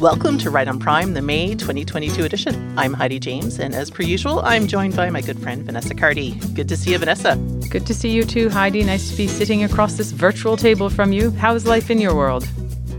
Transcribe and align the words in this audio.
Welcome 0.00 0.38
to 0.38 0.48
Right 0.48 0.66
on 0.66 0.78
Prime, 0.78 1.12
the 1.12 1.20
May 1.20 1.54
2022 1.54 2.24
edition. 2.24 2.78
I'm 2.78 2.94
Heidi 2.94 3.18
James, 3.18 3.58
and 3.58 3.74
as 3.74 3.90
per 3.90 4.02
usual, 4.02 4.40
I'm 4.40 4.66
joined 4.66 4.96
by 4.96 5.10
my 5.10 5.20
good 5.20 5.38
friend 5.38 5.62
Vanessa 5.62 5.94
Cardy. 5.94 6.38
Good 6.54 6.70
to 6.70 6.76
see 6.78 6.92
you, 6.92 6.98
Vanessa. 6.98 7.36
Good 7.68 7.86
to 7.86 7.92
see 7.92 8.08
you 8.08 8.24
too, 8.24 8.48
Heidi. 8.48 8.82
Nice 8.82 9.10
to 9.10 9.16
be 9.18 9.28
sitting 9.28 9.62
across 9.62 9.98
this 9.98 10.12
virtual 10.12 10.56
table 10.56 10.88
from 10.88 11.12
you. 11.12 11.30
How's 11.32 11.66
life 11.66 11.90
in 11.90 12.00
your 12.00 12.14
world? 12.14 12.44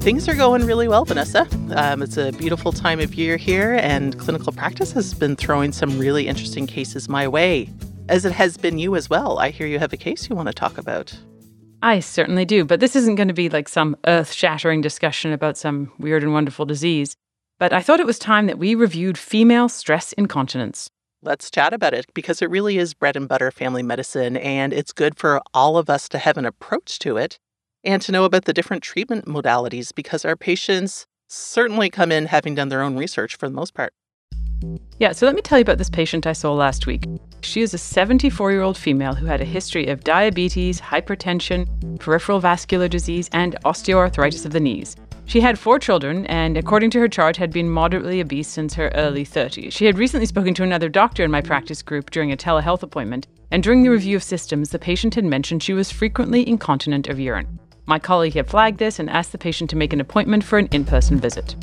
Things 0.02 0.29
are 0.29 0.36
going 0.36 0.64
really 0.68 0.88
well, 0.88 1.04
Vanessa. 1.04 1.48
Um, 1.75 2.04
it's 2.04 2.18
a 2.18 2.34
beautiful 2.34 2.71
time 2.71 3.00
of 3.00 3.15
year 3.15 3.36
here, 3.36 3.79
and 3.82 4.20
clinical 4.20 4.54
practice 4.54 4.92
has 4.92 5.15
been 5.15 5.36
throwing 5.36 5.71
some 5.71 5.97
really 5.97 6.28
interesting 6.28 6.68
cases 6.68 7.10
my 7.10 7.28
way, 7.28 7.68
as 8.10 8.25
it 8.25 8.32
has 8.32 8.57
been 8.57 8.78
you 8.78 8.96
as 8.96 9.10
well. 9.10 9.39
I 9.39 9.50
hear 9.50 9.65
you 9.65 9.79
have 9.79 9.92
a 9.92 9.97
case 9.97 10.29
you 10.29 10.36
want 10.36 10.50
to 10.50 10.54
talk 10.54 10.78
about. 10.78 11.18
I 11.84 12.00
certainly 12.00 12.45
do, 12.45 12.63
but 12.63 12.79
this 12.79 12.95
isn't 12.95 13.15
going 13.15 13.28
to 13.28 13.33
be 13.33 13.50
like 13.50 13.68
some 13.68 13.97
earth 14.06 14.32
shattering 14.32 14.82
discussion 14.82 15.32
about 15.32 15.57
some 15.57 15.92
weird 15.97 16.21
and 16.21 16.32
wonderful 16.32 16.65
disease. 16.65 17.15
But 17.57 17.73
I 17.73 17.82
thought 17.82 18.00
it 18.00 18.06
was 18.06 18.19
time 18.19 18.46
that 18.47 18.60
we 18.60 18.75
reviewed 18.75 19.18
female 19.18 19.68
stress 19.68 20.14
incontinence. 20.14 20.89
Let's 21.23 21.50
chat 21.50 21.73
about 21.73 21.93
it 21.93 22.06
because 22.14 22.42
it 22.42 22.50
really 22.50 22.78
is 22.78 22.93
bread 22.93 23.15
and 23.15 23.28
butter 23.28 23.51
family 23.51 23.83
medicine, 23.83 24.37
and 24.37 24.73
it's 24.73 24.92
good 24.92 25.18
for 25.18 25.42
all 25.54 25.78
of 25.78 25.89
us 25.89 26.07
to 26.09 26.20
have 26.20 26.37
an 26.37 26.46
approach 26.46 27.00
to 27.00 27.18
it 27.18 27.37
and 27.84 28.01
to 28.04 28.11
know 28.11 28.25
about 28.25 28.45
the 28.45 28.54
different 28.54 28.84
treatment 28.84 29.25
modalities 29.25 29.93
because 29.93 30.23
our 30.23 30.36
patients 30.36 31.06
certainly 31.29 31.89
come 31.89 32.11
in 32.11 32.28
having 32.28 32.56
done 32.56 32.70
their 32.70 32.81
own 32.81 32.95
research 32.95 33.36
for 33.36 33.48
the 33.48 33.56
most 33.56 33.73
part. 33.73 33.94
Yeah, 35.00 35.11
so 35.11 35.25
let 35.25 35.36
me 35.36 35.42
tell 35.42 35.58
you 35.58 35.64
about 35.64 35.78
this 35.78 35.89
patient 35.89 36.28
I 36.28 36.33
saw 36.33 36.53
last 36.53 36.86
week. 36.86 37.06
She 37.42 37.61
is 37.61 37.73
a 37.73 37.78
74 37.78 38.52
year 38.52 38.61
old 38.61 38.78
female 38.78 39.16
who 39.16 39.25
had 39.25 39.42
a 39.42 39.45
history 39.45 39.88
of 39.88 40.03
diabetes, 40.03 40.80
hypertension, 40.80 42.00
peripheral 42.00 42.39
vascular 42.39 42.88
disease, 42.88 43.30
and 43.34 43.56
osteoarthritis 43.66 44.45
of 44.45 44.52
the 44.52 44.59
knees. 44.59 44.95
She 45.26 45.42
had 45.42 45.58
four 45.58 45.80
children 45.80 46.26
and, 46.26 46.58
according 46.58 46.89
to 46.92 47.00
her 47.00 47.08
chart, 47.08 47.38
had 47.38 47.52
been 47.52 47.70
moderately 47.70 48.20
obese 48.20 48.48
since 48.48 48.73
her 48.73 48.89
early 48.95 49.26
30s. 49.26 49.72
She 49.72 49.86
had 49.86 49.98
recently 49.98 50.26
spoken 50.26 50.54
to 50.56 50.64
another 50.64 50.89
doctor 50.89 51.23
in 51.23 51.32
my 51.32 51.42
practice 51.42 51.82
group 51.82 52.12
during 52.12 52.32
a 52.32 52.38
telehealth 52.38 52.84
appointment, 52.84 53.28
and 53.50 53.64
during 53.64 53.84
the 53.84 53.89
review 53.89 54.17
of 54.17 54.23
systems, 54.23 54.72
the 54.72 54.80
patient 54.80 55.16
had 55.16 55.26
mentioned 55.26 55.64
she 55.64 55.73
was 55.73 55.92
frequently 55.92 56.48
incontinent 56.48 57.08
of 57.08 57.20
urine. 57.20 57.59
My 57.86 57.98
colleague 57.98 58.34
had 58.34 58.50
flagged 58.50 58.78
this 58.78 59.00
and 59.00 59.09
asked 59.09 59.32
the 59.32 59.38
patient 59.38 59.70
to 59.70 59.76
make 59.76 59.94
an 59.94 60.02
appointment 60.02 60.44
for 60.44 60.59
an 60.59 60.67
in 60.72 60.86
person 60.86 61.17
visit. 61.17 61.56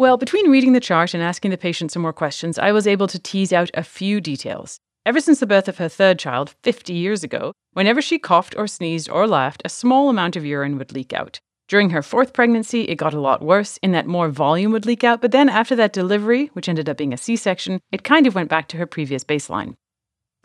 Well, 0.00 0.16
between 0.16 0.50
reading 0.50 0.72
the 0.72 0.80
chart 0.80 1.12
and 1.12 1.22
asking 1.22 1.50
the 1.50 1.58
patient 1.58 1.92
some 1.92 2.00
more 2.00 2.14
questions, 2.14 2.58
I 2.58 2.72
was 2.72 2.86
able 2.86 3.06
to 3.06 3.18
tease 3.18 3.52
out 3.52 3.70
a 3.74 3.84
few 3.84 4.18
details. 4.18 4.78
Ever 5.04 5.20
since 5.20 5.40
the 5.40 5.46
birth 5.46 5.68
of 5.68 5.76
her 5.76 5.90
third 5.90 6.18
child, 6.18 6.54
50 6.62 6.94
years 6.94 7.22
ago, 7.22 7.52
whenever 7.74 8.00
she 8.00 8.18
coughed 8.18 8.54
or 8.56 8.66
sneezed 8.66 9.10
or 9.10 9.28
laughed, 9.28 9.60
a 9.62 9.68
small 9.68 10.08
amount 10.08 10.36
of 10.36 10.46
urine 10.46 10.78
would 10.78 10.94
leak 10.94 11.12
out. 11.12 11.38
During 11.68 11.90
her 11.90 12.00
fourth 12.00 12.32
pregnancy, 12.32 12.84
it 12.84 12.94
got 12.94 13.12
a 13.12 13.20
lot 13.20 13.42
worse 13.42 13.76
in 13.82 13.92
that 13.92 14.06
more 14.06 14.30
volume 14.30 14.72
would 14.72 14.86
leak 14.86 15.04
out, 15.04 15.20
but 15.20 15.32
then 15.32 15.50
after 15.50 15.76
that 15.76 15.92
delivery, 15.92 16.46
which 16.54 16.70
ended 16.70 16.88
up 16.88 16.96
being 16.96 17.12
a 17.12 17.18
C 17.18 17.36
section, 17.36 17.78
it 17.92 18.02
kind 18.02 18.26
of 18.26 18.34
went 18.34 18.48
back 18.48 18.68
to 18.68 18.78
her 18.78 18.86
previous 18.86 19.22
baseline. 19.22 19.74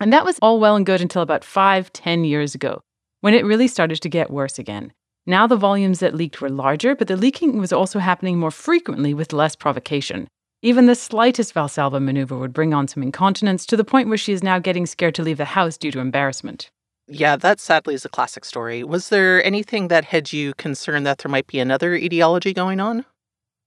And 0.01 0.11
that 0.11 0.25
was 0.25 0.37
all 0.41 0.59
well 0.59 0.75
and 0.75 0.85
good 0.85 0.99
until 0.99 1.21
about 1.21 1.45
five, 1.45 1.93
ten 1.93 2.25
years 2.25 2.55
ago, 2.55 2.81
when 3.21 3.33
it 3.33 3.45
really 3.45 3.69
started 3.69 4.01
to 4.01 4.09
get 4.09 4.29
worse 4.29 4.59
again. 4.59 4.91
Now 5.27 5.47
the 5.47 5.55
volumes 5.55 5.99
that 6.01 6.13
leaked 6.13 6.39
were 6.39 6.49
larger, 6.49 6.95
but 6.95 7.07
the 7.07 7.17
leaking 7.17 7.57
was 7.57 7.73
also 7.73 7.97
happening 7.97 8.37
more 8.37 8.51
frequently 8.51 9.13
with 9.13 9.33
less 9.33 9.55
provocation. 9.55 10.27
Even 10.61 10.85
the 10.85 10.95
slightest 10.95 11.53
Valsalva 11.53 11.99
maneuver 11.99 12.37
would 12.37 12.53
bring 12.53 12.73
on 12.73 12.87
some 12.87 13.01
incontinence 13.01 13.65
to 13.65 13.77
the 13.77 13.83
point 13.83 14.07
where 14.07 14.17
she 14.17 14.33
is 14.33 14.43
now 14.43 14.59
getting 14.59 14.85
scared 14.85 15.15
to 15.15 15.23
leave 15.23 15.37
the 15.37 15.45
house 15.45 15.77
due 15.77 15.91
to 15.91 15.99
embarrassment. 15.99 16.69
Yeah, 17.07 17.35
that 17.37 17.59
sadly 17.59 17.93
is 17.93 18.05
a 18.05 18.09
classic 18.09 18.45
story. 18.45 18.83
Was 18.83 19.09
there 19.09 19.43
anything 19.43 19.89
that 19.89 20.05
had 20.05 20.31
you 20.33 20.53
concerned 20.55 21.05
that 21.05 21.19
there 21.19 21.31
might 21.31 21.47
be 21.47 21.59
another 21.59 21.95
etiology 21.95 22.53
going 22.53 22.79
on? 22.79 23.05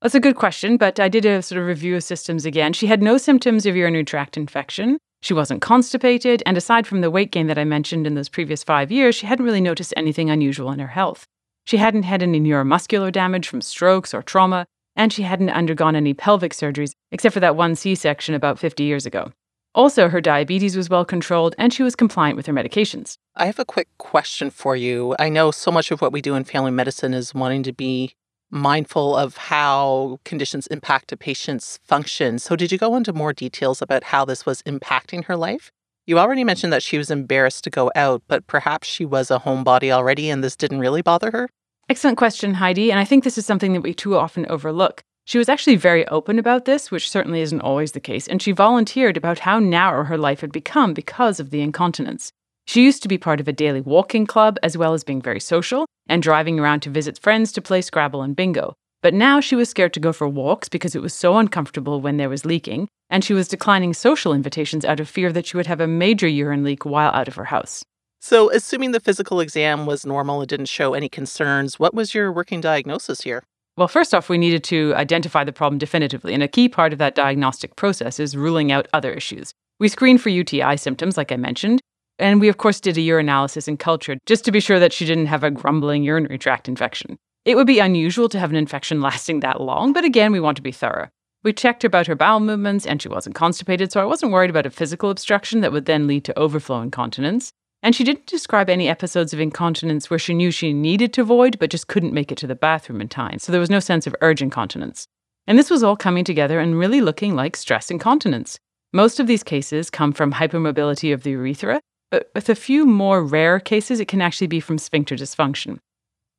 That's 0.00 0.14
a 0.14 0.20
good 0.20 0.36
question, 0.36 0.76
but 0.76 1.00
I 1.00 1.08
did 1.08 1.24
a 1.24 1.42
sort 1.42 1.60
of 1.60 1.66
review 1.66 1.96
of 1.96 2.04
systems 2.04 2.44
again. 2.44 2.72
She 2.72 2.86
had 2.86 3.02
no 3.02 3.18
symptoms 3.18 3.66
of 3.66 3.74
urinary 3.74 4.04
tract 4.04 4.36
infection. 4.36 4.98
She 5.22 5.34
wasn't 5.34 5.60
constipated, 5.60 6.42
and 6.46 6.56
aside 6.56 6.86
from 6.86 7.00
the 7.00 7.10
weight 7.10 7.32
gain 7.32 7.48
that 7.48 7.58
I 7.58 7.64
mentioned 7.64 8.06
in 8.06 8.14
those 8.14 8.28
previous 8.28 8.62
five 8.62 8.92
years, 8.92 9.16
she 9.16 9.26
hadn't 9.26 9.44
really 9.44 9.60
noticed 9.60 9.94
anything 9.96 10.30
unusual 10.30 10.70
in 10.70 10.78
her 10.78 10.86
health. 10.88 11.26
She 11.68 11.76
hadn't 11.76 12.04
had 12.04 12.22
any 12.22 12.40
neuromuscular 12.40 13.12
damage 13.12 13.46
from 13.46 13.60
strokes 13.60 14.14
or 14.14 14.22
trauma, 14.22 14.64
and 14.96 15.12
she 15.12 15.20
hadn't 15.20 15.50
undergone 15.50 15.94
any 15.96 16.14
pelvic 16.14 16.54
surgeries, 16.54 16.94
except 17.12 17.34
for 17.34 17.40
that 17.40 17.56
one 17.56 17.74
C 17.74 17.94
section 17.94 18.34
about 18.34 18.58
50 18.58 18.84
years 18.84 19.04
ago. 19.04 19.32
Also, 19.74 20.08
her 20.08 20.22
diabetes 20.22 20.78
was 20.78 20.88
well 20.88 21.04
controlled 21.04 21.54
and 21.58 21.70
she 21.70 21.82
was 21.82 21.94
compliant 21.94 22.38
with 22.38 22.46
her 22.46 22.54
medications. 22.54 23.18
I 23.36 23.44
have 23.44 23.58
a 23.58 23.66
quick 23.66 23.88
question 23.98 24.48
for 24.48 24.76
you. 24.76 25.14
I 25.18 25.28
know 25.28 25.50
so 25.50 25.70
much 25.70 25.90
of 25.90 26.00
what 26.00 26.10
we 26.10 26.22
do 26.22 26.34
in 26.34 26.44
family 26.44 26.70
medicine 26.70 27.12
is 27.12 27.34
wanting 27.34 27.64
to 27.64 27.74
be 27.74 28.14
mindful 28.50 29.14
of 29.14 29.36
how 29.36 30.20
conditions 30.24 30.68
impact 30.68 31.12
a 31.12 31.18
patient's 31.18 31.78
function. 31.84 32.38
So, 32.38 32.56
did 32.56 32.72
you 32.72 32.78
go 32.78 32.96
into 32.96 33.12
more 33.12 33.34
details 33.34 33.82
about 33.82 34.04
how 34.04 34.24
this 34.24 34.46
was 34.46 34.62
impacting 34.62 35.26
her 35.26 35.36
life? 35.36 35.70
You 36.06 36.18
already 36.18 36.44
mentioned 36.44 36.72
that 36.72 36.82
she 36.82 36.96
was 36.96 37.10
embarrassed 37.10 37.64
to 37.64 37.68
go 37.70 37.92
out, 37.94 38.22
but 38.26 38.46
perhaps 38.46 38.88
she 38.88 39.04
was 39.04 39.30
a 39.30 39.40
homebody 39.40 39.90
already 39.90 40.30
and 40.30 40.42
this 40.42 40.56
didn't 40.56 40.80
really 40.80 41.02
bother 41.02 41.30
her? 41.32 41.50
Excellent 41.90 42.18
question, 42.18 42.52
Heidi. 42.52 42.90
And 42.90 43.00
I 43.00 43.04
think 43.06 43.24
this 43.24 43.38
is 43.38 43.46
something 43.46 43.72
that 43.72 43.80
we 43.80 43.94
too 43.94 44.16
often 44.16 44.44
overlook. 44.50 45.00
She 45.24 45.38
was 45.38 45.48
actually 45.48 45.76
very 45.76 46.06
open 46.08 46.38
about 46.38 46.66
this, 46.66 46.90
which 46.90 47.10
certainly 47.10 47.40
isn't 47.40 47.62
always 47.62 47.92
the 47.92 48.00
case, 48.00 48.28
and 48.28 48.42
she 48.42 48.52
volunteered 48.52 49.16
about 49.16 49.38
how 49.40 49.58
narrow 49.58 50.04
her 50.04 50.18
life 50.18 50.40
had 50.40 50.52
become 50.52 50.92
because 50.92 51.40
of 51.40 51.48
the 51.48 51.62
incontinence. 51.62 52.30
She 52.66 52.84
used 52.84 53.02
to 53.02 53.08
be 53.08 53.16
part 53.16 53.40
of 53.40 53.48
a 53.48 53.52
daily 53.52 53.80
walking 53.80 54.26
club, 54.26 54.58
as 54.62 54.76
well 54.76 54.92
as 54.92 55.02
being 55.02 55.22
very 55.22 55.40
social 55.40 55.86
and 56.10 56.22
driving 56.22 56.60
around 56.60 56.80
to 56.80 56.90
visit 56.90 57.18
friends 57.18 57.52
to 57.52 57.62
play 57.62 57.80
Scrabble 57.80 58.22
and 58.22 58.36
bingo. 58.36 58.74
But 59.02 59.14
now 59.14 59.40
she 59.40 59.56
was 59.56 59.70
scared 59.70 59.94
to 59.94 60.00
go 60.00 60.12
for 60.12 60.28
walks 60.28 60.68
because 60.68 60.94
it 60.94 61.02
was 61.02 61.14
so 61.14 61.38
uncomfortable 61.38 62.02
when 62.02 62.18
there 62.18 62.28
was 62.28 62.44
leaking, 62.44 62.88
and 63.08 63.24
she 63.24 63.32
was 63.32 63.48
declining 63.48 63.94
social 63.94 64.34
invitations 64.34 64.84
out 64.84 65.00
of 65.00 65.08
fear 65.08 65.32
that 65.32 65.46
she 65.46 65.56
would 65.56 65.66
have 65.66 65.80
a 65.80 65.86
major 65.86 66.28
urine 66.28 66.64
leak 66.64 66.84
while 66.84 67.12
out 67.12 67.28
of 67.28 67.36
her 67.36 67.44
house. 67.44 67.82
So, 68.20 68.50
assuming 68.50 68.90
the 68.90 69.00
physical 69.00 69.40
exam 69.40 69.86
was 69.86 70.04
normal 70.04 70.40
and 70.40 70.48
didn't 70.48 70.66
show 70.66 70.94
any 70.94 71.08
concerns, 71.08 71.78
what 71.78 71.94
was 71.94 72.14
your 72.14 72.32
working 72.32 72.60
diagnosis 72.60 73.20
here? 73.20 73.44
Well, 73.76 73.86
first 73.86 74.12
off, 74.12 74.28
we 74.28 74.38
needed 74.38 74.64
to 74.64 74.92
identify 74.96 75.44
the 75.44 75.52
problem 75.52 75.78
definitively, 75.78 76.34
and 76.34 76.42
a 76.42 76.48
key 76.48 76.68
part 76.68 76.92
of 76.92 76.98
that 76.98 77.14
diagnostic 77.14 77.76
process 77.76 78.18
is 78.18 78.36
ruling 78.36 78.72
out 78.72 78.88
other 78.92 79.12
issues. 79.12 79.52
We 79.78 79.86
screened 79.86 80.20
for 80.20 80.30
UTI 80.30 80.76
symptoms, 80.76 81.16
like 81.16 81.30
I 81.30 81.36
mentioned, 81.36 81.80
and 82.18 82.40
we, 82.40 82.48
of 82.48 82.56
course, 82.56 82.80
did 82.80 82.98
a 82.98 83.00
urinalysis 83.00 83.68
and 83.68 83.78
culture 83.78 84.18
just 84.26 84.44
to 84.46 84.52
be 84.52 84.58
sure 84.58 84.80
that 84.80 84.92
she 84.92 85.04
didn't 85.04 85.26
have 85.26 85.44
a 85.44 85.52
grumbling 85.52 86.02
urinary 86.02 86.38
tract 86.38 86.68
infection. 86.68 87.16
It 87.44 87.54
would 87.54 87.68
be 87.68 87.78
unusual 87.78 88.28
to 88.30 88.38
have 88.40 88.50
an 88.50 88.56
infection 88.56 89.00
lasting 89.08 89.40
that 89.40 89.60
long, 89.60 89.92
but 89.92 90.04
again, 90.04 90.32
we 90.32 90.40
want 90.40 90.56
to 90.56 90.62
be 90.62 90.72
thorough. 90.72 91.08
We 91.44 91.52
checked 91.52 91.84
about 91.84 92.08
her 92.08 92.16
bowel 92.16 92.40
movements, 92.40 92.84
and 92.84 93.00
she 93.00 93.08
wasn't 93.08 93.36
constipated, 93.36 93.92
so 93.92 94.00
I 94.00 94.06
wasn't 94.06 94.32
worried 94.32 94.50
about 94.50 94.66
a 94.66 94.70
physical 94.70 95.08
obstruction 95.08 95.60
that 95.60 95.70
would 95.70 95.86
then 95.86 96.08
lead 96.08 96.24
to 96.24 96.36
overflow 96.36 96.80
incontinence. 96.80 97.52
And 97.82 97.94
she 97.94 98.04
didn't 98.04 98.26
describe 98.26 98.68
any 98.68 98.88
episodes 98.88 99.32
of 99.32 99.40
incontinence 99.40 100.10
where 100.10 100.18
she 100.18 100.34
knew 100.34 100.50
she 100.50 100.72
needed 100.72 101.12
to 101.12 101.24
void 101.24 101.58
but 101.58 101.70
just 101.70 101.86
couldn't 101.86 102.12
make 102.12 102.32
it 102.32 102.38
to 102.38 102.46
the 102.46 102.54
bathroom 102.54 103.00
in 103.00 103.08
time, 103.08 103.38
so 103.38 103.52
there 103.52 103.60
was 103.60 103.70
no 103.70 103.80
sense 103.80 104.06
of 104.06 104.16
urgent 104.20 104.48
incontinence. 104.48 105.06
And 105.46 105.58
this 105.58 105.70
was 105.70 105.82
all 105.82 105.96
coming 105.96 106.24
together 106.24 106.58
and 106.58 106.78
really 106.78 107.00
looking 107.00 107.34
like 107.34 107.56
stress 107.56 107.90
incontinence. 107.90 108.58
Most 108.92 109.20
of 109.20 109.26
these 109.26 109.42
cases 109.42 109.90
come 109.90 110.12
from 110.12 110.32
hypermobility 110.32 111.12
of 111.12 111.22
the 111.22 111.30
urethra, 111.30 111.80
but 112.10 112.30
with 112.34 112.48
a 112.48 112.54
few 112.54 112.86
more 112.86 113.22
rare 113.22 113.60
cases, 113.60 114.00
it 114.00 114.08
can 114.08 114.22
actually 114.22 114.46
be 114.46 114.60
from 114.60 114.78
sphincter 114.78 115.14
dysfunction. 115.14 115.78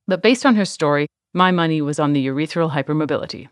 But 0.07 0.22
based 0.22 0.45
on 0.45 0.55
her 0.55 0.66
story, 0.66 1.07
my 1.33 1.51
money 1.51 1.81
was 1.81 1.99
on 1.99 2.13
the 2.13 2.25
urethral 2.25 2.72
hypermobility. 2.72 3.47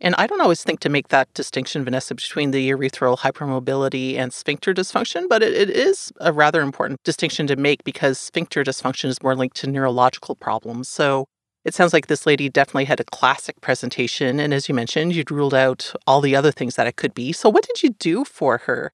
And 0.00 0.14
I 0.16 0.26
don't 0.26 0.40
always 0.40 0.64
think 0.64 0.80
to 0.80 0.88
make 0.88 1.08
that 1.08 1.32
distinction, 1.34 1.84
Vanessa, 1.84 2.14
between 2.14 2.52
the 2.52 2.70
urethral 2.70 3.18
hypermobility 3.18 4.16
and 4.16 4.32
sphincter 4.32 4.72
dysfunction, 4.72 5.28
but 5.28 5.42
it, 5.42 5.52
it 5.52 5.70
is 5.70 6.10
a 6.20 6.32
rather 6.32 6.62
important 6.62 7.02
distinction 7.04 7.46
to 7.48 7.56
make 7.56 7.84
because 7.84 8.18
sphincter 8.18 8.64
dysfunction 8.64 9.10
is 9.10 9.22
more 9.22 9.36
linked 9.36 9.56
to 9.56 9.66
neurological 9.66 10.36
problems. 10.36 10.88
So 10.88 11.26
it 11.64 11.74
sounds 11.74 11.92
like 11.92 12.06
this 12.06 12.24
lady 12.24 12.48
definitely 12.48 12.86
had 12.86 13.00
a 13.00 13.04
classic 13.04 13.60
presentation. 13.60 14.40
And 14.40 14.54
as 14.54 14.68
you 14.68 14.74
mentioned, 14.74 15.14
you'd 15.14 15.30
ruled 15.30 15.54
out 15.54 15.92
all 16.06 16.22
the 16.22 16.34
other 16.34 16.50
things 16.50 16.76
that 16.76 16.86
it 16.86 16.96
could 16.96 17.12
be. 17.12 17.32
So 17.32 17.50
what 17.50 17.66
did 17.66 17.82
you 17.82 17.90
do 17.90 18.24
for 18.24 18.58
her? 18.58 18.92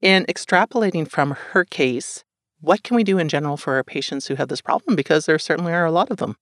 And 0.00 0.26
extrapolating 0.26 1.08
from 1.08 1.32
her 1.32 1.64
case, 1.64 2.24
what 2.60 2.82
can 2.82 2.96
we 2.96 3.04
do 3.04 3.18
in 3.18 3.28
general 3.28 3.58
for 3.58 3.74
our 3.74 3.84
patients 3.84 4.26
who 4.26 4.36
have 4.36 4.48
this 4.48 4.62
problem? 4.62 4.96
Because 4.96 5.26
there 5.26 5.38
certainly 5.38 5.74
are 5.74 5.84
a 5.84 5.90
lot 5.90 6.10
of 6.10 6.16
them. 6.16 6.36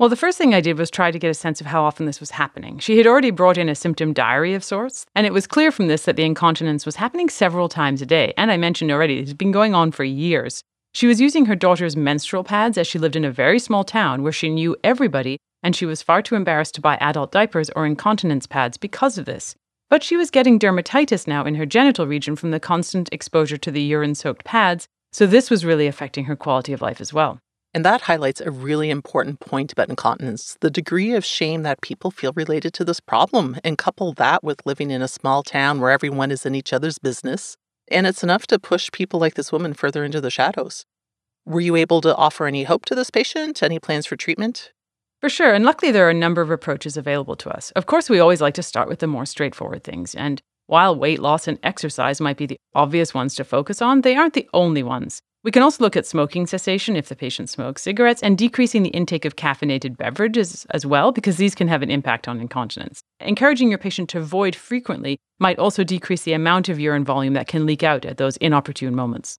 Well, 0.00 0.08
the 0.08 0.16
first 0.16 0.38
thing 0.38 0.54
I 0.54 0.62
did 0.62 0.78
was 0.78 0.90
try 0.90 1.10
to 1.10 1.18
get 1.18 1.30
a 1.30 1.34
sense 1.34 1.60
of 1.60 1.66
how 1.66 1.84
often 1.84 2.06
this 2.06 2.20
was 2.20 2.30
happening. 2.30 2.78
She 2.78 2.96
had 2.96 3.06
already 3.06 3.30
brought 3.30 3.58
in 3.58 3.68
a 3.68 3.74
symptom 3.74 4.14
diary 4.14 4.54
of 4.54 4.64
sorts, 4.64 5.04
and 5.14 5.26
it 5.26 5.32
was 5.34 5.46
clear 5.46 5.70
from 5.70 5.88
this 5.88 6.04
that 6.04 6.16
the 6.16 6.24
incontinence 6.24 6.86
was 6.86 6.96
happening 6.96 7.28
several 7.28 7.68
times 7.68 8.00
a 8.00 8.06
day. 8.06 8.32
And 8.38 8.50
I 8.50 8.56
mentioned 8.56 8.90
already, 8.90 9.18
it 9.18 9.28
had 9.28 9.36
been 9.36 9.52
going 9.52 9.74
on 9.74 9.92
for 9.92 10.02
years. 10.02 10.62
She 10.94 11.06
was 11.06 11.20
using 11.20 11.44
her 11.44 11.54
daughter's 11.54 11.98
menstrual 11.98 12.44
pads 12.44 12.78
as 12.78 12.86
she 12.86 12.98
lived 12.98 13.14
in 13.14 13.26
a 13.26 13.30
very 13.30 13.58
small 13.58 13.84
town 13.84 14.22
where 14.22 14.32
she 14.32 14.48
knew 14.48 14.74
everybody, 14.82 15.36
and 15.62 15.76
she 15.76 15.84
was 15.84 16.00
far 16.00 16.22
too 16.22 16.34
embarrassed 16.34 16.76
to 16.76 16.80
buy 16.80 16.96
adult 16.96 17.30
diapers 17.30 17.68
or 17.76 17.84
incontinence 17.84 18.46
pads 18.46 18.78
because 18.78 19.18
of 19.18 19.26
this. 19.26 19.54
But 19.90 20.02
she 20.02 20.16
was 20.16 20.30
getting 20.30 20.58
dermatitis 20.58 21.26
now 21.26 21.44
in 21.44 21.56
her 21.56 21.66
genital 21.66 22.06
region 22.06 22.36
from 22.36 22.52
the 22.52 22.58
constant 22.58 23.10
exposure 23.12 23.58
to 23.58 23.70
the 23.70 23.82
urine 23.82 24.14
soaked 24.14 24.46
pads, 24.46 24.88
so 25.12 25.26
this 25.26 25.50
was 25.50 25.66
really 25.66 25.86
affecting 25.86 26.24
her 26.24 26.36
quality 26.36 26.72
of 26.72 26.80
life 26.80 27.02
as 27.02 27.12
well. 27.12 27.38
And 27.72 27.84
that 27.84 28.02
highlights 28.02 28.40
a 28.40 28.50
really 28.50 28.90
important 28.90 29.38
point 29.38 29.72
about 29.72 29.90
incontinence 29.90 30.56
the 30.60 30.70
degree 30.70 31.14
of 31.14 31.24
shame 31.24 31.62
that 31.62 31.80
people 31.80 32.10
feel 32.10 32.32
related 32.34 32.74
to 32.74 32.84
this 32.84 33.00
problem. 33.00 33.56
And 33.62 33.78
couple 33.78 34.12
that 34.14 34.42
with 34.42 34.66
living 34.66 34.90
in 34.90 35.02
a 35.02 35.08
small 35.08 35.42
town 35.42 35.80
where 35.80 35.90
everyone 35.90 36.30
is 36.30 36.44
in 36.44 36.54
each 36.54 36.72
other's 36.72 36.98
business. 36.98 37.56
And 37.88 38.06
it's 38.06 38.24
enough 38.24 38.46
to 38.48 38.58
push 38.58 38.90
people 38.92 39.20
like 39.20 39.34
this 39.34 39.52
woman 39.52 39.74
further 39.74 40.04
into 40.04 40.20
the 40.20 40.30
shadows. 40.30 40.84
Were 41.44 41.60
you 41.60 41.76
able 41.76 42.00
to 42.02 42.14
offer 42.16 42.46
any 42.46 42.64
hope 42.64 42.84
to 42.86 42.94
this 42.94 43.10
patient? 43.10 43.62
Any 43.62 43.78
plans 43.78 44.06
for 44.06 44.16
treatment? 44.16 44.72
For 45.20 45.28
sure. 45.28 45.52
And 45.52 45.64
luckily, 45.64 45.92
there 45.92 46.06
are 46.06 46.10
a 46.10 46.14
number 46.14 46.40
of 46.40 46.50
approaches 46.50 46.96
available 46.96 47.36
to 47.36 47.50
us. 47.50 47.70
Of 47.72 47.86
course, 47.86 48.08
we 48.08 48.20
always 48.20 48.40
like 48.40 48.54
to 48.54 48.62
start 48.62 48.88
with 48.88 49.00
the 49.00 49.06
more 49.06 49.26
straightforward 49.26 49.84
things. 49.84 50.14
And 50.14 50.40
while 50.66 50.96
weight 50.96 51.20
loss 51.20 51.46
and 51.46 51.58
exercise 51.62 52.20
might 52.20 52.36
be 52.36 52.46
the 52.46 52.58
obvious 52.74 53.12
ones 53.12 53.34
to 53.34 53.44
focus 53.44 53.82
on, 53.82 54.00
they 54.00 54.16
aren't 54.16 54.34
the 54.34 54.48
only 54.54 54.82
ones. 54.82 55.20
We 55.42 55.50
can 55.50 55.62
also 55.62 55.82
look 55.82 55.96
at 55.96 56.04
smoking 56.04 56.46
cessation 56.46 56.96
if 56.96 57.08
the 57.08 57.16
patient 57.16 57.48
smokes 57.48 57.80
cigarettes 57.80 58.22
and 58.22 58.36
decreasing 58.36 58.82
the 58.82 58.90
intake 58.90 59.24
of 59.24 59.36
caffeinated 59.36 59.96
beverages 59.96 60.66
as 60.68 60.84
well, 60.84 61.12
because 61.12 61.38
these 61.38 61.54
can 61.54 61.66
have 61.66 61.80
an 61.80 61.90
impact 61.90 62.28
on 62.28 62.40
incontinence. 62.40 63.00
Encouraging 63.20 63.70
your 63.70 63.78
patient 63.78 64.10
to 64.10 64.20
void 64.20 64.54
frequently 64.54 65.16
might 65.38 65.58
also 65.58 65.82
decrease 65.82 66.24
the 66.24 66.34
amount 66.34 66.68
of 66.68 66.78
urine 66.78 67.06
volume 67.06 67.32
that 67.32 67.48
can 67.48 67.64
leak 67.64 67.82
out 67.82 68.04
at 68.04 68.18
those 68.18 68.36
inopportune 68.36 68.94
moments. 68.94 69.38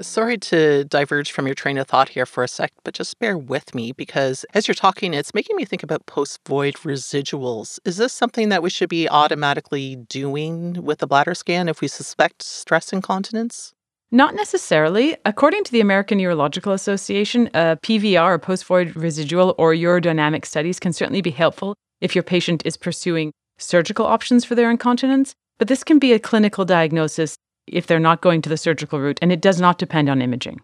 Sorry 0.00 0.38
to 0.38 0.84
diverge 0.84 1.30
from 1.30 1.46
your 1.46 1.54
train 1.54 1.78
of 1.78 1.86
thought 1.86 2.08
here 2.08 2.26
for 2.26 2.42
a 2.42 2.48
sec, 2.48 2.72
but 2.82 2.94
just 2.94 3.16
bear 3.20 3.38
with 3.38 3.76
me 3.76 3.92
because 3.92 4.44
as 4.54 4.66
you're 4.66 4.74
talking, 4.74 5.14
it's 5.14 5.34
making 5.34 5.54
me 5.54 5.64
think 5.64 5.84
about 5.84 6.06
post 6.06 6.40
void 6.48 6.74
residuals. 6.74 7.78
Is 7.84 7.96
this 7.96 8.12
something 8.12 8.48
that 8.48 8.62
we 8.62 8.70
should 8.70 8.88
be 8.88 9.08
automatically 9.08 9.96
doing 10.08 10.82
with 10.82 11.00
a 11.00 11.06
bladder 11.06 11.34
scan 11.34 11.68
if 11.68 11.80
we 11.80 11.86
suspect 11.86 12.42
stress 12.42 12.92
incontinence? 12.92 13.72
Not 14.10 14.34
necessarily. 14.34 15.16
According 15.26 15.64
to 15.64 15.72
the 15.72 15.80
American 15.80 16.18
Urological 16.18 16.72
Association, 16.72 17.48
a 17.48 17.76
PVR, 17.82 18.34
a 18.34 18.38
post 18.38 18.64
void 18.64 18.96
residual, 18.96 19.54
or 19.58 19.74
urodynamic 19.74 20.46
studies 20.46 20.80
can 20.80 20.94
certainly 20.94 21.20
be 21.20 21.30
helpful 21.30 21.74
if 22.00 22.14
your 22.14 22.22
patient 22.22 22.62
is 22.64 22.76
pursuing 22.76 23.32
surgical 23.58 24.06
options 24.06 24.44
for 24.44 24.54
their 24.54 24.70
incontinence, 24.70 25.34
but 25.58 25.68
this 25.68 25.84
can 25.84 25.98
be 25.98 26.12
a 26.12 26.18
clinical 26.18 26.64
diagnosis 26.64 27.36
if 27.66 27.86
they're 27.86 27.98
not 27.98 28.22
going 28.22 28.40
to 28.40 28.48
the 28.48 28.56
surgical 28.56 28.98
route, 28.98 29.18
and 29.20 29.30
it 29.30 29.42
does 29.42 29.60
not 29.60 29.76
depend 29.76 30.08
on 30.08 30.22
imaging. 30.22 30.60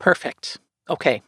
Perfect. 0.00 0.58
Okay. 0.90 1.22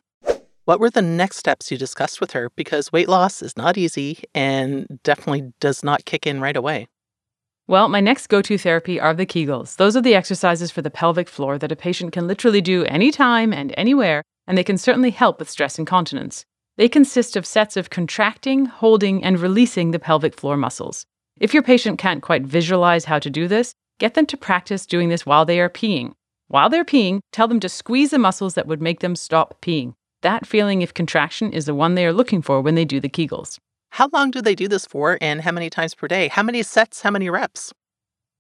What 0.64 0.80
were 0.80 0.90
the 0.90 1.02
next 1.02 1.36
steps 1.36 1.70
you 1.70 1.78
discussed 1.78 2.20
with 2.20 2.32
her? 2.32 2.50
Because 2.56 2.90
weight 2.90 3.08
loss 3.08 3.42
is 3.42 3.56
not 3.56 3.78
easy 3.78 4.24
and 4.34 4.98
definitely 5.04 5.52
does 5.60 5.84
not 5.84 6.04
kick 6.04 6.26
in 6.26 6.40
right 6.40 6.56
away. 6.56 6.88
Well, 7.66 7.88
my 7.88 8.00
next 8.00 8.26
go 8.26 8.42
to 8.42 8.58
therapy 8.58 9.00
are 9.00 9.14
the 9.14 9.24
Kegels. 9.24 9.76
Those 9.76 9.96
are 9.96 10.02
the 10.02 10.14
exercises 10.14 10.70
for 10.70 10.82
the 10.82 10.90
pelvic 10.90 11.30
floor 11.30 11.56
that 11.56 11.72
a 11.72 11.76
patient 11.76 12.12
can 12.12 12.26
literally 12.26 12.60
do 12.60 12.84
anytime 12.84 13.54
and 13.54 13.72
anywhere, 13.78 14.22
and 14.46 14.58
they 14.58 14.64
can 14.64 14.76
certainly 14.76 15.10
help 15.10 15.38
with 15.38 15.48
stress 15.48 15.78
incontinence. 15.78 16.44
They 16.76 16.90
consist 16.90 17.36
of 17.36 17.46
sets 17.46 17.78
of 17.78 17.88
contracting, 17.88 18.66
holding, 18.66 19.24
and 19.24 19.40
releasing 19.40 19.92
the 19.92 19.98
pelvic 19.98 20.34
floor 20.34 20.58
muscles. 20.58 21.06
If 21.40 21.54
your 21.54 21.62
patient 21.62 21.98
can't 21.98 22.22
quite 22.22 22.42
visualize 22.42 23.06
how 23.06 23.18
to 23.18 23.30
do 23.30 23.48
this, 23.48 23.72
get 23.98 24.12
them 24.12 24.26
to 24.26 24.36
practice 24.36 24.84
doing 24.84 25.08
this 25.08 25.24
while 25.24 25.46
they 25.46 25.58
are 25.58 25.70
peeing. 25.70 26.12
While 26.48 26.68
they're 26.68 26.84
peeing, 26.84 27.20
tell 27.32 27.48
them 27.48 27.60
to 27.60 27.70
squeeze 27.70 28.10
the 28.10 28.18
muscles 28.18 28.54
that 28.54 28.66
would 28.66 28.82
make 28.82 29.00
them 29.00 29.16
stop 29.16 29.62
peeing. 29.62 29.94
That 30.20 30.46
feeling 30.46 30.82
of 30.82 30.92
contraction 30.92 31.50
is 31.50 31.64
the 31.64 31.74
one 31.74 31.94
they 31.94 32.04
are 32.04 32.12
looking 32.12 32.42
for 32.42 32.60
when 32.60 32.74
they 32.74 32.84
do 32.84 33.00
the 33.00 33.08
Kegels. 33.08 33.58
How 33.94 34.08
long 34.12 34.32
do 34.32 34.42
they 34.42 34.56
do 34.56 34.66
this 34.66 34.86
for 34.86 35.18
and 35.20 35.42
how 35.42 35.52
many 35.52 35.70
times 35.70 35.94
per 35.94 36.08
day? 36.08 36.26
How 36.26 36.42
many 36.42 36.64
sets? 36.64 37.02
How 37.02 37.12
many 37.12 37.30
reps? 37.30 37.72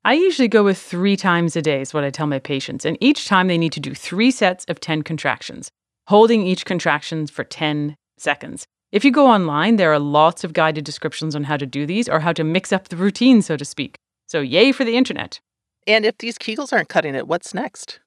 I 0.04 0.14
usually 0.14 0.48
go 0.48 0.64
with 0.64 0.76
three 0.76 1.16
times 1.16 1.54
a 1.54 1.62
day, 1.62 1.80
is 1.80 1.94
what 1.94 2.02
I 2.02 2.10
tell 2.10 2.26
my 2.26 2.40
patients. 2.40 2.84
And 2.84 2.98
each 3.00 3.28
time 3.28 3.46
they 3.46 3.56
need 3.56 3.70
to 3.74 3.78
do 3.78 3.94
three 3.94 4.32
sets 4.32 4.64
of 4.64 4.80
10 4.80 5.02
contractions, 5.02 5.70
holding 6.08 6.44
each 6.44 6.64
contraction 6.64 7.28
for 7.28 7.44
10 7.44 7.94
seconds. 8.18 8.66
If 8.90 9.04
you 9.04 9.12
go 9.12 9.28
online, 9.28 9.76
there 9.76 9.92
are 9.92 10.00
lots 10.00 10.42
of 10.42 10.54
guided 10.54 10.84
descriptions 10.84 11.36
on 11.36 11.44
how 11.44 11.56
to 11.56 11.66
do 11.66 11.86
these 11.86 12.08
or 12.08 12.18
how 12.18 12.32
to 12.32 12.42
mix 12.42 12.72
up 12.72 12.88
the 12.88 12.96
routine, 12.96 13.40
so 13.40 13.56
to 13.56 13.64
speak. 13.64 13.94
So, 14.26 14.40
yay 14.40 14.72
for 14.72 14.84
the 14.84 14.96
internet. 14.96 15.38
And 15.86 16.04
if 16.04 16.18
these 16.18 16.36
Kegels 16.36 16.72
aren't 16.72 16.88
cutting 16.88 17.14
it, 17.14 17.28
what's 17.28 17.54
next? 17.54 18.00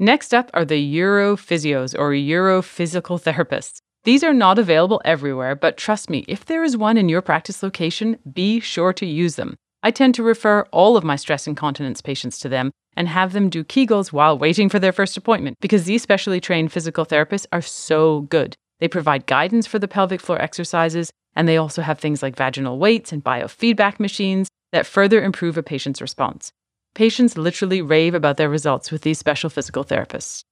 Next 0.00 0.34
up 0.34 0.50
are 0.52 0.64
the 0.64 0.98
Urophysios 0.98 1.96
or 1.96 2.10
Urophysical 2.10 3.22
therapists. 3.22 3.82
These 4.04 4.24
are 4.24 4.32
not 4.32 4.58
available 4.58 5.02
everywhere, 5.04 5.54
but 5.54 5.76
trust 5.76 6.08
me, 6.08 6.24
if 6.26 6.46
there 6.46 6.64
is 6.64 6.76
one 6.76 6.96
in 6.96 7.10
your 7.10 7.20
practice 7.20 7.62
location, 7.62 8.16
be 8.32 8.58
sure 8.58 8.94
to 8.94 9.04
use 9.04 9.36
them. 9.36 9.56
I 9.82 9.90
tend 9.90 10.14
to 10.14 10.22
refer 10.22 10.62
all 10.72 10.96
of 10.96 11.04
my 11.04 11.16
stress 11.16 11.46
incontinence 11.46 12.00
patients 12.00 12.38
to 12.40 12.48
them 12.48 12.70
and 12.96 13.08
have 13.08 13.32
them 13.32 13.50
do 13.50 13.62
Kegels 13.62 14.12
while 14.12 14.38
waiting 14.38 14.68
for 14.70 14.78
their 14.78 14.92
first 14.92 15.16
appointment 15.16 15.58
because 15.60 15.84
these 15.84 16.02
specially 16.02 16.40
trained 16.40 16.72
physical 16.72 17.04
therapists 17.04 17.46
are 17.52 17.60
so 17.60 18.22
good. 18.22 18.56
They 18.78 18.88
provide 18.88 19.26
guidance 19.26 19.66
for 19.66 19.78
the 19.78 19.88
pelvic 19.88 20.20
floor 20.20 20.40
exercises, 20.40 21.10
and 21.36 21.46
they 21.46 21.58
also 21.58 21.82
have 21.82 21.98
things 21.98 22.22
like 22.22 22.36
vaginal 22.36 22.78
weights 22.78 23.12
and 23.12 23.22
biofeedback 23.22 24.00
machines 24.00 24.48
that 24.72 24.86
further 24.86 25.22
improve 25.22 25.58
a 25.58 25.62
patient's 25.62 26.00
response. 26.00 26.52
Patients 26.94 27.36
literally 27.36 27.82
rave 27.82 28.14
about 28.14 28.38
their 28.38 28.48
results 28.48 28.90
with 28.90 29.02
these 29.02 29.18
special 29.18 29.50
physical 29.50 29.84
therapists. 29.84 30.42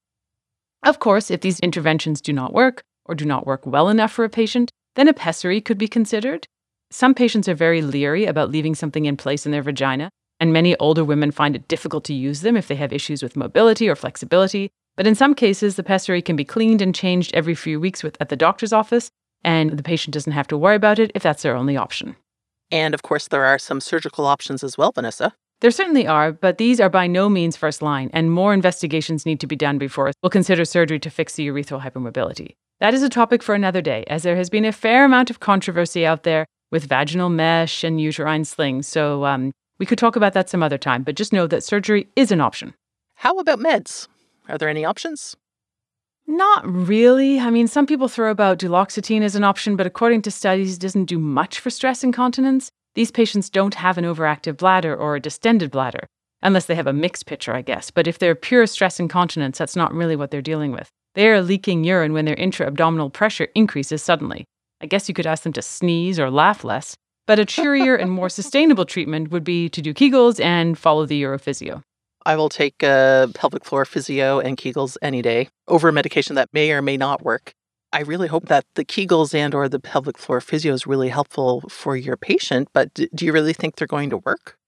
Of 0.84 0.98
course, 1.00 1.30
if 1.30 1.40
these 1.40 1.60
interventions 1.60 2.20
do 2.20 2.32
not 2.32 2.52
work, 2.52 2.82
or 3.08 3.14
do 3.14 3.24
not 3.24 3.46
work 3.46 3.66
well 3.66 3.88
enough 3.88 4.12
for 4.12 4.24
a 4.24 4.28
patient, 4.28 4.70
then 4.94 5.08
a 5.08 5.14
pessary 5.14 5.60
could 5.60 5.78
be 5.78 5.88
considered. 5.88 6.46
Some 6.90 7.14
patients 7.14 7.48
are 7.48 7.54
very 7.54 7.82
leery 7.82 8.26
about 8.26 8.50
leaving 8.50 8.74
something 8.74 9.06
in 9.06 9.16
place 9.16 9.46
in 9.46 9.52
their 9.52 9.62
vagina, 9.62 10.10
and 10.40 10.52
many 10.52 10.76
older 10.76 11.04
women 11.04 11.30
find 11.30 11.56
it 11.56 11.68
difficult 11.68 12.04
to 12.04 12.14
use 12.14 12.42
them 12.42 12.56
if 12.56 12.68
they 12.68 12.76
have 12.76 12.92
issues 12.92 13.22
with 13.22 13.36
mobility 13.36 13.88
or 13.88 13.96
flexibility. 13.96 14.70
But 14.96 15.06
in 15.06 15.14
some 15.14 15.34
cases, 15.34 15.76
the 15.76 15.82
pessary 15.82 16.22
can 16.22 16.36
be 16.36 16.44
cleaned 16.44 16.82
and 16.82 16.94
changed 16.94 17.34
every 17.34 17.54
few 17.54 17.80
weeks 17.80 18.02
with, 18.02 18.16
at 18.20 18.28
the 18.28 18.36
doctor's 18.36 18.72
office, 18.72 19.10
and 19.44 19.70
the 19.70 19.82
patient 19.82 20.14
doesn't 20.14 20.32
have 20.32 20.48
to 20.48 20.58
worry 20.58 20.76
about 20.76 20.98
it 20.98 21.12
if 21.14 21.22
that's 21.22 21.42
their 21.42 21.56
only 21.56 21.76
option. 21.76 22.16
And 22.70 22.94
of 22.94 23.02
course, 23.02 23.28
there 23.28 23.44
are 23.44 23.58
some 23.58 23.80
surgical 23.80 24.26
options 24.26 24.64
as 24.64 24.76
well, 24.76 24.92
Vanessa. 24.92 25.34
There 25.60 25.72
certainly 25.72 26.06
are, 26.06 26.30
but 26.30 26.58
these 26.58 26.78
are 26.78 26.88
by 26.88 27.08
no 27.08 27.28
means 27.28 27.56
first 27.56 27.82
line, 27.82 28.10
and 28.12 28.30
more 28.30 28.54
investigations 28.54 29.26
need 29.26 29.40
to 29.40 29.46
be 29.48 29.56
done 29.56 29.76
before 29.76 30.12
we'll 30.22 30.30
consider 30.30 30.64
surgery 30.64 31.00
to 31.00 31.10
fix 31.10 31.34
the 31.34 31.48
urethral 31.48 31.82
hypermobility. 31.82 32.54
That 32.78 32.94
is 32.94 33.02
a 33.02 33.08
topic 33.08 33.42
for 33.42 33.56
another 33.56 33.82
day, 33.82 34.04
as 34.06 34.22
there 34.22 34.36
has 34.36 34.48
been 34.48 34.64
a 34.64 34.70
fair 34.70 35.04
amount 35.04 35.30
of 35.30 35.40
controversy 35.40 36.06
out 36.06 36.22
there 36.22 36.46
with 36.70 36.84
vaginal 36.84 37.28
mesh 37.28 37.82
and 37.82 38.00
uterine 38.00 38.44
slings. 38.44 38.86
So 38.86 39.24
um, 39.24 39.50
we 39.78 39.86
could 39.86 39.98
talk 39.98 40.14
about 40.14 40.32
that 40.34 40.48
some 40.48 40.62
other 40.62 40.78
time, 40.78 41.02
but 41.02 41.16
just 41.16 41.32
know 41.32 41.48
that 41.48 41.64
surgery 41.64 42.06
is 42.14 42.30
an 42.30 42.40
option. 42.40 42.74
How 43.16 43.36
about 43.38 43.58
meds? 43.58 44.06
Are 44.48 44.58
there 44.58 44.68
any 44.68 44.84
options? 44.84 45.34
Not 46.28 46.64
really. 46.64 47.40
I 47.40 47.50
mean, 47.50 47.66
some 47.66 47.86
people 47.86 48.06
throw 48.06 48.30
about 48.30 48.58
duloxetine 48.60 49.22
as 49.22 49.34
an 49.34 49.42
option, 49.42 49.74
but 49.74 49.86
according 49.86 50.22
to 50.22 50.30
studies, 50.30 50.76
it 50.76 50.80
doesn't 50.80 51.06
do 51.06 51.18
much 51.18 51.58
for 51.58 51.70
stress 51.70 52.04
incontinence. 52.04 52.70
These 52.98 53.12
patients 53.12 53.48
don't 53.48 53.74
have 53.74 53.96
an 53.96 54.04
overactive 54.04 54.56
bladder 54.56 54.92
or 54.92 55.14
a 55.14 55.20
distended 55.20 55.70
bladder, 55.70 56.08
unless 56.42 56.66
they 56.66 56.74
have 56.74 56.88
a 56.88 56.92
mixed 56.92 57.26
picture, 57.26 57.54
I 57.54 57.62
guess. 57.62 57.92
But 57.92 58.08
if 58.08 58.18
they're 58.18 58.34
pure 58.34 58.66
stress 58.66 58.98
incontinence, 58.98 59.56
that's 59.56 59.76
not 59.76 59.94
really 59.94 60.16
what 60.16 60.32
they're 60.32 60.42
dealing 60.42 60.72
with. 60.72 60.90
They 61.14 61.28
are 61.28 61.40
leaking 61.40 61.84
urine 61.84 62.12
when 62.12 62.24
their 62.24 62.34
intra 62.34 62.66
abdominal 62.66 63.08
pressure 63.08 63.46
increases 63.54 64.02
suddenly. 64.02 64.46
I 64.80 64.86
guess 64.86 65.08
you 65.08 65.14
could 65.14 65.28
ask 65.28 65.44
them 65.44 65.52
to 65.52 65.62
sneeze 65.62 66.18
or 66.18 66.28
laugh 66.28 66.64
less, 66.64 66.96
but 67.28 67.38
a 67.38 67.44
cheerier 67.44 67.94
and 67.94 68.10
more 68.10 68.28
sustainable 68.40 68.84
treatment 68.84 69.30
would 69.30 69.44
be 69.44 69.68
to 69.68 69.80
do 69.80 69.94
Kegels 69.94 70.40
and 70.40 70.76
follow 70.76 71.06
the 71.06 71.22
Urophysio. 71.22 71.82
I 72.26 72.34
will 72.34 72.48
take 72.48 72.82
a 72.82 73.30
pelvic 73.32 73.64
floor 73.64 73.84
physio 73.84 74.40
and 74.40 74.56
Kegels 74.56 74.96
any 75.02 75.22
day 75.22 75.50
over 75.68 75.88
a 75.88 75.92
medication 75.92 76.34
that 76.34 76.48
may 76.52 76.72
or 76.72 76.82
may 76.82 76.96
not 76.96 77.22
work. 77.22 77.52
I 77.92 78.00
really 78.00 78.28
hope 78.28 78.46
that 78.46 78.66
the 78.74 78.84
Kegels 78.84 79.34
and 79.34 79.54
or 79.54 79.68
the 79.68 79.80
pelvic 79.80 80.18
floor 80.18 80.40
physio 80.40 80.74
is 80.74 80.86
really 80.86 81.08
helpful 81.08 81.62
for 81.70 81.96
your 81.96 82.18
patient, 82.18 82.68
but 82.74 82.92
do 82.92 83.24
you 83.24 83.32
really 83.32 83.54
think 83.54 83.76
they're 83.76 83.86
going 83.86 84.10
to 84.10 84.18
work? 84.18 84.58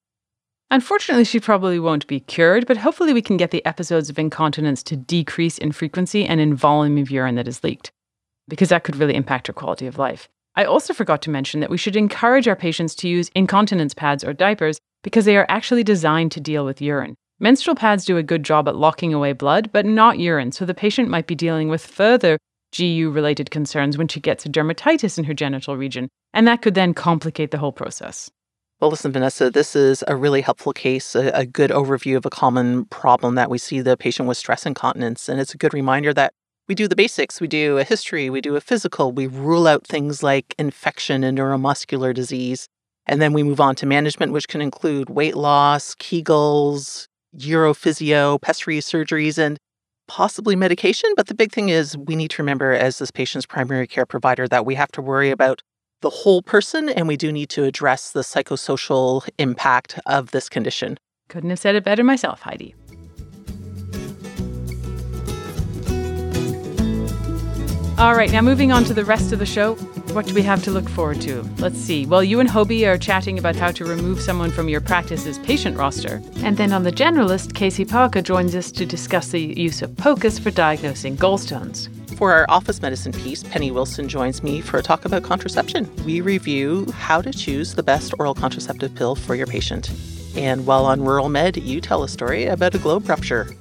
Unfortunately, 0.70 1.24
she 1.24 1.40
probably 1.40 1.78
won't 1.78 2.06
be 2.06 2.20
cured, 2.20 2.66
but 2.66 2.78
hopefully 2.78 3.12
we 3.12 3.20
can 3.20 3.36
get 3.36 3.50
the 3.50 3.64
episodes 3.66 4.08
of 4.08 4.18
incontinence 4.18 4.82
to 4.84 4.96
decrease 4.96 5.58
in 5.58 5.72
frequency 5.72 6.24
and 6.24 6.40
in 6.40 6.54
volume 6.54 6.96
of 6.96 7.10
urine 7.10 7.34
that 7.34 7.48
is 7.48 7.62
leaked, 7.62 7.90
because 8.48 8.70
that 8.70 8.84
could 8.84 8.96
really 8.96 9.16
impact 9.16 9.48
her 9.48 9.52
quality 9.52 9.86
of 9.86 9.98
life. 9.98 10.28
I 10.54 10.64
also 10.64 10.94
forgot 10.94 11.20
to 11.22 11.30
mention 11.30 11.60
that 11.60 11.70
we 11.70 11.76
should 11.76 11.96
encourage 11.96 12.48
our 12.48 12.56
patients 12.56 12.94
to 12.96 13.08
use 13.08 13.30
incontinence 13.34 13.94
pads 13.94 14.24
or 14.24 14.32
diapers 14.32 14.78
because 15.02 15.24
they 15.24 15.36
are 15.36 15.46
actually 15.48 15.84
designed 15.84 16.32
to 16.32 16.40
deal 16.40 16.64
with 16.64 16.80
urine. 16.80 17.16
Menstrual 17.38 17.74
pads 17.74 18.04
do 18.04 18.16
a 18.16 18.22
good 18.22 18.44
job 18.44 18.68
at 18.68 18.76
locking 18.76 19.12
away 19.12 19.32
blood, 19.32 19.70
but 19.72 19.86
not 19.86 20.18
urine, 20.18 20.52
so 20.52 20.64
the 20.64 20.74
patient 20.74 21.08
might 21.08 21.26
be 21.26 21.34
dealing 21.34 21.68
with 21.68 21.84
further 21.84 22.38
GU 22.76 23.10
related 23.10 23.50
concerns 23.50 23.98
when 23.98 24.08
she 24.08 24.20
gets 24.20 24.46
a 24.46 24.48
dermatitis 24.48 25.18
in 25.18 25.24
her 25.24 25.34
genital 25.34 25.76
region, 25.76 26.08
and 26.32 26.46
that 26.46 26.62
could 26.62 26.74
then 26.74 26.94
complicate 26.94 27.50
the 27.50 27.58
whole 27.58 27.72
process. 27.72 28.30
Well, 28.80 28.90
listen, 28.90 29.12
Vanessa, 29.12 29.50
this 29.50 29.76
is 29.76 30.02
a 30.08 30.16
really 30.16 30.40
helpful 30.40 30.72
case, 30.72 31.14
a, 31.14 31.28
a, 31.32 31.44
good 31.44 31.70
overview 31.70 32.16
of 32.16 32.24
a 32.24 32.30
common 32.30 32.86
problem 32.86 33.34
that 33.34 33.50
we 33.50 33.58
see 33.58 33.82
the 33.82 33.94
patient 33.94 34.26
with 34.26 34.38
stress 34.38 34.64
incontinence. 34.64 35.28
And 35.28 35.38
it's 35.38 35.52
a 35.52 35.58
good 35.58 35.74
reminder 35.74 36.14
that 36.14 36.32
we 36.66 36.74
do 36.74 36.88
the 36.88 36.96
basics. 36.96 37.42
We 37.42 37.46
do 37.46 37.76
a 37.76 37.84
history, 37.84 38.30
we 38.30 38.40
do 38.40 38.56
a 38.56 38.60
physical, 38.60 39.12
we 39.12 39.26
rule 39.26 39.66
out 39.66 39.86
things 39.86 40.22
like 40.22 40.54
infection 40.58 41.24
and 41.24 41.36
neuromuscular 41.36 42.14
disease. 42.14 42.68
And 43.06 43.20
then 43.20 43.34
we 43.34 43.42
move 43.42 43.60
on 43.60 43.74
to 43.76 43.86
management, 43.86 44.32
which 44.32 44.48
can 44.48 44.62
include 44.62 45.10
weight 45.10 45.36
loss, 45.36 45.94
Kegels, 45.96 47.06
Urophysio, 47.36 48.40
pessary 48.40 48.78
surgeries, 48.78 49.36
and 49.36 49.58
possibly 50.11 50.57
medication. 50.57 51.09
But 51.17 51.29
the 51.29 51.35
big 51.35 51.52
thing 51.52 51.69
is 51.69 51.97
we 51.97 52.17
need 52.17 52.33
to 52.33 52.43
remember, 52.43 52.73
as 52.73 52.99
this 52.99 53.12
patient's 53.12 53.47
primary 53.47 53.87
care 53.87 54.05
provider, 54.05 54.49
that 54.49 54.67
we 54.67 54.75
have 54.75 54.90
to 54.93 55.00
worry 55.00 55.31
about 55.31 55.62
the 56.00 56.11
whole 56.11 56.43
person 56.43 56.88
and 56.88 57.07
we 57.07 57.17
do 57.17 57.31
need 57.31 57.49
to 57.50 57.62
address 57.62 58.11
the 58.11 58.23
psychosocial 58.23 59.29
impact 59.38 60.00
of 60.07 60.33
this 60.33 60.49
condition. 60.49 60.99
Couldn't 61.29 61.50
have 61.50 61.61
said 61.61 61.76
it 61.76 61.85
better 61.85 62.02
myself, 62.02 62.40
Heidi. 62.40 62.75
All 67.97 68.17
right, 68.17 68.33
now 68.33 68.40
moving 68.40 68.73
on 68.73 68.83
to 68.85 68.95
the 68.95 69.05
rest 69.05 69.31
of 69.31 69.38
the 69.38 69.47
show. 69.47 69.76
What 70.12 70.26
do 70.26 70.35
we 70.35 70.43
have 70.43 70.64
to 70.64 70.73
look 70.73 70.88
forward 70.88 71.21
to? 71.21 71.43
Let's 71.59 71.79
see. 71.79 72.05
Well, 72.05 72.25
you 72.25 72.40
and 72.40 72.49
Hobie 72.49 72.85
are 72.85 72.99
chatting 72.99 73.38
about 73.38 73.55
how 73.55 73.71
to 73.71 73.85
remove 73.85 74.21
someone 74.21 74.50
from 74.50 74.69
your 74.69 74.81
practice's 74.81 75.38
patient 75.38 75.76
roster. 75.76 76.21
And 76.38 76.57
then 76.57 76.73
on 76.73 76.83
the 76.83 76.90
generalist, 76.90 77.55
Casey 77.55 77.85
Parker 77.85 78.21
joins 78.21 78.57
us 78.57 78.73
to 78.73 78.85
discuss 78.85 79.29
the 79.29 79.40
use 79.57 79.83
of 79.83 79.95
POCUS 79.95 80.40
for 80.40 80.50
diagnosing 80.50 81.17
gallstones. 81.17 81.88
For 82.17 82.33
our 82.33 82.45
office 82.49 82.83
medicine 82.83 83.12
piece, 83.12 83.45
Penny 83.45 83.71
Wilson 83.71 84.09
joins 84.09 84.43
me 84.43 84.61
for 84.61 84.79
a 84.79 84.83
talk 84.83 85.05
about 85.05 85.23
contraception. 85.23 85.88
We 86.05 86.21
review 86.21 86.90
how 86.90 87.23
to 87.23 87.31
choose 87.31 87.76
the 87.76 87.85
best 87.85 88.12
oral 88.19 88.35
contraceptive 88.35 88.93
pill 88.97 89.14
for 89.14 89.37
your 89.37 89.47
patient. 89.47 89.93
And 90.35 90.67
while 90.67 90.87
on 90.87 91.05
Rural 91.05 91.29
Med, 91.29 91.57
you 91.57 91.81
tell 91.81 92.02
a 92.02 92.09
story 92.09 92.47
about 92.47 92.75
a 92.75 92.79
globe 92.79 93.09
rupture. 93.09 93.57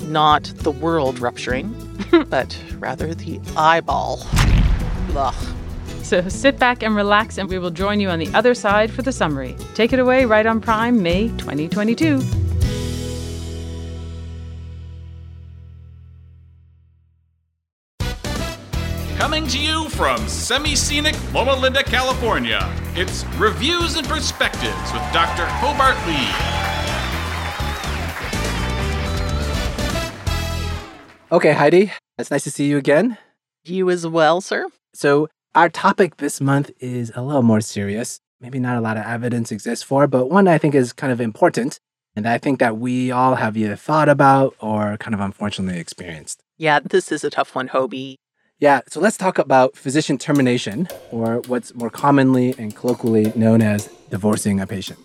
Not 0.00 0.52
the 0.56 0.72
world 0.72 1.20
rupturing, 1.20 1.72
but 2.28 2.60
rather 2.80 3.14
the 3.14 3.40
eyeball. 3.56 4.18
Ugh. 5.14 5.54
So 6.02 6.28
sit 6.28 6.58
back 6.58 6.82
and 6.82 6.94
relax, 6.94 7.38
and 7.38 7.48
we 7.48 7.58
will 7.58 7.70
join 7.70 8.00
you 8.00 8.08
on 8.10 8.18
the 8.18 8.32
other 8.34 8.54
side 8.54 8.90
for 8.90 9.02
the 9.02 9.12
summary. 9.12 9.56
Take 9.74 9.92
it 9.92 9.98
away, 9.98 10.24
right 10.24 10.44
on 10.44 10.60
Prime, 10.60 11.02
May 11.02 11.28
2022. 11.38 12.20
Coming 19.16 19.46
to 19.46 19.58
you 19.58 19.88
from 19.88 20.18
semi 20.28 20.74
scenic 20.74 21.14
Loma 21.32 21.54
Linda, 21.54 21.82
California, 21.82 22.68
it's 22.94 23.24
Reviews 23.38 23.96
and 23.96 24.06
Perspectives 24.06 24.92
with 24.92 25.02
Dr. 25.12 25.46
Hobart 25.46 25.96
Lee. 26.06 26.28
Okay, 31.34 31.52
Heidi, 31.52 31.92
it's 32.18 32.30
nice 32.30 32.44
to 32.44 32.50
see 32.50 32.66
you 32.66 32.76
again. 32.76 33.16
You 33.64 33.88
as 33.88 34.06
well, 34.06 34.42
sir. 34.42 34.66
So, 34.92 35.28
our 35.54 35.68
topic 35.68 36.16
this 36.16 36.40
month 36.40 36.70
is 36.80 37.12
a 37.14 37.22
little 37.22 37.42
more 37.42 37.60
serious. 37.60 38.20
Maybe 38.40 38.58
not 38.58 38.76
a 38.76 38.80
lot 38.80 38.96
of 38.96 39.04
evidence 39.04 39.52
exists 39.52 39.84
for, 39.84 40.06
but 40.06 40.30
one 40.30 40.48
I 40.48 40.58
think 40.58 40.74
is 40.74 40.92
kind 40.92 41.12
of 41.12 41.20
important 41.20 41.78
and 42.14 42.28
I 42.28 42.36
think 42.36 42.58
that 42.58 42.76
we 42.76 43.10
all 43.10 43.36
have 43.36 43.56
either 43.56 43.76
thought 43.76 44.08
about 44.08 44.54
or 44.60 44.98
kind 44.98 45.14
of 45.14 45.20
unfortunately 45.20 45.80
experienced. 45.80 46.42
Yeah, 46.58 46.80
this 46.80 47.10
is 47.10 47.24
a 47.24 47.30
tough 47.30 47.54
one, 47.54 47.68
Hobie. 47.68 48.16
Yeah, 48.58 48.82
so 48.86 49.00
let's 49.00 49.16
talk 49.16 49.38
about 49.38 49.76
physician 49.76 50.18
termination, 50.18 50.88
or 51.10 51.42
what's 51.46 51.74
more 51.74 51.90
commonly 51.90 52.54
and 52.58 52.76
colloquially 52.76 53.32
known 53.34 53.62
as 53.62 53.88
divorcing 54.10 54.60
a 54.60 54.66
patient. 54.66 54.98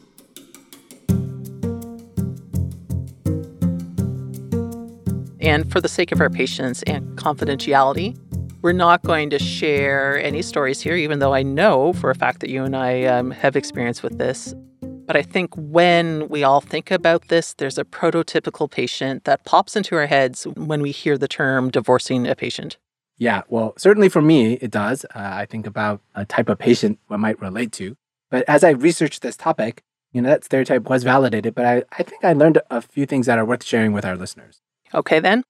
And 5.40 5.72
for 5.72 5.80
the 5.80 5.88
sake 5.90 6.12
of 6.12 6.20
our 6.20 6.30
patients 6.30 6.84
and 6.84 7.18
confidentiality, 7.18 8.18
we're 8.68 8.74
not 8.74 9.02
going 9.04 9.30
to 9.30 9.40
share 9.40 10.22
any 10.22 10.42
stories 10.42 10.82
here, 10.82 10.98
even 10.98 11.20
though 11.20 11.34
I 11.34 11.42
know 11.42 11.94
for 11.94 12.10
a 12.10 12.16
fact 12.16 12.42
that 12.42 12.50
you 12.50 12.66
and 12.66 12.76
I 12.76 13.06
um, 13.06 13.32
have 13.32 13.56
experience 13.56 14.04
with 14.04 14.18
this. 14.18 14.54
But 14.82 15.16
I 15.16 15.22
think 15.22 15.56
when 15.56 16.28
we 16.28 16.44
all 16.44 16.60
think 16.60 16.92
about 16.92 17.30
this, 17.30 17.54
there's 17.54 17.78
a 17.78 17.86
prototypical 17.86 18.70
patient 18.70 19.24
that 19.24 19.46
pops 19.46 19.78
into 19.78 19.96
our 19.96 20.06
heads 20.06 20.44
when 20.58 20.82
we 20.82 20.92
hear 20.92 21.18
the 21.18 21.30
term 21.30 21.72
divorcing 21.72 22.28
a 22.28 22.36
patient. 22.36 22.78
Yeah, 23.18 23.44
well, 23.48 23.74
certainly 23.78 24.10
for 24.10 24.22
me, 24.22 24.56
it 24.56 24.72
does. 24.72 25.06
Uh, 25.06 25.12
I 25.16 25.46
think 25.46 25.66
about 25.66 26.02
a 26.14 26.26
type 26.26 26.50
of 26.50 26.60
patient 26.60 27.00
I 27.10 27.16
might 27.16 27.42
relate 27.42 27.72
to. 27.74 27.96
But 28.30 28.44
as 28.50 28.66
I 28.66 28.72
researched 28.72 29.22
this 29.22 29.38
topic, 29.38 29.82
you 30.12 30.22
know, 30.22 30.28
that 30.28 30.44
stereotype 30.44 30.90
was 30.90 31.06
validated, 31.06 31.56
but 31.56 31.66
I, 31.66 31.84
I 31.98 32.04
think 32.04 32.26
I 32.26 32.34
learned 32.34 32.60
a 32.70 32.82
few 32.82 33.06
things 33.06 33.28
that 33.28 33.40
are 33.40 33.46
worth 33.46 33.64
sharing 33.64 33.94
with 33.94 34.04
our 34.04 34.18
listeners. 34.18 34.60
Okay, 34.94 35.22
then, 35.22 35.46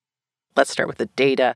let's 0.55 0.69
start 0.69 0.88
with 0.88 1.00
the 1.00 1.07
data. 1.07 1.55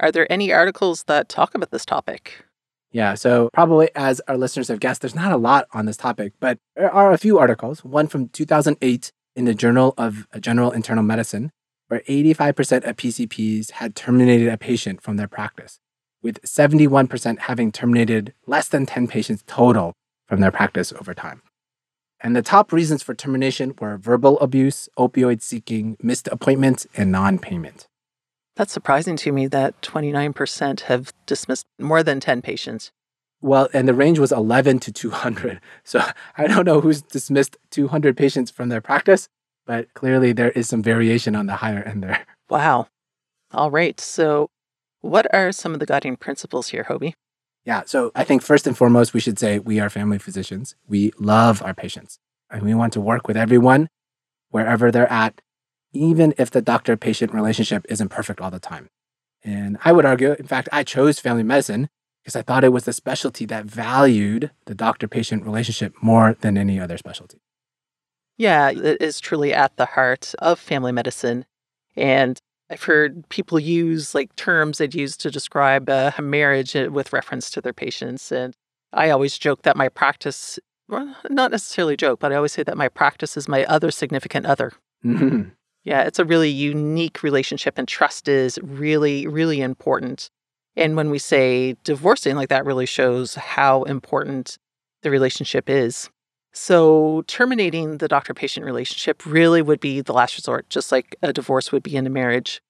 Are 0.00 0.12
there 0.12 0.30
any 0.30 0.52
articles 0.52 1.04
that 1.04 1.28
talk 1.28 1.54
about 1.54 1.70
this 1.70 1.84
topic? 1.84 2.44
Yeah, 2.90 3.14
so 3.14 3.50
probably 3.52 3.90
as 3.94 4.20
our 4.28 4.36
listeners 4.38 4.68
have 4.68 4.80
guessed, 4.80 5.02
there's 5.02 5.14
not 5.14 5.32
a 5.32 5.36
lot 5.36 5.66
on 5.72 5.86
this 5.86 5.96
topic, 5.96 6.32
but 6.40 6.58
there 6.76 6.92
are 6.92 7.12
a 7.12 7.18
few 7.18 7.38
articles. 7.38 7.84
One 7.84 8.06
from 8.06 8.28
2008 8.28 9.12
in 9.36 9.44
the 9.44 9.54
Journal 9.54 9.94
of 9.98 10.26
uh, 10.32 10.38
General 10.38 10.70
Internal 10.70 11.02
Medicine, 11.02 11.50
where 11.88 12.00
85% 12.08 12.88
of 12.88 12.96
PCPs 12.96 13.72
had 13.72 13.94
terminated 13.94 14.48
a 14.48 14.56
patient 14.56 15.02
from 15.02 15.16
their 15.16 15.28
practice, 15.28 15.78
with 16.22 16.40
71% 16.42 17.40
having 17.40 17.72
terminated 17.72 18.34
less 18.46 18.68
than 18.68 18.86
10 18.86 19.06
patients 19.08 19.44
total 19.46 19.94
from 20.26 20.40
their 20.40 20.50
practice 20.50 20.92
over 20.92 21.14
time. 21.14 21.42
And 22.20 22.34
the 22.34 22.42
top 22.42 22.72
reasons 22.72 23.02
for 23.02 23.14
termination 23.14 23.74
were 23.80 23.96
verbal 23.96 24.38
abuse, 24.40 24.88
opioid 24.98 25.42
seeking, 25.42 25.96
missed 26.02 26.28
appointments, 26.28 26.86
and 26.96 27.12
non 27.12 27.38
payment. 27.38 27.87
That's 28.58 28.72
surprising 28.72 29.16
to 29.18 29.30
me 29.30 29.46
that 29.46 29.80
29% 29.82 30.80
have 30.80 31.12
dismissed 31.26 31.64
more 31.78 32.02
than 32.02 32.18
10 32.18 32.42
patients. 32.42 32.90
Well, 33.40 33.68
and 33.72 33.86
the 33.86 33.94
range 33.94 34.18
was 34.18 34.32
11 34.32 34.80
to 34.80 34.92
200. 34.92 35.60
So 35.84 36.02
I 36.36 36.48
don't 36.48 36.64
know 36.64 36.80
who's 36.80 37.00
dismissed 37.00 37.56
200 37.70 38.16
patients 38.16 38.50
from 38.50 38.68
their 38.68 38.80
practice, 38.80 39.28
but 39.64 39.94
clearly 39.94 40.32
there 40.32 40.50
is 40.50 40.68
some 40.68 40.82
variation 40.82 41.36
on 41.36 41.46
the 41.46 41.54
higher 41.54 41.84
end 41.84 42.02
there. 42.02 42.26
Wow. 42.50 42.88
All 43.52 43.70
right. 43.70 44.00
So, 44.00 44.48
what 45.02 45.32
are 45.34 45.52
some 45.52 45.74
of 45.74 45.80
the 45.80 45.86
guiding 45.86 46.16
principles 46.16 46.68
here, 46.68 46.84
Hobie? 46.84 47.12
Yeah. 47.64 47.82
So 47.84 48.10
I 48.14 48.24
think 48.24 48.42
first 48.42 48.66
and 48.66 48.76
foremost, 48.76 49.14
we 49.14 49.20
should 49.20 49.38
say 49.38 49.58
we 49.58 49.78
are 49.78 49.90
family 49.90 50.18
physicians. 50.18 50.74
We 50.88 51.12
love 51.18 51.62
our 51.62 51.74
patients 51.74 52.18
and 52.50 52.62
we 52.62 52.74
want 52.74 52.94
to 52.94 53.00
work 53.00 53.28
with 53.28 53.36
everyone 53.36 53.88
wherever 54.50 54.90
they're 54.90 55.12
at, 55.12 55.42
even 55.92 56.34
if 56.38 56.50
the 56.50 56.62
doctor 56.62 56.96
patient 56.96 57.32
relationship 57.32 57.84
isn't 57.88 58.08
perfect 58.08 58.40
all 58.40 58.50
the 58.50 58.60
time. 58.60 58.88
And 59.44 59.78
I 59.84 59.92
would 59.92 60.04
argue, 60.04 60.32
in 60.32 60.46
fact, 60.46 60.68
I 60.72 60.82
chose 60.82 61.20
family 61.20 61.42
medicine 61.42 61.88
because 62.22 62.36
I 62.36 62.42
thought 62.42 62.64
it 62.64 62.72
was 62.72 62.84
the 62.84 62.92
specialty 62.92 63.46
that 63.46 63.64
valued 63.64 64.50
the 64.66 64.74
doctor 64.74 65.08
patient 65.08 65.44
relationship 65.44 65.94
more 66.02 66.36
than 66.40 66.58
any 66.58 66.78
other 66.78 66.98
specialty. 66.98 67.40
Yeah, 68.36 68.70
it 68.70 69.00
is 69.00 69.20
truly 69.20 69.52
at 69.54 69.76
the 69.76 69.86
heart 69.86 70.34
of 70.38 70.58
family 70.58 70.92
medicine. 70.92 71.44
And 71.96 72.38
I've 72.70 72.82
heard 72.82 73.28
people 73.28 73.58
use 73.58 74.14
like 74.14 74.34
terms 74.36 74.78
they'd 74.78 74.94
use 74.94 75.16
to 75.18 75.30
describe 75.30 75.88
a 75.88 76.14
marriage 76.20 76.76
uh, 76.76 76.90
with 76.92 77.12
reference 77.12 77.50
to 77.50 77.60
their 77.60 77.72
patients. 77.72 78.30
And 78.30 78.54
I 78.92 79.10
always 79.10 79.38
joke 79.38 79.62
that 79.62 79.76
my 79.76 79.88
practice, 79.88 80.58
well, 80.88 81.16
not 81.30 81.50
necessarily 81.50 81.96
joke, 81.96 82.20
but 82.20 82.32
I 82.32 82.36
always 82.36 82.52
say 82.52 82.62
that 82.62 82.76
my 82.76 82.88
practice 82.88 83.36
is 83.36 83.48
my 83.48 83.64
other 83.64 83.90
significant 83.90 84.46
other. 84.46 84.72
Mm-hmm. 85.04 85.50
Yeah, 85.88 86.02
it's 86.02 86.18
a 86.18 86.24
really 86.26 86.50
unique 86.50 87.22
relationship, 87.22 87.78
and 87.78 87.88
trust 87.88 88.28
is 88.28 88.58
really, 88.62 89.26
really 89.26 89.62
important. 89.62 90.28
And 90.76 90.96
when 90.96 91.08
we 91.08 91.18
say 91.18 91.76
divorcing, 91.82 92.36
like 92.36 92.50
that 92.50 92.66
really 92.66 92.84
shows 92.84 93.36
how 93.36 93.84
important 93.84 94.58
the 95.02 95.10
relationship 95.10 95.70
is. 95.70 96.10
So, 96.52 97.24
terminating 97.26 97.98
the 97.98 98.08
doctor 98.08 98.34
patient 98.34 98.66
relationship 98.66 99.24
really 99.24 99.62
would 99.62 99.80
be 99.80 100.02
the 100.02 100.12
last 100.12 100.36
resort, 100.36 100.68
just 100.68 100.92
like 100.92 101.16
a 101.22 101.32
divorce 101.32 101.72
would 101.72 101.82
be 101.82 101.96
in 101.96 102.06
a 102.06 102.10
marriage. 102.10 102.60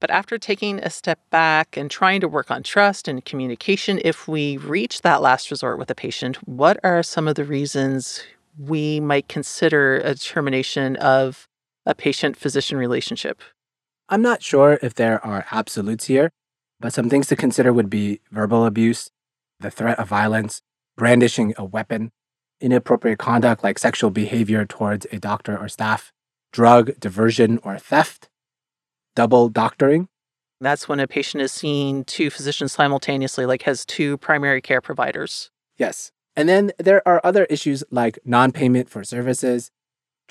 But 0.00 0.10
after 0.10 0.38
taking 0.38 0.78
a 0.78 0.88
step 0.88 1.18
back 1.28 1.76
and 1.76 1.90
trying 1.90 2.22
to 2.22 2.28
work 2.28 2.50
on 2.50 2.62
trust 2.62 3.06
and 3.06 3.22
communication, 3.22 4.00
if 4.02 4.26
we 4.26 4.56
reach 4.56 5.02
that 5.02 5.20
last 5.20 5.50
resort 5.50 5.78
with 5.78 5.90
a 5.90 5.94
patient, 5.94 6.36
what 6.48 6.80
are 6.82 7.02
some 7.02 7.28
of 7.28 7.34
the 7.34 7.44
reasons 7.44 8.22
we 8.58 8.98
might 8.98 9.28
consider 9.28 9.96
a 9.96 10.14
termination 10.14 10.96
of 10.96 11.46
a 11.86 11.94
patient 11.94 12.36
physician 12.36 12.78
relationship? 12.78 13.40
I'm 14.08 14.22
not 14.22 14.42
sure 14.42 14.78
if 14.82 14.94
there 14.94 15.24
are 15.24 15.46
absolutes 15.50 16.06
here, 16.06 16.30
but 16.80 16.92
some 16.92 17.08
things 17.08 17.26
to 17.28 17.36
consider 17.36 17.72
would 17.72 17.90
be 17.90 18.20
verbal 18.30 18.66
abuse, 18.66 19.10
the 19.60 19.70
threat 19.70 19.98
of 19.98 20.08
violence, 20.08 20.62
brandishing 20.96 21.54
a 21.56 21.64
weapon, 21.64 22.12
inappropriate 22.60 23.18
conduct 23.18 23.64
like 23.64 23.78
sexual 23.78 24.10
behavior 24.10 24.64
towards 24.64 25.06
a 25.12 25.18
doctor 25.18 25.56
or 25.56 25.68
staff, 25.68 26.12
drug 26.52 26.98
diversion 27.00 27.58
or 27.62 27.78
theft, 27.78 28.28
double 29.14 29.48
doctoring. 29.48 30.08
That's 30.60 30.88
when 30.88 31.00
a 31.00 31.08
patient 31.08 31.42
is 31.42 31.50
seeing 31.50 32.04
two 32.04 32.30
physicians 32.30 32.72
simultaneously, 32.72 33.46
like 33.46 33.62
has 33.62 33.84
two 33.84 34.16
primary 34.18 34.60
care 34.60 34.80
providers. 34.80 35.50
Yes. 35.76 36.12
And 36.36 36.48
then 36.48 36.72
there 36.78 37.06
are 37.06 37.20
other 37.24 37.44
issues 37.46 37.82
like 37.90 38.18
non 38.24 38.52
payment 38.52 38.88
for 38.88 39.02
services, 39.02 39.70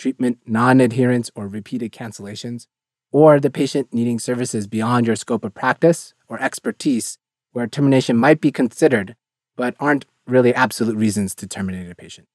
treatment 0.01 0.39
non 0.47 0.81
adherence 0.81 1.29
or 1.35 1.47
repeated 1.47 1.91
cancellations, 1.91 2.65
or 3.11 3.39
the 3.39 3.51
patient 3.51 3.93
needing 3.93 4.17
services 4.17 4.65
beyond 4.65 5.05
your 5.05 5.15
scope 5.15 5.45
of 5.45 5.53
practice 5.53 6.15
or 6.27 6.41
expertise, 6.41 7.19
where 7.51 7.67
termination 7.67 8.17
might 8.17 8.41
be 8.41 8.51
considered, 8.51 9.15
but 9.55 9.75
aren't 9.79 10.05
really 10.25 10.55
absolute 10.55 10.95
reasons 10.95 11.35
to 11.35 11.45
terminate 11.45 11.91
a 11.91 11.93
patient. 11.93 12.27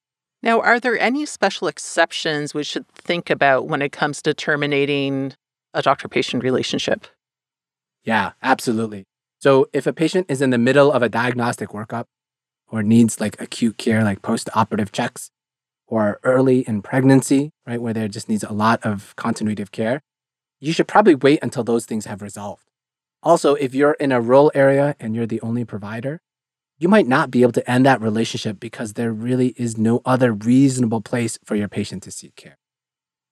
Now, 0.43 0.61
are 0.61 0.79
there 0.79 0.99
any 1.01 1.27
special 1.27 1.67
exceptions 1.67 2.55
we 2.55 2.63
should 2.63 2.87
think 2.89 3.31
about 3.31 3.67
when 3.67 3.83
it 3.83 3.91
comes 3.91 4.23
to 4.23 4.33
terminating 4.33 5.33
a 5.75 5.83
doctor 5.83 6.07
patient 6.07 6.45
relationship? 6.45 7.07
Yeah, 8.05 8.33
absolutely. 8.43 9.07
So 9.41 9.69
if 9.73 9.89
a 9.89 9.93
patient 9.93 10.27
is 10.29 10.41
in 10.41 10.51
the 10.51 10.59
middle 10.59 10.93
of 10.93 11.03
a 11.03 11.09
diagnostic 11.09 11.71
workup 11.71 12.05
or 12.69 12.85
needs 12.85 13.21
like 13.21 13.41
acute 13.41 13.77
care, 13.77 14.05
like 14.05 14.23
post 14.23 14.49
operative 14.55 14.93
checks, 14.93 15.31
or 15.87 16.19
early 16.23 16.61
in 16.61 16.83
pregnancy, 16.83 17.53
right, 17.67 17.81
where 17.81 17.95
there 17.95 18.09
just 18.09 18.29
needs 18.29 18.45
a 18.45 18.53
lot 18.53 18.85
of 18.85 19.15
continuity 19.17 19.63
of 19.63 19.73
care, 19.73 20.03
you 20.61 20.73
should 20.73 20.89
probably 20.89 21.15
wait 21.15 21.39
until 21.43 21.65
those 21.65 21.87
things 21.87 22.07
have 22.07 22.23
resolved. 22.23 22.71
Also, 23.23 23.55
if 23.55 23.75
you're 23.75 23.93
in 23.95 24.13
a 24.13 24.21
rural 24.21 24.51
area 24.55 24.97
and 24.99 25.15
you're 25.15 25.27
the 25.27 25.41
only 25.41 25.65
provider, 25.65 26.21
you 26.79 26.89
might 26.89 27.07
not 27.07 27.31
be 27.31 27.43
able 27.43 27.53
to 27.53 27.71
end 27.71 27.87
that 27.87 28.01
relationship 28.01 28.61
because 28.61 28.93
there 28.93 29.13
really 29.13 29.49
is 29.57 29.79
no 29.79 30.03
other 30.05 30.33
reasonable 30.33 31.01
place 31.01 31.39
for 31.45 31.57
your 31.57 31.69
patient 31.69 32.03
to 32.03 32.11
seek 32.11 32.37
care. 32.37 32.59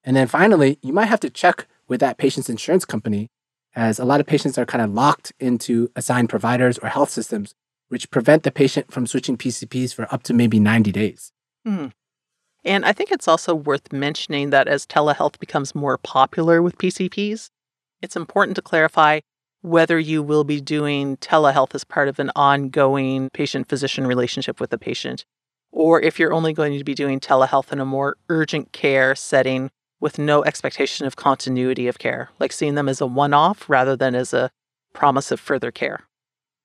And 0.02 0.16
then 0.16 0.26
finally, 0.26 0.78
you 0.82 0.92
might 0.92 1.06
have 1.06 1.20
to 1.20 1.30
check 1.30 1.66
with 1.88 2.00
that 2.00 2.18
patient's 2.18 2.48
insurance 2.48 2.84
company, 2.84 3.30
as 3.76 3.98
a 3.98 4.04
lot 4.04 4.20
of 4.20 4.26
patients 4.26 4.56
are 4.56 4.66
kind 4.66 4.82
of 4.82 4.92
locked 4.92 5.32
into 5.40 5.90
assigned 5.96 6.28
providers 6.28 6.78
or 6.78 6.88
health 6.88 7.10
systems, 7.10 7.54
which 7.88 8.10
prevent 8.10 8.42
the 8.42 8.50
patient 8.50 8.92
from 8.92 9.06
switching 9.06 9.36
PCPs 9.36 9.94
for 9.94 10.12
up 10.12 10.22
to 10.24 10.34
maybe 10.34 10.60
90 10.60 10.92
days. 10.92 11.32
Hmm. 11.64 11.88
And 12.64 12.84
I 12.84 12.92
think 12.92 13.12
it's 13.12 13.28
also 13.28 13.54
worth 13.54 13.92
mentioning 13.92 14.50
that 14.50 14.68
as 14.68 14.86
telehealth 14.86 15.38
becomes 15.38 15.74
more 15.74 15.98
popular 15.98 16.62
with 16.62 16.78
PCPs, 16.78 17.50
it's 18.00 18.16
important 18.16 18.56
to 18.56 18.62
clarify 18.62 19.20
whether 19.60 19.98
you 19.98 20.22
will 20.22 20.44
be 20.44 20.60
doing 20.60 21.16
telehealth 21.18 21.74
as 21.74 21.84
part 21.84 22.08
of 22.08 22.18
an 22.18 22.30
ongoing 22.36 23.30
patient 23.32 23.68
physician 23.68 24.06
relationship 24.06 24.60
with 24.60 24.70
the 24.70 24.78
patient, 24.78 25.24
or 25.72 26.00
if 26.00 26.18
you're 26.18 26.32
only 26.32 26.52
going 26.52 26.76
to 26.78 26.84
be 26.84 26.94
doing 26.94 27.18
telehealth 27.18 27.72
in 27.72 27.80
a 27.80 27.84
more 27.84 28.16
urgent 28.28 28.72
care 28.72 29.14
setting 29.14 29.70
with 30.00 30.18
no 30.18 30.44
expectation 30.44 31.06
of 31.06 31.16
continuity 31.16 31.88
of 31.88 31.98
care, 31.98 32.28
like 32.38 32.52
seeing 32.52 32.74
them 32.74 32.88
as 32.88 33.00
a 33.00 33.06
one 33.06 33.32
off 33.32 33.68
rather 33.70 33.96
than 33.96 34.14
as 34.14 34.34
a 34.34 34.50
promise 34.92 35.30
of 35.30 35.40
further 35.40 35.70
care. 35.70 36.00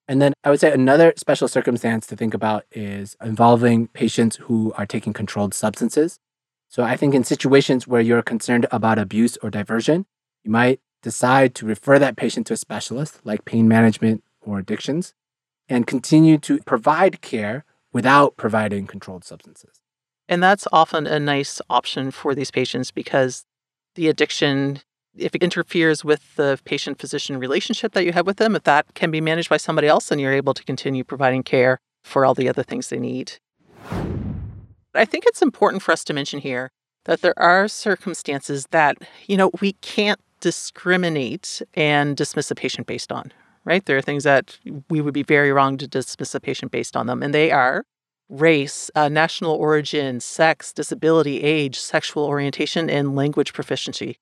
And 0.10 0.20
then 0.20 0.34
I 0.44 0.50
would 0.50 0.60
say 0.60 0.74
another 0.74 1.14
special 1.18 1.48
circumstance 1.48 2.08
to 2.08 2.16
think 2.16 2.34
about 2.34 2.66
is 2.72 3.16
involving 3.24 3.90
patients 3.90 4.38
who 4.38 4.74
are 4.76 4.88
taking 4.88 5.14
controlled 5.14 5.54
substances. 5.54 6.20
So 6.68 6.82
I 6.82 6.98
think 6.98 7.14
in 7.14 7.24
situations 7.24 7.88
where 7.88 8.02
you're 8.02 8.24
concerned 8.24 8.66
about 8.72 8.98
abuse 8.98 9.38
or 9.44 9.52
diversion, 9.52 10.08
you 10.44 10.50
might 10.50 10.80
decide 11.04 11.54
to 11.56 11.66
refer 11.68 12.00
that 12.00 12.18
patient 12.18 12.48
to 12.48 12.54
a 12.54 12.58
specialist 12.58 13.20
like 13.24 13.46
pain 13.46 13.68
management 13.68 14.24
or 14.42 14.58
addictions 14.58 15.14
and 15.70 15.86
continue 15.86 16.40
to 16.40 16.58
provide 16.64 17.22
care 17.22 17.64
without 17.94 18.36
providing 18.36 18.88
controlled 18.88 19.24
substances. 19.24 19.80
And 20.28 20.42
that's 20.42 20.68
often 20.72 21.06
a 21.06 21.20
nice 21.20 21.62
option 21.70 22.10
for 22.10 22.34
these 22.34 22.50
patients 22.50 22.90
because 22.90 23.46
the 23.94 24.08
addiction, 24.08 24.82
if 25.18 25.36
it 25.36 25.44
interferes 25.44 26.06
with 26.06 26.36
the 26.36 26.60
patient 26.66 27.00
physician 27.00 27.38
relationship 27.38 27.94
that 27.94 28.06
you 28.06 28.12
have 28.14 28.26
with 28.26 28.38
them, 28.38 28.56
if 28.56 28.64
that 28.64 28.94
can 28.94 29.12
be 29.12 29.22
managed 29.22 29.50
by 29.50 29.58
somebody 29.58 29.88
else, 29.88 30.10
then 30.10 30.20
you're 30.20 30.34
able 30.34 30.54
to 30.54 30.64
continue 30.64 31.04
providing 31.04 31.44
care 31.44 31.80
for 32.04 32.26
all 32.26 32.34
the 32.34 32.50
other 32.50 32.64
things 32.64 32.90
they 32.90 33.00
need. 33.00 33.34
I 34.96 35.06
think 35.06 35.26
it's 35.28 35.42
important 35.42 35.84
for 35.84 35.92
us 35.92 36.04
to 36.06 36.14
mention 36.14 36.40
here 36.40 36.72
that 37.06 37.22
there 37.22 37.38
are 37.38 37.68
circumstances 37.68 38.68
that, 38.72 38.98
you 39.28 39.38
know, 39.38 39.52
we 39.62 39.74
can't 39.74 40.20
discriminate 40.40 41.62
and 41.74 42.16
dismiss 42.16 42.50
a 42.52 42.56
patient 42.56 42.88
based 42.88 43.12
on, 43.12 43.32
right? 43.66 43.86
There 43.86 43.98
are 43.98 44.02
things 44.02 44.24
that 44.24 44.58
we 44.90 45.02
would 45.02 45.14
be 45.14 45.24
very 45.24 45.52
wrong 45.52 45.78
to 45.78 45.88
dismiss 45.88 46.34
a 46.36 46.40
patient 46.40 46.72
based 46.72 46.96
on 46.96 47.08
them, 47.08 47.22
and 47.22 47.34
they 47.34 47.52
are 47.52 47.84
race, 48.30 48.92
uh, 48.96 49.10
national 49.10 49.54
origin, 49.54 50.20
sex, 50.20 50.72
disability, 50.72 51.42
age, 51.42 51.80
sexual 51.80 52.26
orientation, 52.26 52.90
and 52.90 53.16
language 53.16 53.54
proficiency. 53.54 54.18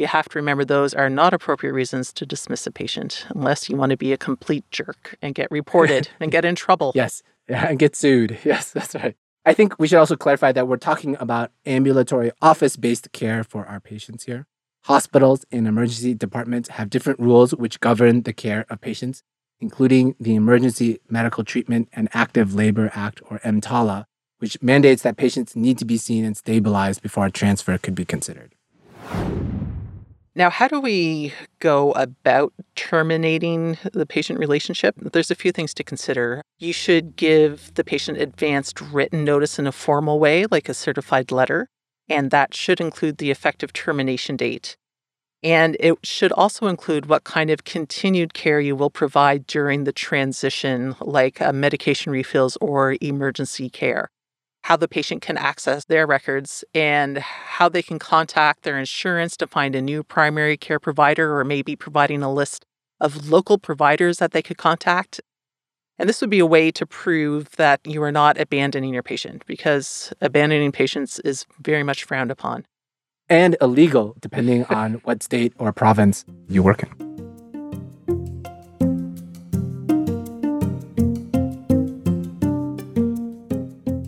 You 0.00 0.06
have 0.06 0.28
to 0.30 0.38
remember 0.38 0.64
those 0.64 0.94
are 0.94 1.10
not 1.10 1.34
appropriate 1.34 1.72
reasons 1.72 2.12
to 2.14 2.24
dismiss 2.24 2.66
a 2.66 2.70
patient 2.70 3.26
unless 3.34 3.68
you 3.68 3.76
want 3.76 3.90
to 3.90 3.96
be 3.96 4.12
a 4.12 4.16
complete 4.16 4.64
jerk 4.70 5.16
and 5.20 5.34
get 5.34 5.50
reported 5.50 6.08
and 6.20 6.32
get 6.32 6.44
in 6.44 6.54
trouble. 6.54 6.92
Yes, 6.94 7.22
yeah, 7.48 7.66
and 7.68 7.78
get 7.78 7.94
sued. 7.94 8.38
Yes, 8.44 8.72
that's 8.72 8.94
right. 8.94 9.14
I 9.44 9.52
think 9.54 9.78
we 9.78 9.86
should 9.86 9.98
also 9.98 10.16
clarify 10.16 10.52
that 10.52 10.66
we're 10.66 10.78
talking 10.78 11.16
about 11.20 11.50
ambulatory 11.66 12.32
office 12.40 12.76
based 12.76 13.12
care 13.12 13.44
for 13.44 13.66
our 13.66 13.78
patients 13.78 14.24
here. 14.24 14.46
Hospitals 14.84 15.44
and 15.52 15.68
emergency 15.68 16.14
departments 16.14 16.70
have 16.70 16.90
different 16.90 17.20
rules 17.20 17.54
which 17.54 17.80
govern 17.80 18.22
the 18.22 18.32
care 18.32 18.66
of 18.70 18.80
patients 18.80 19.22
including 19.60 20.14
the 20.18 20.34
Emergency 20.34 21.00
Medical 21.08 21.44
Treatment 21.44 21.88
and 21.92 22.08
Active 22.14 22.54
Labor 22.54 22.90
Act, 22.94 23.20
or 23.28 23.38
EMTALA, 23.40 24.06
which 24.38 24.60
mandates 24.62 25.02
that 25.02 25.16
patients 25.16 25.54
need 25.54 25.78
to 25.78 25.84
be 25.84 25.98
seen 25.98 26.24
and 26.24 26.36
stabilized 26.36 27.02
before 27.02 27.26
a 27.26 27.30
transfer 27.30 27.76
could 27.78 27.94
be 27.94 28.04
considered. 28.04 28.54
Now, 30.34 30.48
how 30.48 30.68
do 30.68 30.80
we 30.80 31.34
go 31.58 31.90
about 31.92 32.52
terminating 32.76 33.78
the 33.92 34.06
patient 34.06 34.38
relationship? 34.38 34.94
There's 34.96 35.30
a 35.30 35.34
few 35.34 35.50
things 35.50 35.74
to 35.74 35.84
consider. 35.84 36.42
You 36.58 36.72
should 36.72 37.16
give 37.16 37.74
the 37.74 37.82
patient 37.82 38.18
advanced 38.18 38.80
written 38.80 39.24
notice 39.24 39.58
in 39.58 39.66
a 39.66 39.72
formal 39.72 40.20
way, 40.20 40.46
like 40.48 40.68
a 40.68 40.74
certified 40.74 41.32
letter, 41.32 41.68
and 42.08 42.30
that 42.30 42.54
should 42.54 42.80
include 42.80 43.18
the 43.18 43.30
effective 43.32 43.72
termination 43.72 44.36
date. 44.36 44.76
And 45.42 45.76
it 45.80 45.94
should 46.04 46.32
also 46.32 46.66
include 46.66 47.06
what 47.06 47.24
kind 47.24 47.50
of 47.50 47.64
continued 47.64 48.34
care 48.34 48.60
you 48.60 48.76
will 48.76 48.90
provide 48.90 49.46
during 49.46 49.84
the 49.84 49.92
transition, 49.92 50.94
like 51.00 51.40
uh, 51.40 51.52
medication 51.52 52.12
refills 52.12 52.56
or 52.60 52.96
emergency 53.00 53.70
care, 53.70 54.10
how 54.70 54.76
the 54.76 54.86
patient 54.86 55.20
can 55.20 55.36
access 55.36 55.86
their 55.86 56.06
records, 56.06 56.62
and 56.74 57.18
how 57.18 57.68
they 57.68 57.82
can 57.82 57.98
contact 57.98 58.62
their 58.62 58.78
insurance 58.78 59.36
to 59.36 59.44
find 59.44 59.74
a 59.74 59.82
new 59.82 60.04
primary 60.04 60.56
care 60.56 60.78
provider, 60.78 61.36
or 61.36 61.42
maybe 61.42 61.74
providing 61.74 62.22
a 62.22 62.32
list 62.32 62.64
of 63.00 63.28
local 63.28 63.58
providers 63.58 64.18
that 64.18 64.30
they 64.30 64.40
could 64.40 64.58
contact. 64.58 65.20
And 65.98 66.08
this 66.08 66.20
would 66.20 66.30
be 66.30 66.38
a 66.38 66.46
way 66.46 66.70
to 66.70 66.86
prove 66.86 67.50
that 67.56 67.80
you 67.84 68.00
are 68.04 68.12
not 68.12 68.38
abandoning 68.38 68.94
your 68.94 69.02
patient 69.02 69.44
because 69.44 70.12
abandoning 70.20 70.70
patients 70.70 71.18
is 71.18 71.46
very 71.60 71.82
much 71.82 72.04
frowned 72.04 72.30
upon 72.30 72.64
and 73.28 73.56
illegal, 73.60 74.14
depending 74.20 74.64
on 74.66 74.94
what 75.02 75.24
state 75.24 75.52
or 75.58 75.72
province 75.72 76.24
you 76.48 76.62
work 76.62 76.84
in. 76.84 77.09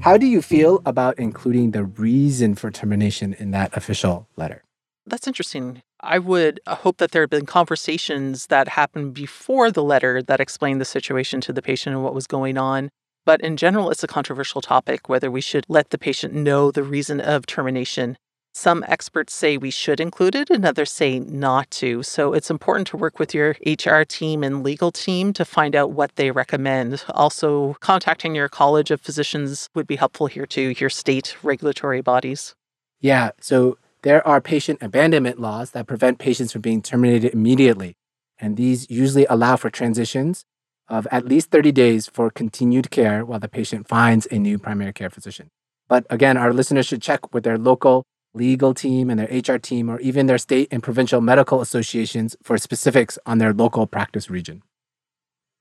How 0.02 0.16
do 0.16 0.26
you 0.26 0.42
feel 0.42 0.82
about 0.84 1.16
including 1.20 1.70
the 1.70 1.84
reason 1.84 2.56
for 2.56 2.72
termination 2.72 3.34
in 3.34 3.52
that 3.52 3.70
official 3.76 4.26
letter? 4.34 4.64
That's 5.06 5.28
interesting. 5.28 5.80
I 6.00 6.18
would 6.18 6.58
uh, 6.66 6.74
hope 6.74 6.96
that 6.96 7.12
there 7.12 7.22
had 7.22 7.30
been 7.30 7.46
conversations 7.46 8.48
that 8.48 8.66
happened 8.66 9.14
before 9.14 9.70
the 9.70 9.84
letter 9.84 10.20
that 10.20 10.40
explained 10.40 10.80
the 10.80 10.84
situation 10.84 11.40
to 11.42 11.52
the 11.52 11.62
patient 11.62 11.94
and 11.94 12.02
what 12.02 12.16
was 12.16 12.26
going 12.26 12.58
on. 12.58 12.88
But 13.24 13.42
in 13.42 13.56
general, 13.56 13.92
it's 13.92 14.02
a 14.02 14.08
controversial 14.08 14.60
topic 14.60 15.08
whether 15.08 15.30
we 15.30 15.40
should 15.40 15.66
let 15.68 15.90
the 15.90 15.98
patient 15.98 16.34
know 16.34 16.72
the 16.72 16.82
reason 16.82 17.20
of 17.20 17.46
termination 17.46 18.16
some 18.52 18.84
experts 18.86 19.34
say 19.34 19.56
we 19.56 19.70
should 19.70 19.98
include 19.98 20.34
it, 20.34 20.50
and 20.50 20.64
others 20.64 20.92
say 20.92 21.18
not 21.18 21.70
to. 21.72 22.02
So 22.02 22.34
it's 22.34 22.50
important 22.50 22.86
to 22.88 22.96
work 22.96 23.18
with 23.18 23.34
your 23.34 23.56
HR 23.66 24.02
team 24.02 24.44
and 24.44 24.62
legal 24.62 24.92
team 24.92 25.32
to 25.32 25.44
find 25.44 25.74
out 25.74 25.92
what 25.92 26.16
they 26.16 26.30
recommend. 26.30 27.02
Also, 27.10 27.74
contacting 27.80 28.34
your 28.34 28.48
College 28.48 28.90
of 28.90 29.00
Physicians 29.00 29.68
would 29.74 29.86
be 29.86 29.96
helpful 29.96 30.26
here 30.26 30.46
too, 30.46 30.74
your 30.78 30.90
state 30.90 31.36
regulatory 31.42 32.02
bodies. 32.02 32.54
Yeah. 33.00 33.30
So 33.40 33.78
there 34.02 34.26
are 34.26 34.40
patient 34.40 34.78
abandonment 34.82 35.40
laws 35.40 35.70
that 35.70 35.86
prevent 35.86 36.18
patients 36.18 36.52
from 36.52 36.60
being 36.60 36.82
terminated 36.82 37.32
immediately. 37.32 37.96
And 38.38 38.56
these 38.56 38.90
usually 38.90 39.26
allow 39.26 39.56
for 39.56 39.70
transitions 39.70 40.44
of 40.88 41.06
at 41.10 41.26
least 41.26 41.50
30 41.50 41.72
days 41.72 42.06
for 42.06 42.30
continued 42.30 42.90
care 42.90 43.24
while 43.24 43.38
the 43.38 43.48
patient 43.48 43.88
finds 43.88 44.26
a 44.30 44.38
new 44.38 44.58
primary 44.58 44.92
care 44.92 45.10
physician. 45.10 45.48
But 45.88 46.06
again, 46.10 46.36
our 46.36 46.52
listeners 46.52 46.86
should 46.86 47.02
check 47.02 47.32
with 47.32 47.44
their 47.44 47.56
local 47.56 48.04
legal 48.34 48.74
team 48.74 49.10
and 49.10 49.20
their 49.20 49.28
HR 49.28 49.58
team, 49.58 49.88
or 49.90 50.00
even 50.00 50.26
their 50.26 50.38
state 50.38 50.68
and 50.70 50.82
provincial 50.82 51.20
medical 51.20 51.60
associations 51.60 52.36
for 52.42 52.56
specifics 52.58 53.18
on 53.26 53.38
their 53.38 53.52
local 53.52 53.86
practice 53.86 54.30
region. 54.30 54.62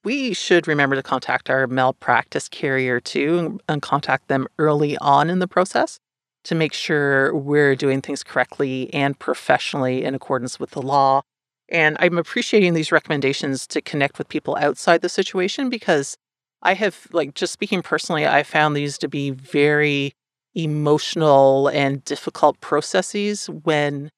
We 0.03 0.33
should 0.33 0.67
remember 0.67 0.95
to 0.95 1.03
contact 1.03 1.49
our 1.49 1.67
malpractice 1.67 2.49
carrier 2.49 2.99
too 2.99 3.59
and 3.69 3.81
contact 3.81 4.29
them 4.29 4.47
early 4.57 4.97
on 4.97 5.29
in 5.29 5.39
the 5.39 5.47
process 5.47 5.99
to 6.43 6.55
make 6.55 6.73
sure 6.73 7.35
we're 7.35 7.75
doing 7.75 8.01
things 8.01 8.23
correctly 8.23 8.91
and 8.93 9.19
professionally 9.19 10.03
in 10.03 10.15
accordance 10.15 10.59
with 10.59 10.71
the 10.71 10.81
law. 10.81 11.21
And 11.69 11.97
I'm 11.99 12.17
appreciating 12.17 12.73
these 12.73 12.91
recommendations 12.91 13.67
to 13.67 13.81
connect 13.81 14.17
with 14.17 14.27
people 14.27 14.57
outside 14.59 15.01
the 15.01 15.09
situation 15.09 15.69
because 15.69 16.17
I 16.63 16.73
have, 16.73 17.07
like, 17.11 17.33
just 17.35 17.53
speaking 17.53 17.81
personally, 17.81 18.27
I 18.27 18.43
found 18.43 18.75
these 18.75 18.97
to 18.99 19.07
be 19.07 19.29
very 19.29 20.13
emotional 20.55 21.67
and 21.69 22.03
difficult 22.03 22.59
processes 22.61 23.47
when 23.47 24.09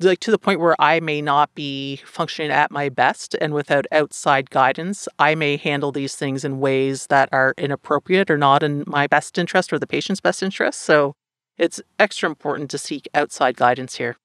like 0.00 0.20
to 0.20 0.30
the 0.30 0.38
point 0.38 0.60
where 0.60 0.76
I 0.78 1.00
may 1.00 1.22
not 1.22 1.54
be 1.54 2.02
functioning 2.04 2.50
at 2.50 2.70
my 2.70 2.90
best 2.90 3.34
and 3.40 3.54
without 3.54 3.86
outside 3.90 4.50
guidance, 4.50 5.08
I 5.18 5.34
may 5.34 5.56
handle 5.56 5.90
these 5.90 6.14
things 6.16 6.44
in 6.44 6.60
ways 6.60 7.06
that 7.06 7.30
are 7.32 7.54
inappropriate 7.56 8.30
or 8.30 8.36
not 8.36 8.62
in 8.62 8.84
my 8.86 9.06
best 9.06 9.38
interest 9.38 9.72
or 9.72 9.78
the 9.78 9.86
patient's 9.86 10.20
best 10.20 10.42
interest. 10.42 10.82
So 10.82 11.14
It's 11.58 11.80
extra 11.98 12.28
important 12.28 12.70
to 12.70 12.78
seek 12.78 13.08
outside 13.14 13.56
guidance 13.56 13.96
here. 13.96 14.16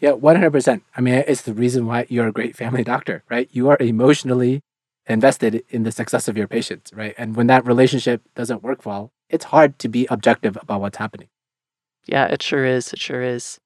Yeah, 0.00 0.12
100%. 0.12 0.82
I 0.96 1.00
mean, 1.00 1.22
it's 1.26 1.42
the 1.42 1.54
reason 1.54 1.86
why 1.86 2.06
you're 2.08 2.26
a 2.26 2.32
great 2.32 2.56
family 2.56 2.82
doctor, 2.82 3.22
right? 3.30 3.48
You 3.52 3.68
are 3.68 3.76
emotionally 3.80 4.62
invested 5.06 5.62
in 5.68 5.82
the 5.82 5.92
success 5.92 6.26
of 6.26 6.36
your 6.36 6.48
patients, 6.48 6.92
right? 6.92 7.14
And 7.18 7.36
when 7.36 7.46
that 7.48 7.66
relationship 7.66 8.22
doesn't 8.34 8.62
work 8.62 8.84
well, 8.86 9.12
it's 9.30 9.44
hard 9.44 9.78
to 9.78 9.88
be 9.88 10.06
objective 10.10 10.58
about 10.60 10.80
what's 10.80 10.98
happening. 10.98 11.28
Yeah, 12.06 12.26
it 12.26 12.42
sure 12.42 12.64
is. 12.64 12.92
It 12.92 12.98
sure 12.98 13.22
is. 13.22 13.58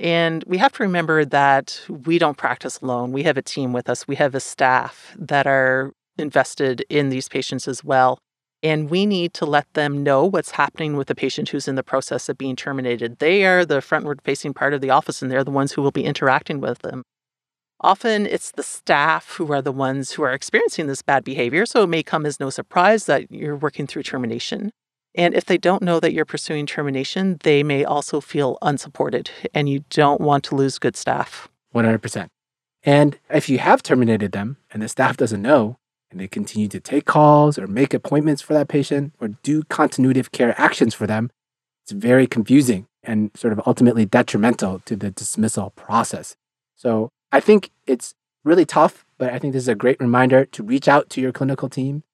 And 0.00 0.42
we 0.46 0.58
have 0.58 0.72
to 0.72 0.82
remember 0.82 1.24
that 1.24 1.80
we 1.88 2.18
don't 2.18 2.36
practice 2.36 2.80
alone. 2.80 3.12
We 3.12 3.22
have 3.22 3.36
a 3.36 3.42
team 3.42 3.72
with 3.72 3.88
us, 3.88 4.08
we 4.08 4.16
have 4.16 4.34
a 4.34 4.40
staff 4.40 5.14
that 5.18 5.46
are 5.46 5.92
invested 6.18 6.84
in 6.88 7.08
these 7.08 7.28
patients 7.28 7.68
as 7.68 7.82
well. 7.82 8.18
And 8.62 8.88
we 8.88 9.04
need 9.04 9.34
to 9.34 9.44
let 9.44 9.66
them 9.74 10.02
know 10.02 10.24
what's 10.24 10.52
happening 10.52 10.96
with 10.96 11.08
the 11.08 11.14
patient 11.14 11.50
who's 11.50 11.68
in 11.68 11.74
the 11.74 11.82
process 11.82 12.28
of 12.30 12.38
being 12.38 12.56
terminated. 12.56 13.18
They 13.18 13.44
are 13.44 13.64
the 13.64 13.80
frontward 13.80 14.22
facing 14.24 14.54
part 14.54 14.72
of 14.72 14.80
the 14.80 14.88
office, 14.88 15.20
and 15.20 15.30
they're 15.30 15.44
the 15.44 15.50
ones 15.50 15.72
who 15.72 15.82
will 15.82 15.90
be 15.90 16.04
interacting 16.04 16.60
with 16.60 16.78
them. 16.78 17.02
Often 17.84 18.24
it's 18.24 18.52
the 18.52 18.62
staff 18.62 19.34
who 19.34 19.52
are 19.52 19.60
the 19.60 19.70
ones 19.70 20.12
who 20.12 20.22
are 20.22 20.32
experiencing 20.32 20.86
this 20.86 21.02
bad 21.02 21.22
behavior, 21.22 21.66
so 21.66 21.82
it 21.82 21.88
may 21.88 22.02
come 22.02 22.24
as 22.24 22.40
no 22.40 22.48
surprise 22.48 23.04
that 23.04 23.30
you're 23.30 23.56
working 23.56 23.86
through 23.86 24.04
termination. 24.04 24.70
And 25.14 25.34
if 25.34 25.44
they 25.44 25.58
don't 25.58 25.82
know 25.82 26.00
that 26.00 26.14
you're 26.14 26.24
pursuing 26.24 26.64
termination, 26.64 27.36
they 27.42 27.62
may 27.62 27.84
also 27.84 28.22
feel 28.22 28.56
unsupported, 28.62 29.30
and 29.52 29.68
you 29.68 29.84
don't 29.90 30.22
want 30.22 30.44
to 30.44 30.54
lose 30.54 30.78
good 30.78 30.96
staff. 30.96 31.48
100%. 31.74 32.28
And 32.84 33.18
if 33.28 33.50
you 33.50 33.58
have 33.58 33.82
terminated 33.82 34.32
them 34.32 34.56
and 34.72 34.82
the 34.82 34.88
staff 34.88 35.18
doesn't 35.18 35.42
know, 35.42 35.76
and 36.10 36.18
they 36.18 36.26
continue 36.26 36.68
to 36.68 36.80
take 36.80 37.04
calls 37.04 37.58
or 37.58 37.66
make 37.66 37.92
appointments 37.92 38.40
for 38.40 38.54
that 38.54 38.68
patient 38.68 39.12
or 39.20 39.28
do 39.42 39.62
continuity 39.64 40.20
of 40.20 40.32
care 40.32 40.58
actions 40.58 40.94
for 40.94 41.06
them, 41.06 41.30
it's 41.82 41.92
very 41.92 42.26
confusing 42.26 42.86
and 43.02 43.30
sort 43.36 43.52
of 43.52 43.60
ultimately 43.66 44.06
detrimental 44.06 44.78
to 44.86 44.96
the 44.96 45.10
dismissal 45.10 45.68
process. 45.76 46.34
So 46.76 47.10
I 47.34 47.40
think 47.40 47.72
it's 47.84 48.14
really 48.44 48.64
tough, 48.64 49.04
but 49.18 49.32
I 49.32 49.40
think 49.40 49.54
this 49.54 49.64
is 49.64 49.68
a 49.68 49.74
great 49.74 49.98
reminder 49.98 50.44
to 50.44 50.62
reach 50.62 50.86
out 50.86 51.10
to 51.10 51.20
your 51.20 51.32
clinical 51.32 51.68
team, 51.68 52.04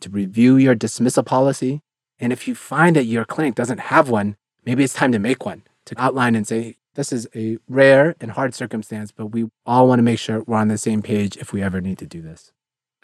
to 0.00 0.10
review 0.10 0.58
your 0.58 0.74
dismissal 0.74 1.22
policy. 1.22 1.80
And 2.20 2.30
if 2.30 2.46
you 2.46 2.54
find 2.54 2.94
that 2.94 3.06
your 3.06 3.24
clinic 3.24 3.54
doesn't 3.54 3.80
have 3.80 4.10
one, 4.10 4.36
maybe 4.66 4.84
it's 4.84 4.92
time 4.92 5.12
to 5.12 5.18
make 5.18 5.46
one 5.46 5.62
to 5.86 5.98
outline 5.98 6.34
and 6.34 6.46
say, 6.46 6.76
this 6.94 7.10
is 7.10 7.26
a 7.34 7.56
rare 7.66 8.16
and 8.20 8.32
hard 8.32 8.54
circumstance, 8.54 9.12
but 9.12 9.28
we 9.28 9.48
all 9.64 9.88
want 9.88 9.98
to 9.98 10.02
make 10.02 10.18
sure 10.18 10.42
we're 10.42 10.58
on 10.58 10.68
the 10.68 10.76
same 10.76 11.00
page 11.00 11.38
if 11.38 11.54
we 11.54 11.62
ever 11.62 11.80
need 11.80 11.96
to 11.96 12.06
do 12.06 12.20
this. 12.20 12.52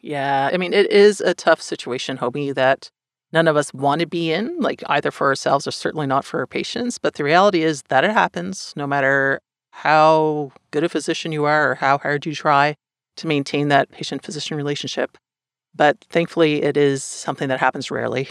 Yeah, 0.03 0.51
I 0.53 0.59
mean, 0.59 0.75
it 0.75 0.93
is 0.93 1.23
a 1.23 1.33
tough 1.33 1.63
situation, 1.63 2.19
Hobie, 2.19 2.55
that 2.55 2.91
none 3.33 3.49
of 3.49 3.57
us 3.57 3.73
want 3.73 4.03
to 4.03 4.07
be 4.07 4.31
in, 4.31 4.61
like 4.61 4.83
either 4.91 5.11
for 5.11 5.29
ourselves 5.29 5.67
or 5.67 5.71
certainly 5.71 6.07
not 6.07 6.27
for 6.27 6.41
our 6.41 6.47
patients. 6.47 6.99
But 6.99 7.15
the 7.15 7.25
reality 7.25 7.63
is 7.63 7.83
that 7.89 8.05
it 8.05 8.11
happens 8.11 8.75
no 8.77 8.87
matter 8.87 9.41
how 9.73 10.53
good 10.71 10.85
a 10.85 10.89
physician 10.89 11.33
you 11.33 11.45
are 11.45 11.73
or 11.73 11.75
how 11.75 11.99
hard 11.99 12.25
you 12.25 12.35
try 12.35 12.77
to 13.17 13.27
maintain 13.27 13.69
that 13.69 13.91
patient 13.91 14.23
physician 14.23 14.57
relationship. 14.57 15.19
But 15.75 16.05
thankfully, 16.11 16.63
it 16.63 16.77
is 16.77 17.03
something 17.03 17.49
that 17.49 17.61
happens 17.61 17.91
rarely. 17.91 18.29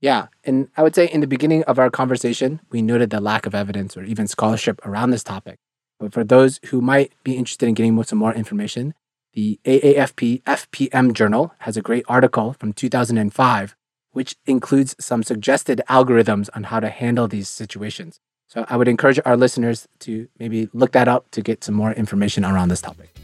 Yeah. 0.00 0.28
And 0.44 0.68
I 0.76 0.82
would 0.82 0.94
say 0.94 1.06
in 1.06 1.20
the 1.20 1.26
beginning 1.26 1.64
of 1.64 1.78
our 1.78 1.90
conversation, 1.90 2.60
we 2.70 2.82
noted 2.82 3.10
the 3.10 3.20
lack 3.20 3.46
of 3.46 3.54
evidence 3.54 3.96
or 3.96 4.04
even 4.04 4.26
scholarship 4.26 4.84
around 4.84 5.10
this 5.10 5.24
topic. 5.24 5.58
But 5.98 6.12
for 6.12 6.24
those 6.24 6.60
who 6.66 6.80
might 6.80 7.12
be 7.24 7.36
interested 7.36 7.68
in 7.68 7.74
getting 7.74 8.02
some 8.04 8.18
more 8.18 8.32
information, 8.32 8.94
the 9.34 9.60
AAFP 9.64 10.42
FPM 10.44 11.12
Journal 11.12 11.52
has 11.60 11.76
a 11.76 11.82
great 11.82 12.04
article 12.08 12.54
from 12.54 12.72
2005, 12.72 13.76
which 14.12 14.36
includes 14.46 14.96
some 14.98 15.22
suggested 15.22 15.82
algorithms 15.88 16.48
on 16.54 16.64
how 16.64 16.80
to 16.80 16.88
handle 16.88 17.28
these 17.28 17.48
situations. 17.48 18.20
So 18.48 18.64
I 18.68 18.76
would 18.78 18.88
encourage 18.88 19.20
our 19.26 19.36
listeners 19.36 19.86
to 20.00 20.26
maybe 20.38 20.70
look 20.72 20.92
that 20.92 21.06
up 21.06 21.30
to 21.32 21.42
get 21.42 21.62
some 21.62 21.74
more 21.74 21.92
information 21.92 22.46
around 22.46 22.68
this 22.68 22.80
topic. 22.80 23.14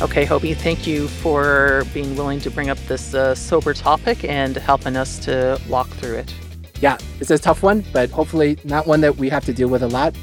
Okay, 0.00 0.26
Hobie, 0.26 0.54
thank 0.54 0.86
you 0.86 1.08
for 1.08 1.82
being 1.92 2.14
willing 2.16 2.38
to 2.40 2.50
bring 2.50 2.68
up 2.68 2.78
this 2.86 3.14
uh, 3.14 3.34
sober 3.34 3.74
topic 3.74 4.24
and 4.24 4.56
helping 4.56 4.94
us 4.94 5.18
to 5.20 5.60
walk 5.68 5.88
through 5.88 6.16
it. 6.16 6.34
Yeah, 6.80 6.98
it's 7.18 7.30
a 7.30 7.38
tough 7.38 7.62
one, 7.62 7.82
but 7.92 8.10
hopefully 8.10 8.58
not 8.62 8.86
one 8.86 9.00
that 9.00 9.16
we 9.16 9.28
have 9.30 9.44
to 9.46 9.54
deal 9.54 9.68
with 9.68 9.82
a 9.82 9.88
lot. 9.88 10.14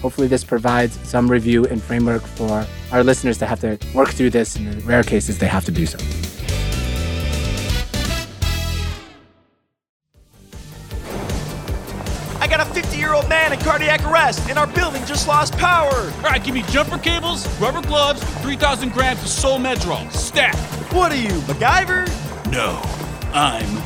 Hopefully, 0.00 0.28
this 0.28 0.44
provides 0.44 0.98
some 1.06 1.30
review 1.30 1.66
and 1.66 1.82
framework 1.82 2.22
for 2.22 2.66
our 2.90 3.04
listeners 3.04 3.36
to 3.38 3.46
have 3.46 3.60
to 3.60 3.78
work 3.94 4.08
through 4.10 4.30
this 4.30 4.56
in 4.56 4.80
rare 4.86 5.02
cases 5.02 5.38
they 5.38 5.46
have 5.46 5.64
to 5.66 5.72
do 5.72 5.86
so. 5.86 5.98
Year 13.08 13.14
old 13.14 13.30
man 13.30 13.54
in 13.54 13.58
cardiac 13.60 14.04
arrest, 14.04 14.50
and 14.50 14.58
our 14.58 14.66
building 14.66 15.02
just 15.06 15.26
lost 15.26 15.56
power. 15.56 15.94
All 15.94 16.22
right, 16.24 16.44
give 16.44 16.54
me 16.54 16.60
jumper 16.64 16.98
cables, 16.98 17.48
rubber 17.58 17.80
gloves, 17.80 18.22
3,000 18.42 18.92
grams 18.92 19.18
of 19.20 19.28
Solu-Medrol. 19.28 20.12
Stat. 20.12 20.54
What 20.92 21.10
are 21.10 21.16
you, 21.16 21.30
MacGyver? 21.48 22.06
No, 22.52 22.78
I'm 23.32 23.76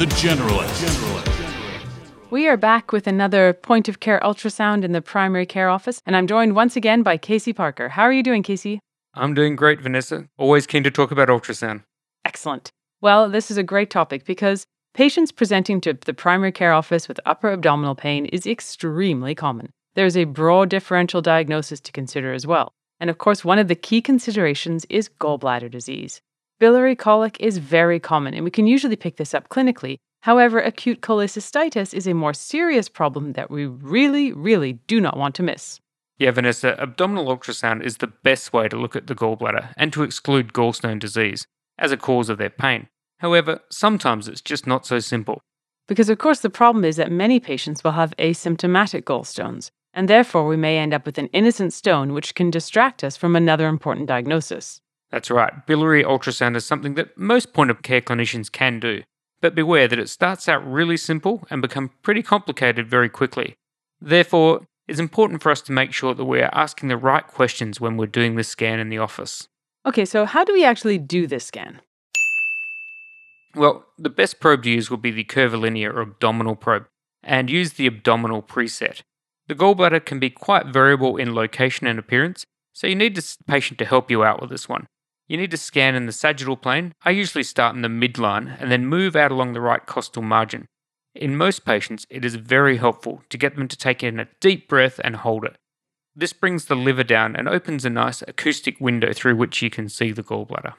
the 0.00 0.06
generalist. 0.16 0.84
generalist. 0.84 2.30
We 2.32 2.48
are 2.48 2.56
back 2.56 2.90
with 2.90 3.06
another 3.06 3.52
point 3.52 3.88
of 3.88 4.00
care 4.00 4.18
ultrasound 4.18 4.82
in 4.82 4.90
the 4.90 5.00
primary 5.00 5.46
care 5.46 5.68
office, 5.68 6.02
and 6.04 6.16
I'm 6.16 6.26
joined 6.26 6.56
once 6.56 6.74
again 6.74 7.04
by 7.04 7.16
Casey 7.18 7.52
Parker. 7.52 7.90
How 7.90 8.02
are 8.02 8.12
you 8.12 8.24
doing, 8.24 8.42
Casey? 8.42 8.80
I'm 9.14 9.32
doing 9.32 9.54
great, 9.54 9.80
Vanessa. 9.80 10.26
Always 10.36 10.66
keen 10.66 10.82
to 10.82 10.90
talk 10.90 11.12
about 11.12 11.28
ultrasound. 11.28 11.84
Excellent. 12.24 12.72
Well, 13.00 13.30
this 13.30 13.48
is 13.48 13.56
a 13.56 13.62
great 13.62 13.90
topic 13.90 14.24
because 14.24 14.64
patients 14.94 15.32
presenting 15.32 15.80
to 15.80 15.94
the 15.94 16.14
primary 16.14 16.52
care 16.52 16.72
office 16.72 17.08
with 17.08 17.20
upper 17.26 17.50
abdominal 17.50 17.94
pain 17.94 18.26
is 18.26 18.46
extremely 18.46 19.34
common. 19.34 19.70
There's 19.94 20.16
a 20.16 20.24
broad 20.24 20.70
differential 20.70 21.20
diagnosis 21.20 21.80
to 21.80 21.92
consider 21.92 22.32
as 22.32 22.46
well. 22.46 22.72
And 23.00 23.10
of 23.10 23.18
course, 23.18 23.44
one 23.44 23.58
of 23.58 23.68
the 23.68 23.74
key 23.74 24.00
considerations 24.00 24.84
is 24.88 25.10
gallbladder 25.20 25.70
disease. 25.70 26.20
Biliary 26.58 26.96
colic 26.96 27.36
is 27.40 27.58
very 27.58 27.98
common, 27.98 28.34
and 28.34 28.44
we 28.44 28.50
can 28.50 28.66
usually 28.66 28.96
pick 28.96 29.16
this 29.16 29.34
up 29.34 29.48
clinically, 29.48 29.98
However, 30.22 30.60
acute 30.60 31.00
cholecystitis 31.00 31.92
is 31.92 32.06
a 32.06 32.14
more 32.14 32.32
serious 32.32 32.88
problem 32.88 33.32
that 33.32 33.50
we 33.50 33.66
really, 33.66 34.32
really 34.32 34.74
do 34.86 35.00
not 35.00 35.16
want 35.16 35.34
to 35.34 35.42
miss. 35.42 35.80
Yeah, 36.16 36.30
Vanessa, 36.30 36.80
abdominal 36.80 37.26
ultrasound 37.26 37.82
is 37.84 37.96
the 37.96 38.06
best 38.06 38.52
way 38.52 38.68
to 38.68 38.76
look 38.76 38.94
at 38.94 39.08
the 39.08 39.16
gallbladder 39.16 39.74
and 39.76 39.92
to 39.92 40.04
exclude 40.04 40.52
gallstone 40.52 41.00
disease 41.00 41.48
as 41.76 41.90
a 41.90 41.96
cause 41.96 42.28
of 42.28 42.38
their 42.38 42.50
pain. 42.50 42.86
However, 43.22 43.60
sometimes 43.70 44.26
it's 44.26 44.40
just 44.40 44.66
not 44.66 44.84
so 44.84 44.98
simple. 44.98 45.40
Because, 45.86 46.10
of 46.10 46.18
course, 46.18 46.40
the 46.40 46.50
problem 46.50 46.84
is 46.84 46.96
that 46.96 47.12
many 47.12 47.38
patients 47.38 47.84
will 47.84 47.92
have 47.92 48.16
asymptomatic 48.18 49.04
gallstones, 49.04 49.70
and 49.94 50.08
therefore 50.08 50.48
we 50.48 50.56
may 50.56 50.76
end 50.76 50.92
up 50.92 51.06
with 51.06 51.18
an 51.18 51.28
innocent 51.28 51.72
stone 51.72 52.14
which 52.14 52.34
can 52.34 52.50
distract 52.50 53.04
us 53.04 53.16
from 53.16 53.36
another 53.36 53.68
important 53.68 54.08
diagnosis. 54.08 54.80
That's 55.12 55.30
right. 55.30 55.64
Biliary 55.66 56.02
ultrasound 56.02 56.56
is 56.56 56.64
something 56.64 56.94
that 56.94 57.16
most 57.16 57.52
point 57.52 57.70
of 57.70 57.82
care 57.82 58.00
clinicians 58.00 58.50
can 58.50 58.80
do, 58.80 59.04
but 59.40 59.54
beware 59.54 59.86
that 59.86 60.00
it 60.00 60.08
starts 60.08 60.48
out 60.48 60.66
really 60.68 60.96
simple 60.96 61.46
and 61.48 61.62
becomes 61.62 61.90
pretty 62.02 62.24
complicated 62.24 62.88
very 62.88 63.08
quickly. 63.08 63.54
Therefore, 64.00 64.62
it's 64.88 64.98
important 64.98 65.42
for 65.42 65.52
us 65.52 65.60
to 65.62 65.72
make 65.72 65.92
sure 65.92 66.12
that 66.12 66.24
we 66.24 66.40
are 66.40 66.52
asking 66.52 66.88
the 66.88 66.96
right 66.96 67.24
questions 67.24 67.80
when 67.80 67.96
we're 67.96 68.06
doing 68.06 68.34
this 68.34 68.48
scan 68.48 68.80
in 68.80 68.88
the 68.88 68.98
office. 68.98 69.46
Okay, 69.86 70.04
so 70.04 70.24
how 70.24 70.42
do 70.42 70.52
we 70.52 70.64
actually 70.64 70.98
do 70.98 71.28
this 71.28 71.44
scan? 71.44 71.80
Well, 73.54 73.86
the 73.98 74.10
best 74.10 74.40
probe 74.40 74.62
to 74.62 74.70
use 74.70 74.90
will 74.90 74.96
be 74.96 75.10
the 75.10 75.24
curvilinear 75.24 75.92
or 75.92 76.02
abdominal 76.02 76.56
probe, 76.56 76.86
and 77.22 77.50
use 77.50 77.74
the 77.74 77.86
abdominal 77.86 78.42
preset. 78.42 79.02
The 79.48 79.54
gallbladder 79.54 80.04
can 80.04 80.18
be 80.18 80.30
quite 80.30 80.66
variable 80.66 81.16
in 81.16 81.34
location 81.34 81.86
and 81.86 81.98
appearance, 81.98 82.46
so 82.72 82.86
you 82.86 82.94
need 82.94 83.14
the 83.14 83.36
patient 83.46 83.78
to 83.78 83.84
help 83.84 84.10
you 84.10 84.24
out 84.24 84.40
with 84.40 84.50
this 84.50 84.68
one. 84.68 84.86
You 85.28 85.36
need 85.36 85.50
to 85.50 85.56
scan 85.56 85.94
in 85.94 86.06
the 86.06 86.12
sagittal 86.12 86.56
plane. 86.56 86.92
I 87.04 87.10
usually 87.10 87.44
start 87.44 87.74
in 87.76 87.82
the 87.82 87.88
midline 87.88 88.56
and 88.60 88.70
then 88.70 88.86
move 88.86 89.14
out 89.16 89.30
along 89.30 89.52
the 89.52 89.60
right 89.60 89.84
costal 89.84 90.22
margin. 90.22 90.66
In 91.14 91.36
most 91.36 91.64
patients, 91.64 92.06
it 92.08 92.24
is 92.24 92.36
very 92.36 92.78
helpful 92.78 93.22
to 93.28 93.36
get 93.36 93.56
them 93.56 93.68
to 93.68 93.76
take 93.76 94.02
in 94.02 94.18
a 94.18 94.28
deep 94.40 94.68
breath 94.68 94.98
and 95.04 95.16
hold 95.16 95.44
it. 95.44 95.56
This 96.14 96.32
brings 96.32 96.66
the 96.66 96.74
liver 96.74 97.04
down 97.04 97.36
and 97.36 97.48
opens 97.48 97.84
a 97.84 97.90
nice 97.90 98.22
acoustic 98.22 98.80
window 98.80 99.12
through 99.12 99.36
which 99.36 99.62
you 99.62 99.70
can 99.70 99.88
see 99.88 100.12
the 100.12 100.22
gallbladder. 100.22 100.74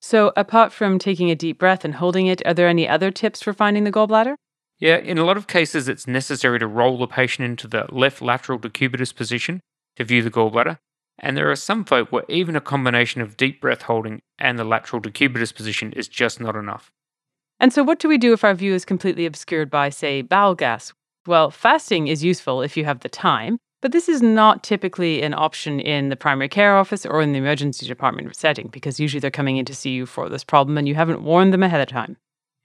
So, 0.00 0.32
apart 0.36 0.72
from 0.72 0.98
taking 0.98 1.30
a 1.30 1.34
deep 1.34 1.58
breath 1.58 1.84
and 1.84 1.94
holding 1.94 2.26
it, 2.26 2.40
are 2.46 2.54
there 2.54 2.68
any 2.68 2.88
other 2.88 3.10
tips 3.10 3.42
for 3.42 3.52
finding 3.52 3.84
the 3.84 3.92
gallbladder? 3.92 4.36
Yeah, 4.78 4.96
in 4.96 5.18
a 5.18 5.24
lot 5.24 5.36
of 5.36 5.48
cases, 5.48 5.88
it's 5.88 6.06
necessary 6.06 6.60
to 6.60 6.66
roll 6.68 6.98
the 6.98 7.08
patient 7.08 7.46
into 7.46 7.66
the 7.66 7.86
left 7.90 8.22
lateral 8.22 8.60
decubitus 8.60 9.12
position 9.14 9.60
to 9.96 10.04
view 10.04 10.22
the 10.22 10.30
gallbladder, 10.30 10.78
and 11.18 11.36
there 11.36 11.50
are 11.50 11.56
some 11.56 11.84
folk 11.84 12.12
where 12.12 12.24
even 12.28 12.54
a 12.54 12.60
combination 12.60 13.20
of 13.20 13.36
deep 13.36 13.60
breath 13.60 13.82
holding 13.82 14.20
and 14.38 14.56
the 14.56 14.64
lateral 14.64 15.02
decubitus 15.02 15.52
position 15.52 15.92
is 15.94 16.06
just 16.06 16.40
not 16.40 16.54
enough. 16.54 16.92
And 17.58 17.72
so, 17.72 17.82
what 17.82 17.98
do 17.98 18.08
we 18.08 18.18
do 18.18 18.32
if 18.32 18.44
our 18.44 18.54
view 18.54 18.72
is 18.72 18.84
completely 18.84 19.26
obscured 19.26 19.68
by, 19.68 19.88
say, 19.88 20.22
bowel 20.22 20.54
gas? 20.54 20.92
Well, 21.26 21.50
fasting 21.50 22.06
is 22.06 22.22
useful 22.22 22.62
if 22.62 22.76
you 22.76 22.84
have 22.84 23.00
the 23.00 23.08
time, 23.08 23.58
but 23.80 23.92
this 23.92 24.08
is 24.08 24.22
not 24.22 24.62
typically 24.62 25.22
an 25.22 25.34
option 25.34 25.80
in 25.80 26.08
the 26.08 26.16
primary 26.16 26.48
care 26.48 26.76
office 26.76 27.06
or 27.06 27.22
in 27.22 27.32
the 27.32 27.38
emergency 27.38 27.86
department 27.86 28.34
setting 28.34 28.68
because 28.68 28.98
usually 28.98 29.20
they're 29.20 29.30
coming 29.30 29.56
in 29.56 29.64
to 29.64 29.74
see 29.74 29.90
you 29.90 30.06
for 30.06 30.28
this 30.28 30.44
problem 30.44 30.76
and 30.76 30.88
you 30.88 30.94
haven't 30.94 31.22
warned 31.22 31.52
them 31.52 31.62
ahead 31.62 31.80
of 31.80 31.88
time. 31.88 32.16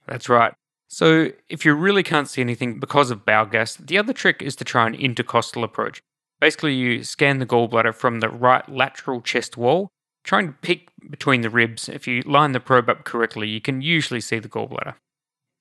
That's 0.06 0.28
right. 0.28 0.52
So, 0.88 1.32
if 1.48 1.64
you 1.64 1.74
really 1.74 2.02
can't 2.02 2.28
see 2.28 2.40
anything 2.40 2.78
because 2.78 3.10
of 3.10 3.24
bowel 3.24 3.46
gas, 3.46 3.76
the 3.76 3.98
other 3.98 4.12
trick 4.12 4.42
is 4.42 4.54
to 4.56 4.64
try 4.64 4.86
an 4.86 4.94
intercostal 4.94 5.64
approach. 5.64 6.00
Basically, 6.40 6.74
you 6.74 7.02
scan 7.02 7.38
the 7.38 7.46
gallbladder 7.46 7.94
from 7.94 8.20
the 8.20 8.28
right 8.28 8.68
lateral 8.68 9.20
chest 9.20 9.56
wall, 9.56 9.88
trying 10.24 10.48
to 10.48 10.52
peek 10.60 10.90
between 11.08 11.40
the 11.40 11.50
ribs. 11.50 11.88
If 11.88 12.06
you 12.06 12.22
line 12.22 12.52
the 12.52 12.60
probe 12.60 12.90
up 12.90 13.04
correctly, 13.04 13.48
you 13.48 13.60
can 13.60 13.80
usually 13.80 14.20
see 14.20 14.38
the 14.38 14.48
gallbladder. 14.48 14.94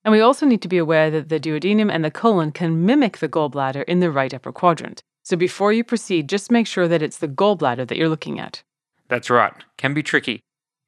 And 0.03 0.11
we 0.11 0.19
also 0.19 0.45
need 0.45 0.61
to 0.61 0.67
be 0.67 0.77
aware 0.77 1.09
that 1.09 1.29
the 1.29 1.39
duodenum 1.39 1.91
and 1.91 2.03
the 2.03 2.11
colon 2.11 2.51
can 2.51 2.85
mimic 2.85 3.19
the 3.19 3.29
gallbladder 3.29 3.85
in 3.85 4.01
the 4.01 4.11
right 4.11 4.33
upper 4.33 4.51
quadrant. 4.51 5.01
So 5.23 5.37
before 5.37 5.71
you 5.71 5.83
proceed, 5.83 6.27
just 6.27 6.51
make 6.51 6.67
sure 6.67 6.87
that 6.87 7.01
it's 7.01 7.17
the 7.17 7.29
gallbladder 7.29 7.87
that 7.87 7.97
you're 7.97 8.09
looking 8.09 8.39
at. 8.39 8.61
That's 9.07 9.29
right, 9.29 9.53
can 9.77 9.93
be 9.93 10.03
tricky. 10.03 10.41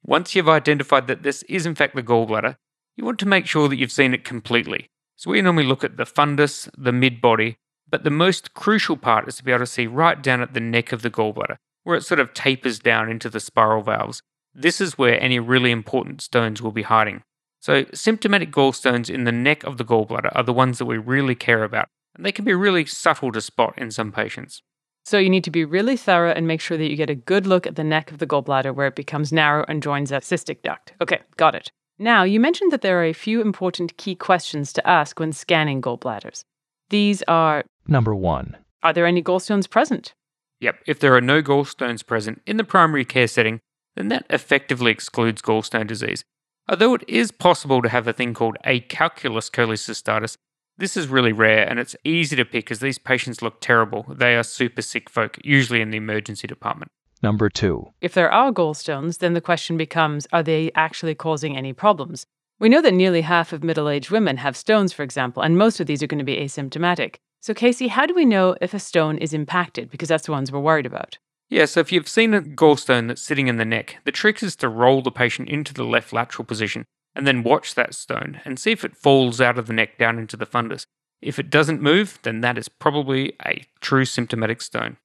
Once 0.04 0.34
you've 0.34 0.48
identified 0.48 1.06
that 1.06 1.22
this 1.22 1.42
is 1.44 1.66
in 1.66 1.74
fact 1.74 1.96
the 1.96 2.02
gallbladder, 2.02 2.56
you 2.96 3.04
want 3.04 3.18
to 3.20 3.26
make 3.26 3.46
sure 3.46 3.68
that 3.68 3.76
you've 3.76 3.90
seen 3.90 4.14
it 4.14 4.24
completely. 4.24 4.88
So 5.16 5.30
we 5.30 5.40
normally 5.40 5.64
look 5.64 5.84
at 5.84 5.96
the 5.96 6.04
fundus, 6.04 6.68
the 6.76 6.92
mid 6.92 7.20
body, 7.20 7.56
but 7.88 8.04
the 8.04 8.10
most 8.10 8.52
crucial 8.52 8.96
part 8.96 9.26
is 9.26 9.36
to 9.36 9.44
be 9.44 9.52
able 9.52 9.60
to 9.60 9.66
see 9.66 9.86
right 9.86 10.22
down 10.22 10.42
at 10.42 10.52
the 10.52 10.60
neck 10.60 10.92
of 10.92 11.02
the 11.02 11.10
gallbladder, 11.10 11.56
where 11.84 11.96
it 11.96 12.04
sort 12.04 12.20
of 12.20 12.34
tapers 12.34 12.78
down 12.78 13.08
into 13.10 13.30
the 13.30 13.40
spiral 13.40 13.82
valves. 13.82 14.20
This 14.54 14.80
is 14.80 14.98
where 14.98 15.20
any 15.22 15.38
really 15.38 15.70
important 15.70 16.20
stones 16.20 16.60
will 16.60 16.72
be 16.72 16.82
hiding. 16.82 17.22
So, 17.60 17.84
symptomatic 17.94 18.52
gallstones 18.52 19.08
in 19.08 19.24
the 19.24 19.32
neck 19.32 19.64
of 19.64 19.78
the 19.78 19.84
gallbladder 19.84 20.30
are 20.34 20.42
the 20.42 20.52
ones 20.52 20.78
that 20.78 20.84
we 20.84 20.98
really 20.98 21.34
care 21.34 21.64
about, 21.64 21.88
and 22.16 22.24
they 22.24 22.32
can 22.32 22.44
be 22.44 22.54
really 22.54 22.86
subtle 22.86 23.32
to 23.32 23.40
spot 23.40 23.74
in 23.76 23.90
some 23.90 24.10
patients. 24.10 24.62
So, 25.04 25.18
you 25.18 25.30
need 25.30 25.44
to 25.44 25.52
be 25.52 25.64
really 25.64 25.96
thorough 25.96 26.32
and 26.32 26.48
make 26.48 26.60
sure 26.60 26.76
that 26.76 26.90
you 26.90 26.96
get 26.96 27.10
a 27.10 27.14
good 27.14 27.46
look 27.46 27.66
at 27.66 27.76
the 27.76 27.84
neck 27.84 28.10
of 28.10 28.18
the 28.18 28.26
gallbladder 28.26 28.74
where 28.74 28.88
it 28.88 28.96
becomes 28.96 29.32
narrow 29.32 29.64
and 29.68 29.82
joins 29.82 30.10
a 30.10 30.16
cystic 30.16 30.62
duct. 30.62 30.94
Okay, 31.00 31.20
got 31.36 31.54
it. 31.54 31.70
Now, 31.98 32.24
you 32.24 32.40
mentioned 32.40 32.72
that 32.72 32.82
there 32.82 33.00
are 33.00 33.04
a 33.04 33.12
few 33.12 33.40
important 33.40 33.96
key 33.96 34.16
questions 34.16 34.72
to 34.72 34.86
ask 34.86 35.20
when 35.20 35.32
scanning 35.32 35.80
gallbladders. 35.80 36.42
These 36.90 37.22
are 37.28 37.62
Number 37.86 38.14
one. 38.14 38.56
Are 38.82 38.92
there 38.92 39.06
any 39.06 39.22
gallstones 39.22 39.70
present? 39.70 40.12
Yep, 40.60 40.80
if 40.86 40.98
there 40.98 41.14
are 41.14 41.20
no 41.20 41.42
gallstones 41.42 42.04
present 42.04 42.42
in 42.46 42.56
the 42.56 42.64
primary 42.64 43.04
care 43.04 43.28
setting, 43.28 43.60
then 43.94 44.08
that 44.08 44.26
effectively 44.28 44.90
excludes 44.90 45.40
gallstone 45.40 45.86
disease. 45.86 46.24
Although 46.68 46.94
it 46.94 47.04
is 47.06 47.30
possible 47.30 47.80
to 47.82 47.88
have 47.88 48.08
a 48.08 48.12
thing 48.12 48.34
called 48.34 48.56
acalculous 48.64 49.50
cholecystitis, 49.50 50.36
this 50.78 50.96
is 50.96 51.08
really 51.08 51.32
rare 51.32 51.68
and 51.68 51.78
it's 51.78 51.96
easy 52.04 52.36
to 52.36 52.44
pick 52.44 52.70
as 52.70 52.80
these 52.80 52.98
patients 52.98 53.42
look 53.42 53.60
terrible. 53.60 54.04
They 54.08 54.36
are 54.36 54.42
super 54.42 54.82
sick 54.82 55.08
folk, 55.08 55.38
usually 55.42 55.80
in 55.80 55.90
the 55.90 55.96
emergency 55.96 56.46
department. 56.46 56.90
Number 57.22 57.48
two. 57.48 57.88
If 58.00 58.14
there 58.14 58.30
are 58.30 58.52
gallstones, 58.52 59.18
then 59.18 59.32
the 59.32 59.40
question 59.40 59.76
becomes 59.76 60.26
are 60.32 60.42
they 60.42 60.70
actually 60.74 61.14
causing 61.14 61.56
any 61.56 61.72
problems? 61.72 62.26
We 62.58 62.68
know 62.68 62.82
that 62.82 62.94
nearly 62.94 63.22
half 63.22 63.52
of 63.52 63.64
middle 63.64 63.88
aged 63.88 64.10
women 64.10 64.38
have 64.38 64.56
stones, 64.56 64.92
for 64.92 65.02
example, 65.02 65.42
and 65.42 65.58
most 65.58 65.80
of 65.80 65.86
these 65.86 66.02
are 66.02 66.06
going 66.06 66.18
to 66.18 66.24
be 66.24 66.36
asymptomatic. 66.36 67.16
So, 67.40 67.54
Casey, 67.54 67.88
how 67.88 68.06
do 68.06 68.14
we 68.14 68.24
know 68.24 68.56
if 68.60 68.74
a 68.74 68.78
stone 68.78 69.18
is 69.18 69.32
impacted? 69.32 69.90
Because 69.90 70.08
that's 70.08 70.26
the 70.26 70.32
ones 70.32 70.50
we're 70.50 70.60
worried 70.60 70.86
about. 70.86 71.18
Yeah, 71.48 71.66
so 71.66 71.80
if 71.80 71.92
you've 71.92 72.08
seen 72.08 72.34
a 72.34 72.42
gallstone 72.42 73.08
that's 73.08 73.22
sitting 73.22 73.46
in 73.46 73.56
the 73.56 73.64
neck, 73.64 73.98
the 74.04 74.10
trick 74.10 74.42
is 74.42 74.56
to 74.56 74.68
roll 74.68 75.00
the 75.00 75.12
patient 75.12 75.48
into 75.48 75.72
the 75.72 75.84
left 75.84 76.12
lateral 76.12 76.44
position 76.44 76.86
and 77.16 77.26
then 77.26 77.42
watch 77.42 77.74
that 77.74 77.94
stone 77.94 78.40
and 78.44 78.58
see 78.58 78.72
if 78.72 78.84
it 78.84 78.96
falls 78.96 79.40
out 79.40 79.58
of 79.58 79.66
the 79.66 79.72
neck 79.72 79.98
down 79.98 80.18
into 80.18 80.36
the 80.36 80.46
fundus. 80.46 80.86
If 81.22 81.38
it 81.38 81.50
doesn't 81.50 81.82
move, 81.82 82.18
then 82.22 82.42
that 82.42 82.58
is 82.58 82.68
probably 82.68 83.32
a 83.44 83.64
true 83.80 84.04
symptomatic 84.04 84.60
stone. 84.60 84.98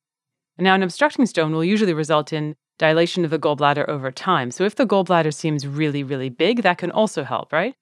Now, 0.58 0.76
an 0.76 0.84
obstructing 0.84 1.26
stone 1.26 1.54
will 1.54 1.64
usually 1.64 1.94
result 1.94 2.34
in 2.34 2.56
dilation 2.78 3.24
of 3.24 3.32
the 3.32 3.40
gallbladder 3.40 3.88
over 3.88 4.12
time. 4.12 4.52
So, 4.52 4.66
if 4.66 4.76
the 4.76 4.86
gallbladder 4.86 5.34
seems 5.34 5.66
really, 5.66 6.04
really 6.04 6.30
big, 6.30 6.64
that 6.64 6.78
can 6.78 6.92
also 6.92 7.24
help, 7.24 7.54
right? 7.54 7.74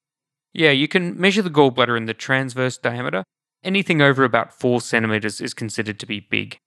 Yeah, 0.53 0.71
you 0.71 0.87
can 0.87 1.19
measure 1.19 1.41
the 1.41 1.49
gallbladder 1.49 1.97
in 1.97 2.05
the 2.05 2.13
transverse 2.13 2.77
diameter. 2.77 3.23
Anything 3.63 4.01
over 4.01 4.23
about 4.23 4.53
4 4.53 4.79
centimeters 4.79 5.41
is 5.41 5.53
considered 5.53 5.99
to 5.99 6.05
be 6.05 6.19
big. 6.19 6.59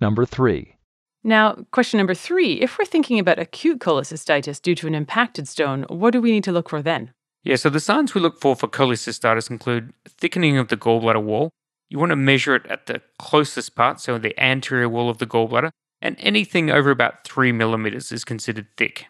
Number 0.00 0.24
three. 0.24 0.76
Now, 1.22 1.56
question 1.70 1.98
number 1.98 2.14
three 2.14 2.54
if 2.54 2.78
we're 2.78 2.84
thinking 2.84 3.18
about 3.18 3.38
acute 3.38 3.78
cholecystitis 3.78 4.60
due 4.60 4.74
to 4.76 4.86
an 4.86 4.94
impacted 4.94 5.48
stone, 5.48 5.84
what 5.88 6.12
do 6.12 6.20
we 6.20 6.32
need 6.32 6.44
to 6.44 6.52
look 6.52 6.70
for 6.70 6.82
then? 6.82 7.12
Yeah, 7.42 7.56
so 7.56 7.70
the 7.70 7.80
signs 7.80 8.14
we 8.14 8.20
look 8.20 8.40
for 8.40 8.56
for 8.56 8.68
cholecystitis 8.68 9.50
include 9.50 9.92
thickening 10.06 10.58
of 10.58 10.68
the 10.68 10.76
gallbladder 10.76 11.22
wall. 11.22 11.50
You 11.88 11.98
want 11.98 12.10
to 12.10 12.16
measure 12.16 12.54
it 12.54 12.66
at 12.66 12.86
the 12.86 13.02
closest 13.18 13.74
part, 13.74 14.00
so 14.00 14.18
the 14.18 14.38
anterior 14.38 14.88
wall 14.88 15.10
of 15.10 15.18
the 15.18 15.26
gallbladder, 15.26 15.70
and 16.00 16.16
anything 16.20 16.70
over 16.70 16.90
about 16.90 17.24
3 17.24 17.52
millimeters 17.52 18.12
is 18.12 18.24
considered 18.24 18.66
thick. 18.76 19.06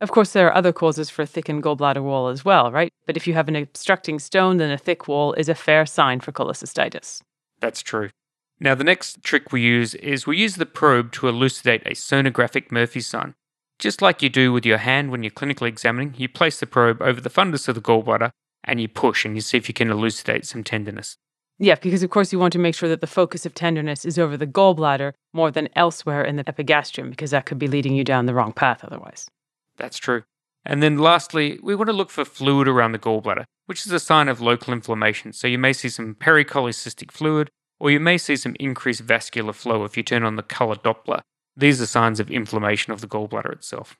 Of 0.00 0.10
course, 0.10 0.32
there 0.32 0.46
are 0.46 0.54
other 0.54 0.72
causes 0.72 1.08
for 1.08 1.22
a 1.22 1.26
thickened 1.26 1.62
gallbladder 1.62 2.02
wall 2.02 2.28
as 2.28 2.44
well, 2.44 2.70
right? 2.70 2.90
But 3.06 3.16
if 3.16 3.26
you 3.26 3.34
have 3.34 3.48
an 3.48 3.56
obstructing 3.56 4.18
stone, 4.18 4.58
then 4.58 4.70
a 4.70 4.78
thick 4.78 5.08
wall 5.08 5.32
is 5.34 5.48
a 5.48 5.54
fair 5.54 5.86
sign 5.86 6.20
for 6.20 6.32
cholecystitis. 6.32 7.22
That's 7.60 7.82
true. 7.82 8.10
Now, 8.60 8.74
the 8.74 8.84
next 8.84 9.22
trick 9.22 9.52
we 9.52 9.60
use 9.60 9.94
is 9.96 10.26
we 10.26 10.38
use 10.38 10.56
the 10.56 10.66
probe 10.66 11.12
to 11.12 11.28
elucidate 11.28 11.82
a 11.86 11.90
sonographic 11.90 12.70
Murphy's 12.70 13.06
sign. 13.06 13.34
Just 13.78 14.00
like 14.00 14.22
you 14.22 14.28
do 14.28 14.52
with 14.52 14.64
your 14.64 14.78
hand 14.78 15.10
when 15.10 15.22
you're 15.22 15.30
clinically 15.30 15.68
examining, 15.68 16.14
you 16.16 16.28
place 16.28 16.60
the 16.60 16.66
probe 16.66 17.02
over 17.02 17.20
the 17.20 17.30
fundus 17.30 17.68
of 17.68 17.74
the 17.74 17.82
gallbladder 17.82 18.30
and 18.62 18.80
you 18.80 18.88
push 18.88 19.24
and 19.24 19.34
you 19.34 19.40
see 19.40 19.58
if 19.58 19.68
you 19.68 19.74
can 19.74 19.90
elucidate 19.90 20.46
some 20.46 20.62
tenderness. 20.62 21.16
Yeah, 21.58 21.76
because 21.76 22.02
of 22.02 22.10
course 22.10 22.32
you 22.32 22.38
want 22.38 22.52
to 22.54 22.58
make 22.58 22.74
sure 22.74 22.88
that 22.88 23.00
the 23.00 23.06
focus 23.06 23.46
of 23.46 23.54
tenderness 23.54 24.04
is 24.04 24.18
over 24.18 24.36
the 24.36 24.46
gallbladder 24.46 25.12
more 25.32 25.50
than 25.50 25.68
elsewhere 25.76 26.24
in 26.24 26.36
the 26.36 26.48
epigastrium, 26.48 27.10
because 27.10 27.30
that 27.30 27.46
could 27.46 27.58
be 27.58 27.68
leading 27.68 27.94
you 27.94 28.04
down 28.04 28.26
the 28.26 28.34
wrong 28.34 28.52
path 28.52 28.82
otherwise. 28.84 29.28
That's 29.76 29.98
true. 29.98 30.22
And 30.64 30.82
then 30.82 30.98
lastly, 30.98 31.58
we 31.62 31.74
want 31.74 31.88
to 31.88 31.92
look 31.92 32.10
for 32.10 32.24
fluid 32.24 32.66
around 32.66 32.92
the 32.92 32.98
gallbladder, 32.98 33.44
which 33.66 33.86
is 33.86 33.92
a 33.92 34.00
sign 34.00 34.28
of 34.28 34.40
local 34.40 34.72
inflammation. 34.72 35.32
So 35.32 35.46
you 35.46 35.58
may 35.58 35.72
see 35.72 35.88
some 35.88 36.14
pericholecystic 36.14 37.12
fluid, 37.12 37.50
or 37.84 37.90
you 37.90 38.00
may 38.00 38.16
see 38.16 38.34
some 38.34 38.56
increased 38.58 39.02
vascular 39.02 39.52
flow 39.52 39.84
if 39.84 39.94
you 39.94 40.02
turn 40.02 40.24
on 40.24 40.36
the 40.36 40.42
color 40.42 40.74
Doppler. 40.74 41.20
These 41.54 41.82
are 41.82 41.86
signs 41.86 42.18
of 42.18 42.30
inflammation 42.30 42.94
of 42.94 43.02
the 43.02 43.06
gallbladder 43.06 43.52
itself. 43.52 43.98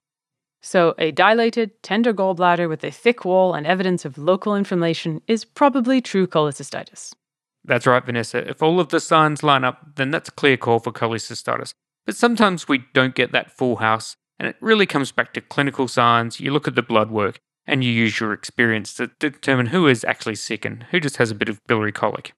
So, 0.63 0.95
a 0.99 1.11
dilated, 1.11 1.83
tender 1.83 2.15
gallbladder 2.15 2.67
with 2.67 2.83
a 2.83 2.91
thick 2.91 3.27
wall 3.27 3.53
and 3.53 3.67
evidence 3.67 4.07
of 4.07 4.17
local 4.17 4.57
inflammation 4.57 5.21
is 5.29 5.45
probably 5.45 6.01
true 6.01 6.27
cholecystitis. 6.27 7.13
That's 7.63 7.87
right, 7.87 8.03
Vanessa. 8.03 8.49
If 8.49 8.63
all 8.63 8.81
of 8.81 8.89
the 8.89 9.01
signs 9.01 9.43
line 9.43 9.65
up, 9.65 9.97
then 9.97 10.11
that's 10.11 10.31
a 10.31 10.33
clear 10.33 10.57
call 10.57 10.79
for 10.79 10.91
cholecystitis. 10.91 11.75
But 12.07 12.17
sometimes 12.17 12.67
we 12.67 12.85
don't 12.95 13.15
get 13.15 13.33
that 13.33 13.51
full 13.51 13.77
house, 13.77 14.17
and 14.39 14.49
it 14.49 14.57
really 14.63 14.87
comes 14.87 15.13
back 15.13 15.35
to 15.35 15.43
clinical 15.43 15.89
signs. 15.89 16.41
You 16.41 16.53
look 16.53 16.67
at 16.67 16.75
the 16.75 16.83
blood 16.83 17.11
work, 17.11 17.39
and 17.67 17.85
you 17.85 17.93
use 17.93 18.19
your 18.19 18.33
experience 18.33 18.95
to 18.95 19.09
determine 19.19 19.67
who 19.67 19.87
is 19.87 20.05
actually 20.05 20.37
sick 20.37 20.65
and 20.65 20.85
who 20.85 21.01
just 21.01 21.19
has 21.19 21.31
a 21.31 21.35
bit 21.35 21.51
of 21.51 21.61
biliary 21.67 21.93
colic. 21.93 22.33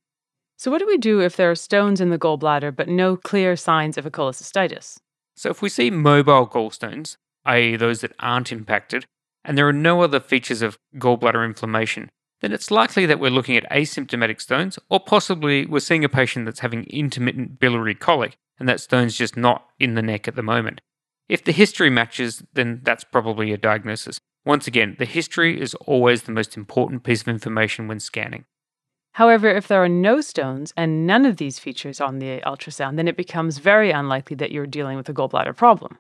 So, 0.59 0.71
what 0.71 0.79
do 0.79 0.87
we 0.87 0.97
do 0.97 1.21
if 1.21 1.37
there 1.37 1.51
are 1.51 1.55
stones 1.55 2.01
in 2.01 2.09
the 2.09 2.19
gallbladder 2.19 2.75
but 2.75 2.89
no 2.89 3.15
clear 3.17 3.57
signs 3.57 3.99
of 3.99 4.07
a 4.07 4.11
cholecystitis? 4.11 4.99
So, 5.35 5.51
if 5.51 5.61
we 5.61 5.69
see 5.69 5.91
mobile 5.91 6.47
gallstones, 6.47 7.19
i.e., 7.45 7.77
those 7.77 8.01
that 8.01 8.15
aren't 8.21 8.53
impacted, 8.53 9.05
and 9.45 9.59
there 9.59 9.69
are 9.69 9.73
no 9.73 10.01
other 10.01 10.19
features 10.19 10.63
of 10.63 10.79
gallbladder 10.95 11.45
inflammation, 11.45 12.09
then 12.41 12.53
it's 12.53 12.71
likely 12.71 13.05
that 13.05 13.21
we're 13.21 13.31
looking 13.31 13.57
at 13.57 13.71
asymptomatic 13.71 14.41
stones, 14.41 14.79
or 14.89 14.99
possibly 14.99 15.67
we're 15.67 15.79
seeing 15.79 16.05
a 16.05 16.09
patient 16.09 16.47
that's 16.47 16.61
having 16.61 16.85
intermittent 16.85 17.61
biliary 17.61 17.95
colic, 17.95 18.37
and 18.59 18.67
that 18.67 18.81
stone's 18.81 19.17
just 19.17 19.37
not 19.37 19.67
in 19.79 19.95
the 19.95 20.03
neck 20.03 20.27
at 20.27 20.37
the 20.37 20.43
moment. 20.43 20.81
If 21.29 21.45
the 21.45 21.53
history 21.53 21.91
matches, 21.91 22.43
then 22.55 22.81
that's 22.83 23.05
probably 23.05 23.53
a 23.53 23.59
diagnosis. 23.59 24.19
Once 24.47 24.67
again, 24.67 24.97
the 24.99 25.05
history 25.05 25.61
is 25.61 25.75
always 25.75 26.23
the 26.23 26.33
most 26.33 26.57
important 26.57 27.03
piece 27.03 27.21
of 27.21 27.29
information 27.29 27.89
when 27.89 28.01
scanning. 28.01 28.45
However, 29.17 29.49
if 29.49 29.67
there 29.67 29.83
are 29.83 29.89
no 29.89 30.21
stones 30.21 30.75
and 30.77 31.07
none 31.07 31.25
of 31.25 31.39
these 31.39 31.59
features 31.59 32.03
on 32.03 32.19
the 32.19 32.43
ultrasound, 32.45 32.97
then 32.97 33.09
it 33.09 33.17
becomes 33.17 33.57
very 33.57 33.91
unlikely 33.91 34.37
that 34.37 34.53
you're 34.53 34.67
dealing 34.67 34.99
with 34.99 35.09
a 35.09 35.15
gallbladder 35.15 35.57
problem. 35.57 35.97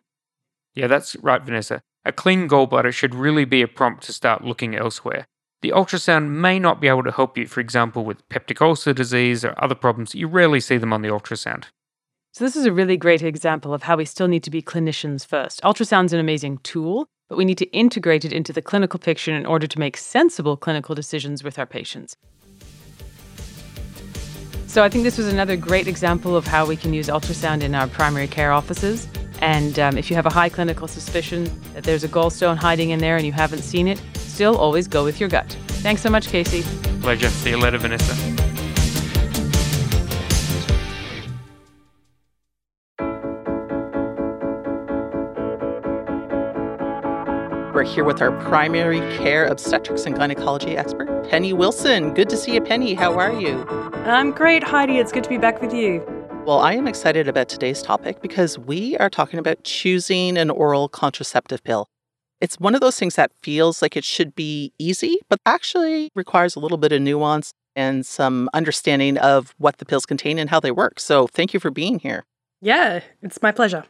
Yeah, 0.74 0.86
that's 0.86 1.16
right, 1.16 1.40
Vanessa. 1.40 1.80
A 2.04 2.12
clean 2.12 2.46
gallbladder 2.46 2.92
should 2.92 3.14
really 3.14 3.46
be 3.46 3.62
a 3.62 3.68
prompt 3.68 4.02
to 4.04 4.12
start 4.12 4.44
looking 4.44 4.76
elsewhere. 4.76 5.24
The 5.62 5.70
ultrasound 5.70 6.28
may 6.28 6.58
not 6.58 6.78
be 6.78 6.88
able 6.88 7.04
to 7.04 7.10
help 7.10 7.38
you, 7.38 7.46
for 7.46 7.60
example, 7.60 8.04
with 8.04 8.28
peptic 8.28 8.60
ulcer 8.60 8.92
disease 8.92 9.46
or 9.46 9.54
other 9.56 9.74
problems. 9.74 10.14
You 10.14 10.28
rarely 10.28 10.60
see 10.60 10.76
them 10.76 10.92
on 10.92 11.00
the 11.00 11.08
ultrasound. 11.08 11.64
So, 12.32 12.44
this 12.44 12.54
is 12.54 12.66
a 12.66 12.72
really 12.72 12.98
great 12.98 13.22
example 13.22 13.72
of 13.72 13.84
how 13.84 13.96
we 13.96 14.04
still 14.04 14.28
need 14.28 14.42
to 14.42 14.50
be 14.50 14.60
clinicians 14.60 15.26
first. 15.26 15.62
Ultrasound's 15.62 16.12
an 16.12 16.20
amazing 16.20 16.58
tool, 16.58 17.06
but 17.30 17.38
we 17.38 17.46
need 17.46 17.56
to 17.58 17.72
integrate 17.72 18.26
it 18.26 18.34
into 18.34 18.52
the 18.52 18.60
clinical 18.60 19.00
picture 19.00 19.34
in 19.34 19.46
order 19.46 19.66
to 19.66 19.78
make 19.78 19.96
sensible 19.96 20.58
clinical 20.58 20.94
decisions 20.94 21.42
with 21.42 21.58
our 21.58 21.64
patients. 21.64 22.14
So, 24.66 24.82
I 24.82 24.88
think 24.88 25.04
this 25.04 25.16
was 25.18 25.28
another 25.28 25.56
great 25.56 25.88
example 25.88 26.36
of 26.36 26.46
how 26.46 26.66
we 26.66 26.76
can 26.76 26.92
use 26.92 27.08
ultrasound 27.08 27.62
in 27.62 27.74
our 27.74 27.86
primary 27.86 28.26
care 28.26 28.52
offices. 28.52 29.08
And 29.40 29.78
um, 29.78 29.98
if 29.98 30.10
you 30.10 30.16
have 30.16 30.26
a 30.26 30.30
high 30.30 30.48
clinical 30.48 30.88
suspicion 30.88 31.50
that 31.74 31.84
there's 31.84 32.04
a 32.04 32.08
gallstone 32.08 32.56
hiding 32.56 32.90
in 32.90 32.98
there 32.98 33.16
and 33.16 33.26
you 33.26 33.32
haven't 33.32 33.62
seen 33.62 33.86
it, 33.86 34.00
still 34.14 34.56
always 34.56 34.88
go 34.88 35.04
with 35.04 35.20
your 35.20 35.28
gut. 35.28 35.50
Thanks 35.82 36.02
so 36.02 36.10
much, 36.10 36.28
Casey. 36.28 36.62
Pleasure. 37.00 37.28
See 37.28 37.50
you 37.50 37.58
later, 37.58 37.78
Vanessa. 37.78 38.45
We're 47.76 47.84
here 47.84 48.04
with 48.04 48.22
our 48.22 48.32
primary 48.48 49.00
care 49.18 49.44
obstetrics 49.44 50.06
and 50.06 50.16
gynecology 50.16 50.78
expert, 50.78 51.28
Penny 51.28 51.52
Wilson. 51.52 52.14
Good 52.14 52.30
to 52.30 52.36
see 52.38 52.54
you, 52.54 52.62
Penny. 52.62 52.94
How 52.94 53.18
are 53.18 53.38
you? 53.38 53.66
I'm 54.06 54.30
great, 54.30 54.64
Heidi. 54.64 54.96
It's 54.96 55.12
good 55.12 55.24
to 55.24 55.28
be 55.28 55.36
back 55.36 55.60
with 55.60 55.74
you. 55.74 56.02
Well, 56.46 56.60
I 56.60 56.72
am 56.72 56.88
excited 56.88 57.28
about 57.28 57.50
today's 57.50 57.82
topic 57.82 58.22
because 58.22 58.58
we 58.58 58.96
are 58.96 59.10
talking 59.10 59.38
about 59.38 59.62
choosing 59.62 60.38
an 60.38 60.48
oral 60.48 60.88
contraceptive 60.88 61.62
pill. 61.64 61.86
It's 62.40 62.58
one 62.58 62.74
of 62.74 62.80
those 62.80 62.98
things 62.98 63.14
that 63.16 63.30
feels 63.42 63.82
like 63.82 63.94
it 63.94 64.04
should 64.04 64.34
be 64.34 64.72
easy, 64.78 65.18
but 65.28 65.38
actually 65.44 66.08
requires 66.14 66.56
a 66.56 66.60
little 66.60 66.78
bit 66.78 66.92
of 66.92 67.02
nuance 67.02 67.52
and 67.74 68.06
some 68.06 68.48
understanding 68.54 69.18
of 69.18 69.54
what 69.58 69.76
the 69.76 69.84
pills 69.84 70.06
contain 70.06 70.38
and 70.38 70.48
how 70.48 70.60
they 70.60 70.70
work. 70.70 70.98
So, 70.98 71.26
thank 71.26 71.52
you 71.52 71.60
for 71.60 71.70
being 71.70 71.98
here. 71.98 72.24
Yeah, 72.62 73.00
it's 73.20 73.42
my 73.42 73.52
pleasure. 73.52 73.84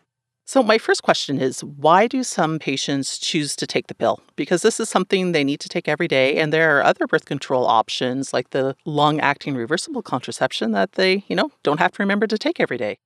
So, 0.48 0.62
my 0.62 0.78
first 0.78 1.02
question 1.02 1.40
is 1.40 1.64
why 1.64 2.06
do 2.06 2.22
some 2.22 2.60
patients 2.60 3.18
choose 3.18 3.56
to 3.56 3.66
take 3.66 3.88
the 3.88 3.96
pill? 3.96 4.20
Because 4.36 4.62
this 4.62 4.78
is 4.78 4.88
something 4.88 5.32
they 5.32 5.42
need 5.42 5.58
to 5.58 5.68
take 5.68 5.88
every 5.88 6.06
day, 6.06 6.36
and 6.36 6.52
there 6.52 6.78
are 6.78 6.84
other 6.84 7.08
birth 7.08 7.24
control 7.24 7.66
options 7.66 8.32
like 8.32 8.50
the 8.50 8.76
long 8.84 9.18
acting 9.18 9.56
reversible 9.56 10.02
contraception 10.02 10.70
that 10.70 10.92
they, 10.92 11.24
you 11.26 11.34
know, 11.34 11.50
don't 11.64 11.80
have 11.80 11.90
to 11.92 12.02
remember 12.02 12.28
to 12.28 12.38
take 12.38 12.60
every 12.60 12.78
day. 12.78 12.96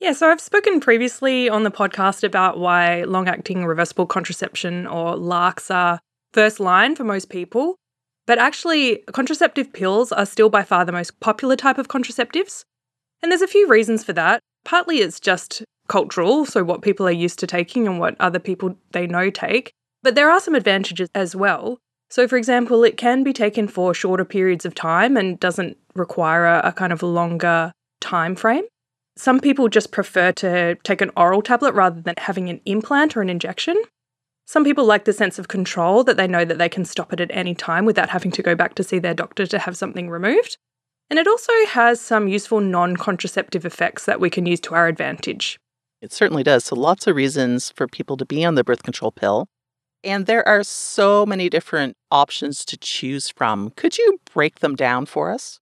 Yeah, 0.00 0.12
so 0.12 0.28
I've 0.28 0.40
spoken 0.40 0.80
previously 0.80 1.48
on 1.48 1.62
the 1.62 1.70
podcast 1.70 2.24
about 2.24 2.58
why 2.58 3.04
long 3.04 3.26
acting 3.26 3.64
reversible 3.64 4.04
contraception 4.04 4.86
or 4.86 5.14
LARCs 5.14 5.74
are 5.74 5.98
first 6.34 6.60
line 6.60 6.94
for 6.94 7.04
most 7.04 7.30
people. 7.30 7.76
But 8.26 8.38
actually, 8.38 8.98
contraceptive 9.12 9.72
pills 9.72 10.12
are 10.12 10.26
still 10.26 10.50
by 10.50 10.62
far 10.62 10.84
the 10.84 10.92
most 10.92 11.20
popular 11.20 11.56
type 11.56 11.78
of 11.78 11.88
contraceptives. 11.88 12.64
And 13.22 13.32
there's 13.32 13.40
a 13.40 13.46
few 13.46 13.66
reasons 13.66 14.04
for 14.04 14.12
that. 14.12 14.40
Partly 14.64 14.98
it's 14.98 15.18
just 15.18 15.62
cultural, 15.92 16.46
so 16.46 16.64
what 16.64 16.80
people 16.80 17.06
are 17.06 17.20
used 17.26 17.38
to 17.38 17.46
taking 17.46 17.86
and 17.86 18.00
what 18.00 18.16
other 18.18 18.38
people 18.38 18.74
they 18.92 19.06
know 19.06 19.28
take. 19.28 19.74
But 20.02 20.14
there 20.14 20.30
are 20.30 20.40
some 20.40 20.54
advantages 20.54 21.10
as 21.14 21.36
well. 21.36 21.78
So, 22.08 22.26
for 22.26 22.38
example, 22.38 22.82
it 22.82 22.96
can 22.96 23.22
be 23.22 23.34
taken 23.34 23.68
for 23.68 23.92
shorter 23.92 24.24
periods 24.24 24.64
of 24.64 24.74
time 24.74 25.18
and 25.18 25.38
doesn't 25.38 25.76
require 25.94 26.46
a, 26.46 26.72
kind 26.72 26.94
of 26.94 27.02
longer 27.02 27.72
time 28.00 28.34
frame. 28.34 28.64
Some 29.18 29.38
people 29.38 29.68
just 29.68 29.92
prefer 29.92 30.32
to 30.32 30.76
take 30.76 31.02
an 31.02 31.10
oral 31.14 31.42
tablet 31.42 31.74
rather 31.74 32.00
than 32.00 32.14
having 32.16 32.48
an 32.48 32.62
implant 32.64 33.14
or 33.14 33.20
an 33.20 33.28
injection. 33.28 33.76
Some 34.46 34.64
people 34.64 34.86
like 34.86 35.04
the 35.04 35.12
sense 35.12 35.38
of 35.38 35.48
control 35.48 36.04
that 36.04 36.16
they 36.16 36.26
know 36.26 36.46
that 36.46 36.56
they 36.56 36.70
can 36.70 36.86
stop 36.86 37.12
it 37.12 37.20
at 37.20 37.30
any 37.32 37.54
time 37.54 37.84
without 37.84 38.08
having 38.08 38.30
to 38.32 38.42
go 38.42 38.54
back 38.54 38.74
to 38.76 38.82
see 38.82 38.98
their 38.98 39.14
doctor 39.14 39.46
to 39.46 39.58
have 39.58 39.76
something 39.76 40.08
removed. 40.08 40.56
And 41.10 41.18
it 41.18 41.28
also 41.28 41.52
has 41.68 42.00
some 42.00 42.28
useful 42.28 42.60
non 42.60 42.96
contraceptive 42.96 43.66
effects 43.66 44.06
that 44.06 44.20
we 44.20 44.30
can 44.30 44.46
use 44.46 44.60
to 44.60 44.74
our 44.74 44.88
advantage. 44.88 45.58
It 46.02 46.12
certainly 46.12 46.42
does. 46.42 46.64
So, 46.64 46.74
lots 46.74 47.06
of 47.06 47.14
reasons 47.14 47.70
for 47.70 47.86
people 47.86 48.16
to 48.16 48.26
be 48.26 48.44
on 48.44 48.56
the 48.56 48.64
birth 48.64 48.82
control 48.82 49.12
pill. 49.12 49.46
And 50.02 50.26
there 50.26 50.46
are 50.48 50.64
so 50.64 51.24
many 51.24 51.48
different 51.48 51.96
options 52.10 52.64
to 52.64 52.76
choose 52.76 53.30
from. 53.30 53.70
Could 53.76 53.96
you 53.96 54.18
break 54.34 54.58
them 54.58 54.74
down 54.74 55.06
for 55.06 55.30
us? 55.30 55.60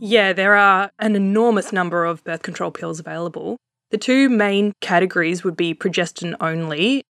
Yeah, 0.00 0.34
there 0.34 0.54
are 0.54 0.90
an 0.98 1.16
enormous 1.16 1.72
number 1.72 2.04
of 2.04 2.22
birth 2.24 2.42
control 2.42 2.70
pills 2.70 3.00
available. 3.00 3.56
The 3.90 3.96
two 3.96 4.28
main 4.28 4.74
categories 4.82 5.44
would 5.44 5.56
be 5.56 5.74
progestin 5.74 6.36
only 6.40 7.04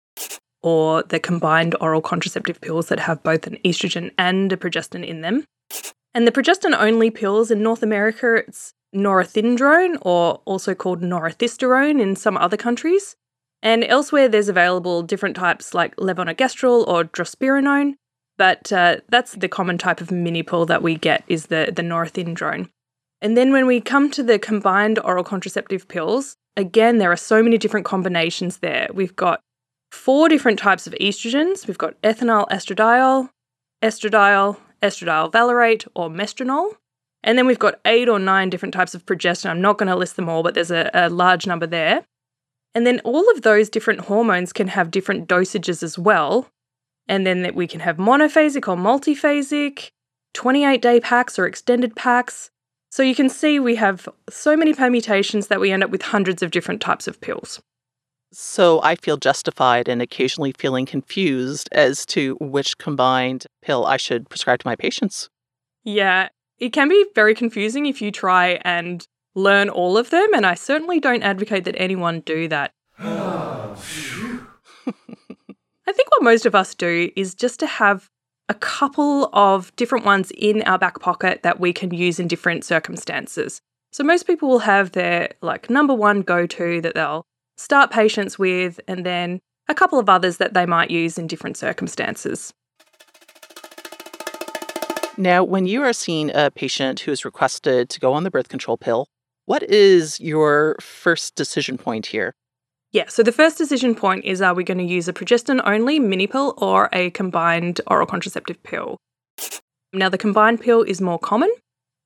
or 0.62 1.02
the 1.02 1.20
combined 1.20 1.76
oral 1.82 2.02
contraceptive 2.02 2.62
pills 2.62 2.90
that 2.90 3.00
have 3.00 3.24
both 3.24 3.48
an 3.48 3.58
estrogen 3.66 4.12
and 4.20 4.54
a 4.54 4.58
progestin 4.58 5.04
in 5.04 5.22
them. 5.22 5.44
And 6.14 6.28
the 6.28 6.32
progestin 6.32 6.78
only 6.78 7.10
pills 7.10 7.50
in 7.50 7.64
North 7.64 7.82
America, 7.82 8.36
it's 8.36 8.74
norethindrone 8.96 9.98
or 10.02 10.42
also 10.46 10.76
called 10.76 11.02
norethisterone 11.02 12.02
in 12.02 12.16
some 12.16 12.38
other 12.38 12.58
countries. 12.58 13.16
And 13.64 13.84
elsewhere, 13.84 14.28
there's 14.28 14.50
available 14.50 15.04
different 15.04 15.36
types 15.36 15.74
like 15.74 15.96
levonorgestrel 15.98 16.88
or 16.88 17.04
drospirenone, 17.04 17.96
but 18.38 18.72
uh, 18.72 18.98
that's 19.10 19.34
the 19.34 19.48
common 19.48 19.78
type 19.78 20.02
of 20.02 20.12
mini 20.12 20.42
pill 20.42 20.66
that 20.66 20.82
we 20.82 20.96
get 20.96 21.24
is 21.28 21.48
the, 21.48 21.72
the 21.76 21.84
norethindrone. 21.84 22.70
And 23.22 23.38
then 23.38 23.52
when 23.52 23.68
we 23.68 23.80
come 23.80 24.10
to 24.12 24.24
the 24.24 24.40
combined 24.40 24.98
oral 25.00 25.24
contraceptive 25.24 25.88
pills, 25.88 26.38
again, 26.58 26.98
there 26.98 27.12
are 27.12 27.18
so 27.18 27.44
many 27.44 27.60
different 27.60 27.86
combinations 27.86 28.58
there. 28.58 28.88
We've 28.94 29.16
got 29.16 29.42
four 29.92 30.28
different 30.28 30.58
types 30.58 30.88
of 30.88 30.94
estrogens. 30.94 31.68
We've 31.68 31.78
got 31.78 32.02
ethinyl 32.02 32.50
estradiol, 32.50 33.30
estradiol, 33.84 34.58
estradiol 34.82 35.32
valerate, 35.32 35.86
or 35.94 36.10
mestranol. 36.10 36.72
And 37.24 37.38
then 37.38 37.46
we've 37.46 37.60
got 37.60 37.80
eight 37.86 38.10
or 38.10 38.20
nine 38.20 38.50
different 38.50 38.74
types 38.74 38.96
of 38.96 39.06
progestin. 39.06 39.50
I'm 39.50 39.62
not 39.62 39.78
going 39.78 39.90
to 39.90 39.96
list 39.96 40.16
them 40.16 40.30
all, 40.30 40.44
but 40.44 40.56
there's 40.56 40.72
a, 40.72 40.90
a 40.94 41.10
large 41.10 41.46
number 41.46 41.68
there. 41.68 42.06
And 42.74 42.88
then 42.88 43.00
all 43.04 43.30
of 43.32 43.42
those 43.42 43.70
different 43.70 44.02
hormones 44.02 44.54
can 44.54 44.68
have 44.70 44.92
different 44.92 45.28
dosages 45.28 45.84
as 45.84 46.00
well. 46.00 46.48
And 47.08 47.28
then 47.28 47.44
that 47.44 47.56
we 47.56 47.68
can 47.68 47.82
have 47.82 47.98
monophasic 47.98 48.68
or 48.68 48.78
multiphasic, 48.78 49.92
28 50.34 50.82
day 50.82 51.00
packs 51.00 51.38
or 51.38 51.46
extended 51.46 51.96
packs. 51.96 52.50
So 52.90 53.04
you 53.04 53.16
can 53.16 53.30
see 53.30 53.60
we 53.60 53.76
have 53.76 54.08
so 54.30 54.56
many 54.56 54.74
permutations 54.74 55.48
that 55.48 55.60
we 55.60 55.72
end 55.72 55.84
up 55.84 55.90
with 55.90 56.02
hundreds 56.02 56.42
of 56.42 56.52
different 56.52 56.82
types 56.82 57.08
of 57.08 57.20
pills. 57.22 57.62
So 58.34 58.82
I 58.82 58.96
feel 58.96 59.18
justified 59.18 59.90
in 59.90 60.00
occasionally 60.00 60.54
feeling 60.58 60.86
confused 60.86 61.68
as 61.74 62.06
to 62.08 62.38
which 62.40 62.78
combined 62.78 63.46
pill 63.62 63.86
I 63.86 63.98
should 63.98 64.30
prescribe 64.30 64.60
to 64.60 64.68
my 64.68 64.76
patients. 64.76 65.30
Yeah, 65.84 66.30
it 66.62 66.72
can 66.72 66.88
be 66.88 67.06
very 67.16 67.34
confusing 67.34 67.88
if 67.88 68.02
you 68.02 68.12
try 68.12 68.60
and 68.64 69.06
learn 69.34 69.68
all 69.68 69.98
of 69.98 70.12
them, 70.12 70.28
and 70.36 70.46
I 70.46 70.54
certainly 70.54 71.00
don't 71.00 71.24
advocate 71.24 71.64
that 71.64 71.76
anyone 71.76 72.20
do 72.22 72.48
that. 72.50 72.72
I 73.00 73.76
think 75.94 76.12
what 76.12 76.22
most 76.22 76.46
of 76.46 76.54
us 76.54 76.76
do 76.76 77.12
is 77.16 77.34
just 77.34 77.60
to 77.62 77.66
have 77.68 78.10
a 78.48 78.54
couple 78.54 79.30
of 79.34 79.76
different 79.76 80.06
ones 80.06 80.32
in 80.38 80.62
our 80.64 80.78
back 80.78 81.00
pocket 81.00 81.42
that 81.42 81.60
we 81.60 81.74
can 81.74 81.92
use 81.94 82.20
in 82.20 82.28
different 82.28 82.64
circumstances. 82.64 83.60
So 83.92 84.04
most 84.04 84.28
people 84.28 84.48
will 84.48 84.60
have 84.60 84.92
their 84.92 85.32
like 85.42 85.70
number 85.70 85.96
one 85.96 86.22
go 86.22 86.46
to 86.46 86.80
that 86.82 86.94
they'll 86.94 87.26
start 87.58 87.90
patients 87.92 88.38
with, 88.38 88.80
and 88.88 89.04
then 89.04 89.40
a 89.68 89.74
couple 89.74 89.98
of 89.98 90.10
others 90.10 90.38
that 90.38 90.54
they 90.54 90.68
might 90.68 90.92
use 90.92 91.18
in 91.18 91.26
different 91.26 91.58
circumstances. 91.58 92.54
Now, 95.18 95.44
when 95.44 95.66
you 95.66 95.82
are 95.84 95.94
seeing 95.94 96.32
a 96.34 96.50
patient 96.52 97.02
who 97.02 97.12
is 97.12 97.26
requested 97.26 97.90
to 97.90 98.00
go 98.00 98.14
on 98.14 98.24
the 98.24 98.32
birth 98.32 98.48
control 98.48 98.78
pill, 98.78 99.08
what 99.46 99.62
is 99.64 100.20
your 100.20 100.78
first 100.80 101.36
decision 101.36 101.78
point 101.78 102.08
here? 102.08 102.34
Yeah, 102.92 103.08
so 103.08 103.22
the 103.22 103.32
first 103.32 103.58
decision 103.58 103.96
point 103.96 104.26
is 104.26 104.42
are 104.42 104.54
we 104.54 104.64
going 104.64 104.78
to 104.78 104.84
use 104.84 105.08
a 105.08 105.14
progestin 105.14 105.62
only 105.66 106.00
mini 106.00 106.28
pill 106.28 106.54
or 106.58 106.90
a 106.94 107.10
combined 107.12 107.82
oral 107.88 108.06
contraceptive 108.06 108.62
pill? 108.64 108.98
Now, 109.94 110.10
the 110.10 110.18
combined 110.18 110.62
pill 110.62 110.84
is 110.84 111.02
more 111.02 111.20
common. 111.20 111.52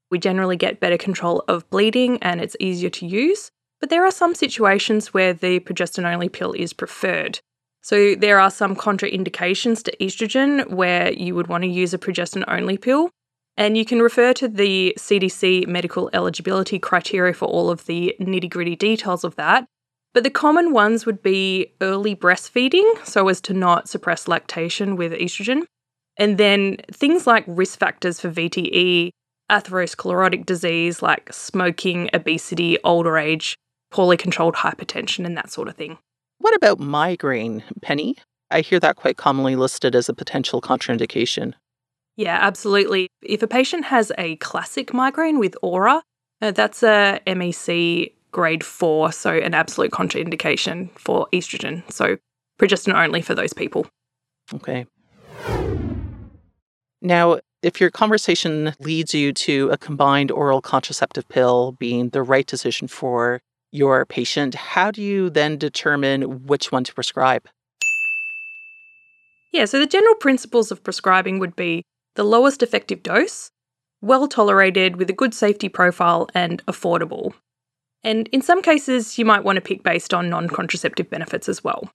We 0.10 0.18
generally 0.18 0.56
get 0.56 0.80
better 0.80 0.98
control 0.98 1.44
of 1.48 1.70
bleeding 1.70 2.18
and 2.24 2.42
it's 2.42 2.56
easier 2.60 2.90
to 2.92 3.06
use, 3.06 3.52
but 3.80 3.90
there 3.90 4.06
are 4.06 4.12
some 4.12 4.34
situations 4.34 5.14
where 5.14 5.34
the 5.34 5.60
progestin 5.60 6.12
only 6.12 6.30
pill 6.30 6.54
is 6.54 6.74
preferred. 6.74 7.40
So, 7.86 8.16
there 8.16 8.40
are 8.40 8.50
some 8.50 8.76
contraindications 8.76 9.84
to 9.84 9.96
estrogen 9.98 10.72
where 10.72 11.14
you 11.14 11.36
would 11.36 11.46
want 11.46 11.66
to 11.66 11.70
use 11.70 11.94
a 11.94 12.00
progestin 12.00 12.44
only 12.48 12.80
pill. 12.80 13.12
And 13.58 13.78
you 13.78 13.86
can 13.86 14.02
refer 14.02 14.34
to 14.34 14.48
the 14.48 14.98
CDC 14.98 15.68
medical 15.68 16.10
eligibility 16.12 16.80
criteria 16.80 17.36
for 17.36 17.46
all 17.46 17.70
of 17.70 17.86
the 17.86 18.16
nitty 18.20 18.50
gritty 18.50 18.76
details 18.76 19.24
of 19.24 19.36
that. 19.36 19.68
But 20.16 20.24
the 20.24 20.32
common 20.32 20.74
ones 20.74 21.06
would 21.06 21.22
be 21.22 21.76
early 21.80 22.16
breastfeeding, 22.16 23.06
so 23.06 23.28
as 23.28 23.40
to 23.42 23.54
not 23.54 23.88
suppress 23.88 24.28
lactation 24.28 24.96
with 24.96 25.12
estrogen. 25.12 25.66
And 26.18 26.40
then 26.40 26.78
things 26.92 27.28
like 27.28 27.44
risk 27.46 27.78
factors 27.78 28.20
for 28.20 28.32
VTE, 28.32 29.12
atherosclerotic 29.52 30.48
disease 30.48 31.04
like 31.04 31.32
smoking, 31.32 32.10
obesity, 32.16 32.80
older 32.84 33.20
age, 33.20 33.56
poorly 33.92 34.18
controlled 34.18 34.56
hypertension, 34.56 35.24
and 35.24 35.38
that 35.38 35.52
sort 35.52 35.68
of 35.68 35.76
thing. 35.76 36.00
What 36.46 36.56
about 36.56 36.80
migraine, 36.80 37.64
Penny? 37.82 38.18
I 38.52 38.62
hear 38.62 38.80
that 38.80 38.98
quite 38.98 39.18
commonly 39.18 39.56
listed 39.56 39.96
as 39.96 40.10
a 40.10 40.14
potential 40.14 40.62
contraindication. 40.62 41.56
Yeah, 42.18 42.38
absolutely. 42.40 43.08
If 43.24 43.42
a 43.42 43.48
patient 43.48 43.86
has 43.86 44.12
a 44.20 44.36
classic 44.36 44.94
migraine 44.94 45.40
with 45.40 45.58
aura, 45.64 46.04
uh, 46.44 46.52
that's 46.52 46.84
a 46.84 47.20
MEC 47.26 48.14
grade 48.32 48.64
four, 48.64 49.12
so 49.12 49.32
an 49.32 49.56
absolute 49.56 49.90
contraindication 49.90 50.92
for 51.00 51.28
estrogen. 51.34 51.82
So 51.92 52.18
progestin 52.60 52.94
only 52.94 53.24
for 53.24 53.34
those 53.34 53.52
people. 53.52 53.88
Okay. 54.54 54.86
Now, 57.02 57.40
if 57.64 57.82
your 57.82 57.90
conversation 57.90 58.76
leads 58.80 59.16
you 59.16 59.34
to 59.34 59.70
a 59.72 59.80
combined 59.80 60.30
oral 60.30 60.62
contraceptive 60.62 61.28
pill 61.28 61.72
being 61.80 62.10
the 62.10 62.22
right 62.22 62.46
decision 62.46 62.88
for 62.88 63.42
your 63.72 64.06
patient, 64.06 64.56
how 64.56 64.92
do 64.92 65.02
you 65.02 65.30
then 65.30 65.58
determine 65.58 66.46
which 66.46 66.72
one 66.72 66.84
to 66.84 66.94
prescribe? 66.94 67.48
Yeah, 69.52 69.66
so 69.66 69.80
the 69.80 69.86
general 69.86 70.16
principles 70.16 70.72
of 70.72 70.84
prescribing 70.84 71.40
would 71.40 71.56
be 71.56 71.84
the 72.16 72.24
lowest 72.24 72.62
effective 72.62 73.04
dose, 73.04 73.52
well 74.02 74.28
tolerated 74.28 74.98
with 74.98 75.10
a 75.10 75.14
good 75.14 75.34
safety 75.34 75.70
profile, 75.70 76.28
and 76.34 76.66
affordable. 76.66 77.34
And 78.04 78.28
in 78.30 78.42
some 78.42 78.62
cases, 78.62 79.18
you 79.18 79.26
might 79.26 79.44
want 79.44 79.56
to 79.56 79.62
pick 79.62 79.82
based 79.82 80.14
on 80.14 80.30
non 80.30 80.48
contraceptive 80.48 81.10
benefits 81.10 81.50
as 81.50 81.64
well. 81.64 81.90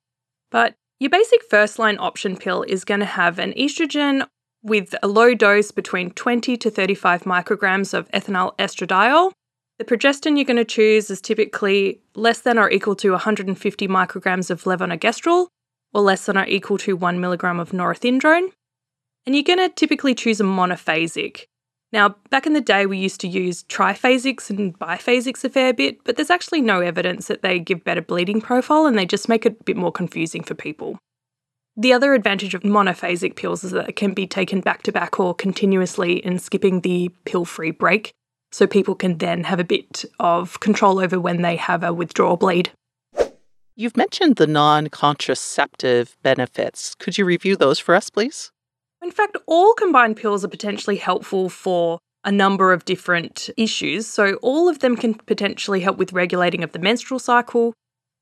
But 0.50 0.74
Your 1.00 1.08
basic 1.08 1.42
first 1.48 1.78
line 1.78 1.96
option 1.98 2.36
pill 2.36 2.62
is 2.62 2.84
going 2.84 3.00
to 3.00 3.06
have 3.06 3.38
an 3.38 3.54
estrogen 3.54 4.26
with 4.62 4.94
a 5.02 5.08
low 5.08 5.34
dose 5.34 5.70
between 5.70 6.10
20 6.10 6.58
to 6.58 6.70
35 6.70 7.22
micrograms 7.22 7.94
of 7.94 8.06
ethinyl 8.10 8.54
estradiol. 8.58 9.32
The 9.80 9.86
progestin 9.86 10.36
you're 10.36 10.44
going 10.44 10.58
to 10.58 10.64
choose 10.66 11.08
is 11.08 11.22
typically 11.22 12.02
less 12.14 12.40
than 12.40 12.58
or 12.58 12.70
equal 12.70 12.94
to 12.96 13.12
150 13.12 13.88
micrograms 13.88 14.50
of 14.50 14.64
levonorgestrel 14.64 15.46
or 15.94 16.02
less 16.02 16.26
than 16.26 16.36
or 16.36 16.44
equal 16.44 16.76
to 16.76 16.98
1 16.98 17.18
milligram 17.18 17.58
of 17.58 17.70
norethindrone. 17.70 18.52
And 19.24 19.34
you're 19.34 19.42
going 19.42 19.58
to 19.58 19.70
typically 19.70 20.14
choose 20.14 20.38
a 20.38 20.44
monophasic. 20.44 21.44
Now, 21.94 22.16
back 22.28 22.46
in 22.46 22.52
the 22.52 22.60
day, 22.60 22.84
we 22.84 22.98
used 22.98 23.22
to 23.22 23.26
use 23.26 23.62
triphasics 23.62 24.50
and 24.50 24.78
biphasics 24.78 25.44
a 25.44 25.48
fair 25.48 25.72
bit, 25.72 26.04
but 26.04 26.16
there's 26.16 26.28
actually 26.28 26.60
no 26.60 26.82
evidence 26.82 27.28
that 27.28 27.40
they 27.40 27.58
give 27.58 27.82
better 27.82 28.02
bleeding 28.02 28.42
profile 28.42 28.84
and 28.84 28.98
they 28.98 29.06
just 29.06 29.30
make 29.30 29.46
it 29.46 29.56
a 29.62 29.64
bit 29.64 29.78
more 29.78 29.92
confusing 29.92 30.42
for 30.42 30.54
people. 30.54 30.98
The 31.74 31.94
other 31.94 32.12
advantage 32.12 32.52
of 32.52 32.64
monophasic 32.64 33.34
pills 33.34 33.64
is 33.64 33.70
that 33.70 33.88
it 33.88 33.96
can 33.96 34.12
be 34.12 34.26
taken 34.26 34.60
back 34.60 34.82
to 34.82 34.92
back 34.92 35.18
or 35.18 35.34
continuously 35.34 36.22
and 36.22 36.38
skipping 36.38 36.82
the 36.82 37.08
pill 37.24 37.46
free 37.46 37.70
break, 37.70 38.12
so 38.53 38.66
people 38.66 38.94
can 38.94 39.18
then 39.18 39.44
have 39.44 39.61
a 39.61 39.64
bit 39.64 40.05
of 40.18 40.61
control 40.61 40.98
over 40.98 41.20
when 41.20 41.42
they 41.42 41.57
have 41.57 41.82
a 41.82 41.92
withdrawal 41.92 42.36
bleed. 42.36 42.70
You've 43.76 43.96
mentioned 43.96 44.36
the 44.36 44.46
non 44.46 44.88
contraceptive 44.88 46.16
benefits. 46.22 46.94
Could 46.96 47.16
you 47.16 47.24
review 47.24 47.57
those 47.57 47.78
for 47.78 47.94
us, 47.94 48.11
please? 48.11 48.53
In 49.03 49.11
fact, 49.11 49.38
all 49.46 49.72
combined 49.74 50.16
pills 50.16 50.44
are 50.44 50.48
potentially 50.48 50.96
helpful 50.96 51.48
for 51.48 51.98
a 52.24 52.30
number 52.30 52.72
of 52.72 52.84
different 52.84 53.48
issues. 53.57 54.07
So, 54.07 54.34
all 54.42 54.68
of 54.68 54.80
them 54.80 54.96
can 54.96 55.14
potentially 55.14 55.80
help 55.80 55.96
with 55.96 56.12
regulating 56.12 56.62
of 56.62 56.72
the 56.72 56.78
menstrual 56.78 57.18
cycle. 57.18 57.72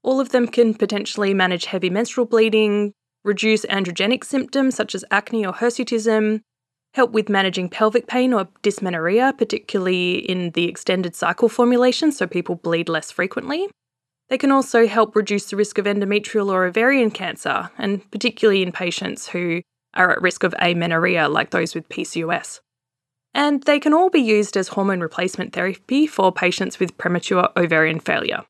All 0.04 0.20
of 0.20 0.28
them 0.28 0.46
can 0.46 0.74
potentially 0.74 1.34
manage 1.34 1.64
heavy 1.64 1.90
menstrual 1.90 2.26
bleeding, 2.26 2.92
reduce 3.24 3.64
androgenic 3.66 4.24
symptoms 4.24 4.76
such 4.76 4.94
as 4.94 5.04
acne 5.10 5.44
or 5.44 5.52
hirsutism, 5.52 6.42
help 6.94 7.12
with 7.12 7.28
managing 7.28 7.68
pelvic 7.68 8.06
pain 8.06 8.32
or 8.32 8.48
dysmenorrhea, 8.62 9.34
particularly 9.36 10.18
in 10.18 10.50
the 10.50 10.64
extended 10.64 11.14
cycle 11.14 11.48
formulation, 11.48 12.12
so 12.12 12.26
people 12.26 12.54
bleed 12.56 12.88
less 12.88 13.10
frequently. 13.10 13.68
They 14.28 14.38
can 14.38 14.50
also 14.50 14.86
help 14.86 15.16
reduce 15.16 15.50
the 15.50 15.56
risk 15.56 15.78
of 15.78 15.86
endometrial 15.86 16.50
or 16.50 16.64
ovarian 16.66 17.10
cancer, 17.10 17.70
and 17.78 18.08
particularly 18.10 18.62
in 18.62 18.72
patients 18.72 19.28
who 19.28 19.62
are 19.94 20.12
at 20.12 20.20
risk 20.20 20.42
of 20.42 20.54
amenorrhea, 20.60 21.28
like 21.28 21.50
those 21.50 21.74
with 21.74 21.88
PCOS. 21.88 22.60
And 23.34 23.62
they 23.62 23.80
can 23.80 23.94
all 23.94 24.10
be 24.10 24.20
used 24.20 24.56
as 24.56 24.68
hormone 24.68 25.00
replacement 25.00 25.52
therapy 25.52 26.06
for 26.06 26.32
patients 26.32 26.78
with 26.78 26.96
premature 26.98 27.48
ovarian 27.56 28.00
failure. 28.00 28.44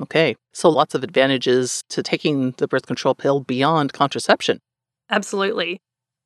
Okay, 0.00 0.34
so 0.52 0.68
lots 0.68 0.94
of 0.94 1.04
advantages 1.04 1.82
to 1.90 2.02
taking 2.02 2.52
the 2.52 2.66
birth 2.66 2.86
control 2.86 3.14
pill 3.14 3.40
beyond 3.40 3.92
contraception. 3.92 4.58
Absolutely. 5.08 5.78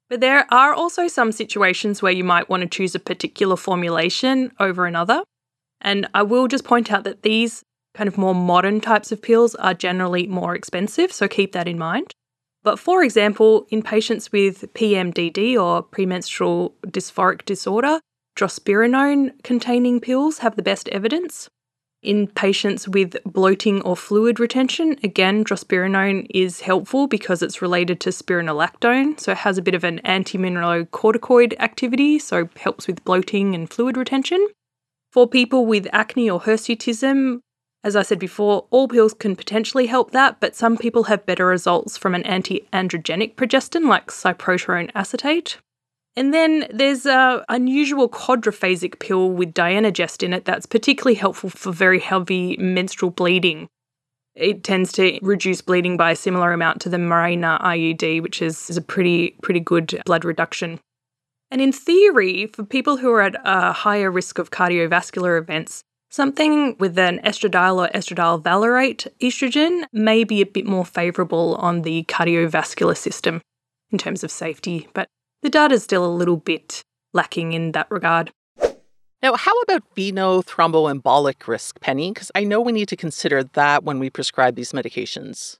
But 0.08 0.20
there 0.20 0.46
are 0.52 0.72
also 0.72 1.06
some 1.06 1.32
situations 1.32 2.00
where 2.00 2.12
you 2.12 2.24
might 2.24 2.48
want 2.48 2.62
to 2.62 2.68
choose 2.68 2.94
a 2.94 3.00
particular 3.00 3.56
formulation 3.56 4.52
over 4.58 4.86
another. 4.86 5.22
And 5.80 6.08
I 6.14 6.22
will 6.22 6.48
just 6.48 6.64
point 6.64 6.90
out 6.90 7.04
that 7.04 7.22
these 7.22 7.62
kind 7.94 8.08
of 8.08 8.16
more 8.16 8.34
modern 8.34 8.80
types 8.80 9.12
of 9.12 9.20
pills 9.20 9.54
are 9.56 9.74
generally 9.74 10.26
more 10.26 10.54
expensive, 10.54 11.12
so 11.12 11.28
keep 11.28 11.52
that 11.52 11.68
in 11.68 11.78
mind. 11.78 12.12
But 12.62 12.78
for 12.78 13.02
example, 13.02 13.66
in 13.70 13.82
patients 13.82 14.32
with 14.32 14.72
PMDD 14.74 15.56
or 15.62 15.82
premenstrual 15.82 16.74
dysphoric 16.86 17.44
disorder, 17.44 18.00
drospirenone 18.36 19.42
containing 19.42 20.00
pills 20.00 20.38
have 20.38 20.56
the 20.56 20.62
best 20.62 20.88
evidence. 20.88 21.48
In 22.02 22.28
patients 22.28 22.86
with 22.86 23.16
bloating 23.24 23.82
or 23.82 23.96
fluid 23.96 24.38
retention, 24.38 24.96
again, 25.02 25.44
drospirenone 25.44 26.28
is 26.30 26.60
helpful 26.60 27.08
because 27.08 27.42
it's 27.42 27.60
related 27.60 27.98
to 28.00 28.10
spironolactone, 28.10 29.18
so 29.18 29.32
it 29.32 29.38
has 29.38 29.58
a 29.58 29.62
bit 29.62 29.74
of 29.74 29.82
an 29.82 29.98
anti-mineralocorticoid 30.00 31.54
activity, 31.58 32.20
so 32.20 32.48
helps 32.56 32.86
with 32.86 33.04
bloating 33.04 33.52
and 33.54 33.68
fluid 33.68 33.96
retention. 33.96 34.46
For 35.10 35.26
people 35.26 35.66
with 35.66 35.88
acne 35.92 36.30
or 36.30 36.40
hirsutism, 36.40 37.40
as 37.82 37.96
I 37.96 38.02
said 38.02 38.20
before, 38.20 38.66
all 38.70 38.86
pills 38.86 39.14
can 39.14 39.34
potentially 39.34 39.86
help 39.86 40.12
that, 40.12 40.38
but 40.38 40.54
some 40.54 40.76
people 40.76 41.04
have 41.04 41.26
better 41.26 41.46
results 41.46 41.96
from 41.96 42.14
an 42.14 42.22
anti-androgenic 42.22 43.34
progestin 43.34 43.88
like 43.88 44.08
cyproterone 44.08 44.92
acetate. 44.94 45.58
And 46.18 46.34
then 46.34 46.66
there's 46.74 47.06
a 47.06 47.44
unusual 47.48 48.08
quadriphasic 48.08 48.98
pill 48.98 49.30
with 49.30 49.54
dienogest 49.54 50.24
in 50.24 50.32
it 50.32 50.44
that's 50.44 50.66
particularly 50.66 51.14
helpful 51.14 51.48
for 51.48 51.70
very 51.70 52.00
heavy 52.00 52.56
menstrual 52.56 53.12
bleeding. 53.12 53.68
It 54.34 54.64
tends 54.64 54.90
to 54.94 55.20
reduce 55.22 55.60
bleeding 55.60 55.96
by 55.96 56.10
a 56.10 56.16
similar 56.16 56.52
amount 56.52 56.80
to 56.80 56.88
the 56.88 56.96
Mirena 56.96 57.62
IUD, 57.62 58.20
which 58.20 58.42
is, 58.42 58.68
is 58.68 58.76
a 58.76 58.82
pretty 58.82 59.36
pretty 59.44 59.60
good 59.60 60.02
blood 60.06 60.24
reduction. 60.24 60.80
And 61.52 61.60
in 61.60 61.70
theory, 61.70 62.48
for 62.48 62.64
people 62.64 62.96
who 62.96 63.12
are 63.12 63.22
at 63.22 63.36
a 63.44 63.70
higher 63.70 64.10
risk 64.10 64.40
of 64.40 64.50
cardiovascular 64.50 65.40
events, 65.40 65.84
something 66.10 66.76
with 66.80 66.98
an 66.98 67.20
estradiol 67.20 67.86
or 67.86 67.92
estradiol 67.92 68.42
valerate 68.42 69.06
estrogen 69.22 69.84
may 69.92 70.24
be 70.24 70.40
a 70.40 70.46
bit 70.46 70.66
more 70.66 70.84
favourable 70.84 71.54
on 71.60 71.82
the 71.82 72.02
cardiovascular 72.08 72.96
system 72.96 73.40
in 73.92 73.98
terms 73.98 74.24
of 74.24 74.32
safety. 74.32 74.88
But 74.94 75.08
the 75.42 75.50
data 75.50 75.74
is 75.74 75.82
still 75.82 76.04
a 76.04 76.06
little 76.06 76.36
bit 76.36 76.82
lacking 77.12 77.52
in 77.52 77.72
that 77.72 77.90
regard. 77.90 78.32
Now, 79.22 79.34
how 79.34 79.52
about 79.62 79.82
veno 79.96 80.44
thromboembolic 80.44 81.48
risk, 81.48 81.80
Penny? 81.80 82.12
Because 82.12 82.30
I 82.34 82.44
know 82.44 82.60
we 82.60 82.72
need 82.72 82.88
to 82.88 82.96
consider 82.96 83.42
that 83.42 83.82
when 83.82 83.98
we 83.98 84.10
prescribe 84.10 84.54
these 84.54 84.72
medications. 84.72 85.58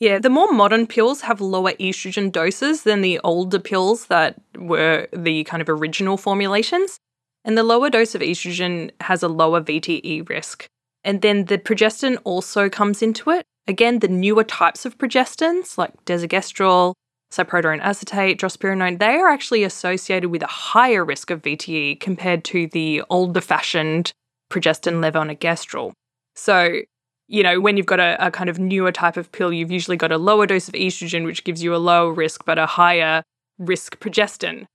Yeah, 0.00 0.18
the 0.18 0.28
more 0.28 0.52
modern 0.52 0.86
pills 0.86 1.22
have 1.22 1.40
lower 1.40 1.72
estrogen 1.74 2.30
doses 2.30 2.82
than 2.82 3.00
the 3.00 3.20
older 3.24 3.58
pills 3.58 4.06
that 4.06 4.40
were 4.56 5.06
the 5.12 5.44
kind 5.44 5.62
of 5.62 5.68
original 5.68 6.16
formulations. 6.16 6.98
And 7.44 7.56
the 7.56 7.62
lower 7.62 7.90
dose 7.90 8.14
of 8.14 8.20
estrogen 8.20 8.90
has 9.00 9.22
a 9.22 9.28
lower 9.28 9.60
VTE 9.60 10.28
risk. 10.28 10.66
And 11.04 11.22
then 11.22 11.44
the 11.44 11.58
progestin 11.58 12.18
also 12.24 12.68
comes 12.68 13.00
into 13.00 13.30
it. 13.30 13.44
Again, 13.68 14.00
the 14.00 14.08
newer 14.08 14.44
types 14.44 14.84
of 14.84 14.98
progestins, 14.98 15.78
like 15.78 16.04
desogestrel, 16.04 16.94
cyproterone 17.32 17.80
acetate, 17.80 18.38
drospirenone, 18.38 18.98
they 18.98 19.16
are 19.16 19.28
actually 19.28 19.64
associated 19.64 20.30
with 20.30 20.42
a 20.42 20.46
higher 20.46 21.04
risk 21.04 21.30
of 21.30 21.42
VTE 21.42 22.00
compared 22.00 22.44
to 22.44 22.66
the 22.68 23.02
older 23.10 23.40
fashioned 23.40 24.12
progestin 24.50 25.00
levonorgestrel. 25.00 25.92
So, 26.34 26.80
you 27.28 27.42
know, 27.42 27.60
when 27.60 27.76
you've 27.76 27.86
got 27.86 28.00
a, 28.00 28.26
a, 28.26 28.30
kind 28.30 28.48
of 28.48 28.58
newer 28.58 28.92
type 28.92 29.16
of 29.16 29.32
pill, 29.32 29.52
you've 29.52 29.72
usually 29.72 29.96
got 29.96 30.12
a 30.12 30.18
lower 30.18 30.46
dose 30.46 30.68
of 30.68 30.74
estrogen, 30.74 31.24
which 31.24 31.44
gives 31.44 31.62
you 31.62 31.74
a 31.74 31.78
lower 31.78 32.12
risk, 32.12 32.44
but 32.44 32.58
a 32.58 32.66
higher 32.66 33.22
risk 33.58 33.98
progestin. 33.98 34.66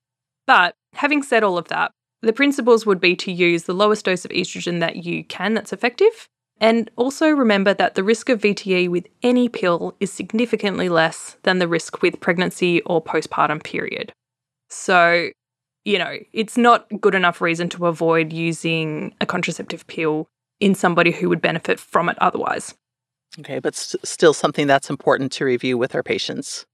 But 0.47 0.76
having 0.93 1.24
said 1.24 1.43
all 1.43 1.58
of 1.58 1.70
that, 1.70 1.91
the 2.22 2.34
principles 2.34 2.86
would 2.86 2.99
be 2.99 3.16
to 3.16 3.32
use 3.32 3.64
the 3.64 3.74
lowest 3.74 4.06
dose 4.06 4.26
of 4.26 4.32
estrogen 4.32 4.80
that 4.80 4.97
you 4.97 5.24
can 5.24 5.54
that's 5.54 5.74
effective, 5.74 6.28
and 6.62 6.91
also 6.95 7.28
remember 7.28 7.74
that 7.74 7.95
the 7.95 8.03
risk 8.03 8.30
of 8.30 8.39
VTE 8.39 8.88
with 8.88 9.07
any 9.24 9.49
pill 9.49 9.95
is 9.99 10.14
significantly 10.14 10.89
less 10.89 11.36
than 11.41 11.57
the 11.57 11.68
risk 11.68 12.03
with 12.03 12.20
pregnancy 12.20 12.82
or 12.82 13.03
postpartum 13.03 13.64
period. 13.64 14.14
So, 14.70 15.32
you 15.84 15.97
know, 15.97 16.18
it's 16.34 16.57
not 16.57 16.88
good 17.01 17.16
enough 17.16 17.41
reason 17.41 17.68
to 17.70 17.88
avoid 17.88 18.32
using 18.32 19.16
a 19.20 19.26
contraceptive 19.26 19.88
pill 19.88 20.28
in 20.59 20.76
somebody 20.76 21.12
who 21.12 21.30
would 21.30 21.41
benefit 21.41 21.80
from 21.80 22.07
it 22.09 22.18
otherwise. 22.22 22.76
Okay, 23.39 23.57
but 23.57 23.76
st- 23.76 24.05
still 24.05 24.34
something 24.34 24.68
that's 24.68 24.89
important 24.89 25.32
to 25.34 25.45
review 25.45 25.80
with 25.80 25.95
our 25.95 26.03
patients. 26.03 26.66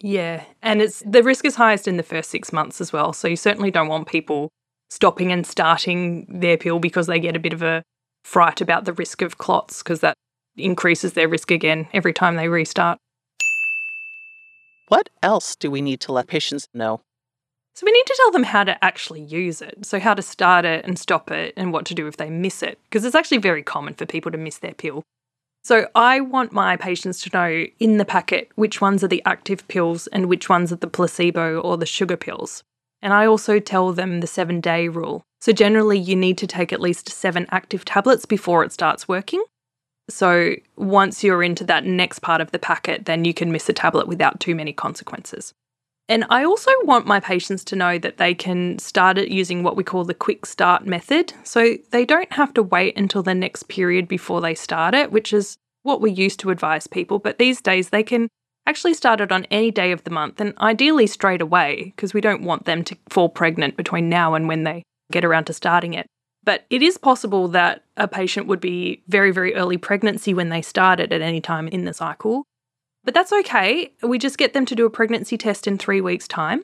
Yeah, 0.00 0.42
and 0.60 0.82
it's 0.82 1.04
the 1.06 1.22
risk 1.22 1.44
is 1.44 1.54
highest 1.54 1.86
in 1.86 1.98
the 1.98 2.02
first 2.02 2.30
6 2.30 2.52
months 2.52 2.80
as 2.80 2.92
well, 2.92 3.12
so 3.12 3.28
you 3.28 3.36
certainly 3.36 3.70
don't 3.70 3.88
want 3.88 4.08
people 4.08 4.50
stopping 4.90 5.30
and 5.30 5.46
starting 5.46 6.26
their 6.28 6.56
pill 6.56 6.80
because 6.80 7.06
they 7.06 7.20
get 7.20 7.36
a 7.36 7.40
bit 7.40 7.52
of 7.52 7.62
a 7.62 7.84
fright 8.26 8.60
about 8.60 8.84
the 8.84 8.92
risk 8.92 9.22
of 9.22 9.38
clots 9.38 9.82
because 9.82 10.00
that 10.00 10.16
increases 10.56 11.12
their 11.12 11.28
risk 11.28 11.52
again 11.52 11.86
every 11.92 12.12
time 12.12 12.34
they 12.34 12.48
restart. 12.48 12.98
What 14.88 15.08
else 15.22 15.54
do 15.54 15.70
we 15.70 15.80
need 15.80 16.00
to 16.00 16.12
let 16.12 16.26
patients 16.26 16.66
know? 16.74 17.00
So, 17.74 17.84
we 17.84 17.92
need 17.92 18.06
to 18.06 18.16
tell 18.16 18.30
them 18.32 18.44
how 18.44 18.64
to 18.64 18.82
actually 18.84 19.20
use 19.20 19.60
it. 19.60 19.84
So, 19.84 20.00
how 20.00 20.14
to 20.14 20.22
start 20.22 20.64
it 20.64 20.84
and 20.84 20.98
stop 20.98 21.30
it, 21.30 21.52
and 21.56 21.72
what 21.72 21.84
to 21.86 21.94
do 21.94 22.06
if 22.06 22.16
they 22.16 22.30
miss 22.30 22.62
it, 22.62 22.78
because 22.84 23.04
it's 23.04 23.14
actually 23.14 23.38
very 23.38 23.62
common 23.62 23.94
for 23.94 24.06
people 24.06 24.32
to 24.32 24.38
miss 24.38 24.58
their 24.58 24.72
pill. 24.72 25.02
So, 25.62 25.88
I 25.94 26.20
want 26.20 26.52
my 26.52 26.76
patients 26.76 27.20
to 27.22 27.30
know 27.32 27.66
in 27.78 27.98
the 27.98 28.04
packet 28.04 28.50
which 28.54 28.80
ones 28.80 29.04
are 29.04 29.08
the 29.08 29.22
active 29.26 29.68
pills 29.68 30.06
and 30.06 30.26
which 30.26 30.48
ones 30.48 30.72
are 30.72 30.76
the 30.76 30.86
placebo 30.86 31.60
or 31.60 31.76
the 31.76 31.86
sugar 31.86 32.16
pills. 32.16 32.62
And 33.02 33.12
I 33.12 33.26
also 33.26 33.60
tell 33.60 33.92
them 33.92 34.20
the 34.20 34.26
seven 34.26 34.60
day 34.60 34.88
rule. 34.88 35.25
So, 35.40 35.52
generally, 35.52 35.98
you 35.98 36.16
need 36.16 36.38
to 36.38 36.46
take 36.46 36.72
at 36.72 36.80
least 36.80 37.08
seven 37.08 37.46
active 37.50 37.84
tablets 37.84 38.24
before 38.24 38.64
it 38.64 38.72
starts 38.72 39.06
working. 39.06 39.44
So, 40.08 40.54
once 40.76 41.22
you're 41.22 41.42
into 41.42 41.64
that 41.64 41.84
next 41.84 42.20
part 42.20 42.40
of 42.40 42.52
the 42.52 42.58
packet, 42.58 43.04
then 43.04 43.24
you 43.24 43.34
can 43.34 43.52
miss 43.52 43.68
a 43.68 43.72
tablet 43.72 44.08
without 44.08 44.40
too 44.40 44.54
many 44.54 44.72
consequences. 44.72 45.52
And 46.08 46.24
I 46.30 46.44
also 46.44 46.70
want 46.84 47.06
my 47.06 47.18
patients 47.18 47.64
to 47.64 47.76
know 47.76 47.98
that 47.98 48.18
they 48.18 48.32
can 48.32 48.78
start 48.78 49.18
it 49.18 49.28
using 49.28 49.64
what 49.64 49.76
we 49.76 49.82
call 49.82 50.04
the 50.04 50.14
quick 50.14 50.46
start 50.46 50.86
method. 50.86 51.32
So, 51.44 51.76
they 51.90 52.04
don't 52.04 52.32
have 52.32 52.54
to 52.54 52.62
wait 52.62 52.96
until 52.96 53.22
the 53.22 53.34
next 53.34 53.64
period 53.64 54.08
before 54.08 54.40
they 54.40 54.54
start 54.54 54.94
it, 54.94 55.12
which 55.12 55.32
is 55.32 55.56
what 55.82 56.00
we 56.00 56.10
used 56.10 56.40
to 56.40 56.50
advise 56.50 56.86
people. 56.86 57.18
But 57.18 57.38
these 57.38 57.60
days, 57.60 57.90
they 57.90 58.02
can 58.02 58.28
actually 58.66 58.94
start 58.94 59.20
it 59.20 59.32
on 59.32 59.46
any 59.50 59.70
day 59.70 59.92
of 59.92 60.04
the 60.04 60.10
month 60.10 60.40
and 60.40 60.52
ideally 60.58 61.06
straight 61.06 61.40
away 61.40 61.92
because 61.94 62.12
we 62.12 62.20
don't 62.20 62.42
want 62.42 62.64
them 62.64 62.82
to 62.84 62.96
fall 63.08 63.28
pregnant 63.28 63.76
between 63.76 64.08
now 64.08 64.34
and 64.34 64.48
when 64.48 64.64
they 64.64 64.82
get 65.10 65.24
around 65.24 65.44
to 65.44 65.52
starting 65.52 65.94
it. 65.94 66.06
But 66.44 66.64
it 66.70 66.82
is 66.82 66.96
possible 66.96 67.48
that 67.48 67.84
a 67.96 68.06
patient 68.06 68.46
would 68.46 68.60
be 68.60 69.02
very, 69.08 69.32
very 69.32 69.54
early 69.54 69.78
pregnancy 69.78 70.32
when 70.32 70.48
they 70.48 70.62
start 70.62 71.00
it 71.00 71.12
at 71.12 71.20
any 71.20 71.40
time 71.40 71.66
in 71.68 71.84
the 71.84 71.92
cycle. 71.92 72.44
But 73.04 73.14
that's 73.14 73.32
okay. 73.32 73.92
We 74.02 74.18
just 74.18 74.38
get 74.38 74.52
them 74.52 74.66
to 74.66 74.74
do 74.74 74.86
a 74.86 74.90
pregnancy 74.90 75.36
test 75.36 75.66
in 75.66 75.76
three 75.76 76.00
weeks' 76.00 76.28
time. 76.28 76.62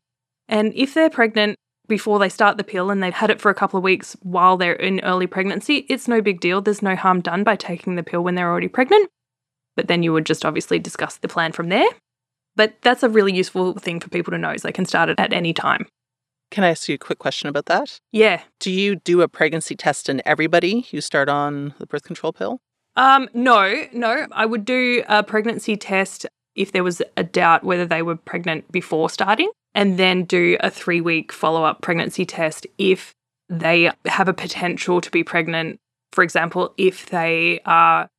And 0.49 0.73
if 0.75 0.95
they're 0.95 1.11
pregnant 1.11 1.57
before 1.89 2.19
they 2.19 2.29
start 2.29 2.57
the 2.57 2.65
pill 2.65 2.91
and 2.91 3.03
they've 3.03 3.13
had 3.13 3.31
it 3.31 3.41
for 3.41 3.51
a 3.51 3.55
couple 3.55 3.79
of 3.79 3.85
weeks 3.85 4.17
while 4.23 4.57
they're 4.57 4.73
in 4.73 5.01
early 5.01 5.27
pregnancy, 5.27 5.87
it's 5.89 6.09
no 6.09 6.21
big 6.21 6.41
deal. 6.41 6.61
There's 6.61 6.83
no 6.83 6.97
harm 6.97 7.21
done 7.21 7.43
by 7.43 7.57
taking 7.57 7.97
the 7.97 8.03
pill 8.03 8.23
when 8.23 8.35
they're 8.35 8.51
already 8.51 8.69
pregnant. 8.69 9.09
But 9.77 9.89
then 9.89 10.03
you 10.03 10.13
would 10.13 10.27
just 10.27 10.45
obviously 10.45 10.79
discuss 10.79 11.17
the 11.17 11.29
plan 11.29 11.53
from 11.53 11.69
there. 11.69 11.89
But 12.55 12.75
that's 12.83 13.03
a 13.03 13.09
really 13.09 13.35
useful 13.35 13.75
thing 13.75 13.99
for 13.99 14.11
people 14.11 14.31
to 14.31 14.39
know 14.39 14.51
is 14.51 14.63
they 14.63 14.73
can 14.73 14.85
start 14.85 15.09
it 15.09 15.19
at 15.19 15.33
any 15.33 15.53
time. 15.53 15.87
Can 16.53 16.65
I 16.65 16.69
ask 16.69 16.87
you 16.87 16.97
a 16.97 16.99
quick 16.99 17.19
question 17.19 17.49
about 17.49 17.65
that? 17.67 17.99
Yeah. 18.13 18.43
Do 18.61 18.71
you 18.71 18.97
do 18.97 19.23
a 19.23 19.29
pregnancy 19.29 19.75
test 19.75 20.11
in 20.11 20.21
everybody 20.27 20.83
who 20.91 21.01
start 21.01 21.31
on 21.31 21.75
the 21.79 21.87
birth 21.87 22.05
control 22.05 22.35
pill? 22.35 22.61
Um, 22.95 23.31
no, 23.33 23.87
no. 23.95 24.27
I 24.33 24.45
would 24.45 24.67
do 24.67 25.03
a 25.09 25.23
pregnancy 25.23 25.79
test 25.79 26.27
if 26.55 26.73
there 26.73 26.85
was 26.85 27.01
a 27.17 27.25
doubt 27.25 27.65
whether 27.65 27.87
they 27.87 28.03
were 28.03 28.17
pregnant 28.17 28.71
before 28.71 29.09
starting, 29.09 29.49
and 29.75 29.99
then 29.99 30.25
do 30.25 30.59
a 30.61 30.69
three 30.69 31.01
week 31.01 31.33
follow 31.33 31.65
up 31.65 31.81
pregnancy 31.81 32.27
test 32.27 32.67
if 32.77 33.15
they 33.49 33.91
have 34.05 34.29
a 34.29 34.35
potential 34.35 35.01
to 35.01 35.11
be 35.11 35.25
pregnant. 35.25 35.81
For 36.13 36.23
example, 36.23 36.75
if 36.77 37.07
they 37.07 37.61
are 37.65 38.11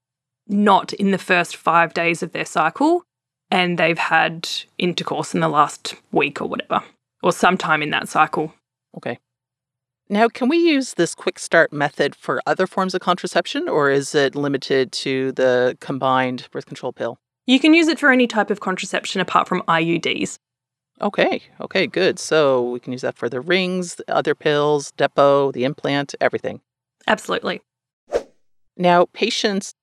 not 0.47 0.91
in 0.93 1.11
the 1.11 1.19
first 1.19 1.55
five 1.55 1.93
days 1.93 2.23
of 2.23 2.31
their 2.31 2.45
cycle 2.45 3.03
and 3.51 3.77
they've 3.77 3.99
had 3.99 4.49
intercourse 4.79 5.35
in 5.35 5.39
the 5.39 5.47
last 5.47 5.93
week 6.11 6.41
or 6.41 6.47
whatever 6.47 6.81
or 7.23 7.31
sometime 7.31 7.81
in 7.81 7.89
that 7.89 8.07
cycle. 8.07 8.53
Okay. 8.97 9.17
Now, 10.09 10.27
can 10.27 10.49
we 10.49 10.57
use 10.57 10.93
this 10.93 11.15
quick 11.15 11.39
start 11.39 11.71
method 11.73 12.13
for 12.15 12.41
other 12.45 12.67
forms 12.67 12.93
of 12.93 13.01
contraception, 13.01 13.67
or 13.69 13.89
is 13.89 14.13
it 14.13 14.35
limited 14.35 14.91
to 14.91 15.31
the 15.31 15.77
combined 15.79 16.47
birth 16.51 16.65
control 16.65 16.91
pill? 16.91 17.17
You 17.47 17.59
can 17.59 17.73
use 17.73 17.87
it 17.87 17.97
for 17.97 18.11
any 18.11 18.27
type 18.27 18.51
of 18.51 18.59
contraception 18.59 19.21
apart 19.21 19.47
from 19.47 19.61
IUDs. 19.63 20.37
Okay, 21.01 21.41
okay, 21.59 21.87
good. 21.87 22.19
So 22.19 22.69
we 22.69 22.79
can 22.79 22.91
use 22.91 23.01
that 23.01 23.17
for 23.17 23.27
the 23.27 23.41
rings, 23.41 23.95
the 23.95 24.13
other 24.13 24.35
pills, 24.35 24.91
depot, 24.91 25.51
the 25.51 25.63
implant, 25.63 26.13
everything. 26.21 26.61
Absolutely. 27.07 27.61
Now, 28.77 29.05
patients, 29.13 29.73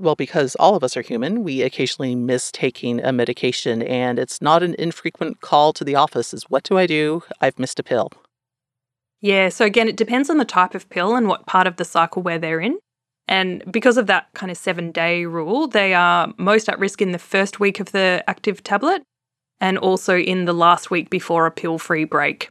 well, 0.00 0.16
because 0.16 0.56
all 0.56 0.74
of 0.74 0.82
us 0.82 0.96
are 0.96 1.02
human, 1.02 1.44
we 1.44 1.62
occasionally 1.62 2.14
miss 2.14 2.50
taking 2.50 3.00
a 3.04 3.12
medication, 3.12 3.82
and 3.82 4.18
it's 4.18 4.40
not 4.40 4.62
an 4.62 4.74
infrequent 4.78 5.42
call 5.42 5.72
to 5.74 5.84
the 5.84 5.94
office 5.94 6.32
is 6.32 6.44
what 6.44 6.64
do 6.64 6.78
I 6.78 6.86
do? 6.86 7.22
I've 7.40 7.58
missed 7.58 7.78
a 7.78 7.82
pill. 7.82 8.10
Yeah, 9.20 9.50
so 9.50 9.66
again, 9.66 9.88
it 9.88 9.98
depends 9.98 10.30
on 10.30 10.38
the 10.38 10.46
type 10.46 10.74
of 10.74 10.88
pill 10.88 11.14
and 11.14 11.28
what 11.28 11.46
part 11.46 11.66
of 11.66 11.76
the 11.76 11.84
cycle 11.84 12.22
where 12.22 12.38
they're 12.38 12.60
in. 12.60 12.78
And 13.28 13.62
because 13.70 13.98
of 13.98 14.06
that 14.06 14.28
kind 14.34 14.50
of 14.50 14.56
seven 14.56 14.90
day 14.90 15.26
rule, 15.26 15.68
they 15.68 15.92
are 15.92 16.32
most 16.38 16.68
at 16.68 16.78
risk 16.78 17.02
in 17.02 17.12
the 17.12 17.18
first 17.18 17.60
week 17.60 17.78
of 17.78 17.92
the 17.92 18.24
active 18.26 18.62
tablet 18.62 19.02
and 19.60 19.76
also 19.76 20.16
in 20.16 20.46
the 20.46 20.54
last 20.54 20.90
week 20.90 21.10
before 21.10 21.46
a 21.46 21.50
pill 21.50 21.78
free 21.78 22.04
break. 22.04 22.48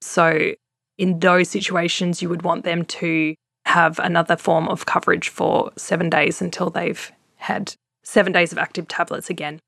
So, 0.00 0.52
in 0.96 1.18
those 1.18 1.48
situations, 1.48 2.22
you 2.22 2.28
would 2.28 2.42
want 2.42 2.64
them 2.64 2.84
to 2.84 3.34
have 3.70 3.98
another 3.98 4.36
form 4.36 4.68
of 4.68 4.86
coverage 4.86 5.28
for 5.28 5.70
seven 5.76 6.10
days 6.10 6.42
until 6.42 6.70
they've 6.70 7.12
had 7.36 7.74
seven 8.02 8.32
days 8.32 8.52
of 8.52 8.58
active 8.58 8.88
tablets 8.88 9.30
again. 9.30 9.58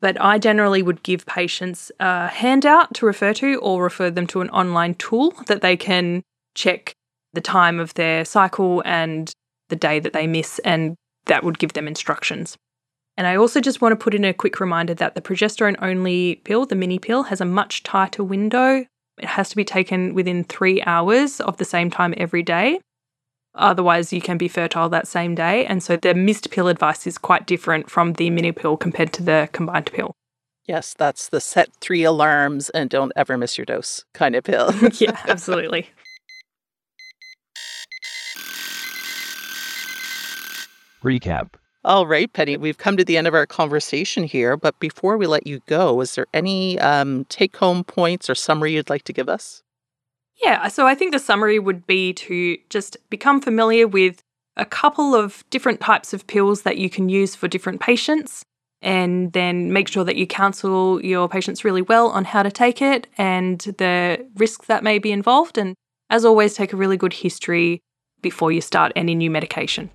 But 0.00 0.20
I 0.20 0.38
generally 0.38 0.82
would 0.82 1.02
give 1.04 1.24
patients 1.26 1.92
a 2.00 2.26
handout 2.26 2.92
to 2.94 3.06
refer 3.06 3.32
to 3.34 3.54
or 3.60 3.82
refer 3.82 4.10
them 4.10 4.26
to 4.28 4.40
an 4.40 4.50
online 4.50 4.94
tool 4.94 5.30
that 5.46 5.62
they 5.62 5.76
can 5.76 6.22
check 6.54 6.92
the 7.32 7.40
time 7.40 7.78
of 7.78 7.94
their 7.94 8.24
cycle 8.24 8.82
and 8.84 9.32
the 9.68 9.76
day 9.76 10.00
that 10.00 10.12
they 10.12 10.26
miss, 10.26 10.58
and 10.64 10.96
that 11.26 11.44
would 11.44 11.58
give 11.58 11.72
them 11.72 11.86
instructions. 11.86 12.56
And 13.16 13.26
I 13.26 13.36
also 13.36 13.60
just 13.60 13.80
want 13.80 13.92
to 13.92 14.04
put 14.04 14.14
in 14.14 14.24
a 14.24 14.34
quick 14.34 14.58
reminder 14.58 14.94
that 14.94 15.14
the 15.14 15.22
progesterone 15.22 15.76
only 15.80 16.36
pill, 16.44 16.66
the 16.66 16.74
mini 16.74 16.98
pill, 16.98 17.22
has 17.24 17.40
a 17.40 17.46
much 17.46 17.82
tighter 17.82 18.24
window. 18.24 18.84
It 19.18 19.24
has 19.24 19.50
to 19.50 19.56
be 19.56 19.64
taken 19.64 20.14
within 20.14 20.44
three 20.44 20.82
hours 20.82 21.40
of 21.40 21.58
the 21.58 21.64
same 21.64 21.90
time 21.90 22.12
every 22.16 22.42
day. 22.42 22.80
Otherwise, 23.54 24.12
you 24.12 24.20
can 24.20 24.38
be 24.38 24.48
fertile 24.48 24.88
that 24.88 25.06
same 25.06 25.34
day. 25.34 25.66
And 25.66 25.82
so 25.82 25.96
the 25.96 26.14
missed 26.14 26.50
pill 26.50 26.68
advice 26.68 27.06
is 27.06 27.18
quite 27.18 27.46
different 27.46 27.90
from 27.90 28.14
the 28.14 28.30
mini 28.30 28.52
pill 28.52 28.76
compared 28.76 29.12
to 29.14 29.22
the 29.22 29.48
combined 29.52 29.90
pill. 29.92 30.14
Yes, 30.66 30.94
that's 30.94 31.28
the 31.28 31.40
set 31.40 31.70
three 31.80 32.04
alarms 32.04 32.70
and 32.70 32.88
don't 32.88 33.12
ever 33.16 33.36
miss 33.36 33.58
your 33.58 33.64
dose 33.64 34.04
kind 34.14 34.34
of 34.36 34.44
pill. 34.44 34.72
yeah, 34.94 35.18
absolutely. 35.28 35.90
Recap. 41.02 41.54
All 41.84 42.06
right, 42.06 42.32
Penny, 42.32 42.56
we've 42.56 42.78
come 42.78 42.96
to 42.96 43.04
the 43.04 43.16
end 43.16 43.26
of 43.26 43.34
our 43.34 43.44
conversation 43.44 44.22
here. 44.22 44.56
But 44.56 44.78
before 44.78 45.16
we 45.16 45.26
let 45.26 45.48
you 45.48 45.60
go, 45.66 46.00
is 46.00 46.14
there 46.14 46.26
any 46.32 46.78
um, 46.78 47.24
take 47.24 47.56
home 47.56 47.82
points 47.82 48.30
or 48.30 48.36
summary 48.36 48.74
you'd 48.74 48.88
like 48.88 49.02
to 49.04 49.12
give 49.12 49.28
us? 49.28 49.64
Yeah, 50.42 50.68
so 50.68 50.86
I 50.86 50.94
think 50.94 51.12
the 51.12 51.18
summary 51.18 51.58
would 51.58 51.86
be 51.86 52.12
to 52.14 52.58
just 52.68 52.96
become 53.10 53.40
familiar 53.40 53.86
with 53.86 54.22
a 54.56 54.64
couple 54.64 55.14
of 55.14 55.44
different 55.50 55.80
types 55.80 56.12
of 56.12 56.26
pills 56.26 56.62
that 56.62 56.78
you 56.78 56.90
can 56.90 57.08
use 57.08 57.34
for 57.34 57.48
different 57.48 57.80
patients 57.80 58.44
and 58.82 59.32
then 59.32 59.72
make 59.72 59.86
sure 59.86 60.04
that 60.04 60.16
you 60.16 60.26
counsel 60.26 61.02
your 61.04 61.28
patients 61.28 61.64
really 61.64 61.82
well 61.82 62.08
on 62.08 62.24
how 62.24 62.42
to 62.42 62.50
take 62.50 62.82
it 62.82 63.06
and 63.16 63.60
the 63.78 64.26
risks 64.34 64.66
that 64.66 64.82
may 64.82 64.98
be 64.98 65.12
involved. 65.12 65.56
And 65.56 65.76
as 66.10 66.24
always, 66.24 66.54
take 66.54 66.72
a 66.72 66.76
really 66.76 66.96
good 66.96 67.12
history 67.12 67.80
before 68.20 68.50
you 68.50 68.60
start 68.60 68.92
any 68.96 69.14
new 69.14 69.30
medication. 69.30 69.90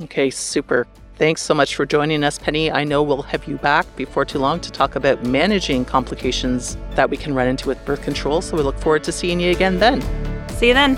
Okay, 0.00 0.30
super. 0.30 0.86
Thanks 1.16 1.40
so 1.40 1.54
much 1.54 1.76
for 1.76 1.86
joining 1.86 2.22
us, 2.22 2.38
Penny. 2.38 2.70
I 2.70 2.84
know 2.84 3.02
we'll 3.02 3.22
have 3.22 3.46
you 3.48 3.56
back 3.56 3.86
before 3.96 4.26
too 4.26 4.38
long 4.38 4.60
to 4.60 4.70
talk 4.70 4.96
about 4.96 5.24
managing 5.24 5.86
complications 5.86 6.76
that 6.90 7.08
we 7.08 7.16
can 7.16 7.34
run 7.34 7.48
into 7.48 7.68
with 7.68 7.82
birth 7.86 8.02
control. 8.02 8.42
So 8.42 8.54
we 8.54 8.62
look 8.62 8.78
forward 8.78 9.02
to 9.04 9.12
seeing 9.12 9.40
you 9.40 9.50
again 9.50 9.78
then. 9.78 10.02
See 10.50 10.68
you 10.68 10.74
then. 10.74 10.96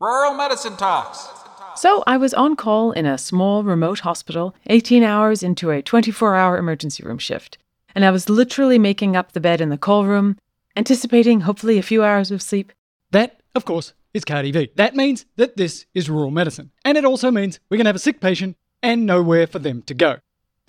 Rural 0.00 0.32
Medicine 0.32 0.78
Talks. 0.78 1.28
So 1.76 2.02
I 2.06 2.16
was 2.16 2.32
on 2.32 2.56
call 2.56 2.92
in 2.92 3.04
a 3.04 3.18
small 3.18 3.64
remote 3.64 4.00
hospital, 4.00 4.54
18 4.68 5.02
hours 5.02 5.42
into 5.42 5.72
a 5.72 5.82
24 5.82 6.36
hour 6.36 6.56
emergency 6.56 7.02
room 7.02 7.18
shift. 7.18 7.58
And 7.94 8.02
I 8.02 8.10
was 8.10 8.30
literally 8.30 8.78
making 8.78 9.14
up 9.14 9.32
the 9.32 9.40
bed 9.40 9.60
in 9.60 9.68
the 9.68 9.76
call 9.76 10.06
room, 10.06 10.38
anticipating 10.74 11.42
hopefully 11.42 11.76
a 11.76 11.82
few 11.82 12.02
hours 12.02 12.30
of 12.30 12.40
sleep. 12.40 12.72
That, 13.10 13.40
of 13.54 13.66
course, 13.66 13.92
is 14.14 14.24
Cardy 14.24 14.52
V. 14.52 14.70
That 14.76 14.94
means 14.94 15.26
that 15.36 15.56
this 15.56 15.84
is 15.92 16.08
rural 16.08 16.30
medicine. 16.30 16.70
And 16.84 16.96
it 16.96 17.04
also 17.04 17.30
means 17.30 17.60
we 17.68 17.76
can 17.76 17.86
have 17.86 17.96
a 17.96 17.98
sick 17.98 18.20
patient 18.20 18.56
and 18.82 19.04
nowhere 19.04 19.46
for 19.46 19.58
them 19.58 19.82
to 19.82 19.94
go. 19.94 20.18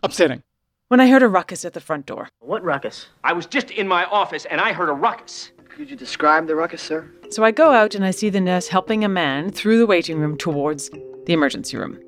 Upsetting. 0.04 0.44
When 0.88 1.00
I 1.00 1.08
heard 1.08 1.24
a 1.24 1.28
ruckus 1.28 1.64
at 1.64 1.74
the 1.74 1.80
front 1.80 2.06
door. 2.06 2.30
What 2.40 2.64
ruckus? 2.64 3.08
I 3.24 3.34
was 3.34 3.46
just 3.46 3.72
in 3.72 3.88
my 3.88 4.06
office 4.06 4.46
and 4.46 4.60
I 4.60 4.74
heard 4.74 4.90
a 4.90 4.94
ruckus. 4.94 5.52
Could 5.70 5.90
you 5.90 5.96
describe 5.96 6.48
the 6.48 6.56
ruckus, 6.56 6.82
sir? 6.82 7.10
So 7.30 7.44
I 7.44 7.52
go 7.52 7.72
out 7.72 7.96
and 7.96 8.06
I 8.06 8.12
see 8.12 8.30
the 8.30 8.40
nurse 8.40 8.68
helping 8.68 9.04
a 9.04 9.10
man 9.10 9.52
through 9.52 9.78
the 9.78 9.86
waiting 9.86 10.20
room 10.20 10.38
towards 10.38 10.90
the 10.90 11.34
emergency 11.34 11.78
room. 11.78 12.00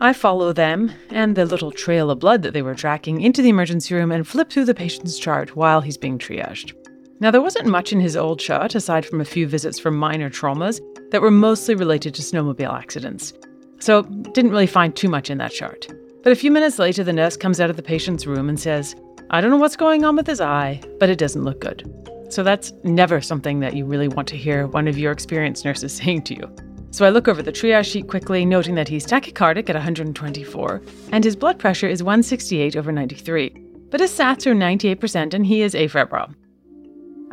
I 0.00 0.12
follow 0.12 0.52
them 0.52 0.92
and 1.10 1.36
the 1.36 1.44
little 1.44 1.70
trail 1.70 2.10
of 2.10 2.18
blood 2.18 2.42
that 2.42 2.52
they 2.52 2.62
were 2.62 2.74
tracking 2.74 3.20
into 3.20 3.42
the 3.42 3.48
emergency 3.48 3.94
room 3.94 4.10
and 4.10 4.26
flip 4.26 4.50
through 4.50 4.64
the 4.64 4.74
patient's 4.74 5.18
chart 5.18 5.54
while 5.54 5.80
he's 5.80 5.96
being 5.96 6.18
triaged. 6.18 6.74
Now, 7.20 7.30
there 7.30 7.42
wasn't 7.42 7.66
much 7.66 7.92
in 7.92 8.00
his 8.00 8.16
old 8.16 8.40
chart 8.40 8.74
aside 8.74 9.06
from 9.06 9.20
a 9.20 9.24
few 9.24 9.46
visits 9.46 9.78
for 9.78 9.90
minor 9.90 10.30
traumas 10.30 10.80
that 11.10 11.22
were 11.22 11.30
mostly 11.30 11.74
related 11.74 12.14
to 12.14 12.22
snowmobile 12.22 12.76
accidents. 12.76 13.32
So, 13.78 14.02
didn't 14.02 14.50
really 14.50 14.66
find 14.66 14.94
too 14.94 15.08
much 15.08 15.30
in 15.30 15.38
that 15.38 15.52
chart. 15.52 15.86
But 16.22 16.32
a 16.32 16.36
few 16.36 16.50
minutes 16.50 16.78
later, 16.78 17.04
the 17.04 17.12
nurse 17.12 17.36
comes 17.36 17.60
out 17.60 17.70
of 17.70 17.76
the 17.76 17.82
patient's 17.82 18.26
room 18.26 18.48
and 18.48 18.58
says, 18.58 18.96
I 19.30 19.40
don't 19.40 19.50
know 19.50 19.58
what's 19.58 19.76
going 19.76 20.04
on 20.04 20.16
with 20.16 20.26
his 20.26 20.40
eye, 20.40 20.80
but 20.98 21.08
it 21.08 21.18
doesn't 21.18 21.44
look 21.44 21.60
good. 21.60 21.88
So 22.30 22.42
that's 22.42 22.72
never 22.82 23.20
something 23.20 23.60
that 23.60 23.76
you 23.76 23.84
really 23.84 24.08
want 24.08 24.28
to 24.28 24.36
hear 24.36 24.66
one 24.66 24.88
of 24.88 24.98
your 24.98 25.12
experienced 25.12 25.64
nurses 25.64 25.92
saying 25.96 26.22
to 26.22 26.34
you. 26.34 26.56
So 26.90 27.04
I 27.04 27.10
look 27.10 27.26
over 27.26 27.42
the 27.42 27.52
triage 27.52 27.90
sheet 27.90 28.08
quickly, 28.08 28.44
noting 28.44 28.74
that 28.76 28.88
he's 28.88 29.06
tachycardic 29.06 29.68
at 29.68 29.74
124 29.74 30.82
and 31.10 31.24
his 31.24 31.36
blood 31.36 31.58
pressure 31.58 31.88
is 31.88 32.02
168 32.02 32.76
over 32.76 32.92
93. 32.92 33.50
But 33.90 34.00
his 34.00 34.12
SATs 34.12 34.46
are 34.46 34.54
98% 34.54 35.34
and 35.34 35.44
he 35.44 35.62
is 35.62 35.74
afebrile. 35.74 36.34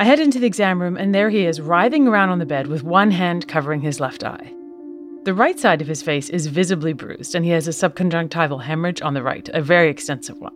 I 0.01 0.03
head 0.03 0.19
into 0.19 0.39
the 0.39 0.47
exam 0.47 0.81
room 0.81 0.97
and 0.97 1.13
there 1.13 1.29
he 1.29 1.45
is 1.45 1.61
writhing 1.61 2.07
around 2.07 2.29
on 2.29 2.39
the 2.39 2.45
bed 2.47 2.65
with 2.65 2.81
one 2.81 3.11
hand 3.11 3.47
covering 3.47 3.81
his 3.81 3.99
left 3.99 4.23
eye. 4.23 4.51
The 5.25 5.33
right 5.35 5.59
side 5.59 5.79
of 5.79 5.87
his 5.87 6.01
face 6.01 6.27
is 6.27 6.47
visibly 6.47 6.91
bruised 6.91 7.35
and 7.35 7.45
he 7.45 7.51
has 7.51 7.67
a 7.67 7.69
subconjunctival 7.69 8.63
hemorrhage 8.63 9.03
on 9.03 9.13
the 9.13 9.21
right, 9.21 9.47
a 9.53 9.61
very 9.61 9.91
extensive 9.91 10.39
one. 10.39 10.55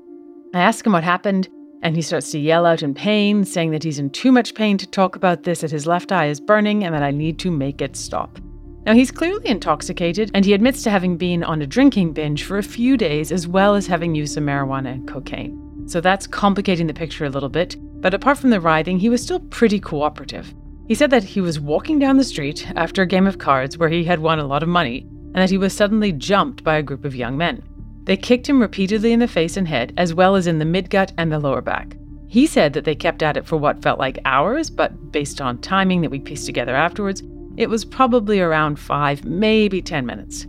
I 0.55 0.61
ask 0.61 0.83
him 0.83 0.93
what 0.93 1.03
happened 1.03 1.47
and 1.83 1.95
he 1.95 2.01
starts 2.01 2.31
to 2.31 2.39
yell 2.39 2.65
out 2.65 2.81
in 2.81 2.95
pain, 2.95 3.45
saying 3.45 3.69
that 3.69 3.83
he's 3.83 3.99
in 3.99 4.09
too 4.09 4.31
much 4.31 4.55
pain 4.55 4.79
to 4.79 4.87
talk 4.87 5.15
about 5.15 5.43
this, 5.43 5.61
that 5.61 5.69
his 5.69 5.85
left 5.85 6.11
eye 6.11 6.25
is 6.25 6.39
burning, 6.39 6.83
and 6.83 6.95
that 6.95 7.03
I 7.03 7.11
need 7.11 7.37
to 7.39 7.51
make 7.51 7.83
it 7.83 7.95
stop. 7.95 8.39
Now, 8.87 8.93
he's 8.93 9.11
clearly 9.11 9.47
intoxicated, 9.47 10.31
and 10.33 10.43
he 10.43 10.53
admits 10.53 10.81
to 10.83 10.89
having 10.89 11.17
been 11.17 11.43
on 11.43 11.61
a 11.61 11.67
drinking 11.67 12.13
binge 12.13 12.45
for 12.45 12.57
a 12.57 12.63
few 12.63 12.97
days, 12.97 13.31
as 13.31 13.47
well 13.47 13.75
as 13.75 13.85
having 13.85 14.15
used 14.15 14.33
some 14.33 14.47
marijuana 14.47 14.93
and 14.93 15.07
cocaine. 15.07 15.87
So 15.87 16.01
that's 16.01 16.25
complicating 16.25 16.87
the 16.87 16.93
picture 16.95 17.25
a 17.25 17.29
little 17.29 17.49
bit, 17.49 17.75
but 18.05 18.13
apart 18.13 18.37
from 18.37 18.51
the 18.51 18.61
writhing, 18.61 18.99
he 18.99 19.09
was 19.09 19.19
still 19.19 19.39
pretty 19.39 19.79
cooperative. 19.79 20.53
He 20.87 20.93
said 20.93 21.09
that 21.09 21.23
he 21.23 21.41
was 21.41 21.59
walking 21.59 21.97
down 21.97 22.17
the 22.17 22.23
street 22.23 22.71
after 22.75 23.01
a 23.01 23.07
game 23.07 23.25
of 23.25 23.39
cards 23.39 23.79
where 23.79 23.89
he 23.89 24.03
had 24.03 24.19
won 24.19 24.37
a 24.37 24.45
lot 24.45 24.61
of 24.61 24.69
money, 24.69 24.99
and 24.99 25.37
that 25.37 25.49
he 25.49 25.57
was 25.57 25.73
suddenly 25.73 26.11
jumped 26.11 26.63
by 26.63 26.75
a 26.75 26.83
group 26.83 27.03
of 27.03 27.15
young 27.15 27.35
men. 27.35 27.63
They 28.03 28.15
kicked 28.15 28.47
him 28.47 28.61
repeatedly 28.61 29.11
in 29.11 29.17
the 29.17 29.27
face 29.27 29.57
and 29.57 29.67
head, 29.67 29.91
as 29.97 30.13
well 30.13 30.35
as 30.35 30.45
in 30.45 30.59
the 30.59 30.65
midgut 30.65 31.13
and 31.17 31.31
the 31.31 31.39
lower 31.39 31.61
back. 31.61 31.97
He 32.27 32.45
said 32.45 32.73
that 32.73 32.85
they 32.85 32.93
kept 32.93 33.23
at 33.23 33.37
it 33.37 33.47
for 33.47 33.57
what 33.57 33.81
felt 33.81 33.97
like 33.97 34.19
hours, 34.23 34.69
but 34.69 35.11
based 35.11 35.41
on 35.41 35.57
timing 35.57 36.01
that 36.01 36.11
we 36.11 36.19
pieced 36.19 36.45
together 36.45 36.75
afterwards, 36.75 37.23
it 37.57 37.71
was 37.71 37.83
probably 37.85 38.39
around 38.39 38.77
five, 38.77 39.25
maybe 39.25 39.81
10 39.81 40.05
minutes. 40.05 40.43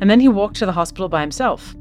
And 0.00 0.10
then 0.10 0.18
he 0.18 0.26
walked 0.26 0.56
to 0.56 0.66
the 0.66 0.72
hospital 0.72 1.08
by 1.08 1.20
himself. 1.20 1.72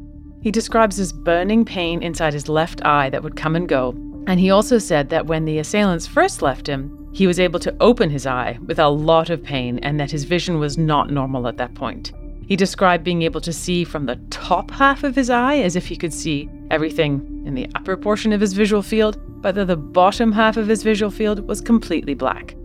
He 0.44 0.52
describes 0.52 0.98
this 0.98 1.12
burning 1.12 1.66
pain 1.66 2.04
inside 2.04 2.34
his 2.34 2.48
left 2.48 2.86
eye 2.86 3.10
that 3.10 3.24
would 3.24 3.36
come 3.36 3.56
and 3.56 3.68
go. 3.68 3.96
And 4.28 4.40
he 4.40 4.50
also 4.50 4.78
said 4.78 5.10
that 5.10 5.28
when 5.28 5.46
the 5.46 5.60
assailants 5.60 6.08
first 6.08 6.42
left 6.42 6.68
him, 6.68 7.10
he 7.14 7.28
was 7.28 7.40
able 7.40 7.60
to 7.60 7.76
open 7.80 8.10
his 8.10 8.26
eye 8.26 8.58
with 8.66 8.80
a 8.80 8.90
lot 8.90 9.30
of 9.30 9.44
pain 9.44 9.80
and 9.80 10.00
that 10.00 10.12
his 10.12 10.24
vision 10.24 10.60
was 10.60 10.78
not 10.78 11.10
normal 11.10 11.48
at 11.48 11.58
that 11.58 11.74
point. 11.76 12.12
He 12.48 12.56
described 12.56 13.04
being 13.04 13.22
able 13.24 13.42
to 13.42 13.54
see 13.54 13.84
from 13.84 14.06
the 14.06 14.20
top 14.30 14.70
half 14.70 15.04
of 15.04 15.16
his 15.16 15.30
eye 15.30 15.58
as 15.58 15.76
if 15.76 15.88
he 15.88 15.96
could 15.96 16.14
see 16.14 16.50
everything 16.70 17.44
in 17.46 17.56
the 17.56 17.70
upper 17.76 17.98
portion 17.98 18.34
of 18.34 18.42
his 18.42 18.54
visual 18.54 18.82
field, 18.82 19.20
but 19.42 19.56
that 19.56 19.66
the 19.66 19.78
bottom 19.78 20.32
half 20.32 20.58
of 20.58 20.68
his 20.68 20.84
visual 20.84 21.12
field 21.12 21.48
was 21.48 21.62
completely 21.62 22.14
black. 22.14 22.56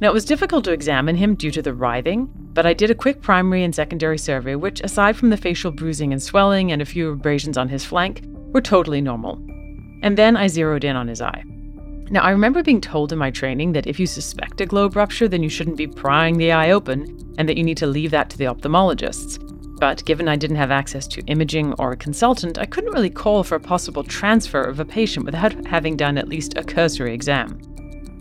Now, 0.00 0.10
it 0.10 0.14
was 0.14 0.24
difficult 0.24 0.64
to 0.64 0.72
examine 0.72 1.16
him 1.16 1.36
due 1.36 1.50
to 1.52 1.62
the 1.62 1.72
writhing, 1.72 2.28
but 2.52 2.66
I 2.66 2.74
did 2.74 2.90
a 2.90 2.94
quick 2.94 3.22
primary 3.22 3.62
and 3.62 3.74
secondary 3.74 4.18
survey, 4.18 4.56
which, 4.56 4.80
aside 4.82 5.16
from 5.16 5.30
the 5.30 5.36
facial 5.36 5.70
bruising 5.70 6.12
and 6.12 6.22
swelling 6.22 6.72
and 6.72 6.82
a 6.82 6.86
few 6.86 7.10
abrasions 7.10 7.56
on 7.56 7.68
his 7.68 7.84
flank, 7.84 8.22
were 8.52 8.60
totally 8.60 9.00
normal. 9.00 9.40
And 10.02 10.18
then 10.18 10.36
I 10.36 10.48
zeroed 10.48 10.84
in 10.84 10.96
on 10.96 11.08
his 11.08 11.22
eye. 11.22 11.44
Now, 12.10 12.20
I 12.20 12.30
remember 12.30 12.62
being 12.62 12.80
told 12.80 13.12
in 13.12 13.18
my 13.18 13.30
training 13.30 13.72
that 13.72 13.86
if 13.86 13.98
you 13.98 14.06
suspect 14.06 14.60
a 14.60 14.66
globe 14.66 14.94
rupture, 14.94 15.26
then 15.26 15.42
you 15.42 15.48
shouldn't 15.48 15.78
be 15.78 15.86
prying 15.86 16.36
the 16.36 16.52
eye 16.52 16.70
open 16.70 17.34
and 17.38 17.48
that 17.48 17.56
you 17.56 17.64
need 17.64 17.78
to 17.78 17.86
leave 17.86 18.10
that 18.10 18.28
to 18.30 18.38
the 18.38 18.44
ophthalmologists. 18.44 19.40
But 19.80 20.04
given 20.04 20.28
I 20.28 20.36
didn't 20.36 20.56
have 20.56 20.70
access 20.70 21.06
to 21.08 21.22
imaging 21.22 21.72
or 21.74 21.92
a 21.92 21.96
consultant, 21.96 22.58
I 22.58 22.66
couldn't 22.66 22.92
really 22.92 23.10
call 23.10 23.42
for 23.42 23.56
a 23.56 23.60
possible 23.60 24.04
transfer 24.04 24.62
of 24.62 24.80
a 24.80 24.84
patient 24.84 25.26
without 25.26 25.66
having 25.66 25.96
done 25.96 26.18
at 26.18 26.28
least 26.28 26.56
a 26.56 26.62
cursory 26.62 27.12
exam. 27.12 27.60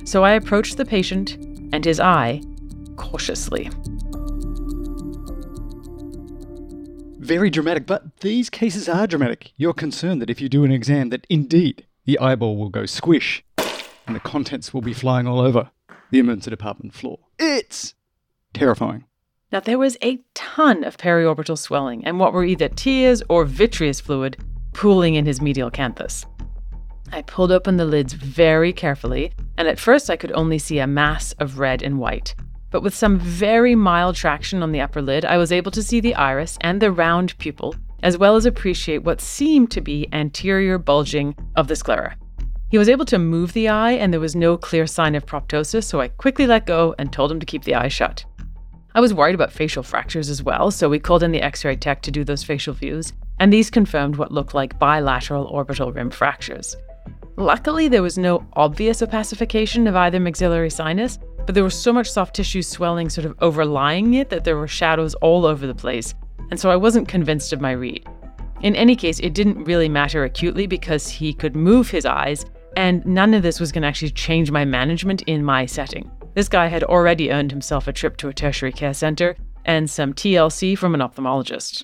So 0.05 0.23
I 0.23 0.31
approached 0.31 0.77
the 0.77 0.85
patient 0.85 1.35
and 1.73 1.85
his 1.85 1.99
eye 1.99 2.41
cautiously. 2.95 3.69
Very 7.23 7.49
dramatic, 7.49 7.85
but 7.85 8.19
these 8.19 8.49
cases 8.49 8.89
are 8.89 9.07
dramatic. 9.07 9.53
You're 9.55 9.73
concerned 9.73 10.21
that 10.21 10.29
if 10.29 10.41
you 10.41 10.49
do 10.49 10.65
an 10.65 10.73
exam, 10.73 11.07
that 11.11 11.25
indeed 11.29 11.87
the 12.03 12.19
eyeball 12.19 12.57
will 12.57 12.67
go 12.67 12.85
squish 12.85 13.45
and 14.05 14.13
the 14.13 14.19
contents 14.19 14.73
will 14.73 14.81
be 14.81 14.91
flying 14.91 15.25
all 15.25 15.39
over 15.39 15.71
the 16.11 16.19
emergency 16.19 16.49
department 16.49 16.93
floor. 16.93 17.19
It's 17.39 17.93
terrifying. 18.53 19.05
Now, 19.53 19.61
there 19.61 19.79
was 19.79 19.95
a 20.03 20.19
ton 20.33 20.83
of 20.83 20.97
periorbital 20.97 21.57
swelling 21.57 22.03
and 22.03 22.19
what 22.19 22.33
were 22.33 22.43
either 22.43 22.67
tears 22.67 23.23
or 23.29 23.45
vitreous 23.45 24.01
fluid 24.01 24.35
pooling 24.73 25.15
in 25.15 25.25
his 25.25 25.39
medial 25.39 25.71
canthus. 25.71 26.25
I 27.13 27.21
pulled 27.21 27.53
open 27.53 27.77
the 27.77 27.85
lids 27.85 28.11
very 28.11 28.73
carefully, 28.73 29.31
and 29.57 29.69
at 29.69 29.79
first 29.79 30.09
I 30.09 30.17
could 30.17 30.33
only 30.33 30.59
see 30.59 30.79
a 30.79 30.87
mass 30.87 31.31
of 31.39 31.57
red 31.57 31.83
and 31.83 31.99
white. 31.99 32.35
But 32.73 32.81
with 32.81 32.95
some 32.95 33.19
very 33.19 33.75
mild 33.75 34.15
traction 34.15 34.63
on 34.63 34.71
the 34.71 34.81
upper 34.81 34.99
lid, 34.99 35.25
I 35.25 35.37
was 35.37 35.51
able 35.51 35.69
to 35.69 35.83
see 35.83 35.99
the 35.99 36.15
iris 36.15 36.57
and 36.61 36.81
the 36.81 36.91
round 36.91 37.37
pupil, 37.37 37.75
as 38.01 38.17
well 38.17 38.35
as 38.35 38.47
appreciate 38.47 39.03
what 39.03 39.21
seemed 39.21 39.69
to 39.71 39.79
be 39.79 40.09
anterior 40.11 40.79
bulging 40.79 41.35
of 41.55 41.67
the 41.67 41.75
sclera. 41.75 42.17
He 42.71 42.79
was 42.79 42.89
able 42.89 43.05
to 43.05 43.19
move 43.19 43.53
the 43.53 43.69
eye, 43.69 43.91
and 43.91 44.11
there 44.11 44.19
was 44.19 44.35
no 44.35 44.57
clear 44.57 44.87
sign 44.87 45.13
of 45.13 45.27
proptosis, 45.27 45.85
so 45.85 46.01
I 46.01 46.07
quickly 46.07 46.47
let 46.47 46.65
go 46.65 46.95
and 46.97 47.13
told 47.13 47.31
him 47.31 47.39
to 47.39 47.45
keep 47.45 47.63
the 47.63 47.75
eye 47.75 47.89
shut. 47.89 48.25
I 48.95 49.01
was 49.01 49.13
worried 49.13 49.35
about 49.35 49.51
facial 49.51 49.83
fractures 49.83 50.27
as 50.27 50.41
well, 50.41 50.71
so 50.71 50.89
we 50.89 50.97
called 50.97 51.21
in 51.21 51.31
the 51.31 51.43
x 51.43 51.63
ray 51.63 51.75
tech 51.75 52.01
to 52.01 52.11
do 52.11 52.23
those 52.23 52.43
facial 52.43 52.73
views, 52.73 53.13
and 53.39 53.53
these 53.53 53.69
confirmed 53.69 54.15
what 54.15 54.31
looked 54.31 54.55
like 54.55 54.79
bilateral 54.79 55.45
orbital 55.45 55.91
rim 55.91 56.09
fractures. 56.09 56.75
Luckily, 57.35 57.87
there 57.87 58.01
was 58.01 58.17
no 58.17 58.45
obvious 58.53 59.01
opacification 59.01 59.87
of 59.87 59.95
either 59.95 60.19
maxillary 60.19 60.69
sinus, 60.69 61.19
but 61.45 61.55
there 61.55 61.63
was 61.63 61.79
so 61.79 61.93
much 61.93 62.11
soft 62.11 62.35
tissue 62.35 62.61
swelling 62.61 63.09
sort 63.09 63.25
of 63.25 63.35
overlying 63.41 64.13
it 64.13 64.29
that 64.29 64.43
there 64.43 64.57
were 64.57 64.67
shadows 64.67 65.13
all 65.15 65.45
over 65.45 65.67
the 65.67 65.75
place, 65.75 66.13
and 66.51 66.59
so 66.59 66.69
I 66.69 66.75
wasn't 66.75 67.07
convinced 67.07 67.53
of 67.53 67.61
my 67.61 67.71
read. 67.71 68.07
In 68.61 68.75
any 68.75 68.95
case, 68.95 69.19
it 69.19 69.33
didn't 69.33 69.63
really 69.65 69.89
matter 69.89 70.23
acutely 70.23 70.67
because 70.67 71.09
he 71.09 71.33
could 71.33 71.55
move 71.55 71.89
his 71.89 72.05
eyes, 72.05 72.45
and 72.77 73.05
none 73.05 73.33
of 73.33 73.43
this 73.43 73.59
was 73.59 73.71
going 73.71 73.81
to 73.81 73.87
actually 73.87 74.11
change 74.11 74.51
my 74.51 74.63
management 74.63 75.21
in 75.23 75.43
my 75.43 75.65
setting. 75.65 76.09
This 76.33 76.49
guy 76.49 76.67
had 76.67 76.83
already 76.83 77.31
earned 77.31 77.51
himself 77.51 77.87
a 77.87 77.93
trip 77.93 78.17
to 78.17 78.29
a 78.29 78.33
tertiary 78.33 78.71
care 78.71 78.93
center 78.93 79.35
and 79.65 79.89
some 79.89 80.13
TLC 80.13 80.77
from 80.77 80.93
an 80.93 81.01
ophthalmologist. 81.01 81.83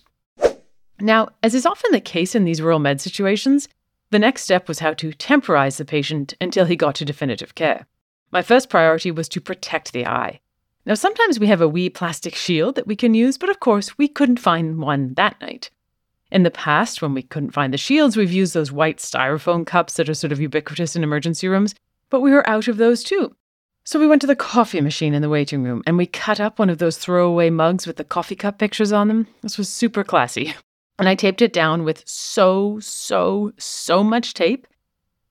Now, 1.02 1.30
as 1.44 1.54
is 1.54 1.66
often 1.66 1.92
the 1.92 2.02
case 2.02 2.36
in 2.36 2.46
these 2.46 2.62
rural 2.62 2.80
med 2.80 3.00
situations, 3.00 3.70
the 4.12 4.20
next 4.20 4.44
step 4.44 4.68
was 4.68 4.80
how 4.80 4.94
to 4.96 5.14
temporize 5.14 5.78
the 5.78 5.86
patient 5.86 6.34
until 6.42 6.66
he 6.66 6.76
got 6.76 6.96
to 6.96 7.06
definitive 7.06 7.56
care. 7.56 7.86
My 8.32 8.42
first 8.42 8.70
priority 8.70 9.10
was 9.12 9.28
to 9.30 9.42
protect 9.42 9.92
the 9.92 10.06
eye. 10.06 10.40
Now, 10.86 10.94
sometimes 10.94 11.40
we 11.40 11.48
have 11.48 11.62
a 11.62 11.68
wee 11.68 11.90
plastic 11.90 12.36
shield 12.36 12.76
that 12.76 12.88
we 12.88 12.96
can 12.96 13.14
use, 13.14 13.38
but 13.38 13.50
of 13.50 13.60
course, 13.60 13.98
we 13.98 14.08
couldn't 14.08 14.40
find 14.40 14.80
one 14.80 15.14
that 15.16 15.40
night. 15.42 15.72
In 16.32 16.44
the 16.44 16.52
past, 16.52 17.02
when 17.02 17.14
we 17.14 17.24
couldn't 17.24 17.52
find 17.52 17.74
the 17.74 17.78
shields, 17.78 18.16
we've 18.16 18.32
used 18.32 18.54
those 18.54 18.72
white 18.72 18.98
styrofoam 18.98 19.66
cups 19.66 19.94
that 19.96 20.10
are 20.10 20.14
sort 20.14 20.32
of 20.32 20.40
ubiquitous 20.40 20.96
in 20.96 21.04
emergency 21.04 21.48
rooms, 21.48 21.74
but 22.10 22.22
we 22.22 22.32
were 22.32 22.48
out 22.48 22.68
of 22.68 22.78
those 22.78 23.04
too. 23.04 23.36
So 23.84 24.00
we 24.00 24.06
went 24.06 24.22
to 24.22 24.28
the 24.28 24.36
coffee 24.36 24.82
machine 24.82 25.16
in 25.16 25.24
the 25.24 25.30
waiting 25.30 25.64
room 25.64 25.82
and 25.88 25.98
we 25.98 26.06
cut 26.06 26.40
up 26.40 26.60
one 26.60 26.70
of 26.70 26.78
those 26.78 26.98
throwaway 26.98 27.50
mugs 27.50 27.88
with 27.88 27.98
the 27.98 28.04
coffee 28.04 28.36
cup 28.36 28.60
pictures 28.60 28.92
on 28.92 29.08
them. 29.08 29.28
This 29.42 29.58
was 29.58 29.70
super 29.70 30.04
classy. 30.04 30.54
And 31.00 31.10
I 31.10 31.16
taped 31.16 31.42
it 31.42 31.54
down 31.54 31.86
with 31.86 32.04
so, 32.06 32.80
so, 32.80 33.54
so 33.58 34.04
much 34.04 34.34
tape 34.36 34.68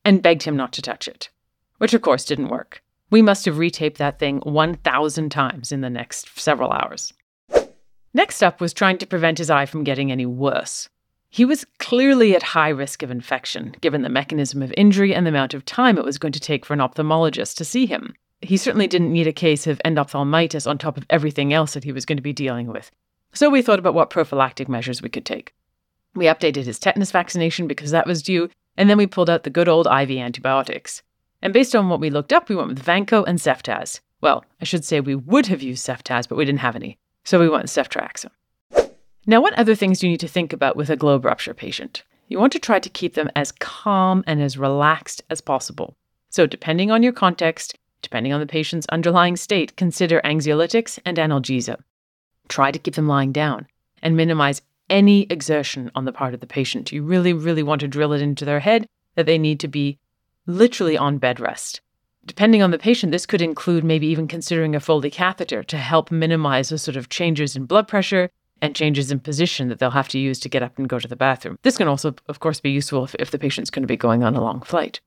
and 0.04 0.22
begged 0.22 0.42
him 0.42 0.56
not 0.56 0.72
to 0.72 0.82
touch 0.82 1.06
it, 1.06 1.28
which 1.76 1.94
of 1.94 2.02
course 2.02 2.24
didn't 2.24 2.48
work. 2.48 2.82
We 3.10 3.22
must 3.22 3.46
have 3.46 3.56
retaped 3.56 3.96
that 3.96 4.18
thing 4.18 4.40
1,000 4.40 5.30
times 5.30 5.72
in 5.72 5.80
the 5.80 5.88
next 5.88 6.38
several 6.38 6.72
hours. 6.72 7.14
Next 8.12 8.42
up 8.42 8.60
was 8.60 8.74
trying 8.74 8.98
to 8.98 9.06
prevent 9.06 9.38
his 9.38 9.50
eye 9.50 9.66
from 9.66 9.84
getting 9.84 10.12
any 10.12 10.26
worse. 10.26 10.88
He 11.30 11.44
was 11.44 11.66
clearly 11.78 12.34
at 12.34 12.42
high 12.42 12.70
risk 12.70 13.02
of 13.02 13.10
infection, 13.10 13.74
given 13.80 14.02
the 14.02 14.08
mechanism 14.08 14.62
of 14.62 14.72
injury 14.76 15.14
and 15.14 15.26
the 15.26 15.30
amount 15.30 15.54
of 15.54 15.64
time 15.64 15.98
it 15.98 16.04
was 16.04 16.18
going 16.18 16.32
to 16.32 16.40
take 16.40 16.64
for 16.64 16.72
an 16.72 16.80
ophthalmologist 16.80 17.56
to 17.56 17.64
see 17.64 17.86
him. 17.86 18.14
He 18.40 18.56
certainly 18.56 18.86
didn't 18.86 19.12
need 19.12 19.26
a 19.26 19.32
case 19.32 19.66
of 19.66 19.80
endophthalmitis 19.84 20.68
on 20.68 20.78
top 20.78 20.96
of 20.96 21.04
everything 21.10 21.52
else 21.52 21.74
that 21.74 21.84
he 21.84 21.92
was 21.92 22.06
going 22.06 22.16
to 22.18 22.22
be 22.22 22.32
dealing 22.32 22.66
with. 22.68 22.90
So 23.32 23.50
we 23.50 23.62
thought 23.62 23.78
about 23.78 23.94
what 23.94 24.10
prophylactic 24.10 24.68
measures 24.68 25.02
we 25.02 25.08
could 25.08 25.26
take. 25.26 25.54
We 26.14 26.26
updated 26.26 26.64
his 26.64 26.78
tetanus 26.78 27.10
vaccination 27.10 27.66
because 27.66 27.90
that 27.90 28.06
was 28.06 28.22
due, 28.22 28.48
and 28.76 28.88
then 28.88 28.96
we 28.96 29.06
pulled 29.06 29.28
out 29.28 29.42
the 29.42 29.50
good 29.50 29.68
old 29.68 29.86
IV 29.86 30.10
antibiotics. 30.10 31.02
And 31.40 31.52
based 31.52 31.74
on 31.76 31.88
what 31.88 32.00
we 32.00 32.10
looked 32.10 32.32
up, 32.32 32.48
we 32.48 32.56
went 32.56 32.68
with 32.68 32.84
Vanco 32.84 33.24
and 33.26 33.38
Ceftaz. 33.38 34.00
Well, 34.20 34.44
I 34.60 34.64
should 34.64 34.84
say 34.84 35.00
we 35.00 35.14
would 35.14 35.46
have 35.46 35.62
used 35.62 35.86
Ceftaz, 35.86 36.28
but 36.28 36.36
we 36.36 36.44
didn't 36.44 36.60
have 36.60 36.76
any. 36.76 36.98
So 37.24 37.38
we 37.38 37.48
went 37.48 37.64
with 37.64 37.70
Ceftriaxone. 37.70 38.30
Now, 39.26 39.40
what 39.40 39.54
other 39.54 39.74
things 39.74 40.00
do 40.00 40.06
you 40.06 40.12
need 40.12 40.20
to 40.20 40.28
think 40.28 40.52
about 40.52 40.76
with 40.76 40.90
a 40.90 40.96
globe 40.96 41.24
rupture 41.24 41.54
patient? 41.54 42.02
You 42.28 42.38
want 42.38 42.52
to 42.54 42.58
try 42.58 42.78
to 42.78 42.88
keep 42.88 43.14
them 43.14 43.30
as 43.36 43.52
calm 43.52 44.24
and 44.26 44.42
as 44.42 44.58
relaxed 44.58 45.22
as 45.30 45.40
possible. 45.40 45.96
So, 46.30 46.46
depending 46.46 46.90
on 46.90 47.02
your 47.02 47.12
context, 47.12 47.76
depending 48.02 48.32
on 48.32 48.40
the 48.40 48.46
patient's 48.46 48.86
underlying 48.88 49.36
state, 49.36 49.76
consider 49.76 50.20
anxiolytics 50.24 50.98
and 51.04 51.16
analgesia. 51.16 51.76
Try 52.48 52.70
to 52.70 52.78
keep 52.78 52.94
them 52.94 53.06
lying 53.06 53.32
down 53.32 53.66
and 54.02 54.16
minimize 54.16 54.62
any 54.90 55.26
exertion 55.30 55.90
on 55.94 56.04
the 56.04 56.12
part 56.12 56.34
of 56.34 56.40
the 56.40 56.46
patient. 56.46 56.92
You 56.92 57.02
really, 57.02 57.32
really 57.32 57.62
want 57.62 57.80
to 57.80 57.88
drill 57.88 58.12
it 58.12 58.22
into 58.22 58.44
their 58.44 58.60
head 58.60 58.86
that 59.14 59.26
they 59.26 59.38
need 59.38 59.60
to 59.60 59.68
be 59.68 59.98
literally 60.48 60.98
on 60.98 61.18
bed 61.18 61.38
rest. 61.38 61.80
Depending 62.24 62.62
on 62.62 62.72
the 62.72 62.78
patient, 62.78 63.12
this 63.12 63.26
could 63.26 63.40
include 63.40 63.84
maybe 63.84 64.06
even 64.08 64.26
considering 64.26 64.74
a 64.74 64.80
Foley 64.80 65.10
catheter 65.10 65.62
to 65.62 65.76
help 65.76 66.10
minimize 66.10 66.70
the 66.70 66.78
sort 66.78 66.96
of 66.96 67.08
changes 67.08 67.54
in 67.54 67.64
blood 67.64 67.86
pressure 67.86 68.30
and 68.60 68.74
changes 68.74 69.12
in 69.12 69.20
position 69.20 69.68
that 69.68 69.78
they'll 69.78 69.90
have 69.90 70.08
to 70.08 70.18
use 70.18 70.40
to 70.40 70.48
get 70.48 70.62
up 70.62 70.76
and 70.78 70.88
go 70.88 70.98
to 70.98 71.06
the 71.06 71.16
bathroom. 71.16 71.58
This 71.62 71.76
can 71.76 71.86
also, 71.86 72.14
of 72.26 72.40
course, 72.40 72.60
be 72.60 72.70
useful 72.70 73.04
if, 73.04 73.14
if 73.16 73.30
the 73.30 73.38
patient's 73.38 73.70
going 73.70 73.84
to 73.84 73.86
be 73.86 73.96
going 73.96 74.24
on 74.24 74.34
a 74.34 74.42
long 74.42 74.60
flight. 74.62 75.00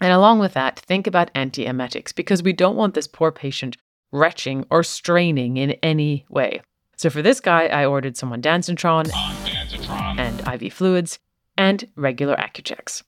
And 0.00 0.12
along 0.12 0.38
with 0.38 0.54
that, 0.54 0.78
think 0.78 1.06
about 1.06 1.34
antiemetics 1.34 2.14
because 2.14 2.42
we 2.42 2.52
don't 2.52 2.76
want 2.76 2.94
this 2.94 3.08
poor 3.08 3.32
patient 3.32 3.76
retching 4.12 4.64
or 4.70 4.82
straining 4.82 5.56
in 5.56 5.72
any 5.82 6.24
way. 6.28 6.62
So 6.96 7.10
for 7.10 7.20
this 7.20 7.40
guy, 7.40 7.66
I 7.66 7.84
ordered 7.84 8.16
some 8.16 8.30
ondansetron 8.30 9.10
and 10.18 10.62
IV 10.62 10.72
fluids 10.72 11.18
and 11.56 11.88
regular 11.96 12.36
Accuchecks. 12.36 13.02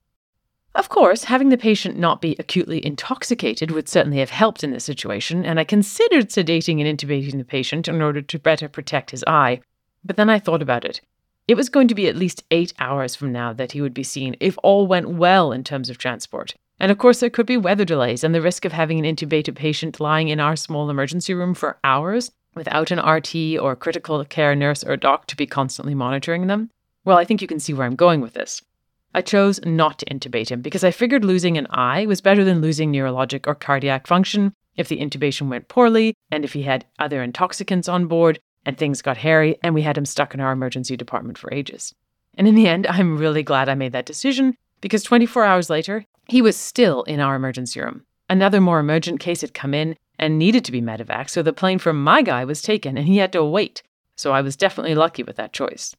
Of 0.74 0.88
course, 0.88 1.24
having 1.24 1.48
the 1.48 1.58
patient 1.58 1.98
not 1.98 2.20
be 2.20 2.36
acutely 2.38 2.84
intoxicated 2.84 3.72
would 3.72 3.88
certainly 3.88 4.18
have 4.18 4.30
helped 4.30 4.62
in 4.62 4.70
this 4.70 4.84
situation, 4.84 5.44
and 5.44 5.58
I 5.58 5.64
considered 5.64 6.28
sedating 6.28 6.80
and 6.80 6.98
intubating 6.98 7.38
the 7.38 7.44
patient 7.44 7.88
in 7.88 8.00
order 8.00 8.22
to 8.22 8.38
better 8.38 8.68
protect 8.68 9.10
his 9.10 9.24
eye. 9.26 9.60
But 10.04 10.16
then 10.16 10.30
I 10.30 10.38
thought 10.38 10.62
about 10.62 10.84
it. 10.84 11.00
It 11.48 11.56
was 11.56 11.68
going 11.68 11.88
to 11.88 11.94
be 11.96 12.06
at 12.06 12.14
least 12.14 12.44
eight 12.52 12.72
hours 12.78 13.16
from 13.16 13.32
now 13.32 13.52
that 13.52 13.72
he 13.72 13.80
would 13.80 13.94
be 13.94 14.04
seen 14.04 14.36
if 14.38 14.56
all 14.62 14.86
went 14.86 15.08
well 15.08 15.50
in 15.50 15.64
terms 15.64 15.90
of 15.90 15.98
transport. 15.98 16.54
And 16.78 16.92
of 16.92 16.98
course, 16.98 17.18
there 17.18 17.30
could 17.30 17.46
be 17.46 17.56
weather 17.56 17.84
delays 17.84 18.22
and 18.22 18.32
the 18.32 18.40
risk 18.40 18.64
of 18.64 18.72
having 18.72 19.04
an 19.04 19.16
intubated 19.16 19.56
patient 19.56 19.98
lying 19.98 20.28
in 20.28 20.38
our 20.38 20.54
small 20.54 20.88
emergency 20.88 21.34
room 21.34 21.54
for 21.54 21.78
hours 21.82 22.30
without 22.54 22.92
an 22.92 23.00
RT 23.00 23.58
or 23.60 23.74
critical 23.74 24.24
care 24.24 24.54
nurse 24.54 24.84
or 24.84 24.96
doc 24.96 25.26
to 25.26 25.36
be 25.36 25.46
constantly 25.46 25.96
monitoring 25.96 26.46
them. 26.46 26.70
Well, 27.04 27.18
I 27.18 27.24
think 27.24 27.42
you 27.42 27.48
can 27.48 27.60
see 27.60 27.74
where 27.74 27.86
I'm 27.86 27.96
going 27.96 28.20
with 28.20 28.34
this. 28.34 28.62
I 29.14 29.22
chose 29.22 29.60
not 29.64 29.98
to 29.98 30.06
intubate 30.06 30.50
him 30.50 30.62
because 30.62 30.84
I 30.84 30.92
figured 30.92 31.24
losing 31.24 31.58
an 31.58 31.66
eye 31.70 32.06
was 32.06 32.20
better 32.20 32.44
than 32.44 32.60
losing 32.60 32.92
neurologic 32.92 33.46
or 33.46 33.54
cardiac 33.54 34.06
function 34.06 34.54
if 34.76 34.88
the 34.88 35.00
intubation 35.00 35.48
went 35.48 35.68
poorly 35.68 36.14
and 36.30 36.44
if 36.44 36.52
he 36.52 36.62
had 36.62 36.86
other 36.98 37.22
intoxicants 37.22 37.88
on 37.88 38.06
board 38.06 38.38
and 38.64 38.78
things 38.78 39.02
got 39.02 39.16
hairy 39.16 39.58
and 39.62 39.74
we 39.74 39.82
had 39.82 39.98
him 39.98 40.06
stuck 40.06 40.34
in 40.34 40.40
our 40.40 40.52
emergency 40.52 40.96
department 40.96 41.38
for 41.38 41.52
ages. 41.52 41.94
And 42.36 42.46
in 42.46 42.54
the 42.54 42.68
end, 42.68 42.86
I'm 42.88 43.18
really 43.18 43.42
glad 43.42 43.68
I 43.68 43.74
made 43.74 43.92
that 43.92 44.06
decision 44.06 44.56
because 44.80 45.02
24 45.02 45.44
hours 45.44 45.70
later, 45.70 46.04
he 46.28 46.40
was 46.40 46.56
still 46.56 47.02
in 47.04 47.20
our 47.20 47.34
emergency 47.34 47.80
room. 47.80 48.04
Another 48.28 48.60
more 48.60 48.78
emergent 48.78 49.18
case 49.18 49.40
had 49.40 49.54
come 49.54 49.74
in 49.74 49.96
and 50.18 50.38
needed 50.38 50.64
to 50.64 50.72
be 50.72 50.80
medevac, 50.80 51.28
so 51.28 51.42
the 51.42 51.52
plane 51.52 51.80
for 51.80 51.92
my 51.92 52.22
guy 52.22 52.44
was 52.44 52.62
taken 52.62 52.96
and 52.96 53.08
he 53.08 53.16
had 53.16 53.32
to 53.32 53.44
wait. 53.44 53.82
So 54.14 54.32
I 54.32 54.40
was 54.40 54.56
definitely 54.56 54.94
lucky 54.94 55.22
with 55.24 55.36
that 55.36 55.52
choice. 55.52 55.96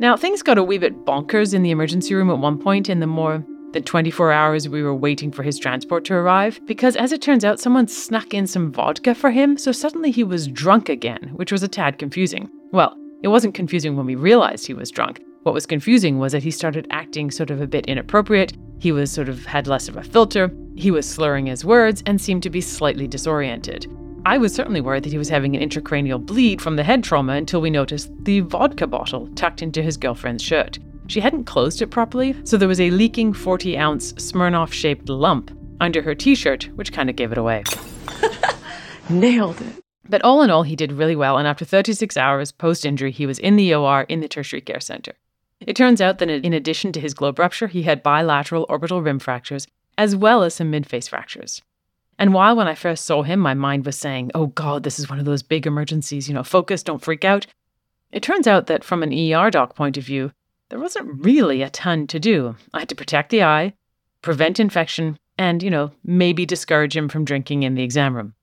Now, 0.00 0.16
things 0.16 0.42
got 0.42 0.56
a 0.56 0.64
wee 0.64 0.78
bit 0.78 1.04
bonkers 1.04 1.52
in 1.52 1.62
the 1.62 1.70
emergency 1.70 2.14
room 2.14 2.30
at 2.30 2.38
one 2.38 2.56
point 2.56 2.88
in 2.88 3.00
the 3.00 3.06
more 3.06 3.44
than 3.72 3.82
24 3.82 4.32
hours 4.32 4.66
we 4.66 4.82
were 4.82 4.94
waiting 4.94 5.30
for 5.30 5.42
his 5.42 5.58
transport 5.58 6.06
to 6.06 6.14
arrive, 6.14 6.58
because 6.64 6.96
as 6.96 7.12
it 7.12 7.20
turns 7.20 7.44
out, 7.44 7.60
someone 7.60 7.86
snuck 7.86 8.32
in 8.32 8.46
some 8.46 8.72
vodka 8.72 9.14
for 9.14 9.30
him, 9.30 9.58
so 9.58 9.72
suddenly 9.72 10.10
he 10.10 10.24
was 10.24 10.48
drunk 10.48 10.88
again, 10.88 11.32
which 11.34 11.52
was 11.52 11.62
a 11.62 11.68
tad 11.68 11.98
confusing. 11.98 12.48
Well, 12.72 12.96
it 13.22 13.28
wasn't 13.28 13.54
confusing 13.54 13.94
when 13.94 14.06
we 14.06 14.14
realized 14.14 14.66
he 14.66 14.72
was 14.72 14.90
drunk. 14.90 15.20
What 15.42 15.54
was 15.54 15.66
confusing 15.66 16.18
was 16.18 16.32
that 16.32 16.42
he 16.42 16.50
started 16.50 16.86
acting 16.90 17.30
sort 17.30 17.50
of 17.50 17.60
a 17.60 17.66
bit 17.66 17.84
inappropriate. 17.84 18.56
He 18.78 18.92
was 18.92 19.12
sort 19.12 19.28
of 19.28 19.44
had 19.44 19.66
less 19.66 19.86
of 19.86 19.98
a 19.98 20.02
filter. 20.02 20.50
He 20.76 20.90
was 20.90 21.06
slurring 21.06 21.44
his 21.44 21.62
words 21.62 22.02
and 22.06 22.18
seemed 22.18 22.42
to 22.44 22.50
be 22.50 22.62
slightly 22.62 23.06
disoriented. 23.06 23.86
I 24.26 24.36
was 24.36 24.54
certainly 24.54 24.82
worried 24.82 25.04
that 25.04 25.12
he 25.12 25.18
was 25.18 25.30
having 25.30 25.56
an 25.56 25.66
intracranial 25.66 26.24
bleed 26.24 26.60
from 26.60 26.76
the 26.76 26.84
head 26.84 27.02
trauma 27.02 27.32
until 27.32 27.62
we 27.62 27.70
noticed 27.70 28.10
the 28.24 28.40
vodka 28.40 28.86
bottle 28.86 29.28
tucked 29.34 29.62
into 29.62 29.82
his 29.82 29.96
girlfriend's 29.96 30.42
shirt. 30.42 30.78
She 31.06 31.20
hadn't 31.20 31.44
closed 31.44 31.80
it 31.80 31.88
properly, 31.88 32.36
so 32.44 32.56
there 32.56 32.68
was 32.68 32.80
a 32.80 32.90
leaking 32.90 33.32
40 33.32 33.78
ounce 33.78 34.12
Smirnoff 34.14 34.72
shaped 34.72 35.08
lump 35.08 35.50
under 35.80 36.02
her 36.02 36.14
t 36.14 36.34
shirt, 36.34 36.68
which 36.74 36.92
kind 36.92 37.08
of 37.08 37.16
gave 37.16 37.32
it 37.32 37.38
away. 37.38 37.64
Nailed 39.08 39.60
it. 39.62 39.82
But 40.08 40.22
all 40.22 40.42
in 40.42 40.50
all, 40.50 40.64
he 40.64 40.76
did 40.76 40.92
really 40.92 41.16
well, 41.16 41.38
and 41.38 41.48
after 41.48 41.64
36 41.64 42.16
hours 42.16 42.52
post 42.52 42.84
injury, 42.84 43.12
he 43.12 43.26
was 43.26 43.38
in 43.38 43.56
the 43.56 43.74
OR 43.74 44.02
in 44.02 44.20
the 44.20 44.28
tertiary 44.28 44.60
care 44.60 44.80
center. 44.80 45.14
It 45.60 45.76
turns 45.76 46.00
out 46.00 46.18
that 46.18 46.30
in 46.30 46.52
addition 46.52 46.92
to 46.92 47.00
his 47.00 47.14
globe 47.14 47.38
rupture, 47.38 47.68
he 47.68 47.82
had 47.82 48.02
bilateral 48.02 48.66
orbital 48.68 49.02
rim 49.02 49.18
fractures, 49.18 49.66
as 49.96 50.14
well 50.14 50.42
as 50.42 50.54
some 50.54 50.70
midface 50.70 51.08
fractures. 51.08 51.62
And 52.20 52.34
while 52.34 52.54
when 52.54 52.68
I 52.68 52.74
first 52.74 53.06
saw 53.06 53.22
him, 53.22 53.40
my 53.40 53.54
mind 53.54 53.86
was 53.86 53.96
saying, 53.96 54.30
oh 54.34 54.48
God, 54.48 54.82
this 54.82 54.98
is 54.98 55.08
one 55.08 55.18
of 55.18 55.24
those 55.24 55.42
big 55.42 55.66
emergencies, 55.66 56.28
you 56.28 56.34
know, 56.34 56.42
focus, 56.42 56.82
don't 56.82 57.02
freak 57.02 57.24
out. 57.24 57.46
It 58.12 58.22
turns 58.22 58.46
out 58.46 58.66
that 58.66 58.84
from 58.84 59.02
an 59.02 59.12
ER 59.12 59.50
doc 59.50 59.74
point 59.74 59.96
of 59.96 60.04
view, 60.04 60.32
there 60.68 60.78
wasn't 60.78 61.24
really 61.24 61.62
a 61.62 61.70
ton 61.70 62.06
to 62.08 62.20
do. 62.20 62.56
I 62.74 62.80
had 62.80 62.90
to 62.90 62.94
protect 62.94 63.30
the 63.30 63.42
eye, 63.42 63.72
prevent 64.20 64.60
infection, 64.60 65.18
and, 65.38 65.62
you 65.62 65.70
know, 65.70 65.92
maybe 66.04 66.44
discourage 66.44 66.94
him 66.94 67.08
from 67.08 67.24
drinking 67.24 67.62
in 67.62 67.74
the 67.74 67.82
exam 67.82 68.14
room. 68.14 68.34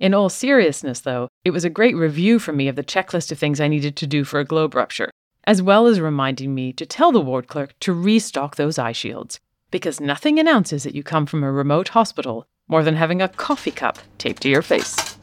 In 0.00 0.14
all 0.14 0.30
seriousness, 0.30 1.00
though, 1.00 1.28
it 1.44 1.50
was 1.50 1.66
a 1.66 1.70
great 1.70 1.94
review 1.94 2.38
for 2.38 2.54
me 2.54 2.66
of 2.66 2.76
the 2.76 2.82
checklist 2.82 3.30
of 3.30 3.38
things 3.38 3.60
I 3.60 3.68
needed 3.68 3.94
to 3.96 4.06
do 4.06 4.24
for 4.24 4.40
a 4.40 4.44
globe 4.44 4.74
rupture, 4.74 5.10
as 5.44 5.60
well 5.60 5.86
as 5.86 6.00
reminding 6.00 6.54
me 6.54 6.72
to 6.72 6.86
tell 6.86 7.12
the 7.12 7.20
ward 7.20 7.46
clerk 7.46 7.78
to 7.80 7.92
restock 7.92 8.56
those 8.56 8.78
eye 8.78 8.92
shields, 8.92 9.38
because 9.72 10.00
nothing 10.00 10.38
announces 10.38 10.84
that 10.84 10.94
you 10.94 11.02
come 11.02 11.26
from 11.26 11.42
a 11.42 11.50
remote 11.50 11.88
hospital 11.88 12.46
more 12.68 12.84
than 12.84 12.94
having 12.94 13.20
a 13.20 13.28
coffee 13.28 13.72
cup 13.72 13.98
taped 14.18 14.42
to 14.42 14.48
your 14.48 14.62
face. 14.62 15.16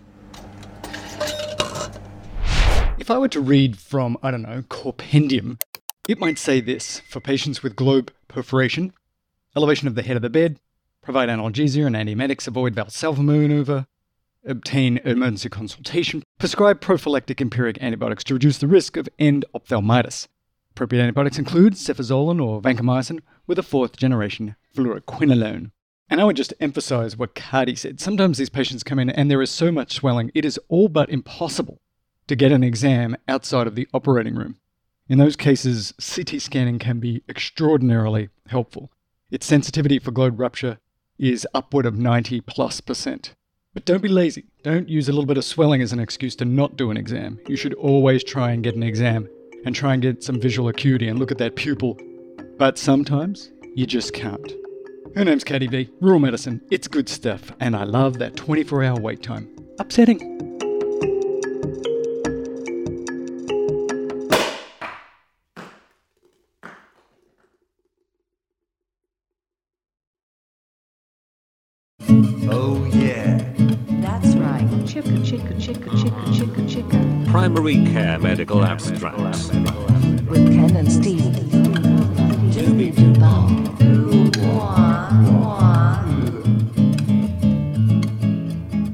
If 2.98 3.10
I 3.10 3.18
were 3.18 3.30
to 3.30 3.40
read 3.40 3.78
from, 3.78 4.18
I 4.22 4.32
don't 4.32 4.42
know, 4.42 4.64
CorePendium, 4.64 5.62
it 6.10 6.20
might 6.20 6.38
say 6.38 6.60
this 6.60 7.00
for 7.00 7.22
patients 7.22 7.64
with 7.64 7.78
globe 7.78 8.12
perforation, 8.28 8.92
elevation 9.56 9.88
of 9.88 9.96
the 9.96 10.02
head 10.02 10.18
of 10.18 10.22
the 10.22 10.30
bed, 10.30 10.60
provide 11.02 11.30
analgesia 11.30 11.88
and 11.88 11.96
antiemetics, 11.96 12.48
avoid 12.48 12.76
Valsalva 12.76 13.24
maneuver, 13.24 13.86
obtain 14.46 14.98
emergency 15.06 15.50
consultation, 15.50 16.24
prescribe 16.40 16.82
prophylactic 16.82 17.40
empiric 17.40 17.82
antibiotics 17.82 18.24
to 18.26 18.34
reduce 18.34 18.58
the 18.58 18.68
risk 18.68 18.98
of 18.98 19.08
end 19.18 19.46
ophthalmitis. 19.56 20.28
Appropriate 20.80 21.04
antibiotics 21.04 21.38
include 21.38 21.74
cefazolin 21.74 22.42
or 22.42 22.62
vancomycin 22.62 23.20
with 23.46 23.60
a 23.60 23.64
fourth 23.64 23.98
generation 23.98 24.56
fluoroquinolone. 24.74 25.72
And 26.10 26.22
I 26.22 26.24
would 26.24 26.38
just 26.38 26.54
emphasize 26.62 27.18
what 27.18 27.36
Cardy 27.36 27.78
said. 27.78 28.00
Sometimes 28.00 28.38
these 28.38 28.50
patients 28.50 28.82
come 28.82 28.98
in 28.98 29.10
and 29.10 29.30
there 29.30 29.42
is 29.42 29.52
so 29.52 29.74
much 29.74 29.92
swelling, 29.92 30.32
it 30.34 30.46
is 30.46 30.58
all 30.70 30.88
but 30.88 31.10
impossible 31.10 31.82
to 32.28 32.36
get 32.38 32.54
an 32.54 32.64
exam 32.64 33.18
outside 33.28 33.68
of 33.68 33.76
the 33.76 33.90
operating 33.94 34.36
room. 34.36 34.56
In 35.10 35.18
those 35.18 35.36
cases, 35.36 35.94
CT 36.00 36.42
scanning 36.42 36.80
can 36.80 37.02
be 37.02 37.24
extraordinarily 37.28 38.30
helpful. 38.48 38.90
Its 39.30 39.46
sensitivity 39.46 40.00
for 40.00 40.12
globe 40.12 40.40
rupture 40.40 40.78
is 41.18 41.46
upward 41.54 41.88
of 41.88 41.98
90 41.98 42.40
plus 42.40 42.80
percent. 42.80 43.34
But 43.74 43.84
don't 43.84 44.02
be 44.02 44.08
lazy. 44.08 44.46
Don't 44.64 44.88
use 44.88 45.10
a 45.10 45.12
little 45.12 45.26
bit 45.26 45.38
of 45.38 45.44
swelling 45.44 45.82
as 45.82 45.92
an 45.92 46.00
excuse 46.00 46.38
to 46.38 46.46
not 46.46 46.78
do 46.78 46.90
an 46.90 46.96
exam. 46.96 47.42
You 47.50 47.58
should 47.58 47.74
always 47.74 48.24
try 48.24 48.52
and 48.52 48.64
get 48.64 48.78
an 48.78 48.84
exam 48.84 49.28
and 49.66 49.76
try 49.76 49.94
and 49.94 50.02
get 50.02 50.24
some 50.24 50.40
visual 50.40 50.70
acuity 50.70 51.08
and 51.08 51.20
look 51.20 51.32
at 51.32 51.38
that 51.38 51.56
pupil. 51.56 51.98
But 52.58 52.78
sometimes 52.78 53.52
you 53.76 53.86
just 53.86 54.14
can't. 54.14 54.54
Her 55.16 55.26
name's 55.26 55.44
Katie 55.44 55.68
V. 55.68 55.90
Rural 56.02 56.20
medicine. 56.20 56.62
It's 56.70 56.88
good 56.88 57.10
stuff, 57.10 57.52
and 57.60 57.76
I 57.76 57.84
love 57.84 58.20
that 58.20 58.36
24 58.36 58.84
hour 58.84 59.00
wait 59.00 59.24
time. 59.24 59.50
Upsetting. 59.80 60.59
Primary 77.60 77.92
Care 77.92 78.18
Medical 78.20 78.64
Abstracts. 78.64 79.50
With 79.50 80.54
Ken 80.54 80.78
and 80.78 80.90
Steve. 80.90 81.26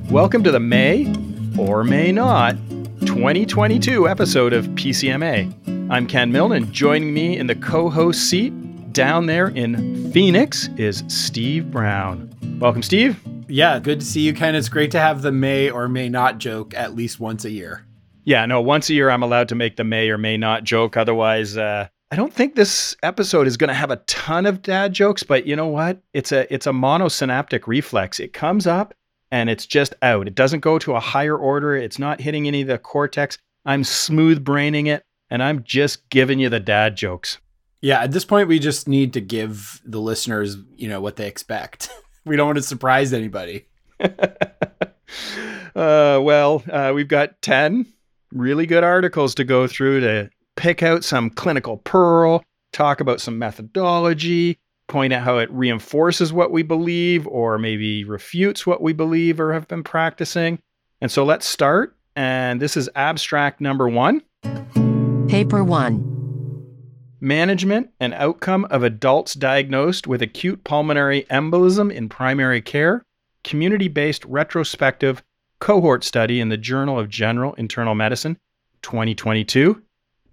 Welcome 0.09 0.43
to 0.43 0.51
the 0.51 0.59
May, 0.59 1.13
or 1.59 1.83
may 1.83 2.11
not, 2.11 2.55
2022 3.01 4.09
episode 4.09 4.51
of 4.51 4.65
PCMA. 4.69 5.91
I'm 5.91 6.07
Ken 6.07 6.31
Milne, 6.31 6.53
and 6.53 6.73
joining 6.73 7.13
me 7.13 7.37
in 7.37 7.45
the 7.45 7.53
co 7.53 7.91
host 7.91 8.27
seat 8.27 8.51
down 8.93 9.27
there 9.27 9.49
in 9.49 10.11
Phoenix 10.11 10.69
is 10.77 11.03
Steve 11.07 11.69
Brown. 11.69 12.35
Welcome, 12.59 12.81
Steve. 12.81 13.21
Yeah, 13.47 13.77
good 13.77 13.99
to 13.99 14.05
see 14.07 14.21
you, 14.21 14.33
Ken. 14.33 14.55
It's 14.55 14.69
great 14.69 14.89
to 14.89 14.99
have 14.99 15.21
the 15.21 15.31
may 15.31 15.69
or 15.69 15.87
may 15.87 16.09
not 16.09 16.39
joke 16.39 16.73
at 16.73 16.95
least 16.95 17.19
once 17.19 17.45
a 17.45 17.51
year. 17.51 17.84
Yeah, 18.25 18.47
no, 18.47 18.59
once 18.59 18.89
a 18.89 18.95
year 18.95 19.11
I'm 19.11 19.21
allowed 19.21 19.49
to 19.49 19.55
make 19.55 19.77
the 19.77 19.83
may 19.83 20.09
or 20.09 20.17
may 20.17 20.35
not 20.35 20.63
joke. 20.63 20.97
Otherwise, 20.97 21.57
uh, 21.57 21.87
I 22.11 22.15
don't 22.15 22.33
think 22.33 22.55
this 22.55 22.95
episode 23.03 23.45
is 23.45 23.55
going 23.55 23.67
to 23.67 23.75
have 23.75 23.91
a 23.91 23.97
ton 24.07 24.47
of 24.47 24.63
dad 24.63 24.93
jokes, 24.93 25.21
but 25.21 25.45
you 25.45 25.55
know 25.55 25.67
what? 25.67 26.01
It's 26.11 26.31
a 26.31 26.51
it's 26.53 26.65
a 26.65 26.71
monosynaptic 26.71 27.67
reflex. 27.67 28.19
It 28.19 28.33
comes 28.33 28.65
up 28.65 28.95
and 29.31 29.47
it's 29.47 29.67
just 29.67 29.93
out. 30.01 30.27
It 30.27 30.33
doesn't 30.33 30.61
go 30.61 30.79
to 30.79 30.95
a 30.95 30.99
higher 30.99 31.37
order. 31.37 31.75
It's 31.75 31.99
not 31.99 32.19
hitting 32.19 32.47
any 32.47 32.61
of 32.61 32.67
the 32.67 32.79
cortex. 32.79 33.37
I'm 33.63 33.83
smooth 33.83 34.43
braining 34.43 34.87
it 34.87 35.03
and 35.29 35.43
I'm 35.43 35.63
just 35.63 36.09
giving 36.09 36.39
you 36.39 36.49
the 36.49 36.59
dad 36.59 36.95
jokes. 36.95 37.37
Yeah, 37.81 38.01
at 38.01 38.11
this 38.11 38.25
point 38.25 38.47
we 38.47 38.57
just 38.57 38.87
need 38.87 39.13
to 39.13 39.21
give 39.21 39.81
the 39.85 40.01
listeners, 40.01 40.57
you 40.75 40.89
know, 40.89 40.99
what 40.99 41.17
they 41.17 41.27
expect. 41.27 41.89
we 42.25 42.35
don't 42.35 42.47
want 42.47 42.57
to 42.57 42.63
surprise 42.63 43.13
anybody. 43.13 43.67
uh, 43.99 44.09
well, 45.75 46.63
uh, 46.71 46.91
we've 46.95 47.07
got 47.07 47.39
10 47.43 47.93
really 48.31 48.65
good 48.65 48.83
articles 48.83 49.35
to 49.35 49.43
go 49.43 49.67
through 49.67 50.01
to 50.01 50.29
pick 50.55 50.83
out 50.83 51.03
some 51.03 51.29
clinical 51.29 51.77
pearl, 51.77 52.43
talk 52.71 52.99
about 52.99 53.21
some 53.21 53.37
methodology, 53.37 54.59
point 54.87 55.13
out 55.13 55.23
how 55.23 55.37
it 55.37 55.51
reinforces 55.51 56.31
what 56.31 56.51
we 56.51 56.63
believe 56.63 57.27
or 57.27 57.57
maybe 57.57 58.03
refutes 58.03 58.65
what 58.65 58.81
we 58.81 58.93
believe 58.93 59.39
or 59.39 59.53
have 59.53 59.67
been 59.67 59.83
practicing. 59.83 60.59
And 61.01 61.11
so 61.11 61.23
let's 61.23 61.45
start. 61.45 61.95
And 62.15 62.61
this 62.61 62.77
is 62.77 62.89
abstract 62.95 63.59
number 63.59 63.89
one. 63.89 64.21
Paper 65.27 65.63
one. 65.63 66.11
Management 67.19 67.89
and 67.99 68.13
outcome 68.13 68.65
of 68.65 68.83
adults 68.83 69.33
diagnosed 69.33 70.07
with 70.07 70.21
acute 70.21 70.63
pulmonary 70.63 71.25
embolism 71.29 71.91
in 71.91 72.07
primary 72.07 72.61
care, 72.61 73.03
community 73.43 73.87
based 73.87 74.23
retrospective 74.25 75.23
cohort 75.59 76.03
study 76.03 76.39
in 76.39 76.49
the 76.49 76.57
Journal 76.57 76.99
of 76.99 77.09
General 77.09 77.53
Internal 77.53 77.95
Medicine 77.95 78.37
2022. 78.81 79.81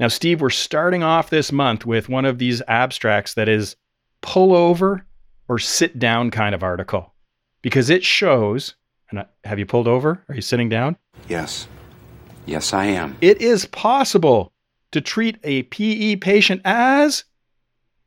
Now, 0.01 0.09
Steve, 0.09 0.41
we're 0.41 0.51
starting 0.51 1.03
off 1.03 1.31
this 1.31 1.53
month 1.53 1.87
with 1.87 2.09
one 2.09 2.25
of 2.25 2.39
these 2.39 2.63
abstracts 2.67 3.35
that 3.35 3.49
is 3.49 3.77
pull 4.21 4.55
over 4.55 5.07
or 5.49 5.59
sit 5.59 5.99
down 5.99 6.31
kind 6.31 6.55
of 6.55 6.63
article 6.63 7.13
because 7.63 7.91
it 7.91 8.05
shows. 8.05 8.75
And 9.11 9.21
I- 9.21 9.27
have 9.45 9.59
you 9.59 9.67
pulled 9.67 9.89
over? 9.89 10.25
Are 10.29 10.35
you 10.35 10.41
sitting 10.41 10.69
down? 10.69 10.97
Yes. 11.29 11.69
Yes, 12.47 12.73
I 12.73 12.87
am. 12.87 13.17
It 13.21 13.41
is 13.41 13.67
possible 13.67 14.53
to 14.91 15.01
treat 15.01 15.39
a 15.45 15.63
PE 15.65 16.17
patient 16.17 16.61
as 16.65 17.25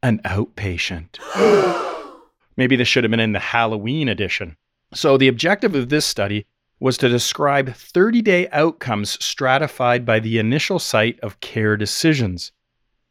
an 0.03 0.20
outpatient. 0.26 1.20
Maybe 2.57 2.76
this 2.76 2.88
should 2.88 3.03
have 3.03 3.11
been 3.11 3.20
in 3.20 3.34
the 3.34 3.39
Halloween 3.39 4.07
edition. 4.09 4.57
So, 4.93 5.18
the 5.18 5.28
objective 5.28 5.76
of 5.76 5.89
this 5.89 6.05
study 6.05 6.45
was 6.80 6.97
to 6.97 7.09
describe 7.09 7.73
30 7.73 8.21
day 8.21 8.49
outcomes 8.49 9.23
stratified 9.23 10.05
by 10.05 10.19
the 10.19 10.38
initial 10.39 10.80
site 10.80 11.19
of 11.21 11.39
care 11.39 11.78
decisions. 11.78 12.51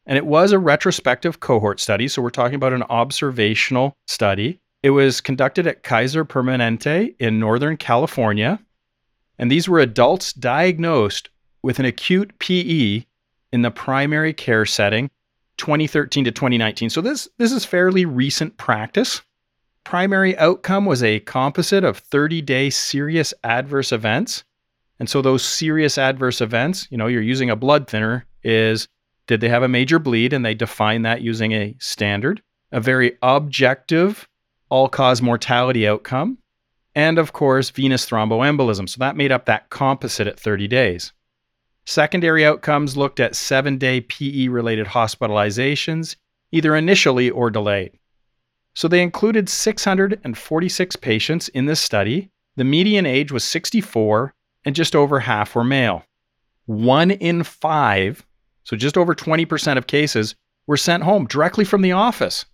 And 0.07 0.19
it 0.19 0.27
was 0.27 0.53
a 0.53 0.59
retrospective 0.59 1.41
cohort 1.41 1.81
study, 1.81 2.09
so 2.09 2.21
we're 2.21 2.31
talking 2.31 2.57
about 2.57 2.75
an 2.75 2.83
observational 2.85 3.97
study. 4.07 4.61
It 4.83 4.91
was 4.91 5.23
conducted 5.23 5.67
at 5.67 5.83
Kaiser 5.83 6.27
Permanente 6.27 7.15
in 7.19 7.41
Northern 7.41 7.79
California. 7.79 8.61
And 9.39 9.51
these 9.51 9.69
were 9.69 9.81
adults 9.81 10.35
diagnosed 10.35 11.31
with 11.63 11.79
an 11.79 11.87
acute 11.87 12.39
PE 12.39 13.05
in 13.53 13.63
the 13.63 13.71
primary 13.71 14.35
care 14.35 14.67
setting 14.67 15.11
2013 15.57 16.25
to 16.25 16.31
2019. 16.31 16.91
So 16.91 17.01
this 17.01 17.29
this 17.39 17.53
is 17.53 17.65
fairly 17.65 18.05
recent 18.05 18.57
practice. 18.59 19.23
Primary 19.85 20.37
outcome 20.39 20.87
was 20.87 21.03
a 21.03 21.21
composite 21.21 21.85
of 21.85 22.03
30-day 22.03 22.71
serious 22.71 23.35
adverse 23.45 23.93
events. 23.93 24.43
And 24.99 25.09
so 25.11 25.21
those 25.21 25.45
serious 25.45 25.99
adverse 25.99 26.41
events, 26.41 26.89
you 26.91 26.97
know, 26.97 27.07
you're 27.07 27.23
using 27.23 27.51
a 27.51 27.57
blood 27.57 27.87
thinner 27.89 28.27
is 28.43 28.89
did 29.27 29.41
they 29.41 29.49
have 29.49 29.63
a 29.63 29.69
major 29.69 29.99
bleed 29.99 30.33
and 30.33 30.45
they 30.45 30.55
define 30.55 31.03
that 31.03 31.23
using 31.23 31.53
a 31.53 31.77
standard, 31.79 32.43
a 32.73 32.81
very 32.81 33.17
objective 33.23 34.29
all-cause 34.71 35.23
mortality 35.23 35.87
outcome, 35.87 36.39
and 36.95 37.19
of 37.19 37.33
course 37.33 37.71
venous 37.71 38.09
thromboembolism. 38.09 38.89
So 38.89 38.99
that 38.99 39.17
made 39.17 39.33
up 39.33 39.47
that 39.47 39.71
composite 39.71 40.27
at 40.27 40.41
30 40.41 40.69
days. 40.69 41.13
Secondary 41.87 42.45
outcomes 42.47 42.97
looked 42.97 43.21
at 43.21 43.37
seven 43.37 43.77
day 43.77 44.01
PE 44.01 44.49
related 44.49 44.87
hospitalizations, 44.87 46.17
either 46.53 46.75
initially 46.75 47.31
or 47.31 47.51
delayed. 47.51 47.93
So 48.75 48.89
they 48.89 49.03
included 49.03 49.49
646 49.49 50.97
patients 50.97 51.49
in 51.49 51.67
this 51.67 51.81
study. 51.81 52.31
The 52.57 52.65
median 52.65 53.07
age 53.07 53.33
was 53.33 53.45
64, 53.45 54.35
and 54.65 54.75
just 54.75 54.97
over 54.97 55.21
half 55.21 55.55
were 55.55 55.65
male. 55.65 56.05
One 56.67 57.11
in 57.11 57.45
five, 57.45 58.27
so 58.65 58.77
just 58.77 58.97
over 58.97 59.15
20% 59.15 59.77
of 59.77 59.87
cases, 59.87 60.35
were 60.67 60.77
sent 60.77 61.03
home 61.03 61.27
directly 61.27 61.65
from 61.65 61.83
the 61.83 61.93
office. 61.93 62.47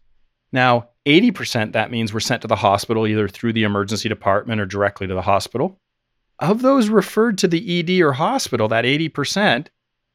Now, 0.53 0.89
80% 1.07 1.73
that 1.73 1.91
means 1.91 2.13
were 2.13 2.21
sent 2.21 2.43
to 2.43 2.49
the 2.49 2.57
hospital 2.57 3.07
either 3.07 3.29
through 3.29 3.53
the 3.53 3.63
emergency 3.63 4.09
department 4.09 4.61
or 4.61 4.67
directly 4.67 5.07
to 5.07 5.15
the 5.15 5.23
hospital. 5.23 5.79
Of 6.39 6.63
those 6.63 6.89
referred 6.89 7.39
to 7.39 7.49
the 7.49 7.81
ED 7.81 8.03
or 8.03 8.13
hospital, 8.13 8.69
that 8.69 8.85
80%, 8.85 9.69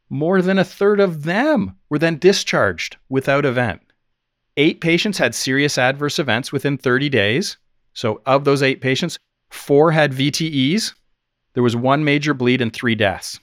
more 0.09 0.41
than 0.41 0.59
a 0.59 0.63
third 0.63 0.99
of 0.99 1.23
them 1.23 1.77
were 1.89 1.99
then 1.99 2.19
discharged 2.19 2.97
without 3.09 3.45
event. 3.45 3.81
Eight 4.57 4.79
patients 4.79 5.17
had 5.17 5.35
serious 5.35 5.77
adverse 5.77 6.17
events 6.17 6.51
within 6.51 6.77
30 6.77 7.09
days. 7.09 7.57
So, 7.93 8.21
of 8.25 8.45
those 8.45 8.63
eight 8.63 8.81
patients, 8.81 9.17
four 9.49 9.91
had 9.91 10.13
VTEs. 10.13 10.93
There 11.53 11.63
was 11.63 11.75
one 11.75 12.03
major 12.03 12.33
bleed 12.33 12.61
and 12.61 12.71
three 12.71 12.95
deaths. 12.95 13.39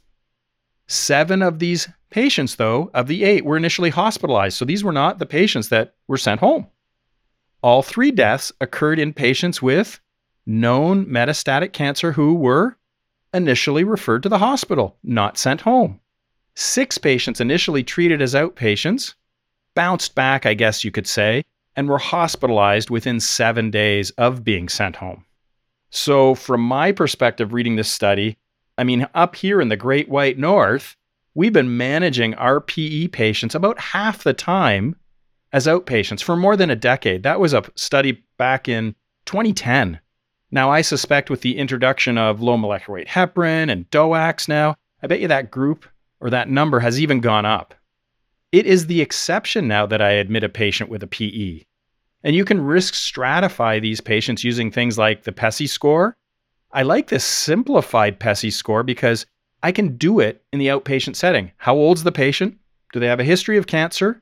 Seven 0.86 1.42
of 1.42 1.58
these 1.58 1.88
patients, 2.10 2.56
though, 2.56 2.90
of 2.92 3.06
the 3.06 3.24
eight, 3.24 3.44
were 3.44 3.56
initially 3.56 3.90
hospitalized. 3.90 4.56
So, 4.56 4.64
these 4.64 4.84
were 4.84 4.92
not 4.92 5.18
the 5.18 5.26
patients 5.26 5.68
that 5.68 5.94
were 6.08 6.18
sent 6.18 6.40
home. 6.40 6.66
All 7.62 7.82
three 7.82 8.10
deaths 8.10 8.52
occurred 8.60 8.98
in 8.98 9.12
patients 9.12 9.62
with 9.62 10.00
known 10.46 11.06
metastatic 11.06 11.72
cancer 11.72 12.12
who 12.12 12.34
were 12.34 12.76
initially 13.32 13.84
referred 13.84 14.22
to 14.24 14.28
the 14.28 14.38
hospital, 14.38 14.96
not 15.02 15.38
sent 15.38 15.62
home. 15.62 16.00
Six 16.54 16.98
patients 16.98 17.40
initially 17.40 17.82
treated 17.82 18.20
as 18.20 18.34
outpatients 18.34 19.14
bounced 19.75 20.14
back, 20.14 20.47
I 20.47 20.55
guess 20.55 20.85
you 20.85 20.91
could 20.91 21.07
say, 21.07 21.45
and 21.77 21.89
were 21.89 21.99
hospitalized 21.99 22.91
within 22.91 23.20
seven 23.20 23.70
days 23.70 24.11
of 24.12 24.45
being 24.45 24.68
sent 24.68 24.97
home. 24.97 25.25
So, 25.91 26.35
from 26.35 26.62
my 26.62 26.93
perspective, 26.93 27.53
reading 27.53 27.77
this 27.77 27.91
study, 27.91 28.39
I 28.79 28.85
mean, 28.85 29.07
up 29.14 29.37
here 29.37 29.61
in 29.61 29.68
the 29.68 29.77
Great 29.77 30.09
White 30.09 30.39
North, 30.39 30.97
we've 31.35 31.53
been 31.53 31.77
managing 31.77 32.35
our 32.35 32.61
PE 32.61 33.09
patients 33.09 33.55
about 33.55 33.79
half 33.79 34.25
the 34.25 34.33
time 34.33 34.97
as 35.53 35.66
outpatients 35.66 36.23
for 36.23 36.37
more 36.37 36.57
than 36.57 36.70
a 36.70 36.77
decade. 36.77 37.23
That 37.23 37.41
was 37.41 37.53
a 37.53 37.64
study 37.75 38.25
back 38.39 38.68
in 38.68 38.95
2010. 39.27 40.01
Now, 40.51 40.70
I 40.70 40.83
suspect 40.83 41.31
with 41.31 41.43
the 41.43 41.57
introduction 41.59 42.18
of 42.18 42.43
low 42.43 42.57
molecular 42.57 42.99
weight 42.99 43.09
heparin 43.09 43.70
and 43.70 43.89
DOACs 43.91 44.49
now, 44.49 44.77
I 45.03 45.07
bet 45.07 45.20
you 45.20 45.29
that 45.29 45.51
group 45.51 45.87
or 46.20 46.31
that 46.31 46.49
number 46.49 46.81
has 46.81 47.01
even 47.01 47.20
gone 47.20 47.47
up. 47.47 47.75
It 48.53 48.66
is 48.66 48.86
the 48.86 49.00
exception 49.00 49.66
now 49.66 49.86
that 49.86 50.03
I 50.03 50.11
admit 50.11 50.44
a 50.44 50.48
patient 50.48 50.90
with 50.90 51.03
a 51.03 51.07
PE. 51.07 51.64
And 52.22 52.36
you 52.36 52.44
can 52.44 52.61
risk 52.61 52.92
stratify 52.92 53.80
these 53.80 54.00
patients 54.00 54.44
using 54.44 54.70
things 54.70 54.98
like 54.98 55.24
the 55.24 55.32
PESI 55.32 55.68
score. 55.68 56.16
I 56.70 56.82
like 56.82 57.09
this 57.09 57.24
simplified 57.24 58.20
PESI 58.20 58.53
score 58.53 58.82
because 58.82 59.24
I 59.62 59.72
can 59.72 59.96
do 59.96 60.20
it 60.20 60.44
in 60.53 60.59
the 60.59 60.66
outpatient 60.66 61.16
setting. 61.16 61.50
How 61.57 61.74
old's 61.74 62.03
the 62.03 62.12
patient? 62.12 62.59
Do 62.92 63.00
they 63.00 63.07
have 63.07 63.20
a 63.20 63.24
history 63.24 63.57
of 63.57 63.66
cancer? 63.66 64.20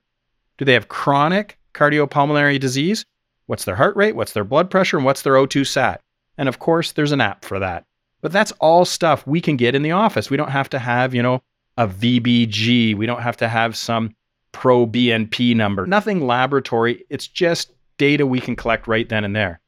Do 0.59 0.65
they 0.65 0.75
have 0.75 0.89
chronic 0.89 1.59
cardiopulmonary 1.75 2.61
disease? 2.61 3.05
What's 3.47 3.65
their 3.65 3.77
heart 3.77 3.97
rate? 3.97 4.15
What's 4.15 4.33
their 4.33 4.45
blood 4.45 4.71
pressure? 4.71 4.97
And 4.97 5.05
what's 5.05 5.23
their 5.23 5.35
O2 5.35 5.67
sat? 5.67 6.01
And 6.39 6.49
of 6.49 6.61
course, 6.61 6.93
there's 6.93 7.13
an 7.13 7.21
app 7.21 7.45
for 7.45 7.59
that. 7.59 7.85
But 8.21 8.31
that's 8.31 8.53
all 8.61 8.85
stuff 8.85 9.27
we 9.27 9.41
can 9.41 9.57
get 9.57 9.75
in 9.75 9.83
the 9.83 9.91
office. 9.91 10.31
We 10.31 10.37
don't 10.37 10.51
have 10.51 10.71
to 10.71 10.79
have, 10.79 11.15
you 11.15 11.23
know, 11.23 11.43
a 11.77 11.89
VBG. 11.89 12.95
We 12.95 13.07
don't 13.07 13.23
have 13.23 13.37
to 13.39 13.49
have 13.49 13.77
some 13.77 14.15
pro 14.53 14.87
BNP 14.87 15.55
number. 15.57 15.87
Nothing 15.87 16.27
laboratory. 16.27 17.05
It's 17.11 17.29
just 17.29 17.73
data 17.99 18.27
we 18.27 18.41
can 18.41 18.57
collect 18.57 18.87
right 18.87 19.09
then 19.09 19.25
and 19.25 19.35
there. 19.37 19.61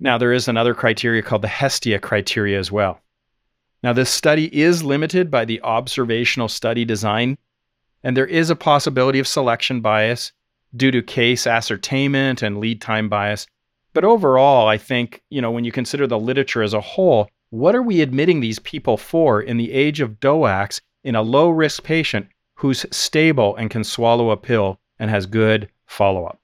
Now, 0.00 0.18
there 0.18 0.32
is 0.32 0.48
another 0.48 0.74
criteria 0.74 1.22
called 1.22 1.42
the 1.42 1.48
Hestia 1.48 1.98
criteria 1.98 2.58
as 2.58 2.72
well. 2.72 3.00
Now, 3.82 3.92
this 3.92 4.10
study 4.10 4.54
is 4.54 4.82
limited 4.82 5.30
by 5.30 5.44
the 5.44 5.60
observational 5.62 6.48
study 6.48 6.84
design, 6.84 7.36
and 8.02 8.16
there 8.16 8.26
is 8.26 8.50
a 8.50 8.56
possibility 8.56 9.18
of 9.18 9.28
selection 9.28 9.80
bias 9.80 10.32
due 10.76 10.90
to 10.90 11.02
case 11.02 11.46
ascertainment 11.46 12.42
and 12.42 12.58
lead 12.58 12.80
time 12.80 13.08
bias. 13.08 13.46
But 13.92 14.04
overall, 14.04 14.66
I 14.66 14.78
think, 14.78 15.22
you 15.30 15.40
know, 15.40 15.50
when 15.50 15.64
you 15.64 15.70
consider 15.70 16.06
the 16.06 16.18
literature 16.18 16.62
as 16.62 16.74
a 16.74 16.80
whole, 16.80 17.28
what 17.50 17.76
are 17.76 17.82
we 17.82 18.00
admitting 18.00 18.40
these 18.40 18.58
people 18.58 18.96
for 18.96 19.40
in 19.40 19.56
the 19.56 19.72
age 19.72 20.00
of 20.00 20.18
DOACs 20.18 20.80
in 21.04 21.14
a 21.14 21.22
low 21.22 21.50
risk 21.50 21.84
patient 21.84 22.26
who's 22.54 22.86
stable 22.90 23.56
and 23.56 23.70
can 23.70 23.84
swallow 23.84 24.30
a 24.30 24.36
pill 24.36 24.78
and 24.98 25.10
has 25.10 25.26
good 25.26 25.70
follow 25.86 26.24
up? 26.24 26.40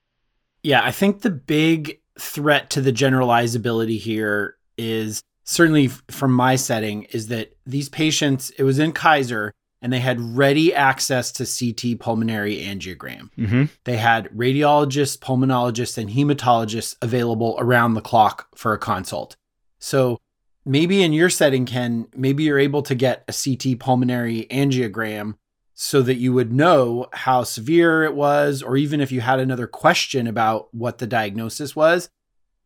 Yeah, 0.62 0.82
I 0.84 0.90
think 0.90 1.22
the 1.22 1.30
big 1.30 2.00
threat 2.18 2.70
to 2.70 2.80
the 2.80 2.92
generalizability 2.92 3.98
here 3.98 4.56
is 4.76 5.22
certainly 5.44 5.88
from 5.88 6.32
my 6.32 6.56
setting 6.56 7.04
is 7.04 7.28
that 7.28 7.56
these 7.66 7.88
patients, 7.88 8.50
it 8.50 8.62
was 8.62 8.78
in 8.78 8.92
Kaiser 8.92 9.52
and 9.82 9.92
they 9.92 9.98
had 10.00 10.20
ready 10.20 10.74
access 10.74 11.32
to 11.32 11.46
CT 11.46 11.98
pulmonary 11.98 12.58
angiogram. 12.58 13.30
Mm-hmm. 13.36 13.64
They 13.84 13.96
had 13.96 14.28
radiologists, 14.30 15.18
pulmonologists, 15.18 15.96
and 15.96 16.11
hematologists 16.11 16.96
available 17.00 17.56
around 17.58 17.94
the 17.94 18.02
clock 18.02 18.48
for 18.54 18.74
a 18.74 18.78
consult. 18.78 19.36
So 19.78 20.20
maybe 20.66 21.02
in 21.02 21.12
your 21.12 21.30
setting, 21.30 21.64
Ken, 21.64 22.08
maybe 22.14 22.44
you're 22.44 22.58
able 22.58 22.82
to 22.82 22.94
get 22.94 23.24
a 23.26 23.32
CT 23.32 23.78
pulmonary 23.78 24.46
angiogram 24.50 25.34
so 25.82 26.02
that 26.02 26.16
you 26.16 26.30
would 26.30 26.52
know 26.52 27.06
how 27.14 27.42
severe 27.42 28.04
it 28.04 28.14
was, 28.14 28.62
or 28.62 28.76
even 28.76 29.00
if 29.00 29.10
you 29.10 29.22
had 29.22 29.40
another 29.40 29.66
question 29.66 30.26
about 30.26 30.68
what 30.74 30.98
the 30.98 31.06
diagnosis 31.06 31.74
was. 31.74 32.10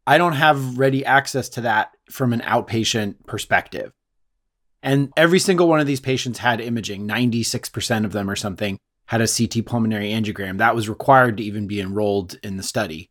I 0.04 0.18
don't 0.18 0.32
have 0.32 0.78
ready 0.78 1.04
access 1.04 1.48
to 1.50 1.60
that 1.60 1.92
from 2.10 2.32
an 2.32 2.40
outpatient 2.40 3.24
perspective. 3.24 3.92
And 4.82 5.12
every 5.16 5.38
single 5.38 5.68
one 5.68 5.78
of 5.78 5.86
these 5.86 6.00
patients 6.00 6.40
had 6.40 6.60
imaging, 6.60 7.06
96% 7.06 8.04
of 8.04 8.10
them 8.10 8.28
or 8.28 8.34
something 8.34 8.78
had 9.06 9.20
a 9.20 9.28
CT 9.28 9.64
pulmonary 9.64 10.10
angiogram. 10.10 10.58
That 10.58 10.74
was 10.74 10.88
required 10.88 11.36
to 11.36 11.44
even 11.44 11.68
be 11.68 11.80
enrolled 11.80 12.36
in 12.42 12.56
the 12.56 12.64
study. 12.64 13.10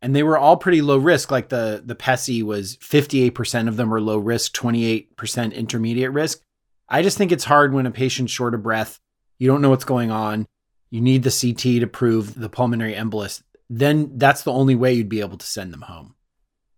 And 0.00 0.16
they 0.16 0.22
were 0.22 0.38
all 0.38 0.56
pretty 0.56 0.80
low 0.80 0.96
risk. 0.96 1.30
Like 1.30 1.50
the, 1.50 1.82
the 1.84 1.94
PESI 1.94 2.42
was 2.42 2.78
58% 2.78 3.68
of 3.68 3.76
them 3.76 3.90
were 3.90 4.00
low 4.00 4.16
risk, 4.16 4.54
28% 4.54 5.52
intermediate 5.52 6.12
risk. 6.12 6.40
I 6.88 7.02
just 7.02 7.18
think 7.18 7.32
it's 7.32 7.44
hard 7.44 7.72
when 7.72 7.86
a 7.86 7.90
patient's 7.90 8.32
short 8.32 8.54
of 8.54 8.62
breath, 8.62 9.00
you 9.38 9.48
don't 9.48 9.62
know 9.62 9.70
what's 9.70 9.84
going 9.84 10.10
on, 10.10 10.46
you 10.90 11.00
need 11.00 11.22
the 11.22 11.30
CT 11.30 11.80
to 11.80 11.86
prove 11.86 12.34
the 12.38 12.48
pulmonary 12.48 12.94
embolus, 12.94 13.42
then 13.68 14.18
that's 14.18 14.42
the 14.42 14.52
only 14.52 14.74
way 14.74 14.92
you'd 14.92 15.08
be 15.08 15.20
able 15.20 15.38
to 15.38 15.46
send 15.46 15.72
them 15.72 15.82
home. 15.82 16.14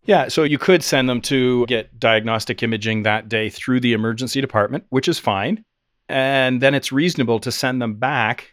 Yeah, 0.04 0.28
so 0.28 0.44
you 0.44 0.58
could 0.58 0.84
send 0.84 1.08
them 1.08 1.20
to 1.22 1.66
get 1.66 1.98
diagnostic 1.98 2.62
imaging 2.62 3.02
that 3.02 3.28
day 3.28 3.50
through 3.50 3.80
the 3.80 3.92
emergency 3.92 4.40
department, 4.40 4.84
which 4.90 5.08
is 5.08 5.18
fine. 5.18 5.64
And 6.08 6.62
then 6.62 6.74
it's 6.74 6.92
reasonable 6.92 7.40
to 7.40 7.50
send 7.50 7.82
them 7.82 7.94
back 7.94 8.52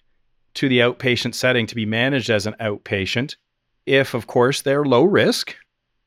to 0.55 0.67
the 0.67 0.79
outpatient 0.79 1.35
setting 1.35 1.67
to 1.67 1.75
be 1.75 1.85
managed 1.85 2.31
as 2.31 2.47
an 2.47 2.55
outpatient 2.59 3.35
if, 3.85 4.15
of 4.15 4.25
course, 4.27 4.61
they're 4.61 4.85
low 4.85 5.03
risk, 5.03 5.55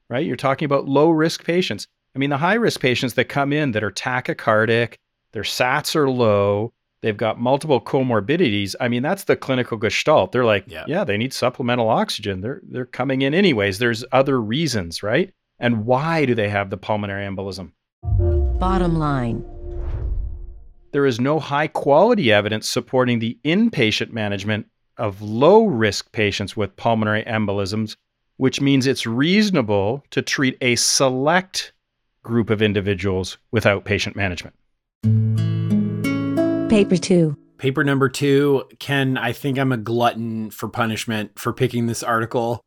right? 0.08 0.26
You're 0.26 0.36
talking 0.36 0.66
about 0.66 0.88
low 0.88 1.10
risk 1.10 1.44
patients. 1.44 1.86
I 2.14 2.18
mean, 2.18 2.30
the 2.30 2.38
high 2.38 2.54
risk 2.54 2.80
patients 2.80 3.14
that 3.14 3.26
come 3.26 3.52
in 3.52 3.72
that 3.72 3.84
are 3.84 3.90
tachycardic, 3.90 4.94
their 5.36 5.42
SATs 5.42 5.94
are 5.94 6.08
low, 6.08 6.72
they've 7.02 7.14
got 7.14 7.38
multiple 7.38 7.78
comorbidities. 7.78 8.74
I 8.80 8.88
mean, 8.88 9.02
that's 9.02 9.24
the 9.24 9.36
clinical 9.36 9.76
gestalt. 9.76 10.32
They're 10.32 10.46
like, 10.46 10.64
yeah, 10.66 10.84
yeah 10.88 11.04
they 11.04 11.18
need 11.18 11.34
supplemental 11.34 11.90
oxygen. 11.90 12.40
They're 12.40 12.62
they're 12.66 12.86
coming 12.86 13.20
in 13.20 13.34
anyways. 13.34 13.78
There's 13.78 14.02
other 14.12 14.40
reasons, 14.40 15.02
right? 15.02 15.34
And 15.58 15.84
why 15.84 16.24
do 16.24 16.34
they 16.34 16.48
have 16.48 16.70
the 16.70 16.78
pulmonary 16.78 17.26
embolism? 17.26 17.72
Bottom 18.58 18.98
line. 18.98 19.44
There 20.92 21.04
is 21.04 21.20
no 21.20 21.38
high 21.38 21.66
quality 21.66 22.32
evidence 22.32 22.66
supporting 22.66 23.18
the 23.18 23.38
inpatient 23.44 24.12
management 24.12 24.64
of 24.96 25.20
low 25.20 25.66
risk 25.66 26.12
patients 26.12 26.56
with 26.56 26.74
pulmonary 26.76 27.24
embolisms, 27.24 27.94
which 28.38 28.62
means 28.62 28.86
it's 28.86 29.06
reasonable 29.06 30.02
to 30.12 30.22
treat 30.22 30.56
a 30.62 30.76
select 30.76 31.74
group 32.22 32.48
of 32.48 32.62
individuals 32.62 33.36
with 33.50 33.64
outpatient 33.64 34.16
management. 34.16 34.56
Paper 36.68 36.96
two. 36.96 37.36
Paper 37.58 37.84
number 37.84 38.08
two, 38.08 38.64
Ken, 38.78 39.16
I 39.16 39.32
think 39.32 39.58
I'm 39.58 39.72
a 39.72 39.78
glutton 39.78 40.50
for 40.50 40.68
punishment 40.68 41.38
for 41.38 41.52
picking 41.52 41.86
this 41.86 42.02
article. 42.02 42.60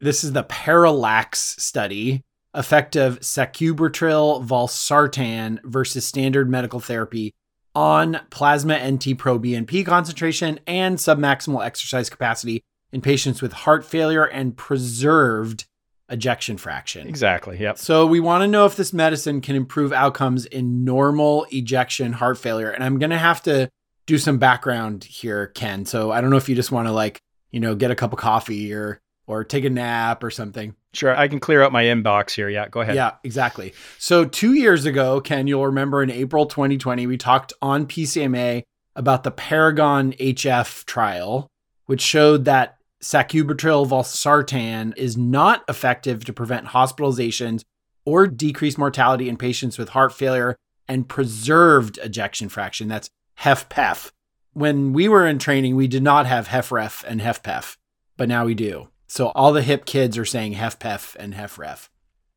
This 0.00 0.24
is 0.24 0.32
the 0.32 0.42
Parallax 0.42 1.56
study, 1.62 2.22
effect 2.54 2.96
of 2.96 3.20
sacubitril 3.20 4.44
valsartan 4.44 5.62
versus 5.62 6.04
standard 6.04 6.50
medical 6.50 6.80
therapy 6.80 7.32
on 7.74 8.20
plasma 8.30 8.74
NT 8.74 9.16
proBNP 9.16 9.86
concentration 9.86 10.58
and 10.66 10.98
submaximal 10.98 11.64
exercise 11.64 12.10
capacity 12.10 12.62
in 12.92 13.00
patients 13.00 13.40
with 13.40 13.52
heart 13.52 13.84
failure 13.84 14.24
and 14.24 14.56
preserved 14.56 15.66
ejection 16.08 16.58
fraction. 16.58 17.08
Exactly. 17.08 17.58
Yep. 17.58 17.78
So 17.78 18.06
we 18.06 18.20
want 18.20 18.42
to 18.42 18.48
know 18.48 18.66
if 18.66 18.76
this 18.76 18.92
medicine 18.92 19.40
can 19.40 19.56
improve 19.56 19.92
outcomes 19.92 20.44
in 20.46 20.84
normal 20.84 21.46
ejection 21.50 22.12
heart 22.12 22.38
failure. 22.38 22.70
And 22.70 22.84
I'm 22.84 22.98
going 22.98 23.10
to 23.10 23.18
have 23.18 23.42
to 23.44 23.70
do 24.06 24.18
some 24.18 24.38
background 24.38 25.04
here, 25.04 25.46
Ken. 25.48 25.86
So 25.86 26.10
I 26.10 26.20
don't 26.20 26.30
know 26.30 26.36
if 26.36 26.48
you 26.48 26.54
just 26.54 26.72
want 26.72 26.88
to 26.88 26.92
like, 26.92 27.20
you 27.50 27.60
know, 27.60 27.74
get 27.74 27.90
a 27.90 27.94
cup 27.94 28.12
of 28.12 28.18
coffee 28.18 28.72
or 28.72 29.00
or 29.26 29.44
take 29.44 29.64
a 29.64 29.70
nap 29.70 30.22
or 30.22 30.30
something. 30.30 30.74
Sure, 30.92 31.16
I 31.16 31.28
can 31.28 31.40
clear 31.40 31.62
out 31.62 31.72
my 31.72 31.84
inbox 31.84 32.32
here. 32.32 32.48
Yeah, 32.48 32.68
go 32.68 32.80
ahead. 32.80 32.94
Yeah, 32.94 33.12
exactly. 33.24 33.72
So 33.98 34.24
2 34.24 34.54
years 34.54 34.84
ago, 34.84 35.20
Ken, 35.20 35.46
you'll 35.46 35.66
remember 35.66 36.02
in 36.02 36.10
April 36.10 36.46
2020, 36.46 37.06
we 37.06 37.16
talked 37.16 37.52
on 37.62 37.86
PCMA 37.86 38.62
about 38.94 39.22
the 39.22 39.30
Paragon 39.30 40.12
HF 40.12 40.84
trial, 40.84 41.48
which 41.86 42.02
showed 42.02 42.44
that 42.44 42.76
sacubitril 43.02 43.86
valsartan 43.86 44.96
is 44.96 45.16
not 45.16 45.64
effective 45.68 46.24
to 46.24 46.32
prevent 46.32 46.68
hospitalizations 46.68 47.64
or 48.04 48.26
decrease 48.26 48.78
mortality 48.78 49.28
in 49.28 49.36
patients 49.36 49.78
with 49.78 49.90
heart 49.90 50.12
failure 50.12 50.56
and 50.88 51.08
preserved 51.08 51.98
ejection 52.02 52.48
fraction. 52.48 52.88
That's 52.88 53.10
HFpEF. 53.40 54.10
When 54.52 54.92
we 54.92 55.08
were 55.08 55.26
in 55.26 55.38
training, 55.38 55.76
we 55.76 55.88
did 55.88 56.02
not 56.02 56.26
have 56.26 56.48
HFrEF 56.48 57.04
and 57.04 57.20
HFpEF, 57.20 57.76
but 58.16 58.28
now 58.28 58.44
we 58.44 58.54
do. 58.54 58.88
So 59.06 59.28
all 59.28 59.52
the 59.52 59.62
hip 59.62 59.84
kids 59.84 60.16
are 60.18 60.24
saying 60.24 60.54
HFpEF 60.54 61.16
and 61.16 61.34
HFrEF. 61.34 61.88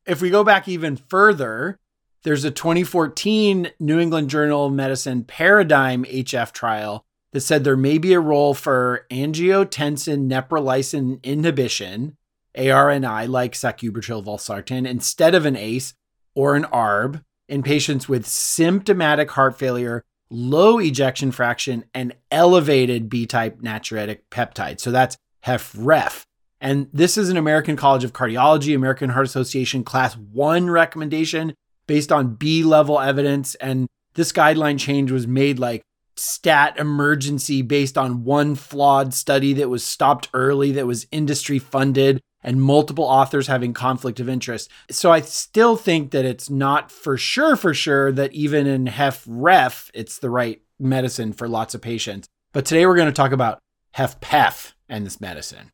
If 0.06 0.20
we 0.20 0.30
go 0.30 0.44
back 0.44 0.68
even 0.68 0.96
further, 0.96 1.78
there's 2.22 2.44
a 2.44 2.50
2014 2.50 3.70
New 3.78 3.98
England 3.98 4.30
Journal 4.30 4.66
of 4.66 4.72
Medicine 4.72 5.24
Paradigm 5.24 6.04
HF 6.04 6.52
trial 6.52 7.04
that 7.32 7.40
said 7.40 7.64
there 7.64 7.76
may 7.76 7.98
be 7.98 8.12
a 8.12 8.20
role 8.20 8.54
for 8.54 9.06
angiotensin 9.10 10.28
neprilysin 10.28 11.22
inhibition, 11.22 12.16
ARNI, 12.56 13.26
like 13.26 13.52
sacubitril 13.52 14.24
valsartan, 14.24 14.86
instead 14.86 15.34
of 15.34 15.44
an 15.44 15.56
ACE 15.56 15.94
or 16.34 16.54
an 16.54 16.64
ARB 16.64 17.22
in 17.48 17.62
patients 17.62 18.08
with 18.08 18.26
symptomatic 18.26 19.30
heart 19.32 19.58
failure, 19.58 20.04
low 20.30 20.78
ejection 20.78 21.30
fraction, 21.30 21.84
and 21.94 22.14
elevated 22.30 23.08
B 23.08 23.26
type 23.26 23.60
natriuretic 23.60 24.20
peptide. 24.30 24.80
So 24.80 24.90
that's 24.90 25.16
HFrEF. 25.44 26.24
And 26.60 26.88
this 26.92 27.18
is 27.18 27.28
an 27.28 27.36
American 27.36 27.76
College 27.76 28.04
of 28.04 28.12
Cardiology, 28.12 28.74
American 28.74 29.10
Heart 29.10 29.26
Association 29.26 29.84
class 29.84 30.16
one 30.16 30.70
recommendation 30.70 31.54
based 31.86 32.10
on 32.10 32.34
B 32.34 32.64
level 32.64 32.98
evidence. 32.98 33.54
And 33.56 33.86
this 34.14 34.32
guideline 34.32 34.78
change 34.78 35.12
was 35.12 35.26
made 35.26 35.58
like 35.58 35.82
stat 36.16 36.78
emergency 36.78 37.62
based 37.62 37.98
on 37.98 38.24
one 38.24 38.54
flawed 38.54 39.14
study 39.14 39.52
that 39.54 39.68
was 39.68 39.84
stopped 39.84 40.28
early, 40.32 40.72
that 40.72 40.86
was 40.86 41.06
industry 41.10 41.58
funded, 41.58 42.20
and 42.42 42.62
multiple 42.62 43.04
authors 43.04 43.48
having 43.48 43.74
conflict 43.74 44.20
of 44.20 44.28
interest. 44.28 44.70
So 44.90 45.10
I 45.12 45.20
still 45.20 45.76
think 45.76 46.12
that 46.12 46.24
it's 46.24 46.48
not 46.48 46.90
for 46.90 47.16
sure, 47.16 47.56
for 47.56 47.74
sure, 47.74 48.12
that 48.12 48.32
even 48.32 48.66
in 48.66 48.86
HFrEF, 48.86 49.90
it's 49.94 50.18
the 50.18 50.30
right 50.30 50.62
medicine 50.78 51.32
for 51.32 51.48
lots 51.48 51.74
of 51.74 51.82
patients. 51.82 52.28
But 52.52 52.64
today 52.64 52.86
we're 52.86 52.96
going 52.96 53.06
to 53.06 53.12
talk 53.12 53.32
about 53.32 53.58
HFpEF 53.96 54.72
and 54.88 55.04
this 55.04 55.20
medicine. 55.20 55.70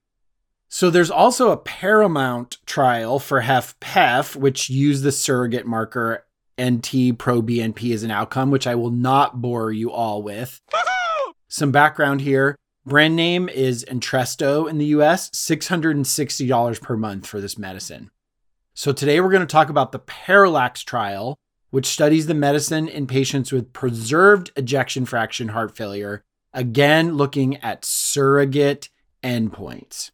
So 0.68 0.88
there's 0.88 1.10
also 1.10 1.50
a 1.50 1.58
Paramount 1.58 2.56
trial 2.64 3.18
for 3.18 3.42
HFpEF, 3.42 4.34
which 4.34 4.70
used 4.70 5.02
the 5.02 5.12
surrogate 5.12 5.66
marker 5.66 6.24
NT 6.62 7.18
proBNP 7.18 7.92
as 7.92 8.02
an 8.02 8.10
outcome, 8.10 8.50
which 8.50 8.66
I 8.66 8.74
will 8.74 8.90
not 8.90 9.40
bore 9.40 9.72
you 9.72 9.90
all 9.90 10.22
with. 10.22 10.60
Some 11.48 11.72
background 11.72 12.20
here. 12.20 12.56
Brand 12.84 13.14
name 13.14 13.48
is 13.48 13.84
Entresto 13.88 14.68
in 14.68 14.78
the 14.78 14.86
US, 14.86 15.30
$660 15.30 16.80
per 16.80 16.96
month 16.96 17.26
for 17.26 17.40
this 17.40 17.56
medicine. 17.56 18.10
So 18.74 18.92
today 18.92 19.20
we're 19.20 19.30
going 19.30 19.40
to 19.40 19.46
talk 19.46 19.68
about 19.68 19.92
the 19.92 19.98
Parallax 19.98 20.82
trial, 20.82 21.38
which 21.70 21.86
studies 21.86 22.26
the 22.26 22.34
medicine 22.34 22.88
in 22.88 23.06
patients 23.06 23.52
with 23.52 23.72
preserved 23.72 24.50
ejection 24.56 25.04
fraction 25.04 25.48
heart 25.48 25.76
failure, 25.76 26.24
again 26.52 27.14
looking 27.14 27.56
at 27.58 27.84
surrogate 27.84 28.88
endpoints. 29.22 30.10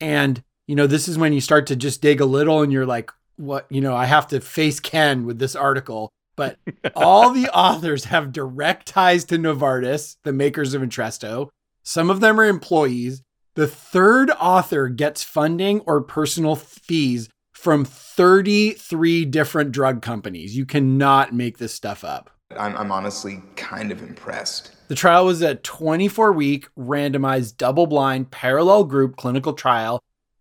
And, 0.00 0.42
you 0.66 0.74
know, 0.74 0.86
this 0.86 1.08
is 1.08 1.18
when 1.18 1.32
you 1.32 1.40
start 1.40 1.66
to 1.66 1.76
just 1.76 2.00
dig 2.00 2.20
a 2.20 2.24
little 2.24 2.62
and 2.62 2.72
you're 2.72 2.86
like, 2.86 3.10
what 3.40 3.66
you 3.70 3.80
know 3.80 3.96
i 3.96 4.04
have 4.04 4.26
to 4.26 4.40
face 4.40 4.78
ken 4.78 5.24
with 5.24 5.38
this 5.38 5.56
article 5.56 6.12
but 6.40 6.58
all 6.96 7.34
the 7.34 7.48
authors 7.54 8.04
have 8.04 8.32
direct 8.32 8.86
ties 8.86 9.26
to 9.26 9.36
novartis 9.36 10.16
the 10.24 10.32
makers 10.32 10.72
of 10.72 10.80
entresto. 10.80 11.50
Some 11.82 12.08
of 12.08 12.20
them 12.20 12.40
are 12.40 12.46
employees. 12.46 13.22
The 13.56 13.66
third 13.66 14.30
author 14.40 14.88
gets 14.88 15.22
funding 15.22 15.80
or 15.80 16.00
personal 16.00 16.56
fees 16.56 17.28
from 17.52 17.84
33 17.84 19.26
different 19.26 19.72
drug 19.72 20.00
companies. 20.00 20.56
You 20.56 20.64
cannot 20.64 21.34
make 21.34 21.58
this 21.58 21.74
stuff 21.74 22.04
up. 22.04 22.30
I'm, 22.58 22.74
I'm 22.74 22.90
honestly 22.90 23.42
kind 23.56 23.92
of 23.92 24.02
impressed. 24.02 24.74
The 24.88 24.94
trial 24.94 25.26
was 25.26 25.42
a 25.42 25.56
24 25.56 26.32
week 26.32 26.68
randomized 26.74 27.58
double 27.58 27.86
blind 27.86 28.30
parallel 28.30 28.84
group 28.84 29.16
clinical 29.16 29.52
trial 29.52 30.00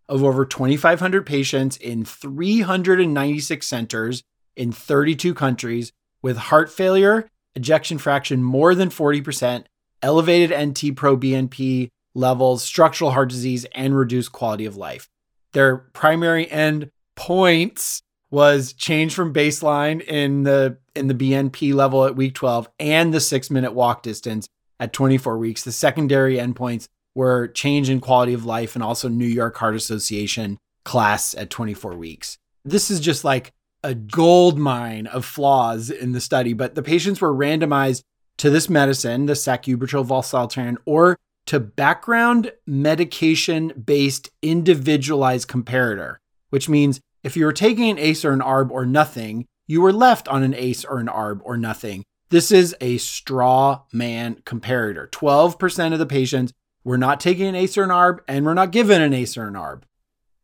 of 0.10 0.24
over 0.24 0.44
2,500 0.44 1.26
patients 1.26 1.78
in 1.78 2.04
396 2.04 3.66
centers 3.66 4.24
in 4.58 4.72
32 4.72 5.34
countries 5.34 5.94
with 6.22 6.36
heart 6.36 6.70
failure, 6.70 7.30
ejection 7.56 7.98
fraction 7.98 8.44
more 8.44 8.76
than 8.76 8.90
40%, 8.90 9.66
elevated 10.02 10.50
NT 10.50 10.96
proBNP 10.96 11.90
levels, 12.16 12.64
structural 12.64 13.12
heart 13.12 13.30
disease, 13.30 13.66
and 13.74 13.96
reduced 13.96 14.32
quality 14.32 14.66
of 14.66 14.76
life. 14.76 15.08
Their 15.54 15.78
primary 15.78 16.50
end 16.50 16.90
points 17.16 18.02
was 18.32 18.74
change 18.74 19.14
from 19.14 19.34
baseline 19.34 20.02
in 20.02 20.44
the 20.44 20.78
in 20.96 21.08
the 21.08 21.14
BNP 21.14 21.74
level 21.74 22.06
at 22.06 22.16
week 22.16 22.36
12 22.36 22.70
and 22.80 23.14
the 23.14 23.20
6 23.20 23.50
minute 23.50 23.74
walk 23.74 24.04
distance 24.04 24.48
at 24.80 24.94
24 24.94 25.38
weeks. 25.38 25.64
The 25.64 25.72
secondary 25.72 26.38
endpoints 26.38 26.88
were 27.20 27.50
change 27.50 27.90
in 27.90 28.00
quality 28.00 28.34
of 28.34 28.46
life 28.46 28.76
and 28.76 28.84
also 28.84 29.10
New 29.10 29.28
York 29.28 29.58
Heart 29.58 29.76
Association 29.76 30.58
class 30.86 31.36
at 31.36 31.50
24 31.50 31.98
weeks. 31.98 32.38
This 32.64 32.90
is 32.90 33.02
just 33.02 33.26
like 33.26 33.52
a 33.84 33.94
gold 33.94 34.58
mine 34.58 35.06
of 35.06 35.26
flaws 35.26 35.90
in 35.90 36.14
the 36.14 36.22
study, 36.22 36.54
but 36.54 36.76
the 36.76 36.82
patients 36.82 37.20
were 37.20 37.36
randomized 37.36 38.04
to 38.38 38.50
this 38.50 38.70
medicine, 38.70 39.26
the 39.26 39.34
sacubitril 39.34 40.08
valsartan, 40.08 40.78
or 40.86 41.18
to 41.48 41.60
background 41.60 42.54
medication 42.66 43.74
based 43.74 44.30
individualized 44.42 45.50
comparator, 45.50 46.16
which 46.52 46.70
means 46.70 47.02
if 47.22 47.36
you 47.36 47.44
were 47.44 47.52
taking 47.52 47.90
an 47.90 48.00
ACE 48.00 48.24
or 48.24 48.32
an 48.32 48.40
ARB 48.40 48.72
or 48.72 48.86
nothing, 48.86 49.46
you 49.68 49.82
were 49.82 49.92
left 49.92 50.30
on 50.30 50.42
an 50.42 50.54
ACE 50.54 50.86
or 50.86 51.00
an 51.00 51.08
ARB 51.08 51.42
or 51.44 51.58
nothing. 51.58 52.06
This 52.30 52.50
is 52.50 52.78
a 52.80 52.98
straw 52.98 53.82
man 53.92 54.36
comparator. 54.46 55.10
12% 55.10 55.92
of 55.92 56.00
the 56.00 56.06
patients 56.06 56.54
We're 56.84 56.98
not 56.98 57.20
taking 57.20 57.48
an 57.48 57.56
ACE 57.56 57.78
or 57.78 57.84
an 57.84 57.90
ARB, 57.90 58.20
and 58.28 58.46
we're 58.46 58.54
not 58.54 58.72
giving 58.72 59.02
an 59.02 59.14
ACE 59.14 59.38
or 59.38 59.48
an 59.48 59.54
ARB. 59.54 59.84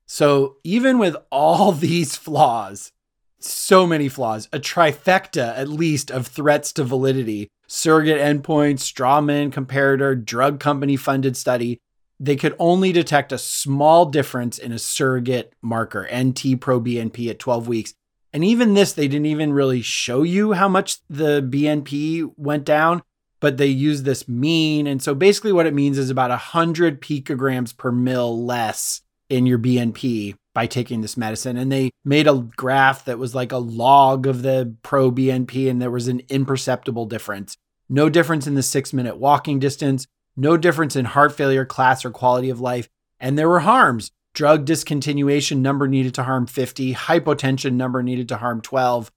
So 0.06 0.58
even 0.64 1.00
with 1.00 1.16
all 1.32 1.72
these 1.74 2.16
flaws, 2.16 2.92
so 3.40 3.86
many 3.86 4.10
flaws, 4.10 4.50
a 4.52 4.60
trifecta 4.60 5.58
at 5.58 5.68
least 5.68 6.12
of 6.12 6.28
threats 6.28 6.74
to 6.74 6.84
validity, 6.84 7.50
surrogate 7.68 8.20
endpoints, 8.20 8.80
strawman 8.80 9.52
comparator, 9.52 10.24
drug 10.24 10.60
company 10.60 10.96
funded 10.96 11.38
study, 11.38 11.80
they 12.20 12.36
could 12.36 12.56
only 12.60 12.92
detect 12.92 13.32
a 13.32 13.38
small 13.38 14.06
difference 14.06 14.58
in 14.58 14.72
a 14.72 14.80
surrogate 14.80 15.54
marker, 15.62 16.04
NT 16.04 16.60
proBNP 16.60 17.30
at 17.30 17.40
12 17.40 17.68
weeks. 17.68 17.94
And 18.32 18.44
even 18.44 18.74
this, 18.74 18.94
they 18.94 19.08
didn't 19.08 19.28
even 19.28 19.54
really 19.54 19.82
show 19.82 20.24
you 20.24 20.54
how 20.54 20.68
much 20.68 21.00
the 21.10 21.42
BNP 21.42 22.34
went 22.38 22.66
down, 22.66 23.02
but 23.46 23.58
they 23.58 23.68
use 23.68 24.02
this 24.02 24.28
mean. 24.28 24.88
And 24.88 25.04
so 25.04 25.14
basically, 25.14 25.54
what 25.54 25.68
it 25.68 25.74
means 25.76 26.00
is 26.00 26.10
about 26.10 26.32
100 26.32 27.00
picograms 27.00 27.78
per 27.78 27.92
mil 27.92 28.44
less 28.44 29.02
in 29.30 29.46
your 29.46 29.60
BNP 29.60 30.34
by 30.56 30.66
taking 30.66 31.02
this 31.02 31.16
medicine. 31.16 31.56
And 31.56 31.72
they 31.72 31.92
made 32.04 32.26
a 32.26 32.48
graph 32.56 33.06
that 33.06 33.20
was 33.20 33.36
like 33.36 33.52
a 33.52 33.60
log 33.60 34.26
of 34.26 34.42
the 34.42 34.74
pro 34.82 35.12
BNP, 35.12 35.70
and 35.70 35.80
there 35.80 35.92
was 35.92 36.08
an 36.08 36.24
imperceptible 36.28 37.06
difference. 37.06 37.56
No 37.88 38.10
difference 38.10 38.48
in 38.48 38.56
the 38.56 38.64
six 38.64 38.94
minute 38.94 39.18
walking 39.18 39.60
distance, 39.60 40.08
no 40.36 40.58
difference 40.58 40.96
in 40.96 41.06
heart 41.06 41.32
failure 41.32 41.66
class 41.66 42.04
or 42.04 42.10
quality 42.10 42.50
of 42.50 42.60
life. 42.60 42.90
And 43.20 43.38
there 43.38 43.48
were 43.48 43.60
harms. 43.60 44.10
Drug 44.34 44.66
discontinuation 44.66 45.58
number 45.58 45.88
needed 45.88 46.16
to 46.16 46.24
harm 46.24 46.48
50, 46.48 46.96
hypotension 46.96 47.74
number 47.74 48.02
needed 48.02 48.28
to 48.30 48.38
harm 48.38 48.62
12. 48.62 49.12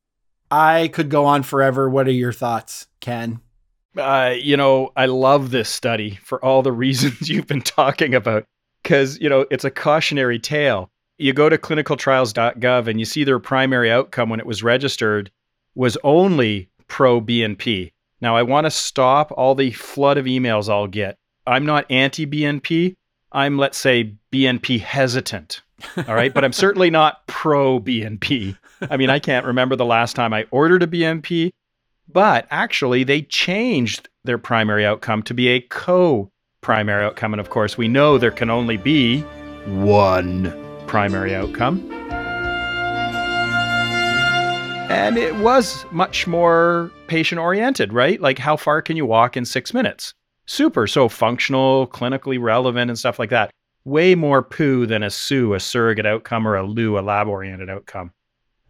I 0.51 0.89
could 0.89 1.09
go 1.09 1.25
on 1.25 1.45
forever. 1.45 1.89
What 1.89 2.07
are 2.09 2.13
your 2.13 2.35
thoughts, 2.35 2.89
Ken? 3.01 3.41
Uh, 3.99 4.35
you 4.41 4.57
know, 4.57 4.93
I 4.97 5.07
love 5.07 5.51
this 5.51 5.69
study 5.69 6.19
for 6.23 6.43
all 6.45 6.63
the 6.63 6.73
reasons 6.85 7.29
you've 7.29 7.47
been 7.47 7.63
talking 7.63 8.15
about 8.15 8.45
because, 8.83 9.19
you 9.21 9.29
know, 9.29 9.47
it's 9.51 9.65
a 9.65 9.71
cautionary 9.71 10.39
tale. 10.39 10.91
You 11.19 11.33
go 11.33 11.49
to 11.49 11.59
clinicaltrials.gov 11.59 12.87
and 12.87 13.01
you 13.01 13.05
see 13.05 13.25
their 13.25 13.41
primary 13.41 13.91
outcome 13.91 14.29
when 14.29 14.39
it 14.39 14.47
was 14.47 14.63
registered 14.63 15.31
was 15.75 15.99
only 16.05 16.69
pro 16.87 17.21
BNP. 17.21 17.91
Now, 18.21 18.37
I 18.37 18.43
want 18.43 18.67
to 18.67 18.71
stop 18.71 19.33
all 19.37 19.55
the 19.55 19.73
flood 19.73 20.17
of 20.17 20.27
emails 20.27 20.69
I'll 20.69 20.87
get. 20.87 21.17
I'm 21.47 21.67
not 21.67 21.91
anti 21.91 22.27
BNP. 22.27 22.95
I'm, 23.33 23.59
let's 23.59 23.79
say, 23.79 24.15
BNP 24.33 24.81
hesitant. 24.81 25.63
All 25.97 26.15
right. 26.15 26.33
but 26.35 26.45
I'm 26.45 26.53
certainly 26.53 26.91
not 26.91 27.27
pro 27.27 27.81
BNP. 27.81 28.57
I 28.91 28.97
mean, 28.97 29.11
I 29.11 29.19
can't 29.19 29.47
remember 29.47 29.77
the 29.77 29.85
last 29.85 30.15
time 30.15 30.33
I 30.33 30.47
ordered 30.51 30.83
a 30.83 30.87
BNP, 30.87 31.51
but 32.11 32.47
actually, 32.51 33.05
they 33.05 33.23
changed 33.23 34.09
their 34.25 34.39
primary 34.39 34.85
outcome 34.87 35.23
to 35.25 35.35
be 35.35 35.49
a 35.49 35.61
co 35.61 36.31
primary 36.61 37.05
outcome. 37.05 37.33
And 37.33 37.41
of 37.41 37.51
course, 37.51 37.79
we 37.79 37.89
know 37.89 38.19
there 38.19 38.31
can 38.31 38.51
only 38.51 38.77
be 38.77 39.21
one 39.67 40.53
primary 40.87 41.35
outcome. 41.35 41.79
And 44.91 45.19
it 45.19 45.37
was 45.37 45.85
much 45.91 46.27
more 46.27 46.91
patient 47.09 47.39
oriented, 47.39 47.93
right? 47.93 48.21
Like, 48.21 48.39
how 48.39 48.57
far 48.57 48.81
can 48.81 48.97
you 48.97 49.05
walk 49.05 49.37
in 49.37 49.45
six 49.45 49.75
minutes? 49.75 50.15
Super. 50.47 50.87
So 50.87 51.11
functional, 51.11 51.87
clinically 51.89 52.41
relevant, 52.41 52.91
and 52.91 52.99
stuff 52.99 53.19
like 53.19 53.29
that. 53.31 53.51
Way 53.85 54.15
more 54.15 54.43
poo 54.43 54.87
than 54.87 55.03
a 55.03 55.07
SU, 55.07 55.53
a 55.53 55.61
surrogate 55.61 56.07
outcome, 56.07 56.49
or 56.49 56.57
a 56.57 56.67
LU, 56.67 56.99
a 56.99 57.01
lab 57.01 57.29
oriented 57.29 57.69
outcome. 57.69 58.13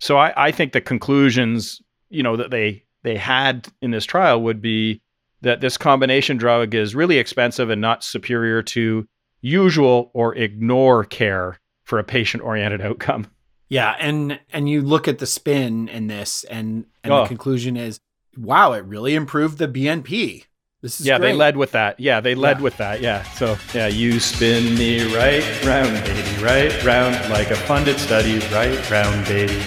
So 0.00 0.16
I, 0.16 0.48
I 0.48 0.50
think 0.50 0.72
the 0.72 0.80
conclusions, 0.80 1.80
you 2.08 2.24
know, 2.24 2.36
that 2.36 2.50
they 2.50 2.84
they 3.02 3.16
had 3.16 3.68
in 3.82 3.90
this 3.90 4.04
trial 4.04 4.42
would 4.42 4.60
be 4.60 5.00
that 5.42 5.60
this 5.60 5.76
combination 5.78 6.36
drug 6.36 6.74
is 6.74 6.94
really 6.94 7.18
expensive 7.18 7.70
and 7.70 7.80
not 7.80 8.02
superior 8.02 8.62
to 8.62 9.06
usual 9.40 10.10
or 10.14 10.34
ignore 10.34 11.04
care 11.04 11.58
for 11.84 11.98
a 11.98 12.04
patient 12.04 12.42
oriented 12.42 12.80
outcome. 12.80 13.26
Yeah, 13.68 13.94
and 14.00 14.40
and 14.52 14.68
you 14.68 14.80
look 14.82 15.06
at 15.08 15.18
the 15.18 15.26
spin 15.26 15.88
in 15.88 16.06
this, 16.06 16.44
and 16.44 16.86
and 17.04 17.12
Oh. 17.12 17.22
the 17.22 17.28
conclusion 17.28 17.76
is, 17.76 18.00
wow, 18.36 18.72
it 18.72 18.84
really 18.84 19.14
improved 19.14 19.58
the 19.58 19.68
BNP. 19.68 20.44
This 20.80 21.00
is 21.00 21.06
yeah, 21.06 21.18
they 21.18 21.32
led 21.32 21.56
with 21.56 21.72
that. 21.72 21.98
Yeah, 22.00 22.20
they 22.20 22.34
led 22.34 22.58
Yeah. 22.58 22.62
with 22.62 22.76
that. 22.78 23.00
Yeah. 23.00 23.22
So, 23.32 23.58
yeah, 23.74 23.88
you 23.88 24.20
spin 24.20 24.76
me 24.78 25.12
right 25.14 25.42
round, 25.64 25.92
baby, 26.04 26.42
right 26.42 26.84
round, 26.84 27.14
like 27.30 27.50
a 27.50 27.56
funded 27.56 27.98
study, 27.98 28.38
right 28.54 28.90
round, 28.90 29.26
baby. 29.26 29.60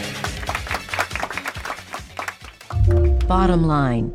Bottom 3.32 3.66
line. 3.66 4.12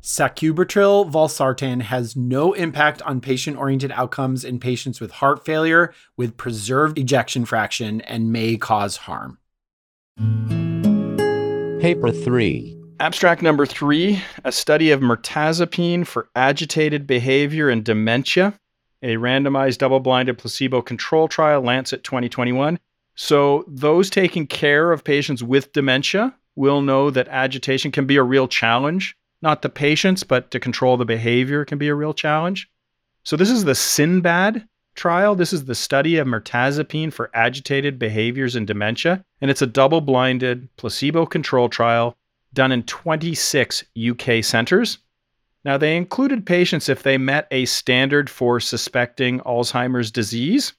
Sacubitril 0.00 1.12
valsartan 1.12 1.82
has 1.82 2.16
no 2.16 2.54
impact 2.54 3.02
on 3.02 3.20
patient 3.20 3.58
oriented 3.58 3.92
outcomes 3.92 4.46
in 4.46 4.58
patients 4.58 4.98
with 4.98 5.10
heart 5.10 5.44
failure 5.44 5.92
with 6.16 6.38
preserved 6.38 6.98
ejection 6.98 7.44
fraction 7.44 8.00
and 8.00 8.32
may 8.32 8.56
cause 8.56 8.96
harm. 8.96 9.36
Paper 11.82 12.10
3. 12.10 12.78
Abstract 12.98 13.42
number 13.42 13.66
three 13.66 14.22
a 14.42 14.52
study 14.52 14.90
of 14.90 15.00
mirtazapine 15.00 16.06
for 16.06 16.30
agitated 16.34 17.06
behavior 17.06 17.68
and 17.68 17.84
dementia, 17.84 18.58
a 19.02 19.16
randomized 19.16 19.76
double 19.76 20.00
blinded 20.00 20.38
placebo 20.38 20.80
control 20.80 21.28
trial, 21.28 21.60
Lancet 21.60 22.02
2021. 22.04 22.78
So, 23.16 23.66
those 23.68 24.08
taking 24.08 24.46
care 24.46 24.92
of 24.92 25.04
patients 25.04 25.42
with 25.42 25.74
dementia 25.74 26.34
will 26.56 26.82
know 26.82 27.10
that 27.10 27.28
agitation 27.28 27.90
can 27.90 28.06
be 28.06 28.16
a 28.16 28.22
real 28.22 28.48
challenge. 28.48 29.16
Not 29.40 29.62
the 29.62 29.68
patients, 29.68 30.22
but 30.22 30.50
to 30.50 30.60
control 30.60 30.96
the 30.96 31.04
behavior 31.04 31.64
can 31.64 31.78
be 31.78 31.88
a 31.88 31.94
real 31.94 32.14
challenge. 32.14 32.70
So, 33.24 33.36
this 33.36 33.50
is 33.50 33.64
the 33.64 33.72
SYMBAD 33.72 34.66
trial. 34.94 35.34
This 35.34 35.52
is 35.52 35.64
the 35.64 35.74
study 35.74 36.16
of 36.16 36.26
mirtazapine 36.26 37.12
for 37.12 37.30
agitated 37.34 37.98
behaviors 37.98 38.56
in 38.56 38.66
dementia. 38.66 39.24
And 39.40 39.50
it's 39.50 39.62
a 39.62 39.66
double 39.66 40.00
blinded 40.00 40.68
placebo 40.76 41.26
control 41.26 41.68
trial 41.68 42.16
done 42.52 42.72
in 42.72 42.82
26 42.84 43.84
UK 44.08 44.44
centers. 44.44 44.98
Now, 45.64 45.78
they 45.78 45.96
included 45.96 46.44
patients 46.44 46.88
if 46.88 47.02
they 47.02 47.18
met 47.18 47.46
a 47.50 47.64
standard 47.66 48.28
for 48.28 48.58
suspecting 48.58 49.40
Alzheimer's 49.40 50.10
disease, 50.10 50.72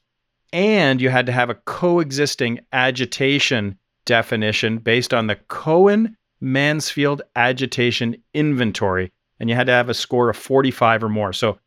and 0.51 1.01
you 1.01 1.09
had 1.09 1.25
to 1.25 1.31
have 1.31 1.49
a 1.49 1.55
coexisting 1.55 2.59
agitation 2.73 3.77
definition 4.05 4.77
based 4.77 5.13
on 5.13 5.27
the 5.27 5.35
Cohen 5.35 6.17
Mansfield 6.41 7.21
Agitation 7.35 8.21
Inventory, 8.33 9.11
and 9.39 9.49
you 9.49 9.55
had 9.55 9.67
to 9.67 9.73
have 9.73 9.89
a 9.89 9.93
score 9.93 10.29
of 10.29 10.37
45 10.37 11.03
or 11.03 11.09
more. 11.09 11.33
So 11.33 11.57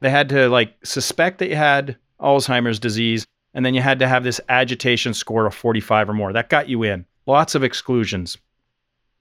they 0.00 0.10
had 0.10 0.28
to 0.28 0.48
like 0.48 0.74
suspect 0.84 1.38
that 1.38 1.48
you 1.48 1.56
had 1.56 1.96
Alzheimer's 2.20 2.78
disease, 2.78 3.26
and 3.54 3.64
then 3.64 3.74
you 3.74 3.80
had 3.80 3.98
to 4.00 4.08
have 4.08 4.24
this 4.24 4.40
agitation 4.48 5.14
score 5.14 5.46
of 5.46 5.54
45 5.54 6.10
or 6.10 6.12
more. 6.12 6.32
That 6.32 6.50
got 6.50 6.68
you 6.68 6.82
in. 6.82 7.06
Lots 7.26 7.54
of 7.54 7.64
exclusions. 7.64 8.36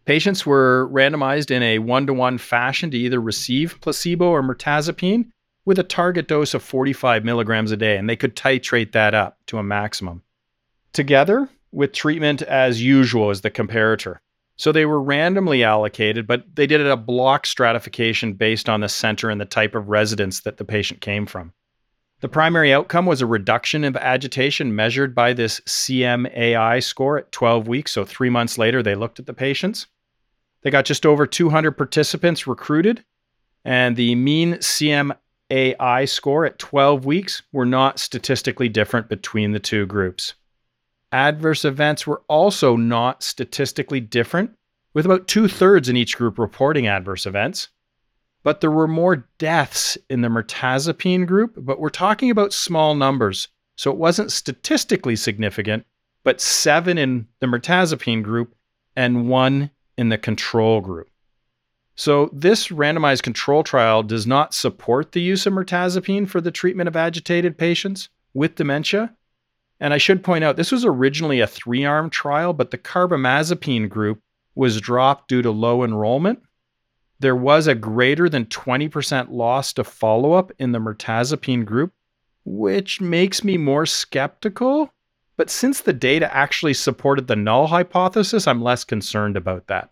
Patients 0.05 0.45
were 0.45 0.87
randomized 0.91 1.49
in 1.49 1.63
a 1.63 1.79
one 1.79 2.05
to 2.05 2.13
one 2.13 2.37
fashion 2.37 2.91
to 2.91 2.97
either 2.97 3.19
receive 3.19 3.79
placebo 3.81 4.27
or 4.27 4.43
mirtazapine 4.43 5.31
with 5.65 5.79
a 5.79 5.83
target 5.83 6.27
dose 6.27 6.53
of 6.53 6.61
45 6.61 7.25
milligrams 7.25 7.71
a 7.71 7.77
day, 7.77 7.97
and 7.97 8.07
they 8.07 8.15
could 8.15 8.35
titrate 8.35 8.91
that 8.91 9.15
up 9.15 9.39
to 9.47 9.57
a 9.57 9.63
maximum. 9.63 10.21
Together 10.93 11.49
with 11.71 11.91
treatment 11.91 12.41
as 12.43 12.81
usual 12.81 13.29
as 13.29 13.41
the 13.41 13.51
comparator. 13.51 14.17
So 14.57 14.71
they 14.71 14.85
were 14.85 15.01
randomly 15.01 15.63
allocated, 15.63 16.27
but 16.27 16.43
they 16.55 16.65
did 16.65 16.79
it 16.79 16.87
a 16.87 16.95
block 16.95 17.45
stratification 17.45 18.33
based 18.33 18.69
on 18.69 18.79
the 18.79 18.89
center 18.89 19.29
and 19.29 19.39
the 19.39 19.45
type 19.45 19.75
of 19.75 19.89
residence 19.89 20.41
that 20.41 20.57
the 20.57 20.65
patient 20.65 21.01
came 21.01 21.25
from. 21.25 21.53
The 22.21 22.29
primary 22.29 22.73
outcome 22.73 23.05
was 23.05 23.21
a 23.21 23.25
reduction 23.25 23.83
of 23.83 23.97
agitation 23.97 24.73
measured 24.73 25.13
by 25.13 25.33
this 25.33 25.59
CMAI 25.61 26.81
score 26.81 27.17
at 27.17 27.31
12 27.33 27.67
weeks. 27.67 27.91
So, 27.91 28.05
three 28.05 28.29
months 28.29 28.57
later, 28.57 28.81
they 28.81 28.95
looked 28.95 29.19
at 29.19 29.25
the 29.25 29.33
patients. 29.33 29.87
They 30.61 30.71
got 30.71 30.85
just 30.85 31.05
over 31.05 31.27
200 31.27 31.73
participants 31.73 32.47
recruited, 32.47 33.03
and 33.65 33.95
the 33.95 34.15
mean 34.15 34.53
CMAI 34.53 36.07
score 36.07 36.45
at 36.45 36.57
12 36.57 37.05
weeks 37.05 37.43
were 37.51 37.65
not 37.65 37.99
statistically 37.99 38.69
different 38.69 39.09
between 39.09 39.51
the 39.51 39.59
two 39.59 39.85
groups. 39.85 40.33
Adverse 41.15 41.63
events 41.63 42.05
were 42.05 42.23
also 42.27 42.75
not 42.75 43.23
statistically 43.23 44.01
different, 44.01 44.51
with 44.93 45.05
about 45.05 45.29
two 45.29 45.47
thirds 45.47 45.87
in 45.87 45.95
each 45.95 46.17
group 46.17 46.37
reporting 46.37 46.87
adverse 46.87 47.25
events. 47.25 47.69
But 48.43 48.59
there 48.59 48.69
were 48.69 48.85
more 48.85 49.25
deaths 49.37 49.97
in 50.09 50.19
the 50.19 50.27
mirtazapine 50.27 51.25
group, 51.25 51.53
but 51.57 51.79
we're 51.79 51.87
talking 51.87 52.31
about 52.31 52.51
small 52.51 52.95
numbers. 52.95 53.47
So 53.77 53.91
it 53.91 53.97
wasn't 53.97 54.29
statistically 54.29 55.15
significant, 55.15 55.85
but 56.25 56.41
seven 56.41 56.97
in 56.97 57.29
the 57.39 57.47
mirtazapine 57.47 58.21
group 58.21 58.53
and 58.93 59.29
one 59.29 59.71
in 59.97 60.09
the 60.09 60.17
control 60.17 60.81
group. 60.81 61.09
So 61.95 62.29
this 62.33 62.67
randomized 62.67 63.23
control 63.23 63.63
trial 63.63 64.03
does 64.03 64.27
not 64.27 64.53
support 64.53 65.13
the 65.13 65.21
use 65.21 65.45
of 65.45 65.53
mirtazapine 65.53 66.27
for 66.27 66.41
the 66.41 66.51
treatment 66.51 66.89
of 66.89 66.97
agitated 66.97 67.57
patients 67.57 68.09
with 68.33 68.55
dementia. 68.55 69.15
And 69.79 69.93
I 69.93 69.97
should 69.97 70.23
point 70.23 70.43
out 70.43 70.55
this 70.55 70.71
was 70.71 70.85
originally 70.85 71.41
a 71.41 71.47
three-arm 71.47 72.09
trial, 72.09 72.53
but 72.53 72.71
the 72.71 72.77
carbamazepine 72.77 73.89
group 73.89 74.21
was 74.55 74.79
dropped 74.79 75.27
due 75.27 75.41
to 75.41 75.51
low 75.51 75.83
enrollment. 75.83 76.39
there 77.19 77.35
was 77.35 77.67
a 77.67 77.75
greater 77.75 78.27
than 78.29 78.45
20% 78.45 79.31
loss 79.31 79.73
to 79.73 79.83
follow 79.83 80.33
up 80.33 80.51
in 80.59 80.71
the 80.71 80.79
mirtazapine 80.79 81.65
group, 81.65 81.93
which 82.43 83.01
makes 83.01 83.43
me 83.43 83.57
more 83.57 83.85
skeptical. 83.85 84.91
But 85.37 85.49
since 85.49 85.81
the 85.81 85.93
data 85.93 86.33
actually 86.33 86.73
supported 86.73 87.27
the 87.27 87.35
null 87.35 87.67
hypothesis, 87.67 88.47
I'm 88.47 88.61
less 88.61 88.83
concerned 88.83 89.37
about 89.37 89.67
that. 89.67 89.89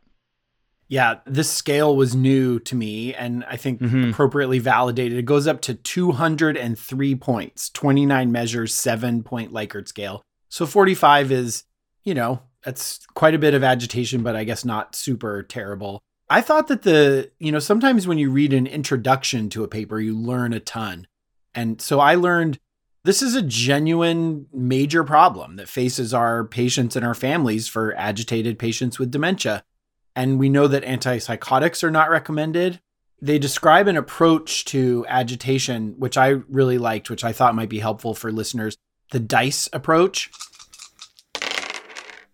Yeah, 0.94 1.22
this 1.26 1.50
scale 1.50 1.96
was 1.96 2.16
new 2.16 2.60
to 2.60 2.76
me 2.76 3.16
and 3.16 3.44
I 3.46 3.58
think 3.58 3.82
mm-hmm. 3.82 4.12
appropriately 4.12 4.60
validated. 4.60 5.18
It 5.18 5.26
goes 5.26 5.48
up 5.48 5.60
to 5.62 5.74
203 5.74 7.16
points, 7.16 7.72
29 7.72 8.32
measures, 8.32 8.76
seven 8.76 9.24
point 9.24 9.52
Likert 9.52 9.88
scale. 9.88 10.22
So 10.50 10.68
45 10.68 11.32
is, 11.32 11.64
you 12.04 12.14
know, 12.14 12.44
that's 12.64 13.00
quite 13.16 13.34
a 13.34 13.40
bit 13.40 13.56
of 13.56 13.64
agitation, 13.64 14.22
but 14.22 14.36
I 14.36 14.44
guess 14.44 14.64
not 14.64 14.96
super 14.96 15.42
terrible. 15.42 16.00
I 16.30 16.42
thought 16.42 16.68
that 16.68 16.84
the, 16.84 17.32
you 17.40 17.52
know, 17.52 17.58
sometimes 17.58 18.06
when 18.06 18.20
you 18.20 18.30
read 18.30 18.54
an 18.54 18.68
introduction 18.68 19.50
to 19.50 19.64
a 19.64 19.68
paper, 19.68 20.00
you 20.00 20.16
learn 20.16 20.54
a 20.54 20.60
ton. 20.60 21.08
And 21.56 21.82
so 21.82 22.02
I 22.02 22.14
learned 22.14 22.60
this 23.04 23.24
is 23.24 23.34
a 23.34 23.42
genuine 23.42 24.46
major 24.54 25.04
problem 25.04 25.56
that 25.56 25.70
faces 25.70 26.14
our 26.14 26.44
patients 26.46 26.96
and 26.96 27.04
our 27.04 27.16
families 27.16 27.68
for 27.68 27.96
agitated 27.96 28.60
patients 28.60 29.00
with 29.00 29.10
dementia. 29.10 29.64
And 30.16 30.40
we 30.40 30.50
know 30.50 30.68
that 30.68 30.84
antipsychotics 30.84 31.84
are 31.84 31.92
not 31.92 32.10
recommended. 32.10 32.80
They 33.22 33.40
describe 33.40 33.88
an 33.88 33.98
approach 33.98 34.66
to 34.66 35.06
agitation, 35.08 35.96
which 35.98 36.18
I 36.18 36.28
really 36.28 36.78
liked, 36.78 37.10
which 37.10 37.24
I 37.24 37.32
thought 37.32 37.56
might 37.56 37.70
be 37.70 37.80
helpful 37.80 38.14
for 38.14 38.32
listeners 38.32 38.78
the 39.14 39.20
DICE 39.20 39.70
approach. 39.72 40.32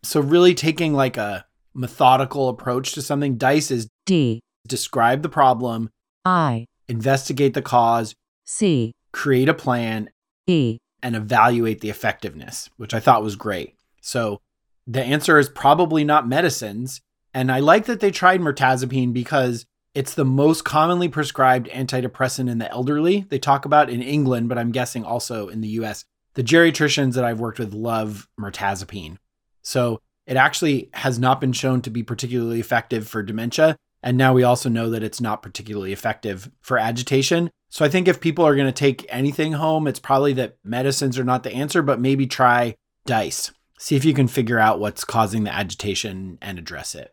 So, 0.01 0.21
really 0.21 0.55
taking 0.55 0.93
like 0.93 1.17
a 1.17 1.45
methodical 1.75 2.49
approach 2.49 2.93
to 2.93 3.01
something. 3.01 3.37
DICE 3.37 3.69
is 3.69 3.89
D. 4.05 4.41
Describe 4.67 5.21
the 5.21 5.29
problem. 5.29 5.89
I. 6.25 6.65
Investigate 6.87 7.53
the 7.53 7.61
cause. 7.61 8.15
C. 8.45 8.93
Create 9.11 9.49
a 9.49 9.53
plan. 9.53 10.09
E. 10.47 10.77
And 11.03 11.15
evaluate 11.15 11.81
the 11.81 11.89
effectiveness, 11.89 12.69
which 12.77 12.93
I 12.93 12.99
thought 12.99 13.23
was 13.23 13.35
great. 13.35 13.75
So, 14.01 14.39
the 14.87 15.03
answer 15.03 15.37
is 15.37 15.49
probably 15.49 16.03
not 16.03 16.27
medicines. 16.27 17.01
And 17.33 17.51
I 17.51 17.59
like 17.59 17.85
that 17.85 17.99
they 17.99 18.11
tried 18.11 18.41
mirtazapine 18.41 19.13
because 19.13 19.65
it's 19.93 20.13
the 20.13 20.25
most 20.25 20.63
commonly 20.63 21.09
prescribed 21.09 21.67
antidepressant 21.69 22.49
in 22.49 22.59
the 22.59 22.71
elderly. 22.71 23.25
They 23.29 23.39
talk 23.39 23.65
about 23.65 23.89
in 23.89 24.01
England, 24.01 24.49
but 24.49 24.57
I'm 24.57 24.71
guessing 24.71 25.03
also 25.03 25.49
in 25.49 25.61
the 25.61 25.69
US. 25.69 26.05
The 26.35 26.43
geriatricians 26.43 27.15
that 27.15 27.25
I've 27.25 27.39
worked 27.39 27.59
with 27.59 27.73
love 27.73 28.27
mirtazapine. 28.39 29.17
So 29.61 29.99
it 30.25 30.37
actually 30.37 30.89
has 30.93 31.17
not 31.19 31.41
been 31.41 31.53
shown 31.53 31.81
to 31.81 31.89
be 31.89 32.03
particularly 32.03 32.59
effective 32.59 33.07
for 33.07 33.23
dementia. 33.23 33.75
And 34.01 34.17
now 34.17 34.33
we 34.33 34.43
also 34.43 34.69
know 34.69 34.89
that 34.91 35.03
it's 35.03 35.19
not 35.19 35.41
particularly 35.41 35.91
effective 35.91 36.49
for 36.61 36.77
agitation. 36.77 37.49
So 37.69 37.83
I 37.83 37.89
think 37.89 38.07
if 38.07 38.21
people 38.21 38.45
are 38.45 38.55
going 38.55 38.67
to 38.67 38.71
take 38.71 39.05
anything 39.09 39.53
home, 39.53 39.87
it's 39.87 39.99
probably 39.99 40.33
that 40.33 40.57
medicines 40.63 41.19
are 41.19 41.23
not 41.23 41.43
the 41.43 41.53
answer, 41.53 41.81
but 41.81 41.99
maybe 41.99 42.25
try 42.25 42.75
DICE. 43.05 43.51
See 43.79 43.95
if 43.95 44.05
you 44.05 44.13
can 44.13 44.27
figure 44.27 44.59
out 44.59 44.79
what's 44.79 45.03
causing 45.03 45.43
the 45.43 45.53
agitation 45.53 46.37
and 46.41 46.57
address 46.57 46.95
it. 46.95 47.11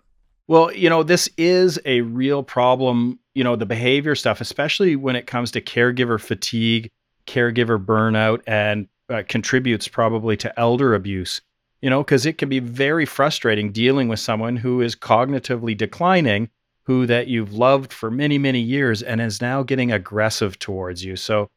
Well, 0.48 0.72
you 0.72 0.88
know, 0.88 1.02
this 1.02 1.28
is 1.36 1.78
a 1.84 2.02
real 2.02 2.42
problem, 2.42 3.18
you 3.34 3.42
know, 3.42 3.56
the 3.56 3.66
behavior 3.66 4.14
stuff, 4.14 4.40
especially 4.40 4.94
when 4.96 5.16
it 5.16 5.26
comes 5.26 5.50
to 5.52 5.60
caregiver 5.60 6.20
fatigue, 6.20 6.90
caregiver 7.26 7.84
burnout, 7.84 8.42
and 8.46 8.88
uh, 9.08 9.22
contributes 9.28 9.88
probably 9.88 10.36
to 10.36 10.58
elder 10.58 10.94
abuse 10.94 11.40
you 11.82 11.90
know, 11.90 12.02
because 12.02 12.26
it 12.26 12.38
can 12.38 12.48
be 12.48 12.58
very 12.58 13.06
frustrating 13.06 13.70
dealing 13.72 14.08
with 14.08 14.20
someone 14.20 14.56
who 14.56 14.80
is 14.80 14.96
cognitively 14.96 15.76
declining, 15.76 16.48
who 16.84 17.06
that 17.06 17.28
you've 17.28 17.52
loved 17.52 17.92
for 17.92 18.10
many, 18.10 18.38
many 18.38 18.60
years 18.60 19.02
and 19.02 19.20
is 19.20 19.40
now 19.40 19.62
getting 19.62 19.92
aggressive 19.92 20.58
towards 20.58 21.04
you. 21.04 21.16
So 21.16 21.48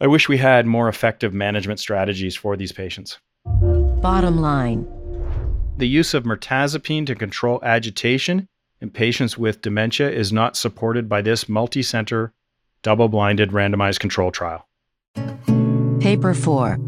I 0.00 0.06
wish 0.06 0.28
we 0.28 0.38
had 0.38 0.66
more 0.66 0.88
effective 0.88 1.34
management 1.34 1.80
strategies 1.80 2.34
for 2.36 2.56
these 2.56 2.72
patients. 2.72 3.18
Bottom 3.44 4.40
line 4.40 4.86
The 5.78 5.86
use 5.86 6.14
of 6.14 6.24
mirtazapine 6.24 7.04
to 7.04 7.14
control 7.14 7.60
agitation 7.62 8.48
in 8.80 8.88
patients 8.88 9.36
with 9.36 9.60
dementia 9.60 10.10
is 10.10 10.32
not 10.32 10.56
supported 10.56 11.06
by 11.06 11.20
this 11.20 11.50
multi 11.50 11.82
center, 11.82 12.32
double 12.80 13.10
blinded 13.10 13.50
randomized 13.50 13.98
control 13.98 14.30
trial. 14.30 14.66
Paper 16.00 16.32
4 16.32 16.78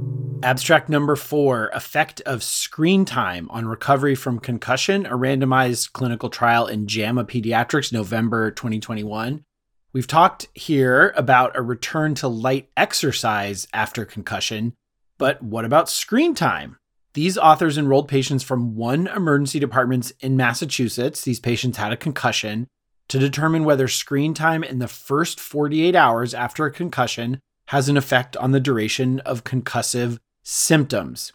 Abstract 0.43 0.89
number 0.89 1.17
four 1.17 1.69
Effect 1.75 2.23
of 2.23 2.43
Screen 2.43 3.05
Time 3.05 3.51
on 3.51 3.67
Recovery 3.67 4.15
from 4.15 4.39
Concussion, 4.39 5.05
a 5.05 5.19
randomized 5.19 5.93
clinical 5.93 6.31
trial 6.31 6.67
in 6.67 6.87
JAMA 6.87 7.27
Pediatrics, 7.27 7.93
November 7.93 8.51
2021. 8.51 9.45
We've 9.93 10.07
talked 10.07 10.49
here 10.55 11.13
about 11.15 11.59
a 11.59 11.63
return 11.63 12.15
to 12.17 12.29
light 12.29 12.71
exercise 12.75 13.69
after 13.75 14.07
concussion, 14.07 14.73
but 15.19 15.43
what 15.43 15.67
about 15.67 15.91
screen 15.91 16.35
time? 16.35 16.79
These 17.19 17.37
authors 17.37 17.77
enrolled 17.77 18.07
patients 18.07 18.45
from 18.45 18.77
one 18.77 19.09
emergency 19.09 19.59
department 19.59 20.13
in 20.21 20.37
Massachusetts. 20.37 21.23
These 21.23 21.41
patients 21.41 21.77
had 21.77 21.91
a 21.91 21.97
concussion 21.97 22.69
to 23.09 23.19
determine 23.19 23.65
whether 23.65 23.89
screen 23.89 24.35
time 24.35 24.63
in 24.63 24.79
the 24.79 24.87
first 24.87 25.41
48 25.41 25.97
hours 25.97 26.33
after 26.33 26.65
a 26.65 26.71
concussion 26.71 27.41
has 27.67 27.89
an 27.89 27.97
effect 27.97 28.37
on 28.37 28.53
the 28.53 28.61
duration 28.61 29.19
of 29.27 29.43
concussive 29.43 30.19
symptoms. 30.45 31.33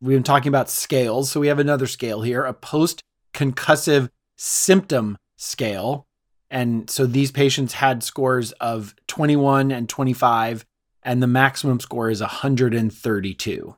We've 0.00 0.16
been 0.16 0.24
talking 0.24 0.48
about 0.48 0.68
scales, 0.68 1.30
so 1.30 1.38
we 1.38 1.46
have 1.46 1.60
another 1.60 1.86
scale 1.86 2.22
here, 2.22 2.42
a 2.42 2.52
post 2.52 3.00
concussive 3.32 4.08
symptom 4.36 5.16
scale. 5.36 6.04
And 6.50 6.90
so 6.90 7.06
these 7.06 7.30
patients 7.30 7.74
had 7.74 8.02
scores 8.02 8.50
of 8.54 8.96
21 9.06 9.70
and 9.70 9.88
25, 9.88 10.66
and 11.04 11.22
the 11.22 11.28
maximum 11.28 11.78
score 11.78 12.10
is 12.10 12.20
132. 12.20 13.76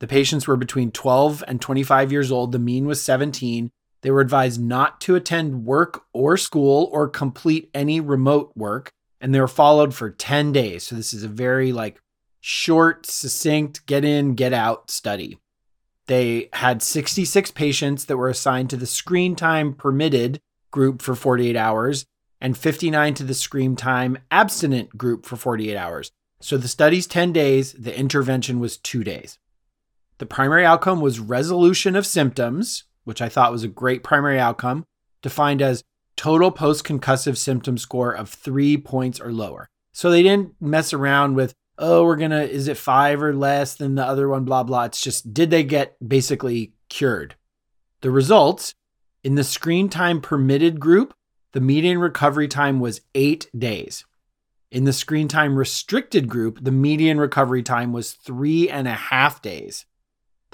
The 0.00 0.06
patients 0.06 0.46
were 0.46 0.56
between 0.56 0.90
12 0.90 1.44
and 1.46 1.60
25 1.60 2.12
years 2.12 2.32
old. 2.32 2.52
The 2.52 2.58
mean 2.58 2.86
was 2.86 3.02
17. 3.02 3.70
They 4.02 4.10
were 4.10 4.20
advised 4.20 4.60
not 4.60 5.00
to 5.02 5.14
attend 5.14 5.64
work 5.64 6.04
or 6.12 6.36
school 6.36 6.90
or 6.92 7.08
complete 7.08 7.70
any 7.72 8.00
remote 8.00 8.52
work. 8.54 8.92
And 9.20 9.34
they 9.34 9.40
were 9.40 9.48
followed 9.48 9.94
for 9.94 10.10
10 10.10 10.52
days. 10.52 10.84
So 10.84 10.96
this 10.96 11.14
is 11.14 11.24
a 11.24 11.28
very 11.28 11.72
like 11.72 12.00
short, 12.40 13.06
succinct, 13.06 13.86
get 13.86 14.04
in, 14.04 14.34
get 14.34 14.52
out 14.52 14.90
study. 14.90 15.38
They 16.06 16.50
had 16.52 16.82
66 16.82 17.50
patients 17.52 18.04
that 18.04 18.18
were 18.18 18.28
assigned 18.28 18.68
to 18.70 18.76
the 18.76 18.86
screen 18.86 19.34
time 19.34 19.72
permitted 19.72 20.40
group 20.70 21.00
for 21.00 21.14
48 21.14 21.56
hours 21.56 22.04
and 22.40 22.58
59 22.58 23.14
to 23.14 23.24
the 23.24 23.32
screen 23.32 23.76
time 23.76 24.18
abstinent 24.30 24.98
group 24.98 25.24
for 25.24 25.36
48 25.36 25.74
hours. 25.76 26.12
So 26.40 26.58
the 26.58 26.68
study's 26.68 27.06
10 27.06 27.32
days, 27.32 27.72
the 27.72 27.98
intervention 27.98 28.60
was 28.60 28.76
two 28.76 29.02
days. 29.02 29.38
The 30.24 30.28
primary 30.28 30.64
outcome 30.64 31.02
was 31.02 31.20
resolution 31.20 31.94
of 31.94 32.06
symptoms, 32.06 32.84
which 33.04 33.20
I 33.20 33.28
thought 33.28 33.52
was 33.52 33.62
a 33.62 33.68
great 33.68 34.02
primary 34.02 34.40
outcome, 34.40 34.86
defined 35.20 35.60
as 35.60 35.84
total 36.16 36.50
post 36.50 36.82
concussive 36.82 37.36
symptom 37.36 37.76
score 37.76 38.12
of 38.12 38.30
three 38.30 38.78
points 38.78 39.20
or 39.20 39.34
lower. 39.34 39.68
So 39.92 40.10
they 40.10 40.22
didn't 40.22 40.54
mess 40.62 40.94
around 40.94 41.34
with 41.34 41.52
oh, 41.78 42.04
we're 42.04 42.16
gonna, 42.16 42.40
is 42.40 42.68
it 42.68 42.78
five 42.78 43.22
or 43.22 43.34
less 43.34 43.74
than 43.74 43.96
the 43.96 44.06
other 44.06 44.26
one, 44.26 44.46
blah, 44.46 44.62
blah. 44.62 44.84
It's 44.84 45.02
just, 45.02 45.34
did 45.34 45.50
they 45.50 45.62
get 45.62 45.94
basically 46.08 46.72
cured? 46.88 47.34
The 48.00 48.10
results 48.10 48.74
in 49.22 49.34
the 49.34 49.44
screen 49.44 49.90
time 49.90 50.22
permitted 50.22 50.80
group, 50.80 51.12
the 51.52 51.60
median 51.60 51.98
recovery 51.98 52.48
time 52.48 52.80
was 52.80 53.02
eight 53.14 53.50
days. 53.54 54.06
In 54.70 54.84
the 54.84 54.92
screen 54.94 55.28
time 55.28 55.58
restricted 55.58 56.30
group, 56.30 56.60
the 56.62 56.72
median 56.72 57.20
recovery 57.20 57.62
time 57.62 57.92
was 57.92 58.12
three 58.12 58.70
and 58.70 58.88
a 58.88 58.94
half 58.94 59.42
days. 59.42 59.84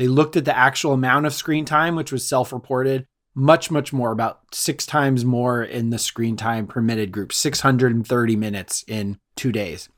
They 0.00 0.08
looked 0.08 0.34
at 0.34 0.46
the 0.46 0.56
actual 0.56 0.94
amount 0.94 1.26
of 1.26 1.34
screen 1.34 1.66
time, 1.66 1.94
which 1.94 2.10
was 2.10 2.26
self 2.26 2.54
reported, 2.54 3.04
much, 3.34 3.70
much 3.70 3.92
more, 3.92 4.12
about 4.12 4.40
six 4.50 4.86
times 4.86 5.26
more 5.26 5.62
in 5.62 5.90
the 5.90 5.98
screen 5.98 6.38
time 6.38 6.66
permitted 6.66 7.12
group, 7.12 7.34
630 7.34 8.34
minutes 8.34 8.82
in 8.88 9.18
two 9.36 9.52
days. 9.52 9.90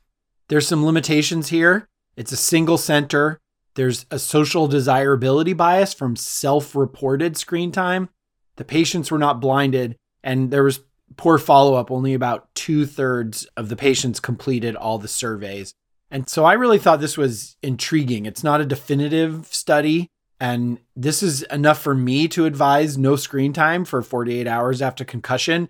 There's 0.49 0.67
some 0.67 0.85
limitations 0.85 1.47
here. 1.47 1.87
It's 2.17 2.33
a 2.33 2.35
single 2.35 2.77
center. 2.77 3.39
There's 3.75 4.05
a 4.11 4.19
social 4.19 4.67
desirability 4.67 5.53
bias 5.53 5.93
from 5.93 6.17
self 6.17 6.75
reported 6.75 7.37
screen 7.37 7.71
time. 7.71 8.09
The 8.57 8.65
patients 8.65 9.09
were 9.09 9.17
not 9.17 9.39
blinded, 9.39 9.95
and 10.21 10.51
there 10.51 10.65
was 10.65 10.81
poor 11.15 11.37
follow 11.37 11.75
up. 11.75 11.89
Only 11.89 12.13
about 12.13 12.53
two 12.55 12.85
thirds 12.85 13.45
of 13.55 13.69
the 13.69 13.77
patients 13.77 14.19
completed 14.19 14.75
all 14.75 14.97
the 14.97 15.07
surveys. 15.07 15.73
And 16.13 16.29
so 16.29 16.45
I 16.45 16.53
really 16.53 16.79
thought 16.79 17.01
this 17.01 17.17
was 17.17 17.57
intriguing. 17.61 18.25
It's 18.25 18.43
not 18.43 18.61
a 18.61 18.65
definitive 18.65 19.47
study. 19.47 20.07
And 20.39 20.77
this 20.95 21.21
is 21.21 21.41
enough 21.43 21.81
for 21.81 21.93
me 21.93 22.29
to 22.29 22.45
advise 22.45 22.97
no 22.97 23.17
screen 23.17 23.51
time 23.51 23.83
for 23.83 24.01
48 24.01 24.47
hours 24.47 24.81
after 24.81 25.03
concussion 25.03 25.67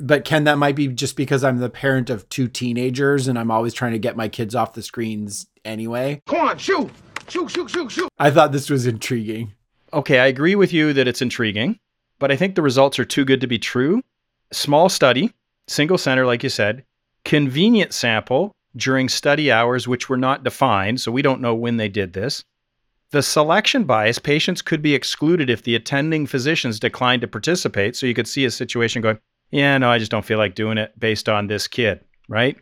but 0.00 0.24
Ken, 0.24 0.44
that 0.44 0.58
might 0.58 0.76
be 0.76 0.88
just 0.88 1.16
because 1.16 1.42
I'm 1.42 1.58
the 1.58 1.70
parent 1.70 2.10
of 2.10 2.28
two 2.28 2.48
teenagers 2.48 3.28
and 3.28 3.38
I'm 3.38 3.50
always 3.50 3.74
trying 3.74 3.92
to 3.92 3.98
get 3.98 4.16
my 4.16 4.28
kids 4.28 4.54
off 4.54 4.74
the 4.74 4.82
screens 4.82 5.46
anyway. 5.64 6.22
Come 6.26 6.48
on, 6.48 6.58
shoot! 6.58 6.90
Shoot, 7.28 7.50
shoot, 7.50 7.70
shoot, 7.70 7.90
shoot! 7.90 8.08
I 8.18 8.30
thought 8.30 8.52
this 8.52 8.70
was 8.70 8.86
intriguing. 8.86 9.52
Okay, 9.92 10.18
I 10.18 10.26
agree 10.26 10.54
with 10.54 10.72
you 10.72 10.92
that 10.92 11.08
it's 11.08 11.22
intriguing, 11.22 11.78
but 12.18 12.30
I 12.30 12.36
think 12.36 12.54
the 12.54 12.62
results 12.62 12.98
are 12.98 13.04
too 13.04 13.24
good 13.24 13.40
to 13.40 13.46
be 13.46 13.58
true. 13.58 14.02
Small 14.52 14.88
study, 14.88 15.32
single 15.66 15.98
center, 15.98 16.26
like 16.26 16.42
you 16.42 16.48
said, 16.48 16.84
convenient 17.24 17.92
sample 17.92 18.52
during 18.78 19.08
study 19.08 19.52
hours, 19.52 19.86
which 19.86 20.08
were 20.08 20.16
not 20.16 20.44
defined, 20.44 21.00
so 21.00 21.12
we 21.12 21.22
don't 21.22 21.40
know 21.40 21.54
when 21.54 21.76
they 21.76 21.88
did 21.88 22.14
this. 22.14 22.44
The 23.10 23.22
selection 23.22 23.84
bias, 23.84 24.18
patients 24.18 24.62
could 24.62 24.82
be 24.82 24.94
excluded 24.94 25.48
if 25.48 25.62
the 25.62 25.74
attending 25.74 26.26
physicians 26.26 26.78
declined 26.78 27.22
to 27.22 27.28
participate. 27.28 27.96
So 27.96 28.06
you 28.06 28.14
could 28.14 28.28
see 28.28 28.44
a 28.44 28.50
situation 28.50 29.02
going, 29.02 29.18
yeah, 29.50 29.78
no, 29.78 29.90
I 29.90 29.98
just 29.98 30.10
don't 30.10 30.24
feel 30.24 30.38
like 30.38 30.54
doing 30.54 30.78
it 30.78 30.98
based 30.98 31.28
on 31.28 31.46
this 31.46 31.66
kid, 31.66 32.00
right? 32.28 32.56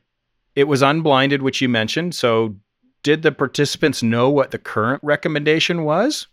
It 0.55 0.69
was 0.69 0.83
unblinded, 0.83 1.43
which 1.43 1.61
you 1.61 1.69
mentioned. 1.69 2.15
So 2.15 2.57
did 3.03 3.23
the 3.23 3.33
participants 3.33 4.03
know 4.03 4.31
what 4.31 4.53
the 4.53 4.59
current 4.59 5.01
recommendation 5.03 5.85
was? 5.85 6.29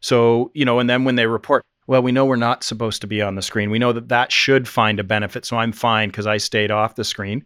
So, 0.00 0.50
you 0.54 0.64
know, 0.64 0.78
and 0.78 0.88
then 0.88 1.04
when 1.04 1.16
they 1.16 1.26
report, 1.26 1.62
well, 1.86 2.02
we 2.02 2.12
know 2.12 2.24
we're 2.24 2.36
not 2.36 2.64
supposed 2.64 3.00
to 3.02 3.06
be 3.06 3.20
on 3.20 3.34
the 3.34 3.42
screen. 3.42 3.70
We 3.70 3.78
know 3.78 3.92
that 3.92 4.08
that 4.08 4.32
should 4.32 4.66
find 4.68 4.98
a 4.98 5.04
benefit. 5.04 5.44
So 5.44 5.56
I'm 5.58 5.72
fine 5.72 6.08
because 6.08 6.26
I 6.26 6.38
stayed 6.38 6.70
off 6.70 6.94
the 6.94 7.04
screen. 7.04 7.44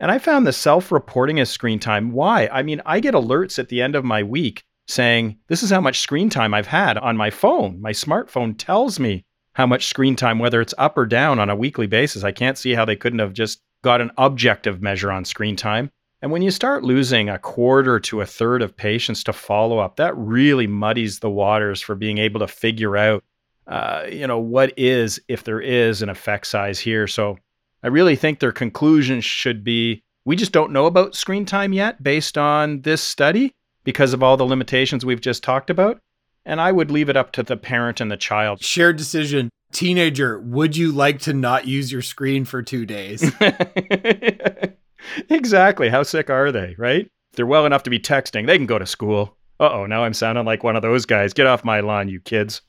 And 0.00 0.10
I 0.10 0.18
found 0.18 0.46
the 0.46 0.52
self 0.52 0.90
reporting 0.90 1.40
as 1.40 1.50
screen 1.50 1.78
time. 1.78 2.12
Why? 2.12 2.48
I 2.52 2.62
mean, 2.62 2.82
I 2.84 3.00
get 3.00 3.14
alerts 3.14 3.58
at 3.58 3.68
the 3.68 3.80
end 3.80 3.94
of 3.94 4.04
my 4.04 4.22
week 4.22 4.64
saying, 4.86 5.38
This 5.48 5.62
is 5.62 5.70
how 5.70 5.80
much 5.80 6.00
screen 6.00 6.30
time 6.30 6.54
I've 6.54 6.66
had 6.66 6.98
on 6.98 7.16
my 7.16 7.30
phone. 7.30 7.80
My 7.80 7.92
smartphone 7.92 8.54
tells 8.58 8.98
me 8.98 9.24
how 9.54 9.66
much 9.66 9.86
screen 9.86 10.16
time, 10.16 10.38
whether 10.38 10.60
it's 10.60 10.74
up 10.78 10.98
or 10.98 11.06
down 11.06 11.38
on 11.38 11.48
a 11.48 11.56
weekly 11.56 11.86
basis. 11.86 12.24
I 12.24 12.32
can't 12.32 12.58
see 12.58 12.72
how 12.72 12.84
they 12.84 12.96
couldn't 12.96 13.20
have 13.20 13.32
just 13.32 13.60
got 13.82 14.00
an 14.00 14.10
objective 14.18 14.82
measure 14.82 15.12
on 15.12 15.24
screen 15.24 15.56
time. 15.56 15.90
And 16.22 16.32
when 16.32 16.42
you 16.42 16.50
start 16.50 16.84
losing 16.84 17.28
a 17.28 17.38
quarter 17.38 18.00
to 18.00 18.22
a 18.22 18.26
third 18.26 18.62
of 18.62 18.76
patients 18.76 19.22
to 19.24 19.32
follow 19.32 19.78
up, 19.78 19.96
that 19.96 20.16
really 20.16 20.66
muddies 20.66 21.18
the 21.18 21.30
waters 21.30 21.82
for 21.82 21.94
being 21.94 22.18
able 22.18 22.40
to 22.40 22.48
figure 22.48 22.96
out, 22.96 23.22
uh, 23.66 24.04
you 24.10 24.26
know, 24.26 24.38
what 24.38 24.72
is, 24.78 25.20
if 25.28 25.44
there 25.44 25.60
is 25.60 26.00
an 26.00 26.08
effect 26.08 26.46
size 26.46 26.80
here. 26.80 27.06
So 27.06 27.38
I 27.84 27.88
really 27.88 28.16
think 28.16 28.40
their 28.40 28.50
conclusion 28.50 29.20
should 29.20 29.62
be 29.62 30.02
we 30.24 30.36
just 30.36 30.52
don't 30.52 30.72
know 30.72 30.86
about 30.86 31.14
screen 31.14 31.44
time 31.44 31.74
yet 31.74 32.02
based 32.02 32.38
on 32.38 32.80
this 32.80 33.02
study 33.02 33.52
because 33.84 34.14
of 34.14 34.22
all 34.22 34.38
the 34.38 34.46
limitations 34.46 35.04
we've 35.04 35.20
just 35.20 35.44
talked 35.44 35.68
about. 35.68 36.00
And 36.46 36.62
I 36.62 36.72
would 36.72 36.90
leave 36.90 37.10
it 37.10 37.16
up 37.16 37.32
to 37.32 37.42
the 37.42 37.58
parent 37.58 38.00
and 38.00 38.10
the 38.10 38.16
child. 38.16 38.62
Shared 38.62 38.96
decision. 38.96 39.50
Teenager, 39.70 40.40
would 40.40 40.78
you 40.78 40.92
like 40.92 41.18
to 41.20 41.34
not 41.34 41.66
use 41.66 41.92
your 41.92 42.00
screen 42.00 42.46
for 42.46 42.62
two 42.62 42.86
days? 42.86 43.30
exactly. 45.28 45.90
How 45.90 46.04
sick 46.04 46.30
are 46.30 46.50
they, 46.50 46.74
right? 46.78 47.04
If 47.04 47.36
they're 47.36 47.46
well 47.46 47.66
enough 47.66 47.82
to 47.82 47.90
be 47.90 48.00
texting, 48.00 48.46
they 48.46 48.56
can 48.56 48.66
go 48.66 48.78
to 48.78 48.86
school. 48.86 49.36
Uh 49.60 49.68
oh, 49.70 49.84
now 49.86 50.04
I'm 50.04 50.14
sounding 50.14 50.46
like 50.46 50.64
one 50.64 50.76
of 50.76 50.82
those 50.82 51.04
guys. 51.04 51.34
Get 51.34 51.46
off 51.46 51.64
my 51.64 51.80
lawn, 51.80 52.08
you 52.08 52.20
kids. 52.20 52.62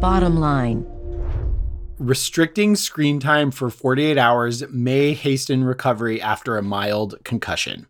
Bottom 0.00 0.36
line 0.36 0.84
restricting 1.98 2.76
screen 2.76 3.18
time 3.18 3.50
for 3.50 3.70
48 3.70 4.16
hours 4.16 4.66
may 4.68 5.14
hasten 5.14 5.64
recovery 5.64 6.22
after 6.22 6.56
a 6.56 6.62
mild 6.62 7.16
concussion. 7.24 7.86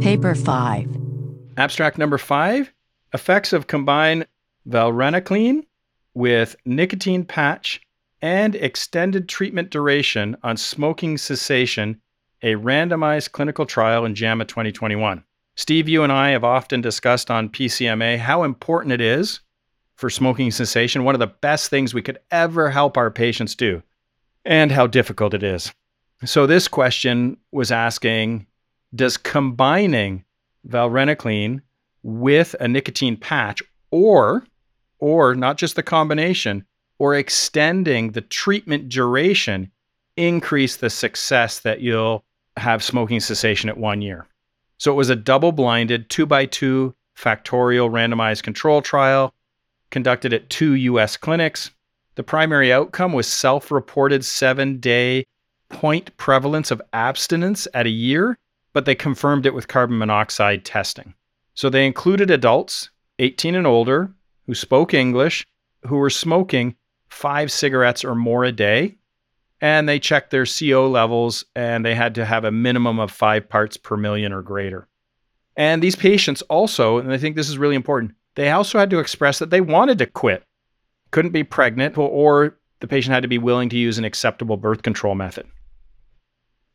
Paper 0.00 0.34
5. 0.34 0.96
Abstract 1.56 1.98
number 1.98 2.18
5 2.18 2.72
Effects 3.12 3.52
of 3.52 3.66
combined 3.66 4.26
varenicline 4.68 5.64
with 6.14 6.54
nicotine 6.64 7.24
patch 7.24 7.80
and 8.22 8.54
extended 8.54 9.28
treatment 9.28 9.70
duration 9.70 10.36
on 10.42 10.56
smoking 10.56 11.18
cessation, 11.18 12.00
a 12.42 12.54
randomized 12.54 13.32
clinical 13.32 13.66
trial 13.66 14.04
in 14.04 14.14
JAMA 14.14 14.44
2021. 14.44 15.24
Steve, 15.56 15.88
you 15.88 16.04
and 16.04 16.12
I 16.12 16.30
have 16.30 16.44
often 16.44 16.80
discussed 16.80 17.30
on 17.30 17.48
PCMA 17.48 18.18
how 18.18 18.44
important 18.44 18.92
it 18.92 19.00
is 19.00 19.40
for 20.00 20.08
smoking 20.08 20.50
cessation, 20.50 21.04
one 21.04 21.14
of 21.14 21.18
the 21.18 21.26
best 21.26 21.68
things 21.68 21.92
we 21.92 22.00
could 22.00 22.18
ever 22.30 22.70
help 22.70 22.96
our 22.96 23.10
patients 23.10 23.54
do, 23.54 23.82
and 24.46 24.72
how 24.72 24.86
difficult 24.86 25.34
it 25.34 25.42
is. 25.42 25.72
So, 26.24 26.46
this 26.46 26.68
question 26.68 27.36
was 27.52 27.70
asking 27.70 28.46
Does 28.94 29.18
combining 29.18 30.24
varenicline 30.66 31.60
with 32.02 32.56
a 32.60 32.66
nicotine 32.66 33.18
patch, 33.18 33.62
or, 33.90 34.46
or 34.98 35.34
not 35.34 35.58
just 35.58 35.76
the 35.76 35.82
combination, 35.82 36.64
or 36.98 37.14
extending 37.14 38.12
the 38.12 38.22
treatment 38.22 38.88
duration, 38.88 39.70
increase 40.16 40.76
the 40.76 40.90
success 40.90 41.60
that 41.60 41.82
you'll 41.82 42.24
have 42.56 42.82
smoking 42.82 43.20
cessation 43.20 43.68
at 43.68 43.76
one 43.76 44.00
year? 44.00 44.26
So, 44.78 44.90
it 44.92 44.96
was 44.96 45.10
a 45.10 45.16
double 45.16 45.52
blinded, 45.52 46.08
two 46.08 46.24
by 46.24 46.46
two 46.46 46.94
factorial 47.18 47.90
randomized 47.90 48.42
control 48.42 48.80
trial 48.80 49.34
conducted 49.90 50.32
at 50.32 50.50
two 50.50 50.74
US 50.74 51.16
clinics. 51.16 51.70
The 52.14 52.22
primary 52.22 52.72
outcome 52.72 53.12
was 53.12 53.26
self 53.26 53.70
reported 53.70 54.24
seven 54.24 54.78
day 54.78 55.24
point 55.68 56.16
prevalence 56.16 56.70
of 56.70 56.82
abstinence 56.92 57.66
at 57.74 57.86
a 57.86 57.90
year, 57.90 58.38
but 58.72 58.84
they 58.84 58.94
confirmed 58.94 59.46
it 59.46 59.54
with 59.54 59.68
carbon 59.68 59.98
monoxide 59.98 60.64
testing. 60.64 61.14
So 61.54 61.70
they 61.70 61.86
included 61.86 62.30
adults 62.30 62.90
18 63.18 63.54
and 63.54 63.66
older 63.66 64.12
who 64.46 64.54
spoke 64.54 64.94
English, 64.94 65.46
who 65.86 65.96
were 65.96 66.10
smoking 66.10 66.76
five 67.08 67.52
cigarettes 67.52 68.04
or 68.04 68.14
more 68.14 68.44
a 68.44 68.52
day, 68.52 68.96
and 69.60 69.88
they 69.88 69.98
checked 69.98 70.30
their 70.30 70.46
CO 70.46 70.88
levels 70.88 71.44
and 71.54 71.84
they 71.84 71.94
had 71.94 72.14
to 72.14 72.24
have 72.24 72.44
a 72.44 72.50
minimum 72.50 72.98
of 72.98 73.10
five 73.10 73.48
parts 73.48 73.76
per 73.76 73.96
million 73.96 74.32
or 74.32 74.42
greater. 74.42 74.88
And 75.56 75.82
these 75.82 75.96
patients 75.96 76.42
also, 76.42 76.98
and 76.98 77.12
I 77.12 77.18
think 77.18 77.36
this 77.36 77.48
is 77.48 77.58
really 77.58 77.74
important, 77.74 78.14
they 78.34 78.50
also 78.50 78.78
had 78.78 78.90
to 78.90 78.98
express 78.98 79.38
that 79.38 79.50
they 79.50 79.60
wanted 79.60 79.98
to 79.98 80.06
quit. 80.06 80.44
Couldn't 81.10 81.32
be 81.32 81.44
pregnant, 81.44 81.98
or 81.98 82.58
the 82.80 82.86
patient 82.86 83.12
had 83.12 83.22
to 83.22 83.28
be 83.28 83.38
willing 83.38 83.68
to 83.70 83.76
use 83.76 83.98
an 83.98 84.04
acceptable 84.04 84.56
birth 84.56 84.82
control 84.82 85.14
method. 85.14 85.46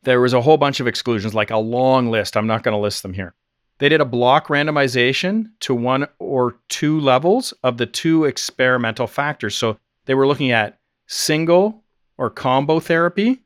There 0.02 0.20
was 0.20 0.32
a 0.32 0.42
whole 0.42 0.56
bunch 0.56 0.78
of 0.78 0.86
exclusions, 0.86 1.34
like 1.34 1.50
a 1.50 1.56
long 1.56 2.10
list. 2.10 2.36
I'm 2.36 2.46
not 2.46 2.62
going 2.62 2.74
to 2.74 2.80
list 2.80 3.02
them 3.02 3.14
here. 3.14 3.34
They 3.78 3.88
did 3.88 4.00
a 4.00 4.06
block 4.06 4.46
randomization 4.48 5.50
to 5.60 5.74
one 5.74 6.06
or 6.18 6.58
two 6.68 7.00
levels 7.00 7.52
of 7.62 7.76
the 7.76 7.86
two 7.86 8.24
experimental 8.24 9.06
factors. 9.06 9.56
So 9.56 9.78
they 10.04 10.14
were 10.14 10.26
looking 10.26 10.50
at 10.50 10.78
single 11.06 11.82
or 12.18 12.30
combo 12.30 12.80
therapy, 12.80 13.42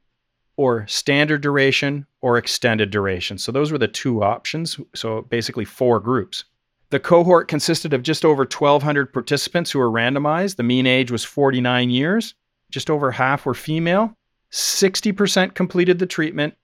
or 0.57 0.87
standard 0.87 1.41
duration, 1.41 2.07
or 2.20 2.37
extended 2.37 2.91
duration. 2.91 3.39
So 3.39 3.51
those 3.51 3.73
were 3.73 3.78
the 3.78 3.89
two 3.89 4.23
options. 4.23 4.78
So 4.95 5.23
basically, 5.23 5.65
four 5.65 5.99
groups. 5.99 6.45
The 6.91 7.01
cohort 7.01 7.47
consisted 7.47 7.93
of 7.93 8.03
just 8.03 8.25
over 8.25 8.43
1,200 8.43 9.12
participants 9.12 9.71
who 9.71 9.79
were 9.79 9.91
randomized. 9.91 10.57
The 10.57 10.65
mean 10.65 10.87
age 10.87 11.11
was 11.11 11.25
49 11.25 11.89
years. 11.89 12.35
Just 12.71 12.91
over 12.91 13.12
half 13.12 13.47
were 13.47 13.55
female. 13.55 14.17
60% 14.51 15.55
completed 15.55 16.01
the 16.01 16.07
treatment, 16.07 16.55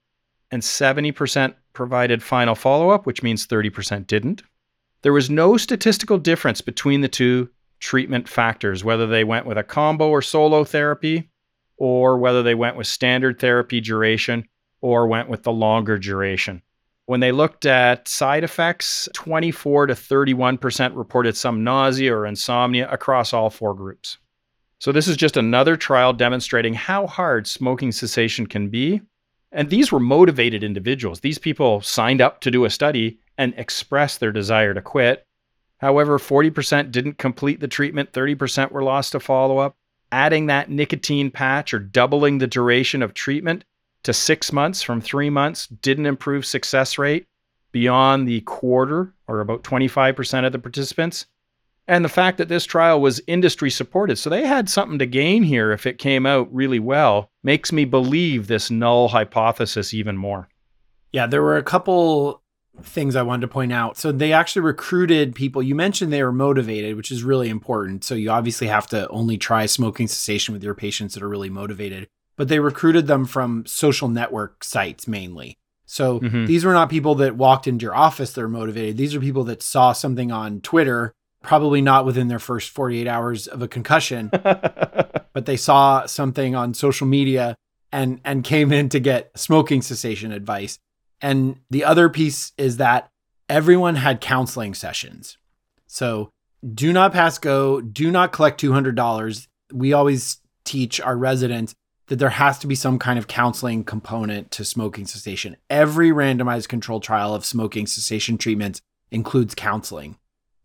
and 0.51 0.61
70% 0.61 1.55
provided 1.71 2.21
final 2.21 2.55
follow 2.55 2.89
up, 2.89 3.05
which 3.05 3.23
means 3.23 3.47
30% 3.47 4.05
didn't. 4.07 4.43
There 5.01 5.13
was 5.13 5.29
no 5.29 5.55
statistical 5.55 6.17
difference 6.17 6.59
between 6.59 6.99
the 6.99 7.07
two 7.07 7.49
treatment 7.79 8.27
factors, 8.27 8.83
whether 8.83 9.07
they 9.07 9.23
went 9.23 9.45
with 9.45 9.57
a 9.57 9.63
combo 9.63 10.09
or 10.09 10.21
solo 10.21 10.65
therapy, 10.65 11.29
or 11.77 12.17
whether 12.17 12.43
they 12.43 12.55
went 12.55 12.75
with 12.75 12.87
standard 12.87 13.39
therapy 13.39 13.79
duration, 13.79 14.45
or 14.81 15.07
went 15.07 15.29
with 15.29 15.43
the 15.43 15.51
longer 15.51 15.97
duration. 15.97 16.61
When 17.07 17.21
they 17.21 17.31
looked 17.31 17.65
at 17.65 18.09
side 18.09 18.43
effects, 18.43 19.07
24 19.13 19.87
to 19.87 19.93
31% 19.93 20.91
reported 20.93 21.37
some 21.37 21.63
nausea 21.63 22.13
or 22.13 22.25
insomnia 22.25 22.91
across 22.91 23.31
all 23.31 23.49
four 23.49 23.73
groups. 23.73 24.17
So, 24.79 24.91
this 24.91 25.07
is 25.07 25.15
just 25.15 25.37
another 25.37 25.77
trial 25.77 26.11
demonstrating 26.11 26.73
how 26.73 27.07
hard 27.07 27.47
smoking 27.47 27.93
cessation 27.93 28.45
can 28.45 28.67
be. 28.67 29.01
And 29.53 29.69
these 29.69 29.89
were 29.89 30.01
motivated 30.01 30.65
individuals. 30.65 31.21
These 31.21 31.37
people 31.37 31.79
signed 31.79 32.19
up 32.19 32.41
to 32.41 32.51
do 32.51 32.65
a 32.65 32.69
study 32.69 33.19
and 33.37 33.53
expressed 33.55 34.19
their 34.19 34.33
desire 34.33 34.73
to 34.73 34.81
quit. 34.81 35.25
However, 35.77 36.19
40% 36.19 36.91
didn't 36.91 37.17
complete 37.17 37.61
the 37.61 37.69
treatment, 37.69 38.11
30% 38.11 38.73
were 38.73 38.83
lost 38.83 39.13
to 39.13 39.21
follow 39.21 39.59
up. 39.59 39.77
Adding 40.11 40.47
that 40.47 40.69
nicotine 40.69 41.31
patch 41.31 41.73
or 41.73 41.79
doubling 41.79 42.39
the 42.39 42.47
duration 42.47 43.01
of 43.01 43.13
treatment 43.13 43.63
to 44.07 44.13
six 44.13 44.53
months 44.53 44.81
from 44.81 45.01
three 45.01 45.29
months 45.29 45.67
didn't 45.67 46.05
improve 46.05 46.45
success 46.45 46.97
rate 46.97 47.27
beyond 47.73 48.25
the 48.25 48.39
quarter 48.39 49.13
or 49.27 49.41
about 49.41 49.63
25% 49.63 50.45
of 50.45 50.53
the 50.53 50.59
participants. 50.59 51.25
And 51.89 52.05
the 52.05 52.09
fact 52.09 52.37
that 52.37 52.47
this 52.47 52.65
trial 52.65 53.01
was 53.01 53.19
industry 53.27 53.69
supported, 53.69 54.15
so 54.15 54.29
they 54.29 54.45
had 54.45 54.69
something 54.69 54.97
to 54.99 55.05
gain 55.05 55.43
here 55.43 55.73
if 55.73 55.85
it 55.85 55.97
came 55.97 56.25
out 56.25 56.47
really 56.55 56.79
well, 56.79 57.29
makes 57.43 57.73
me 57.73 57.83
believe 57.83 58.47
this 58.47 58.71
null 58.71 59.09
hypothesis 59.09 59.93
even 59.93 60.15
more. 60.15 60.47
Yeah, 61.11 61.27
there 61.27 61.43
were 61.43 61.57
a 61.57 61.63
couple 61.63 62.41
things 62.81 63.17
I 63.17 63.23
wanted 63.23 63.41
to 63.41 63.49
point 63.49 63.73
out. 63.73 63.97
So 63.97 64.13
they 64.13 64.31
actually 64.31 64.61
recruited 64.61 65.35
people. 65.35 65.61
You 65.61 65.75
mentioned 65.75 66.13
they 66.13 66.23
were 66.23 66.31
motivated, 66.31 66.95
which 66.95 67.11
is 67.11 67.23
really 67.23 67.49
important. 67.49 68.05
So 68.05 68.15
you 68.15 68.29
obviously 68.29 68.67
have 68.67 68.87
to 68.87 69.09
only 69.09 69.37
try 69.37 69.65
smoking 69.65 70.07
cessation 70.07 70.53
with 70.53 70.63
your 70.63 70.75
patients 70.75 71.13
that 71.15 71.23
are 71.23 71.29
really 71.29 71.49
motivated 71.49 72.07
but 72.37 72.47
they 72.47 72.59
recruited 72.59 73.07
them 73.07 73.25
from 73.25 73.65
social 73.65 74.07
network 74.07 74.63
sites 74.63 75.07
mainly. 75.07 75.57
So 75.85 76.19
mm-hmm. 76.19 76.45
these 76.45 76.63
were 76.63 76.73
not 76.73 76.89
people 76.89 77.15
that 77.15 77.35
walked 77.35 77.65
into 77.65 77.83
your 77.83 77.95
office 77.95 78.33
that 78.33 78.41
are 78.41 78.49
motivated. 78.49 78.97
These 78.97 79.15
are 79.15 79.19
people 79.19 79.45
that 79.45 79.63
saw 79.63 79.93
something 79.93 80.31
on 80.31 80.61
Twitter, 80.61 81.13
probably 81.41 81.81
not 81.81 82.05
within 82.05 82.27
their 82.27 82.39
first 82.39 82.69
48 82.69 83.07
hours 83.07 83.47
of 83.47 83.61
a 83.61 83.67
concussion, 83.67 84.29
but 84.31 85.45
they 85.45 85.57
saw 85.57 86.05
something 86.05 86.55
on 86.55 86.73
social 86.73 87.07
media 87.07 87.55
and 87.91 88.19
and 88.25 88.43
came 88.43 88.73
in 88.73 88.89
to 88.89 88.99
get 88.99 89.31
smoking 89.37 89.81
cessation 89.81 90.31
advice. 90.31 90.77
And 91.21 91.61
the 91.69 91.85
other 91.85 92.09
piece 92.09 92.51
is 92.57 92.77
that 92.77 93.09
everyone 93.49 93.95
had 93.95 94.21
counseling 94.21 94.73
sessions. 94.73 95.37
So 95.87 96.31
do 96.73 96.91
not 96.91 97.13
pass 97.13 97.37
go, 97.37 97.79
do 97.79 98.11
not 98.11 98.33
collect 98.33 98.61
$200. 98.61 99.47
We 99.71 99.93
always 99.93 100.39
teach 100.65 100.99
our 100.99 101.15
residents 101.15 101.73
that 102.07 102.17
there 102.17 102.29
has 102.29 102.57
to 102.59 102.67
be 102.67 102.75
some 102.75 102.99
kind 102.99 103.19
of 103.19 103.27
counseling 103.27 103.83
component 103.83 104.51
to 104.51 104.65
smoking 104.65 105.05
cessation. 105.05 105.57
Every 105.69 106.09
randomized 106.09 106.69
controlled 106.69 107.03
trial 107.03 107.35
of 107.35 107.45
smoking 107.45 107.85
cessation 107.85 108.37
treatments 108.37 108.81
includes 109.11 109.55
counseling. 109.55 110.17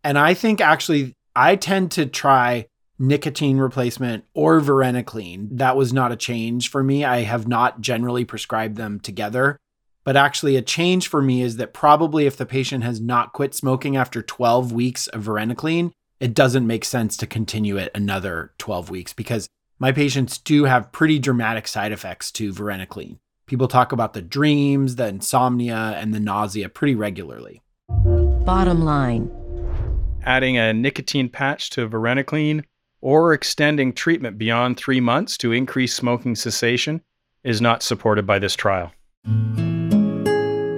And 0.03 0.17
I 0.17 0.33
think 0.33 0.61
actually, 0.61 1.13
I 1.35 1.55
tend 1.55 1.91
to 1.91 2.05
try 2.05 2.67
nicotine 2.99 3.57
replacement 3.57 4.23
or 4.33 4.61
varenicline. 4.61 5.49
That 5.51 5.75
was 5.75 5.91
not 5.91 6.11
a 6.11 6.17
change 6.17 6.69
for 6.69 6.83
me. 6.83 7.03
I 7.03 7.21
have 7.21 7.47
not 7.47 7.81
generally 7.81 8.25
prescribed 8.25 8.77
them 8.77 8.99
together. 8.99 9.57
But 10.05 10.17
actually, 10.17 10.57
a 10.57 10.61
change 10.61 11.07
for 11.07 11.21
me 11.21 11.41
is 11.41 11.57
that 11.57 11.73
probably 11.73 12.25
if 12.25 12.35
the 12.35 12.45
patient 12.45 12.83
has 12.83 12.99
not 12.99 13.31
quit 13.33 13.53
smoking 13.53 13.95
after 13.95 14.21
12 14.21 14.71
weeks 14.71 15.07
of 15.07 15.23
varenicline, 15.23 15.91
it 16.19 16.33
doesn't 16.33 16.67
make 16.67 16.85
sense 16.85 17.15
to 17.17 17.27
continue 17.27 17.77
it 17.77 17.91
another 17.95 18.53
12 18.57 18.89
weeks 18.89 19.13
because 19.13 19.47
my 19.83 19.91
patients 19.91 20.37
do 20.37 20.63
have 20.63 20.93
pretty 20.93 21.19
dramatic 21.19 21.67
side 21.67 21.91
effects 21.91 22.31
to 22.31 22.53
varenicline. 22.53 23.17
People 23.47 23.67
talk 23.67 23.91
about 23.91 24.13
the 24.13 24.21
dreams, 24.21 24.95
the 24.95 25.05
insomnia, 25.05 25.75
and 25.97 26.13
the 26.13 26.21
nausea 26.21 26.69
pretty 26.69 26.95
regularly. 26.95 27.61
Bottom 27.89 28.85
line 28.85 29.29
Adding 30.23 30.57
a 30.57 30.71
nicotine 30.71 31.27
patch 31.27 31.69
to 31.71 31.89
varenicline 31.89 32.63
or 33.01 33.33
extending 33.33 33.91
treatment 33.91 34.37
beyond 34.37 34.77
three 34.77 35.01
months 35.01 35.35
to 35.39 35.51
increase 35.51 35.93
smoking 35.93 36.35
cessation 36.35 37.01
is 37.43 37.59
not 37.59 37.83
supported 37.83 38.25
by 38.25 38.39
this 38.39 38.55
trial. 38.55 38.93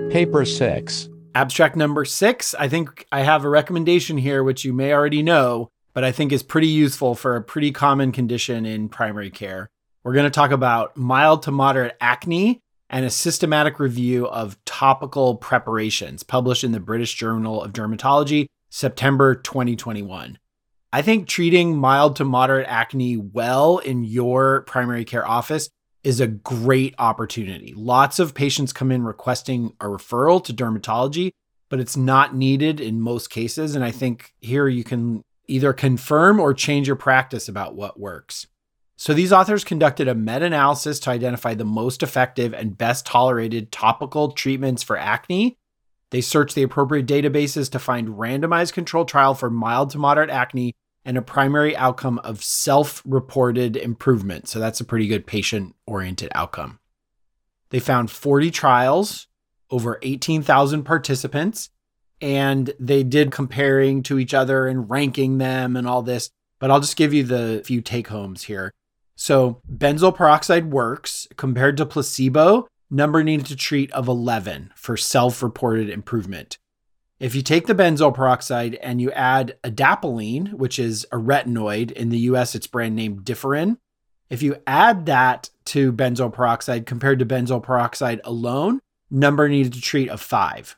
Paper 0.10 0.45
6. 0.45 1.10
Abstract 1.36 1.76
number 1.76 2.06
six. 2.06 2.56
I 2.56 2.68
think 2.68 3.06
I 3.11 3.22
have 3.22 3.45
a 3.45 3.49
recommendation 3.49 4.18
here, 4.18 4.44
which 4.44 4.65
you 4.65 4.73
may 4.73 4.91
already 4.91 5.22
know, 5.22 5.69
but 5.96 6.04
I 6.04 6.12
think 6.12 6.32
is 6.32 6.44
pretty 6.44 6.68
useful 6.68 7.16
for 7.16 7.36
a 7.36 7.42
pretty 7.42 7.72
common 7.72 8.12
condition 8.12 8.66
in 8.66 8.90
primary 8.90 9.32
care. 9.32 9.70
We're 10.04 10.14
going 10.14 10.26
to 10.26 10.30
talk 10.30 10.52
about 10.52 10.96
mild 10.96 11.42
to 11.44 11.52
moderate 11.52 11.96
acne 12.00 12.60
and 12.90 13.06
a 13.06 13.10
systematic 13.10 13.80
review 13.80 14.28
of 14.28 14.64
topical 14.66 15.36
preparations 15.36 16.22
published 16.22 16.64
in 16.64 16.74
the 16.74 16.80
British 16.80 17.16
Journal 17.16 17.64
of 17.64 17.74
Dermatology, 17.74 18.46
September 18.70 19.36
2021. 19.36 20.38
I 20.94 21.02
think 21.02 21.28
treating 21.28 21.78
mild 21.78 22.18
to 22.18 22.26
moderate 22.26 22.68
acne 22.68 23.18
well 23.18 23.80
in 23.80 24.04
your 24.04 24.62
primary 24.62 25.06
care 25.06 25.28
office 25.28 25.70
is 26.04 26.20
a 26.20 26.28
great 26.28 26.94
opportunity. 27.00 27.74
Lots 27.76 28.20
of 28.20 28.36
patients 28.36 28.74
come 28.74 28.92
in 28.92 29.04
requesting 29.04 29.74
a 29.80 29.86
referral 29.86 30.44
to 30.44 30.54
dermatology, 30.54 31.32
but 31.70 31.80
it's 31.80 31.98
not 31.98 32.36
needed 32.36 32.80
in 32.80 33.02
most 33.02 33.30
cases. 33.30 33.76
And 33.76 33.84
I 33.84 33.92
think 33.92 34.34
here 34.40 34.68
you 34.68 34.84
can 34.84 35.24
either 35.48 35.74
confirm 35.74 36.40
or 36.40 36.54
change 36.54 36.88
your 36.88 36.96
practice 36.96 37.48
about 37.48 37.76
what 37.76 38.00
works. 38.00 38.48
So 38.98 39.14
these 39.14 39.34
authors 39.34 39.64
conducted 39.64 40.08
a 40.08 40.16
meta 40.16 40.46
analysis 40.46 41.00
to 41.02 41.10
identify 41.10 41.54
the 41.54 41.66
most 41.66 42.02
effective 42.02 42.54
and 42.54 42.78
best 42.78 43.06
tolerated 43.06 43.72
topical 43.72 44.32
treatments 44.32 44.84
for 44.84 44.98
acne. 44.98 45.58
They 46.12 46.22
searched 46.22 46.56
the 46.56 46.64
appropriate 46.64 47.06
databases 47.06 47.70
to 47.72 47.80
find 47.80 48.10
randomized 48.10 48.74
controlled 48.74 49.10
trial 49.10 49.34
for 49.34 49.50
mild 49.50 49.90
to 49.92 49.98
moderate 49.98 50.30
acne 50.30 50.76
and 51.04 51.18
a 51.18 51.22
primary 51.22 51.76
outcome 51.76 52.20
of 52.20 52.44
self 52.44 53.02
reported 53.06 53.76
improvement. 53.76 54.48
So 54.48 54.60
that's 54.60 54.80
a 54.80 54.86
pretty 54.86 55.08
good 55.08 55.28
patient 55.28 55.76
oriented 55.86 56.32
outcome. 56.34 56.80
They 57.70 57.80
found 57.80 58.10
40 58.12 58.50
trials, 58.52 59.28
over 59.70 60.00
18,000 60.02 60.84
participants, 60.84 61.70
and 62.26 62.73
they 62.80 63.03
did 63.03 63.31
comparing 63.31 64.02
to 64.02 64.18
each 64.18 64.34
other 64.34 64.65
and 64.65 64.89
ranking 64.89 65.38
them 65.38 65.76
and 65.76 65.88
all 65.88 66.02
this. 66.02 66.31
But 66.57 66.72
I'll 66.72 66.80
just 66.80 66.97
give 66.97 67.14
you 67.14 67.23
the 67.23 67.61
few 67.64 67.81
take 67.81 68.07
homes 68.07 68.45
here. 68.45 68.73
So 69.15 69.61
benzoyl 69.72 70.15
peroxide 70.15 70.72
works 70.72 71.27
compared 71.38 71.77
to 71.77 71.85
placebo, 71.85 72.68
number 72.89 73.23
needed 73.23 73.45
to 73.45 73.56
treat 73.56 73.91
of 73.91 74.07
11 74.07 74.73
for 74.76 74.97
self 74.97 75.43
reported 75.43 75.88
improvement. 75.88 76.57
If 77.19 77.35
you 77.35 77.43
take 77.43 77.68
the 77.68 77.76
benzoyl 77.76 78.15
peroxide 78.15 78.73
and 78.81 78.99
you 78.99 79.11
add 79.11 79.56
adapalene, 79.64 80.53
which 80.53 80.80
is 80.80 81.06
a 81.11 81.18
retinoid, 81.18 81.91
in 81.91 82.10
the 82.10 82.18
US 82.31 82.56
it's 82.56 82.65
brand 82.65 82.95
name 82.95 83.22
Differin, 83.22 83.77
if 84.31 84.41
you 84.41 84.56
add 84.65 85.06
that 85.06 85.52
to 85.65 85.93
benzoyl 85.93 86.34
peroxide 86.34 86.88
compared 86.88 87.19
to 87.19 87.26
benzoyl 87.26 87.61
peroxide 87.61 88.19
alone, 88.23 88.80
number 89.11 89.47
needed 89.47 89.73
to 89.73 89.81
treat 89.81 90.10
of 90.10 90.19
five. 90.19 90.76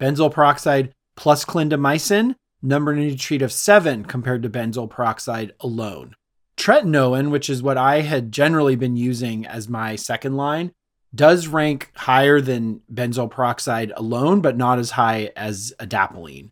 Benzoyl 0.00 0.32
peroxide 0.32 0.92
plus 1.16 1.44
clindamycin, 1.44 2.36
number 2.62 2.94
needed 2.94 3.18
to 3.18 3.24
treat 3.24 3.42
of 3.42 3.52
seven 3.52 4.04
compared 4.04 4.42
to 4.42 4.50
benzoyl 4.50 4.88
peroxide 4.88 5.52
alone. 5.60 6.14
Tretinoin, 6.56 7.30
which 7.30 7.48
is 7.48 7.62
what 7.62 7.76
I 7.76 8.00
had 8.00 8.32
generally 8.32 8.76
been 8.76 8.96
using 8.96 9.46
as 9.46 9.68
my 9.68 9.96
second 9.96 10.36
line, 10.36 10.72
does 11.14 11.46
rank 11.46 11.90
higher 11.94 12.40
than 12.40 12.80
benzoyl 12.92 13.30
peroxide 13.30 13.92
alone, 13.96 14.40
but 14.40 14.56
not 14.56 14.78
as 14.78 14.92
high 14.92 15.30
as 15.36 15.72
adapalene. 15.80 16.50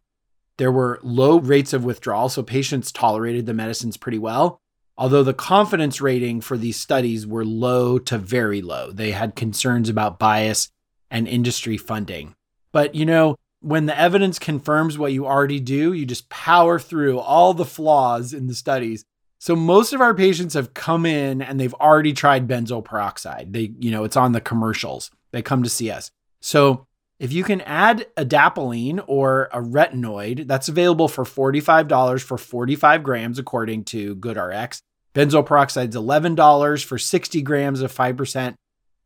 There 0.59 0.73
were 0.73 1.01
low 1.03 1.39
rates 1.39 1.73
of 1.73 1.85
withdrawal, 1.85 2.29
so 2.29 2.43
patients 2.43 2.91
tolerated 2.91 3.47
the 3.47 3.53
medicines 3.53 3.97
pretty 3.97 4.19
well. 4.19 4.61
Although 4.97 5.25
the 5.25 5.35
confidence 5.35 6.01
rating 6.01 6.41
for 6.41 6.57
these 6.57 6.79
studies 6.79 7.27
were 7.27 7.45
low 7.45 7.99
to 7.99 8.17
very 8.17 8.63
low, 8.63 8.91
they 8.91 9.11
had 9.11 9.37
concerns 9.37 9.91
about 9.91 10.19
bias 10.19 10.71
and 11.11 11.29
industry 11.29 11.77
funding. 11.77 12.35
But 12.73 12.95
you 12.95 13.07
know, 13.07 13.37
when 13.61 13.87
the 13.87 13.99
evidence 13.99 14.39
confirms 14.39 14.99
what 14.99 15.13
you 15.13 15.27
already 15.27 15.61
do, 15.61 15.93
you 15.93 16.07
just 16.07 16.29
power 16.29 16.79
through 16.79 17.19
all 17.19 17.55
the 17.55 17.65
flaws 17.65 18.33
in 18.33 18.47
the 18.47 18.55
studies 18.55 19.05
so 19.39 19.55
most 19.55 19.93
of 19.93 20.01
our 20.01 20.15
patients 20.15 20.55
have 20.55 20.75
come 20.75 21.05
in 21.05 21.43
and 21.43 21.61
they've 21.61 21.75
already 21.75 22.13
tried 22.13 22.49
benzoyl 22.49 22.85
peroxide. 22.85 23.53
They, 23.53 23.73
you 23.79 23.91
know, 23.91 24.05
it's 24.05 24.17
on 24.17 24.33
the 24.33 24.41
commercials. 24.41 25.11
They 25.33 25.43
come 25.43 25.63
to 25.63 25.69
see 25.69 25.91
us. 25.91 26.11
So 26.41 26.87
if 27.19 27.33
you 27.33 27.45
can 27.45 27.61
add 27.63 28.07
adapalene 28.17 29.05
or 29.07 29.49
a 29.53 29.61
retinoid, 29.61 30.47
that's 30.47 30.69
available 30.69 31.09
for 31.09 31.25
$45 31.25 32.23
for 32.23 32.39
45 32.39 33.03
grams, 33.03 33.39
according 33.39 33.85
to 33.85 34.17
GoodRx. 34.17 34.81
Benzoyl 35.15 35.47
peroxide's 35.47 35.97
$11 35.97 36.85
for 36.85 36.99
60 36.99 37.43
grams 37.43 37.81
of 37.81 37.95
5%. 37.95 38.55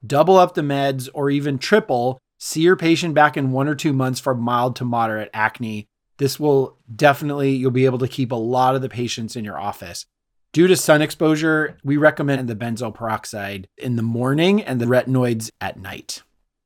Double 0.07 0.39
up 0.39 0.55
the 0.55 0.63
meds 0.63 1.09
or 1.13 1.31
even 1.31 1.59
triple. 1.59 2.19
See 2.43 2.63
your 2.63 2.77
patient 2.77 3.13
back 3.15 3.37
in 3.37 3.53
one 3.53 3.69
or 3.69 3.75
two 3.75 3.93
months 3.93 4.19
for 4.19 4.35
mild 4.35 4.75
to 4.77 4.85
moderate 4.87 5.29
acne. 5.35 5.89
This 6.17 6.41
will 6.41 6.79
definitely, 6.97 7.51
you'll 7.51 7.71
be 7.71 7.85
able 7.85 7.99
to 7.99 8.09
keep 8.09 8.33
a 8.33 8.37
lot 8.37 8.75
of 8.75 8.81
the 8.81 8.89
patients 8.89 9.37
in 9.37 9.45
your 9.45 9.61
office. 9.61 10.07
Due 10.55 10.67
to 10.67 10.75
sun 10.75 11.03
exposure, 11.03 11.77
we 11.85 11.99
recommend 11.99 12.49
the 12.49 12.57
benzoyl 12.57 12.95
peroxide 12.95 13.69
in 13.77 13.97
the 13.97 14.03
morning 14.03 14.63
and 14.63 14.81
the 14.81 14.87
retinoids 14.87 15.51
at 15.61 15.79
night. 15.79 16.23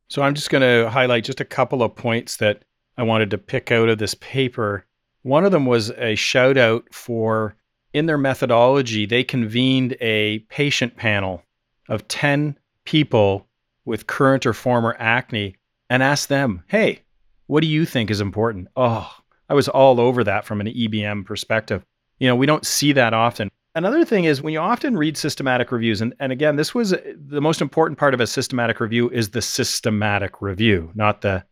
So 0.07 0.23
I'm 0.23 0.35
just 0.35 0.49
going 0.49 0.63
to 0.63 0.89
highlight 0.91 1.25
just 1.25 1.41
a 1.41 1.45
couple 1.45 1.83
of 1.83 1.97
points 1.97 2.37
that 2.37 2.65
I 2.97 3.03
wanted 3.03 3.31
to 3.33 3.39
pick 3.39 3.73
out 3.73 3.89
of 3.89 3.99
this 3.99 4.15
paper. 4.15 4.87
One 5.23 5.45
of 5.45 5.51
them 5.51 5.67
was 5.67 5.91
a 5.91 6.15
shout 6.15 6.57
out 6.57 6.87
for 6.93 7.57
in 7.93 8.07
their 8.07 8.19
methodology, 8.19 9.07
they 9.07 9.25
convened 9.25 9.97
a 10.01 10.39
patient 10.51 10.97
panel 10.97 11.43
of 11.89 12.07
10 12.07 12.59
people 12.85 13.49
with 13.85 14.07
current 14.07 14.47
or 14.47 14.53
former 14.53 14.97
acne 15.01 15.57
and 15.95 16.03
ask 16.03 16.29
them, 16.29 16.65
hey, 16.67 17.03
what 17.47 17.61
do 17.61 17.69
you 17.69 17.87
think 17.87 18.11
is 18.11 18.21
important? 18.21 18.67
Oh, 18.75 19.09
I 19.49 19.55
was 19.55 19.69
all 19.69 20.01
over 20.01 20.25
that 20.25 20.45
from 20.45 20.61
an 20.61 20.67
EBM 20.67 21.25
perspective. 21.25 21.85
You 22.19 22.27
know, 22.27 22.35
we 22.35 22.47
don't 22.47 22.67
see 22.67 22.93
that 22.93 23.15
often. 23.15 23.49
Another 23.77 24.05
thing 24.05 24.25
is 24.25 24.43
when 24.43 24.53
you 24.53 24.59
often 24.59 24.97
read 24.97 25.17
systematic 25.17 25.71
reviews, 25.71 26.01
and, 26.01 26.13
and 26.19 26.33
again, 26.33 26.57
this 26.57 26.75
was 26.75 26.93
uh, 26.93 27.01
the 27.15 27.41
most 27.41 27.61
important 27.61 27.97
part 27.97 28.13
of 28.13 28.21
a 28.21 28.27
systematic 28.27 28.81
review 28.81 29.09
is 29.11 29.31
the 29.31 29.43
systematic 29.43 30.43
review, 30.43 30.91
not 30.97 31.21
the 31.21 31.45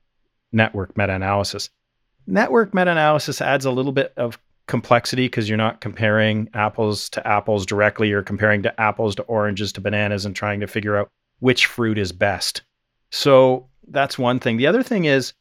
network 0.51 0.97
meta 0.97 1.15
analysis. 1.15 1.71
Network 2.27 2.75
meta 2.75 2.91
analysis 2.91 3.41
adds 3.41 3.65
a 3.65 3.71
little 3.71 3.93
bit 3.93 4.13
of 4.17 4.41
complexity 4.67 5.27
because 5.27 5.49
you're 5.49 5.57
not 5.57 5.81
comparing 5.81 6.49
apples 6.55 7.09
to 7.11 7.25
apples 7.25 7.65
directly. 7.65 8.09
You're 8.09 8.23
comparing 8.25 8.65
to 8.65 8.81
apples 8.81 9.15
to 9.17 9.23
oranges 9.23 9.73
to 9.75 9.81
bananas 9.81 10.25
and 10.25 10.35
trying 10.35 10.59
to 10.61 10.67
figure 10.67 10.97
out 10.97 11.11
which 11.39 11.67
fruit 11.67 11.99
is 11.99 12.11
best. 12.11 12.63
So 13.11 13.69
that's 13.89 14.19
one 14.19 14.39
thing. 14.39 14.57
The 14.57 14.67
other 14.67 14.83
thing 14.83 15.05
is 15.05 15.33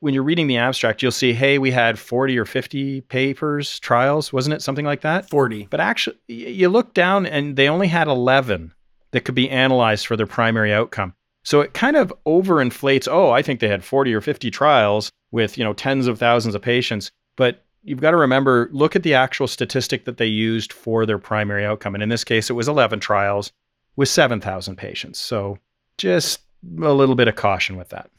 when 0.00 0.14
you're 0.14 0.22
reading 0.22 0.46
the 0.46 0.58
abstract, 0.58 1.02
you'll 1.02 1.10
see, 1.10 1.32
hey, 1.32 1.58
we 1.58 1.70
had 1.70 1.98
40 1.98 2.38
or 2.38 2.44
50 2.44 3.00
papers, 3.02 3.78
trials, 3.80 4.32
wasn't 4.32 4.54
it? 4.54 4.62
Something 4.62 4.84
like 4.84 5.00
that? 5.00 5.28
40. 5.28 5.66
But 5.70 5.80
actually, 5.80 6.16
you 6.28 6.68
look 6.68 6.94
down 6.94 7.26
and 7.26 7.56
they 7.56 7.68
only 7.68 7.88
had 7.88 8.06
11 8.06 8.72
that 9.10 9.22
could 9.22 9.34
be 9.34 9.50
analyzed 9.50 10.06
for 10.06 10.16
their 10.16 10.26
primary 10.26 10.72
outcome. 10.72 11.14
So 11.42 11.60
it 11.60 11.74
kind 11.74 11.96
of 11.96 12.12
overinflates, 12.26 13.08
oh, 13.10 13.30
I 13.30 13.42
think 13.42 13.60
they 13.60 13.68
had 13.68 13.84
40 13.84 14.14
or 14.14 14.20
50 14.20 14.50
trials 14.50 15.10
with, 15.30 15.56
you 15.56 15.64
know, 15.64 15.72
tens 15.72 16.06
of 16.06 16.18
thousands 16.18 16.54
of 16.54 16.62
patients. 16.62 17.10
But 17.36 17.64
you've 17.82 18.00
got 18.00 18.10
to 18.10 18.16
remember, 18.18 18.68
look 18.72 18.94
at 18.94 19.02
the 19.02 19.14
actual 19.14 19.48
statistic 19.48 20.04
that 20.04 20.18
they 20.18 20.26
used 20.26 20.72
for 20.72 21.06
their 21.06 21.18
primary 21.18 21.64
outcome. 21.64 21.94
And 21.94 22.02
in 22.02 22.08
this 22.08 22.24
case, 22.24 22.50
it 22.50 22.54
was 22.54 22.68
11 22.68 23.00
trials 23.00 23.52
with 23.96 24.08
7,000 24.08 24.76
patients. 24.76 25.18
So 25.18 25.58
just 25.96 26.40
a 26.80 26.92
little 26.92 27.14
bit 27.14 27.28
of 27.28 27.36
caution 27.36 27.76
with 27.76 27.88
that. 27.90 28.10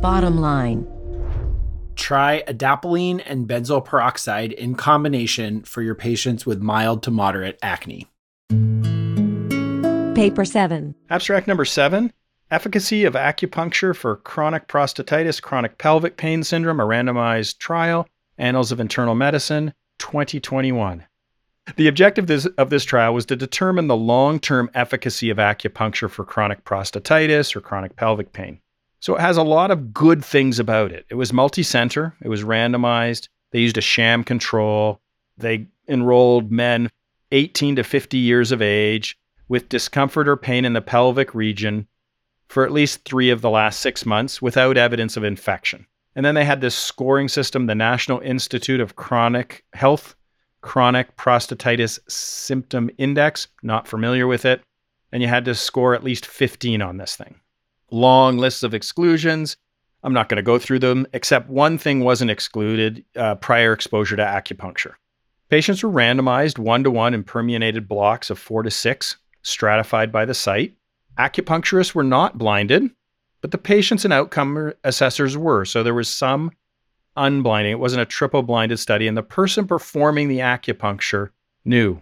Bottom 0.00 0.40
line. 0.40 0.86
Try 1.96 2.42
adapalene 2.48 3.22
and 3.24 3.48
benzoyl 3.48 3.84
peroxide 3.84 4.52
in 4.52 4.74
combination 4.74 5.62
for 5.62 5.80
your 5.80 5.94
patients 5.94 6.44
with 6.44 6.60
mild 6.60 7.02
to 7.04 7.10
moderate 7.10 7.58
acne. 7.62 8.08
Paper 10.14 10.44
7. 10.44 10.94
Abstract 11.10 11.46
number 11.46 11.64
seven 11.64 12.12
efficacy 12.50 13.04
of 13.04 13.14
acupuncture 13.14 13.96
for 13.96 14.16
chronic 14.16 14.68
prostatitis, 14.68 15.42
chronic 15.42 15.76
pelvic 15.78 16.16
pain 16.16 16.44
syndrome, 16.44 16.78
a 16.78 16.84
randomized 16.84 17.58
trial, 17.58 18.06
Annals 18.38 18.70
of 18.70 18.80
Internal 18.80 19.14
Medicine, 19.14 19.74
2021. 19.98 21.04
The 21.76 21.88
objective 21.88 22.26
this, 22.26 22.44
of 22.58 22.68
this 22.68 22.84
trial 22.84 23.14
was 23.14 23.24
to 23.26 23.36
determine 23.36 23.86
the 23.86 23.96
long 23.96 24.38
term 24.38 24.70
efficacy 24.74 25.30
of 25.30 25.38
acupuncture 25.38 26.10
for 26.10 26.24
chronic 26.24 26.64
prostatitis 26.64 27.56
or 27.56 27.60
chronic 27.60 27.96
pelvic 27.96 28.32
pain. 28.32 28.60
So 29.00 29.16
it 29.16 29.20
has 29.20 29.36
a 29.36 29.42
lot 29.42 29.70
of 29.70 29.92
good 29.92 30.24
things 30.24 30.58
about 30.58 30.92
it. 30.92 31.06
It 31.08 31.14
was 31.14 31.32
multi 31.32 31.62
center, 31.62 32.14
it 32.22 32.28
was 32.28 32.42
randomized, 32.42 33.28
they 33.50 33.60
used 33.60 33.78
a 33.78 33.82
sham 33.82 34.24
control, 34.24 35.00
they 35.38 35.66
enrolled 35.88 36.50
men 36.50 36.90
18 37.32 37.76
to 37.76 37.84
50 37.84 38.18
years 38.18 38.52
of 38.52 38.62
age 38.62 39.18
with 39.48 39.68
discomfort 39.68 40.28
or 40.28 40.36
pain 40.36 40.64
in 40.64 40.72
the 40.72 40.80
pelvic 40.80 41.34
region 41.34 41.86
for 42.48 42.64
at 42.64 42.72
least 42.72 43.04
three 43.04 43.30
of 43.30 43.40
the 43.40 43.50
last 43.50 43.80
six 43.80 44.06
months 44.06 44.40
without 44.40 44.76
evidence 44.76 45.16
of 45.16 45.24
infection. 45.24 45.86
And 46.14 46.24
then 46.24 46.34
they 46.34 46.44
had 46.44 46.60
this 46.60 46.74
scoring 46.74 47.28
system, 47.28 47.66
the 47.66 47.74
National 47.74 48.20
Institute 48.20 48.80
of 48.80 48.96
Chronic 48.96 49.64
Health 49.72 50.14
Chronic 50.64 51.14
Prostatitis 51.18 51.98
Symptom 52.10 52.90
Index. 52.96 53.48
Not 53.62 53.86
familiar 53.86 54.26
with 54.26 54.46
it. 54.46 54.62
And 55.12 55.22
you 55.22 55.28
had 55.28 55.44
to 55.44 55.54
score 55.54 55.94
at 55.94 56.02
least 56.02 56.24
15 56.24 56.80
on 56.80 56.96
this 56.96 57.16
thing. 57.16 57.34
Long 57.90 58.38
lists 58.38 58.62
of 58.62 58.72
exclusions. 58.72 59.58
I'm 60.02 60.14
not 60.14 60.30
going 60.30 60.38
to 60.38 60.42
go 60.42 60.58
through 60.58 60.78
them, 60.78 61.06
except 61.12 61.50
one 61.50 61.76
thing 61.76 62.00
wasn't 62.00 62.30
excluded 62.30 63.04
uh, 63.14 63.34
prior 63.34 63.74
exposure 63.74 64.16
to 64.16 64.24
acupuncture. 64.24 64.94
Patients 65.50 65.82
were 65.82 65.90
randomized 65.90 66.58
one 66.58 66.82
to 66.82 66.90
one 66.90 67.12
in 67.12 67.24
permuted 67.24 67.86
blocks 67.86 68.30
of 68.30 68.38
four 68.38 68.62
to 68.62 68.70
six, 68.70 69.18
stratified 69.42 70.10
by 70.10 70.24
the 70.24 70.34
site. 70.34 70.74
Acupuncturists 71.18 71.94
were 71.94 72.02
not 72.02 72.38
blinded, 72.38 72.90
but 73.42 73.50
the 73.50 73.58
patients 73.58 74.04
and 74.04 74.14
outcome 74.14 74.72
assessors 74.82 75.36
were. 75.36 75.66
So 75.66 75.82
there 75.82 75.92
was 75.92 76.08
some 76.08 76.52
unblinding. 77.16 77.72
It 77.72 77.78
wasn't 77.78 78.02
a 78.02 78.06
triple 78.06 78.42
blinded 78.42 78.78
study, 78.78 79.06
and 79.06 79.16
the 79.16 79.22
person 79.22 79.66
performing 79.66 80.28
the 80.28 80.38
acupuncture 80.38 81.30
knew. 81.64 82.00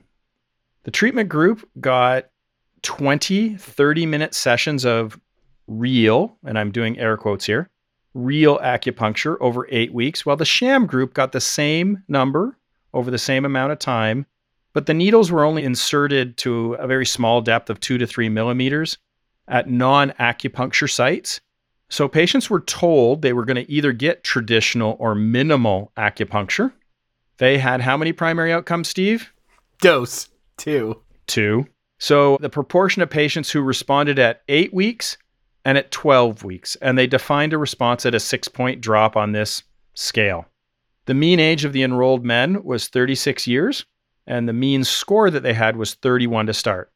The 0.85 0.91
treatment 0.91 1.29
group 1.29 1.69
got 1.81 2.27
20 2.83 3.57
30 3.57 4.07
minute 4.07 4.35
sessions 4.35 4.85
of 4.85 5.19
real, 5.67 6.37
and 6.45 6.59
I'm 6.59 6.73
doing 6.73 6.99
air 6.99 7.17
quotes 7.17 7.47
here, 7.47 7.71
real 8.15 8.59
acupuncture 8.59 9.37
over 9.41 9.67
eight 9.71 9.93
weeks, 9.93 10.27
while 10.27 10.37
the 10.37 10.45
sham 10.45 10.87
group 10.87 11.15
got 11.15 11.33
the 11.33 11.41
same 11.41 12.03
number 12.09 12.59
over 12.93 13.11
the 13.11 13.19
same 13.19 13.45
amount 13.45 13.73
of 13.73 13.79
time, 13.79 14.27
but 14.73 14.87
the 14.87 14.95
needles 14.95 15.31
were 15.31 15.45
only 15.45 15.65
inserted 15.65 16.37
to 16.39 16.75
a 16.75 16.87
very 16.87 17.07
small 17.07 17.41
depth 17.41 17.71
of 17.71 17.81
two 17.81 17.99
to 17.99 18.07
three 18.07 18.29
millimeters 18.29 18.99
at 19.49 19.69
non 19.69 20.11
acupuncture 20.13 20.91
sites. 20.91 21.41
So 21.93 22.09
patients 22.09 22.49
were 22.49 22.61
told 22.61 23.21
they 23.21 23.35
were 23.35 23.45
going 23.45 23.63
to 23.63 23.71
either 23.71 23.93
get 23.93 24.25
traditional 24.25 24.97
or 24.99 25.15
minimal 25.15 25.93
acupuncture. 25.95 26.73
They 27.37 27.59
had 27.59 27.83
how 27.83 27.99
many 27.99 28.15
primary 28.15 28.51
outcomes, 28.51 28.89
Steve? 28.89 29.31
Dose 29.83 30.31
two. 30.57 31.03
Two. 31.27 31.67
So 31.99 32.39
the 32.41 32.49
proportion 32.49 33.03
of 33.03 33.11
patients 33.11 33.51
who 33.51 33.61
responded 33.61 34.19
at 34.19 34.41
eight 34.49 34.73
weeks 34.73 35.19
and 35.67 35.77
at 35.77 35.91
12 35.91 36.43
weeks, 36.45 36.77
and 36.77 36.97
they 36.97 37.07
defined 37.07 37.53
a 37.53 37.59
response 37.59 38.07
at 38.07 38.15
a 38.15 38.21
six 38.21 38.49
point 38.49 38.81
drop 38.81 39.15
on 39.15 39.33
this 39.33 39.63
scale. 39.93 40.47
The 41.05 41.15
mean 41.15 41.41
age 41.41 41.67
of 41.67 41.75
the 41.75 41.83
enrolled 41.83 42.25
men 42.25 42.65
was 42.65 42.89
36 42.89 43.47
years, 43.47 43.85
and 44.27 44.49
the 44.49 44.55
mean 44.55 44.83
score 44.85 45.29
that 45.29 45.43
they 45.43 45.53
had 45.53 45.77
was 45.77 45.93
31 45.93 46.47
to 46.47 46.55
start. 46.55 46.91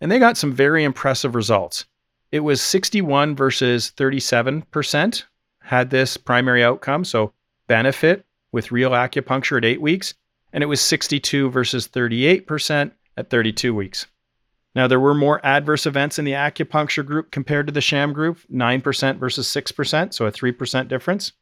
And 0.00 0.10
they 0.10 0.18
got 0.18 0.38
some 0.38 0.54
very 0.54 0.84
impressive 0.84 1.34
results. 1.34 1.84
It 2.30 2.40
was 2.40 2.60
61 2.60 3.36
versus 3.36 3.92
37% 3.96 5.24
had 5.60 5.90
this 5.90 6.16
primary 6.16 6.64
outcome, 6.64 7.04
so 7.04 7.32
benefit 7.66 8.24
with 8.52 8.72
real 8.72 8.90
acupuncture 8.90 9.58
at 9.58 9.64
eight 9.64 9.80
weeks, 9.80 10.14
and 10.52 10.62
it 10.62 10.66
was 10.66 10.80
62 10.80 11.50
versus 11.50 11.88
38% 11.88 12.92
at 13.16 13.30
32 13.30 13.74
weeks. 13.74 14.06
Now, 14.74 14.86
there 14.86 15.00
were 15.00 15.14
more 15.14 15.44
adverse 15.44 15.86
events 15.86 16.18
in 16.18 16.24
the 16.24 16.32
acupuncture 16.32 17.04
group 17.04 17.30
compared 17.30 17.66
to 17.66 17.72
the 17.72 17.80
sham 17.80 18.12
group 18.12 18.38
9% 18.52 19.18
versus 19.18 19.46
6%, 19.48 20.14
so 20.14 20.26
a 20.26 20.32
3% 20.32 20.88
difference. 20.88 21.32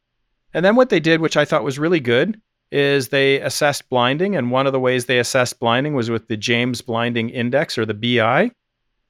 And 0.55 0.65
then 0.65 0.77
what 0.77 0.89
they 0.89 1.01
did, 1.01 1.21
which 1.21 1.37
I 1.37 1.45
thought 1.45 1.65
was 1.65 1.79
really 1.79 2.01
good, 2.01 2.41
is 2.73 3.09
they 3.09 3.41
assessed 3.41 3.89
blinding. 3.89 4.37
And 4.37 4.51
one 4.51 4.67
of 4.67 4.73
the 4.73 4.81
ways 4.81 5.05
they 5.05 5.19
assessed 5.19 5.61
blinding 5.61 5.95
was 5.95 6.11
with 6.11 6.29
the 6.29 6.37
James 6.37 6.81
Blinding 6.81 7.31
Index, 7.31 7.77
or 7.77 7.85
the 7.85 7.95
BI, 7.95 8.51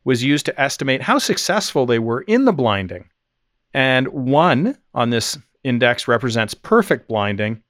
was 0.07 0.23
used 0.23 0.47
to 0.47 0.59
estimate 0.59 1.03
how 1.03 1.19
successful 1.19 1.85
they 1.85 1.99
were 1.99 2.23
in 2.23 2.45
the 2.45 2.53
blinding. 2.53 3.11
And 3.75 4.07
one 4.09 4.79
on 4.95 5.11
this 5.11 5.37
index 5.65 6.07
represents 6.07 6.55
perfect 6.55 7.09
blinding, 7.09 7.61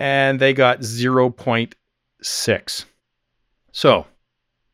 and 0.00 0.40
they 0.40 0.52
got 0.52 0.80
0.6. 0.80 2.84
So, 3.70 4.06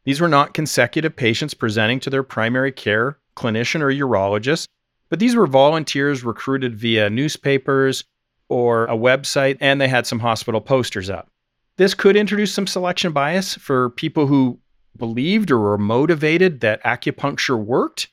these 0.05 0.23
were 0.23 0.29
not 0.29 0.55
consecutive 0.55 1.15
patients 1.15 1.53
presenting 1.53 2.01
to 2.01 2.11
their 2.11 2.23
primary 2.23 2.73
care 2.73 3.19
clinician 3.37 3.83
or 3.83 3.93
urologist, 3.93 4.67
but 5.11 5.19
these 5.19 5.37
were 5.37 5.47
volunteers 5.47 6.25
recruited 6.25 6.75
via 6.75 7.11
newspapers 7.11 8.05
or 8.49 8.87
a 8.87 8.97
website, 8.97 9.59
and 9.61 9.79
they 9.79 9.89
had 9.89 10.07
some 10.07 10.21
hospital 10.21 10.63
posters 10.63 11.11
up. 11.11 11.29
This 11.77 11.93
could 11.93 12.17
introduce 12.17 12.55
some 12.55 12.67
selection 12.67 13.13
bias 13.13 13.55
for 13.55 13.91
people 13.91 14.27
who 14.27 14.59
believed 14.97 15.51
or 15.51 15.59
were 15.59 15.79
motivated 15.79 16.61
that 16.61 16.83
acupuncture 16.85 17.63
worked. 17.63 18.09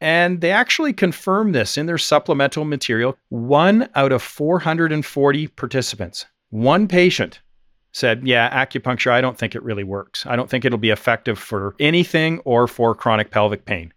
And 0.00 0.40
they 0.40 0.50
actually 0.50 0.92
confirmed 0.92 1.54
this 1.54 1.76
in 1.76 1.86
their 1.86 1.98
supplemental 1.98 2.64
material. 2.64 3.18
One 3.28 3.88
out 3.94 4.12
of 4.12 4.22
440 4.22 5.48
participants, 5.48 6.24
one 6.48 6.88
patient 6.88 7.40
said, 7.92 8.26
Yeah, 8.26 8.64
acupuncture, 8.64 9.10
I 9.10 9.20
don't 9.20 9.36
think 9.36 9.54
it 9.54 9.62
really 9.62 9.84
works. 9.84 10.24
I 10.26 10.36
don't 10.36 10.48
think 10.48 10.64
it'll 10.64 10.78
be 10.78 10.90
effective 10.90 11.38
for 11.38 11.74
anything 11.80 12.38
or 12.40 12.66
for 12.66 12.94
chronic 12.94 13.30
pelvic 13.30 13.64
pain. 13.64 13.92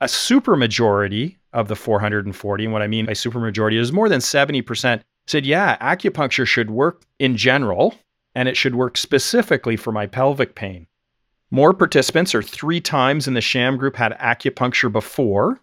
A 0.00 0.06
supermajority 0.06 1.36
of 1.52 1.68
the 1.68 1.76
440, 1.76 2.64
and 2.64 2.72
what 2.72 2.82
I 2.82 2.86
mean 2.86 3.06
by 3.06 3.12
supermajority 3.12 3.78
is 3.78 3.92
more 3.92 4.08
than 4.08 4.20
70% 4.20 5.02
said, 5.26 5.46
Yeah, 5.46 5.76
acupuncture 5.78 6.46
should 6.46 6.70
work 6.70 7.02
in 7.18 7.36
general, 7.36 7.94
and 8.34 8.48
it 8.48 8.56
should 8.56 8.74
work 8.74 8.96
specifically 8.96 9.76
for 9.76 9.92
my 9.92 10.06
pelvic 10.06 10.54
pain. 10.54 10.86
More 11.54 11.72
participants, 11.72 12.34
or 12.34 12.42
three 12.42 12.80
times 12.80 13.28
in 13.28 13.34
the 13.34 13.40
sham 13.40 13.76
group, 13.76 13.94
had 13.94 14.18
acupuncture 14.18 14.90
before. 14.90 15.60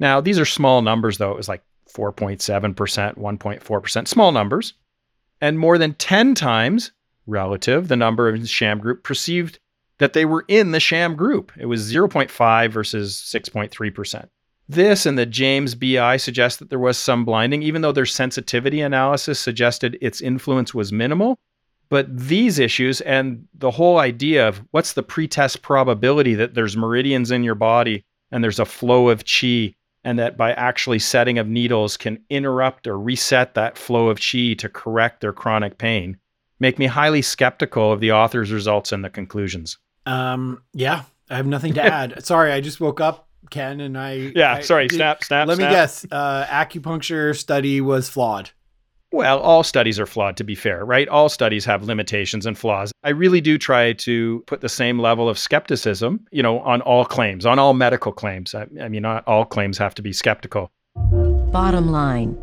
Now, 0.00 0.20
these 0.20 0.36
are 0.36 0.44
small 0.44 0.82
numbers, 0.82 1.18
though. 1.18 1.30
It 1.30 1.36
was 1.36 1.48
like 1.48 1.62
4.7%, 1.94 2.74
1.4%, 2.74 4.08
small 4.08 4.32
numbers. 4.32 4.74
And 5.40 5.56
more 5.56 5.78
than 5.78 5.94
10 5.94 6.34
times 6.34 6.90
relative, 7.28 7.86
the 7.86 7.94
number 7.94 8.28
of 8.28 8.40
the 8.40 8.48
sham 8.48 8.80
group 8.80 9.04
perceived 9.04 9.60
that 9.98 10.12
they 10.12 10.24
were 10.24 10.44
in 10.48 10.72
the 10.72 10.80
sham 10.80 11.14
group. 11.14 11.52
It 11.56 11.66
was 11.66 11.88
0.5 11.88 12.72
versus 12.72 13.14
6.3%. 13.14 14.28
This 14.68 15.06
and 15.06 15.16
the 15.16 15.24
James 15.24 15.76
BI 15.76 16.16
suggest 16.16 16.58
that 16.58 16.68
there 16.68 16.80
was 16.80 16.98
some 16.98 17.24
blinding, 17.24 17.62
even 17.62 17.82
though 17.82 17.92
their 17.92 18.06
sensitivity 18.06 18.80
analysis 18.80 19.38
suggested 19.38 19.98
its 20.00 20.20
influence 20.20 20.74
was 20.74 20.92
minimal. 20.92 21.38
But 21.90 22.14
these 22.16 22.58
issues 22.58 23.00
and 23.00 23.46
the 23.54 23.70
whole 23.70 23.98
idea 23.98 24.46
of 24.46 24.62
what's 24.72 24.92
the 24.92 25.02
pretest 25.02 25.62
probability 25.62 26.34
that 26.34 26.54
there's 26.54 26.76
meridians 26.76 27.30
in 27.30 27.42
your 27.42 27.54
body 27.54 28.04
and 28.30 28.44
there's 28.44 28.58
a 28.58 28.64
flow 28.66 29.08
of 29.08 29.24
chi, 29.24 29.74
and 30.04 30.18
that 30.18 30.36
by 30.36 30.52
actually 30.52 30.98
setting 30.98 31.38
of 31.38 31.48
needles 31.48 31.96
can 31.96 32.22
interrupt 32.28 32.86
or 32.86 32.98
reset 32.98 33.54
that 33.54 33.78
flow 33.78 34.08
of 34.08 34.18
chi 34.20 34.54
to 34.58 34.68
correct 34.68 35.20
their 35.20 35.32
chronic 35.32 35.78
pain, 35.78 36.18
make 36.60 36.78
me 36.78 36.86
highly 36.86 37.22
skeptical 37.22 37.92
of 37.92 38.00
the 38.00 38.12
author's 38.12 38.52
results 38.52 38.92
and 38.92 39.04
the 39.04 39.10
conclusions. 39.10 39.78
Um, 40.06 40.62
yeah, 40.72 41.04
I 41.30 41.36
have 41.36 41.46
nothing 41.46 41.74
to 41.74 41.82
add. 41.94 42.24
Sorry, 42.24 42.52
I 42.52 42.60
just 42.60 42.80
woke 42.80 43.00
up, 43.00 43.28
Ken, 43.50 43.80
and 43.80 43.96
I. 43.96 44.32
Yeah, 44.34 44.54
I, 44.54 44.60
sorry, 44.60 44.88
snap, 44.88 45.24
snap. 45.24 45.48
Let 45.48 45.56
snap. 45.56 45.70
me 45.70 45.74
guess. 45.74 46.06
Uh, 46.10 46.44
acupuncture 46.46 47.36
study 47.36 47.80
was 47.80 48.08
flawed. 48.08 48.50
Well, 49.10 49.38
all 49.38 49.62
studies 49.62 49.98
are 49.98 50.06
flawed, 50.06 50.36
to 50.36 50.44
be 50.44 50.54
fair, 50.54 50.84
right? 50.84 51.08
All 51.08 51.30
studies 51.30 51.64
have 51.64 51.82
limitations 51.82 52.44
and 52.44 52.58
flaws. 52.58 52.92
I 53.02 53.10
really 53.10 53.40
do 53.40 53.56
try 53.56 53.94
to 53.94 54.44
put 54.46 54.60
the 54.60 54.68
same 54.68 54.98
level 54.98 55.30
of 55.30 55.38
skepticism, 55.38 56.26
you 56.30 56.42
know, 56.42 56.60
on 56.60 56.82
all 56.82 57.06
claims, 57.06 57.46
on 57.46 57.58
all 57.58 57.72
medical 57.72 58.12
claims. 58.12 58.54
I, 58.54 58.66
I 58.80 58.88
mean, 58.88 59.02
not 59.02 59.26
all 59.26 59.46
claims 59.46 59.78
have 59.78 59.94
to 59.94 60.02
be 60.02 60.12
skeptical. 60.12 60.70
Bottom 60.94 61.90
line. 61.90 62.36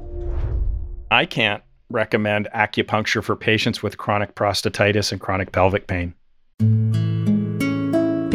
I 1.12 1.28
can't 1.28 1.62
recommend 1.92 2.48
acupuncture 2.56 3.24
for 3.24 3.36
patients 3.36 3.84
with 3.84 4.00
chronic 4.00 4.34
prostatitis 4.34 5.12
and 5.12 5.22
chronic 5.22 5.52
pelvic 5.52 5.86
pain. 5.86 6.16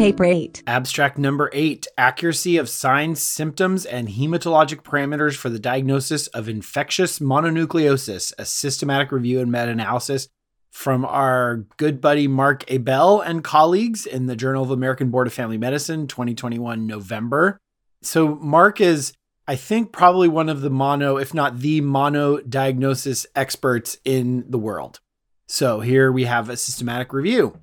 Paper 0.01 0.25
8. 0.25 0.63
Abstract 0.65 1.19
number 1.19 1.51
eight 1.53 1.85
accuracy 1.95 2.57
of 2.57 2.67
signs, 2.67 3.21
symptoms, 3.21 3.85
and 3.85 4.07
hematologic 4.07 4.81
parameters 4.81 5.35
for 5.35 5.49
the 5.49 5.59
diagnosis 5.59 6.25
of 6.29 6.49
infectious 6.49 7.19
mononucleosis, 7.19 8.33
a 8.39 8.45
systematic 8.45 9.11
review 9.11 9.39
and 9.39 9.51
meta 9.51 9.69
analysis 9.69 10.27
from 10.71 11.05
our 11.05 11.67
good 11.77 12.01
buddy 12.01 12.27
Mark 12.27 12.63
Ebell 12.67 13.21
and 13.21 13.43
colleagues 13.43 14.07
in 14.07 14.25
the 14.25 14.35
Journal 14.35 14.63
of 14.63 14.71
American 14.71 15.11
Board 15.11 15.27
of 15.27 15.33
Family 15.33 15.59
Medicine, 15.59 16.07
2021 16.07 16.87
November. 16.87 17.59
So, 18.01 18.33
Mark 18.33 18.81
is, 18.81 19.13
I 19.47 19.55
think, 19.55 19.91
probably 19.91 20.27
one 20.27 20.49
of 20.49 20.61
the 20.61 20.71
mono, 20.71 21.17
if 21.17 21.31
not 21.31 21.59
the 21.59 21.79
mono 21.79 22.39
diagnosis 22.39 23.27
experts 23.35 23.99
in 24.03 24.49
the 24.49 24.57
world. 24.57 24.99
So, 25.47 25.81
here 25.81 26.11
we 26.11 26.23
have 26.23 26.49
a 26.49 26.57
systematic 26.57 27.13
review. 27.13 27.59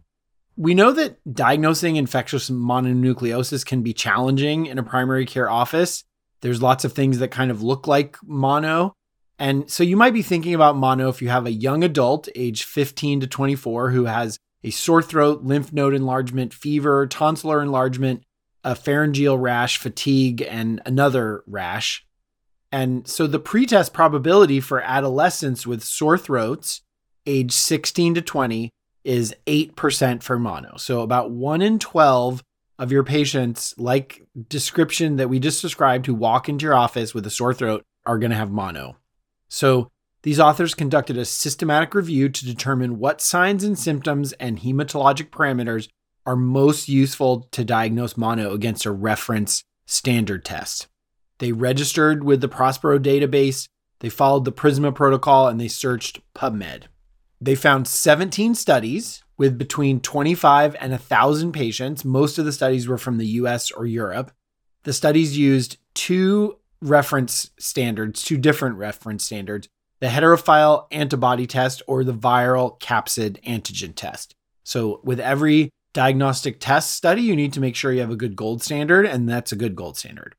We 0.59 0.75
know 0.75 0.91
that 0.91 1.19
diagnosing 1.33 1.95
infectious 1.95 2.51
mononucleosis 2.51 3.65
can 3.65 3.83
be 3.83 3.93
challenging 3.93 4.67
in 4.67 4.77
a 4.77 4.83
primary 4.83 5.25
care 5.25 5.49
office. 5.49 6.03
There's 6.41 6.61
lots 6.61 6.85
of 6.85 6.93
things 6.93 7.21
that 7.21 7.31
kind 7.31 7.53
of 7.53 7.63
look 7.63 7.87
like 7.87 8.17
mono. 8.25 8.93
And 9.39 9.71
so 9.71 9.85
you 9.85 9.97
might 9.97 10.15
be 10.15 10.23
thinking 10.23 10.55
about 10.55 10.75
mono 10.75 11.11
if 11.11 11.23
you 11.23 11.29
have 11.29 11.47
a 11.47 11.53
young 11.53 11.85
adult, 11.85 12.29
age 12.35 12.65
15 12.65 13.21
to 13.21 13.27
24, 13.29 13.91
who 13.91 14.07
has 14.07 14.37
a 14.65 14.71
sore 14.71 15.01
throat, 15.01 15.45
lymph 15.45 15.73
node 15.73 15.95
enlargement, 15.95 16.53
fever, 16.53 17.07
tonsillar 17.07 17.63
enlargement, 17.63 18.25
a 18.65 18.75
pharyngeal 18.75 19.39
rash, 19.39 19.79
fatigue, 19.79 20.43
and 20.43 20.83
another 20.85 21.45
rash. 21.47 22.05
And 22.73 23.07
so 23.07 23.29
the 23.29 23.39
pretest 23.39 23.93
probability 23.93 24.59
for 24.59 24.81
adolescents 24.81 25.69
with 25.69 25.85
sore 25.85 26.19
throats, 26.19 26.83
age 27.27 27.53
16 27.53 28.17
to 28.17 28.23
20, 28.23 28.73
is 29.09 29.35
8% 29.47 30.23
for 30.23 30.39
mono. 30.39 30.77
So 30.77 31.01
about 31.01 31.31
1 31.31 31.63
in 31.63 31.79
12 31.79 32.43
of 32.79 32.93
your 32.93 33.03
patients, 33.03 33.75
like 33.79 34.23
description 34.49 35.17
that 35.17 35.31
we 35.31 35.41
just 35.41 35.63
described, 35.63 36.05
who 36.05 36.15
walk 36.15 36.47
into 36.47 36.67
your 36.67 36.75
office 36.75 37.15
with 37.15 37.27
a 37.27 37.31
sore 37.31 37.55
throat 37.55 37.83
are 38.05 38.19
going 38.19 38.33
to 38.33 38.37
have 38.37 38.51
mono. 38.51 38.97
So 39.49 39.89
these 40.25 40.39
authors 40.39 40.75
conducted 40.75 41.17
a 41.17 41.25
systematic 41.25 41.95
review 41.95 42.29
to 42.29 42.45
determine 42.45 42.99
what 42.99 43.23
signs 43.23 43.65
and 43.65 43.79
symptoms 43.79 44.35
and 44.35 44.61
hematologic 44.61 45.31
parameters 45.31 45.89
are 46.27 46.37
most 46.37 46.87
useful 46.87 47.49
to 47.53 47.65
diagnose 47.65 48.15
mono 48.15 48.53
against 48.53 48.85
a 48.85 48.91
reference 48.93 49.63
standard 49.87 50.45
test. 50.45 50.87
They 51.39 51.53
registered 51.53 52.25
with 52.25 52.43
the 52.43 52.49
Prospero 52.49 52.99
database, 52.99 53.69
they 54.01 54.11
followed 54.11 54.45
the 54.45 54.53
PRISMA 54.53 54.93
protocol, 54.93 55.49
and 55.49 55.59
they 55.59 55.69
searched 55.69 56.21
PubMed. 56.35 56.85
They 57.41 57.55
found 57.55 57.87
17 57.87 58.55
studies 58.55 59.23
with 59.37 59.59
between 59.59 60.01
25 60.01 60.77
and 60.81 60.91
1,000 60.93 61.53
patients. 61.53 62.05
Most 62.05 62.39
of 62.39 62.45
the 62.45 62.53
studies 62.53 62.89
were 62.89 62.99
from 62.99 63.19
the 63.19 63.27
US 63.27 63.71
or 63.71 63.87
Europe. 63.87 64.33
The 64.83 64.93
studies 64.93 65.39
used 65.39 65.79
two 65.95 66.59
reference 66.81 67.51
standards, 67.59 68.23
two 68.23 68.37
different 68.37 68.77
reference 68.77 69.25
standards 69.25 69.69
the 70.01 70.07
heterophile 70.07 70.87
antibody 70.93 71.47
test 71.47 71.83
or 71.87 72.05
the 72.05 72.15
viral 72.15 72.79
capsid 72.81 73.43
antigen 73.43 73.95
test. 73.95 74.35
So, 74.65 75.01
with 75.03 75.19
every 75.19 75.71
diagnostic 75.93 76.61
test 76.61 76.93
study, 76.93 77.23
you 77.23 77.35
need 77.35 77.53
to 77.55 77.61
make 77.61 77.75
sure 77.75 77.93
you 77.93 78.01
have 78.01 78.11
a 78.11 78.17
good 78.17 78.37
gold 78.37 78.63
standard, 78.63 79.07
and 79.07 79.29
that's 79.29 79.53
a 79.53 79.57
good 79.57 79.75
gold 79.75 79.97
standard. 79.97 80.35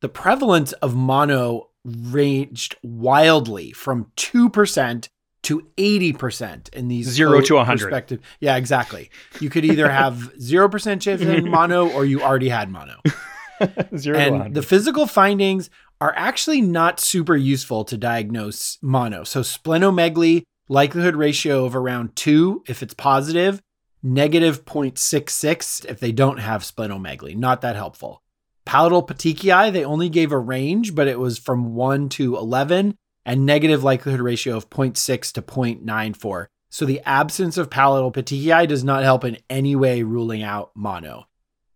The 0.00 0.08
prevalence 0.08 0.72
of 0.72 0.94
mono 0.94 1.68
ranged 1.84 2.76
wildly 2.82 3.72
from 3.72 4.10
2% 4.16 5.08
to 5.44 5.62
80% 5.76 6.74
in 6.74 6.88
these 6.88 7.06
Zero 7.08 7.40
to 7.40 7.54
100. 7.54 7.82
perspective. 7.84 8.20
Yeah, 8.40 8.56
exactly. 8.56 9.10
You 9.40 9.50
could 9.50 9.64
either 9.64 9.88
have 9.88 10.32
0% 10.40 11.00
chance 11.00 11.22
of 11.22 11.44
mono 11.44 11.88
or 11.90 12.04
you 12.04 12.22
already 12.22 12.48
had 12.48 12.70
mono. 12.70 13.00
Zero 13.96 14.18
and 14.18 14.32
100. 14.32 14.54
the 14.54 14.62
physical 14.62 15.06
findings 15.06 15.70
are 16.00 16.12
actually 16.16 16.60
not 16.60 17.00
super 17.00 17.36
useful 17.36 17.84
to 17.84 17.96
diagnose 17.96 18.78
mono. 18.82 19.24
So 19.24 19.40
splenomegaly, 19.40 20.42
likelihood 20.68 21.16
ratio 21.16 21.64
of 21.64 21.74
around 21.74 22.14
2 22.16 22.64
if 22.68 22.82
it's 22.82 22.94
positive, 22.94 23.60
negative 24.02 24.64
0.66 24.64 25.84
if 25.86 25.98
they 26.00 26.12
don't 26.12 26.38
have 26.38 26.62
splenomegaly. 26.62 27.36
Not 27.36 27.62
that 27.62 27.76
helpful. 27.76 28.22
Palatal 28.64 29.02
petechiae, 29.06 29.72
they 29.72 29.84
only 29.84 30.08
gave 30.08 30.30
a 30.30 30.38
range, 30.38 30.94
but 30.94 31.08
it 31.08 31.18
was 31.18 31.38
from 31.38 31.74
1 31.74 32.10
to 32.10 32.36
11 32.36 32.96
and 33.28 33.44
negative 33.44 33.84
likelihood 33.84 34.22
ratio 34.22 34.56
of 34.56 34.70
0.6 34.70 35.32
to 35.32 35.42
0.94. 35.42 36.46
So 36.70 36.86
the 36.86 37.02
absence 37.04 37.58
of 37.58 37.68
palatal 37.68 38.10
petechiae 38.10 38.66
does 38.66 38.82
not 38.82 39.02
help 39.02 39.22
in 39.22 39.36
any 39.50 39.76
way 39.76 40.02
ruling 40.02 40.42
out 40.42 40.70
mono. 40.74 41.26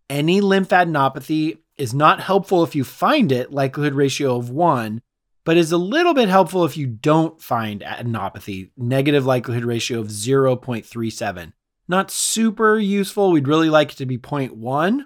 Any 0.09 0.41
lymphadenopathy 0.41 1.59
is 1.77 1.93
not 1.93 2.19
helpful 2.19 2.63
if 2.63 2.73
you 2.73 2.83
find 2.83 3.31
it, 3.31 3.51
likelihood 3.51 3.93
ratio 3.93 4.35
of 4.35 4.49
1, 4.49 5.03
but 5.43 5.55
is 5.55 5.71
a 5.71 5.77
little 5.77 6.15
bit 6.15 6.27
helpful 6.27 6.65
if 6.65 6.75
you 6.75 6.87
don't 6.87 7.39
find 7.39 7.81
adenopathy, 7.81 8.71
negative 8.75 9.27
likelihood 9.27 9.63
ratio 9.63 9.99
of 9.99 10.07
0.37. 10.07 11.53
Not 11.87 12.09
super 12.09 12.79
useful. 12.79 13.31
We'd 13.31 13.47
really 13.47 13.69
like 13.69 13.91
it 13.91 13.97
to 13.97 14.07
be 14.07 14.17
0.1, 14.17 15.05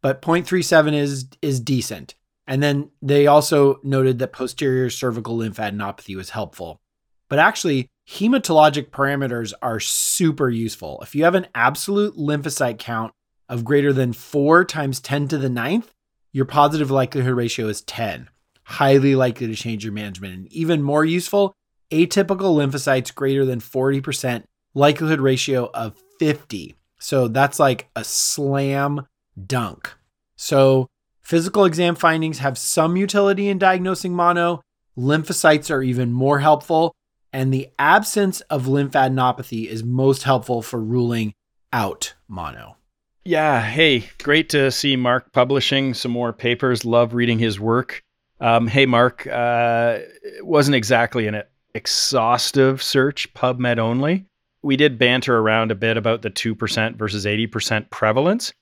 but 0.00 0.22
0.37 0.22 0.94
is 0.94 1.26
is 1.42 1.58
decent. 1.58 2.14
And 2.46 2.62
then 2.62 2.90
they 3.00 3.26
also 3.26 3.78
noted 3.82 4.18
that 4.18 4.32
posterior 4.32 4.90
cervical 4.90 5.38
lymphadenopathy 5.38 6.16
was 6.16 6.30
helpful. 6.30 6.80
But 7.28 7.38
actually, 7.38 7.88
hematologic 8.08 8.90
parameters 8.90 9.52
are 9.62 9.80
super 9.80 10.50
useful. 10.50 11.00
If 11.02 11.14
you 11.14 11.24
have 11.24 11.34
an 11.34 11.46
absolute 11.54 12.16
lymphocyte 12.16 12.78
count 12.78 13.12
of 13.48 13.64
greater 13.64 13.92
than 13.92 14.12
4 14.12 14.64
times 14.64 15.00
10 15.00 15.28
to 15.28 15.38
the 15.38 15.48
ninth, 15.48 15.92
your 16.32 16.44
positive 16.44 16.90
likelihood 16.90 17.34
ratio 17.34 17.68
is 17.68 17.82
10. 17.82 18.28
Highly 18.64 19.14
likely 19.14 19.46
to 19.46 19.54
change 19.54 19.84
your 19.84 19.92
management. 19.92 20.34
And 20.34 20.52
even 20.52 20.82
more 20.82 21.04
useful, 21.04 21.54
atypical 21.90 22.56
lymphocytes 22.56 23.14
greater 23.14 23.44
than 23.44 23.60
40%, 23.60 24.44
likelihood 24.74 25.20
ratio 25.20 25.70
of 25.72 26.02
50. 26.18 26.74
So 26.98 27.28
that's 27.28 27.58
like 27.58 27.88
a 27.96 28.04
slam 28.04 29.06
dunk. 29.46 29.92
So 30.36 30.88
physical 31.22 31.64
exam 31.64 31.94
findings 31.94 32.38
have 32.38 32.58
some 32.58 32.96
utility 32.96 33.48
in 33.48 33.58
diagnosing 33.58 34.14
mono. 34.14 34.62
Lymphocytes 34.96 35.70
are 35.70 35.82
even 35.82 36.12
more 36.12 36.40
helpful. 36.40 36.94
And 37.32 37.52
the 37.52 37.70
absence 37.78 38.40
of 38.42 38.66
lymphadenopathy 38.66 39.66
is 39.66 39.82
most 39.82 40.24
helpful 40.24 40.60
for 40.60 40.80
ruling 40.80 41.32
out 41.72 42.14
mono. 42.28 42.76
Yeah. 43.24 43.62
Hey, 43.62 44.10
great 44.22 44.48
to 44.50 44.70
see 44.70 44.96
Mark 44.96 45.32
publishing 45.32 45.94
some 45.94 46.12
more 46.12 46.32
papers. 46.32 46.84
Love 46.84 47.14
reading 47.14 47.38
his 47.38 47.58
work. 47.58 48.02
Um, 48.40 48.66
hey, 48.66 48.86
Mark, 48.86 49.26
uh, 49.28 50.00
it 50.22 50.44
wasn't 50.44 50.74
exactly 50.74 51.28
an 51.28 51.42
exhaustive 51.74 52.82
search, 52.82 53.32
PubMed 53.34 53.78
only. 53.78 54.26
We 54.62 54.76
did 54.76 54.98
banter 54.98 55.38
around 55.38 55.70
a 55.70 55.76
bit 55.76 55.96
about 55.96 56.22
the 56.22 56.30
2% 56.30 56.96
versus 56.96 57.24
80% 57.24 57.90
prevalence. 57.90 58.52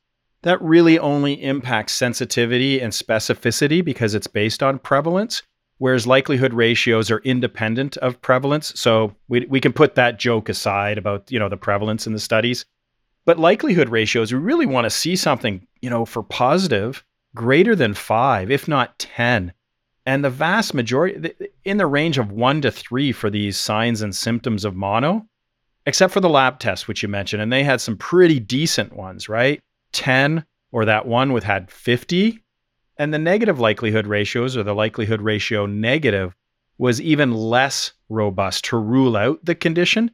That 0.42 0.60
really 0.62 0.98
only 0.98 1.42
impacts 1.42 1.92
sensitivity 1.92 2.80
and 2.80 2.92
specificity 2.92 3.84
because 3.84 4.14
it's 4.14 4.26
based 4.26 4.62
on 4.62 4.78
prevalence, 4.78 5.42
whereas 5.78 6.06
likelihood 6.06 6.54
ratios 6.54 7.10
are 7.10 7.18
independent 7.20 7.96
of 7.98 8.20
prevalence. 8.22 8.72
So 8.80 9.14
we, 9.28 9.44
we 9.46 9.60
can 9.60 9.72
put 9.72 9.96
that 9.96 10.18
joke 10.18 10.48
aside 10.48 10.96
about, 10.96 11.30
you 11.30 11.38
know, 11.38 11.50
the 11.50 11.58
prevalence 11.58 12.06
in 12.06 12.14
the 12.14 12.18
studies. 12.18 12.64
But 13.26 13.38
likelihood 13.38 13.90
ratios, 13.90 14.32
we 14.32 14.38
really 14.38 14.66
want 14.66 14.86
to 14.86 14.90
see 14.90 15.14
something, 15.14 15.66
you 15.82 15.90
know, 15.90 16.06
for 16.06 16.22
positive 16.22 17.04
greater 17.34 17.76
than 17.76 17.94
five, 17.94 18.50
if 18.50 18.66
not 18.66 18.98
10. 18.98 19.52
And 20.06 20.24
the 20.24 20.30
vast 20.30 20.74
majority, 20.74 21.32
in 21.64 21.76
the 21.76 21.86
range 21.86 22.18
of 22.18 22.32
one 22.32 22.62
to 22.62 22.70
three 22.70 23.12
for 23.12 23.30
these 23.30 23.58
signs 23.58 24.02
and 24.02 24.14
symptoms 24.16 24.64
of 24.64 24.74
mono, 24.74 25.26
except 25.86 26.12
for 26.12 26.20
the 26.20 26.28
lab 26.28 26.58
test, 26.58 26.88
which 26.88 27.02
you 27.02 27.08
mentioned. 27.08 27.42
And 27.42 27.52
they 27.52 27.62
had 27.62 27.80
some 27.80 27.96
pretty 27.96 28.40
decent 28.40 28.94
ones, 28.94 29.28
right? 29.28 29.60
10, 29.92 30.44
or 30.72 30.84
that 30.84 31.06
one 31.06 31.32
with 31.32 31.44
had 31.44 31.70
50. 31.70 32.42
And 32.96 33.14
the 33.14 33.18
negative 33.18 33.58
likelihood 33.58 34.06
ratios, 34.06 34.56
or 34.56 34.62
the 34.62 34.74
likelihood 34.74 35.22
ratio 35.22 35.66
negative, 35.66 36.34
was 36.78 37.00
even 37.00 37.32
less 37.32 37.92
robust 38.08 38.64
to 38.66 38.76
rule 38.76 39.16
out 39.16 39.44
the 39.44 39.54
condition. 39.54 40.10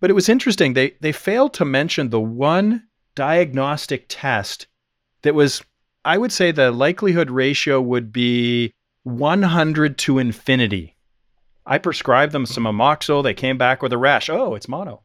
But 0.00 0.10
it 0.10 0.14
was 0.14 0.28
interesting. 0.28 0.72
They 0.72 0.94
they 1.00 1.12
failed 1.12 1.54
to 1.54 1.64
mention 1.64 2.08
the 2.08 2.20
one 2.20 2.88
diagnostic 3.14 4.06
test 4.08 4.66
that 5.22 5.34
was, 5.34 5.62
I 6.04 6.16
would 6.16 6.32
say, 6.32 6.50
the 6.50 6.70
likelihood 6.70 7.30
ratio 7.30 7.80
would 7.80 8.12
be 8.12 8.72
100 9.02 9.98
to 9.98 10.18
infinity. 10.18 10.96
I 11.66 11.78
prescribed 11.78 12.32
them 12.32 12.46
some 12.46 12.64
amoxil. 12.64 13.22
They 13.22 13.34
came 13.34 13.58
back 13.58 13.82
with 13.82 13.92
a 13.92 13.98
rash. 13.98 14.30
Oh, 14.30 14.54
it's 14.54 14.68
mono, 14.68 15.02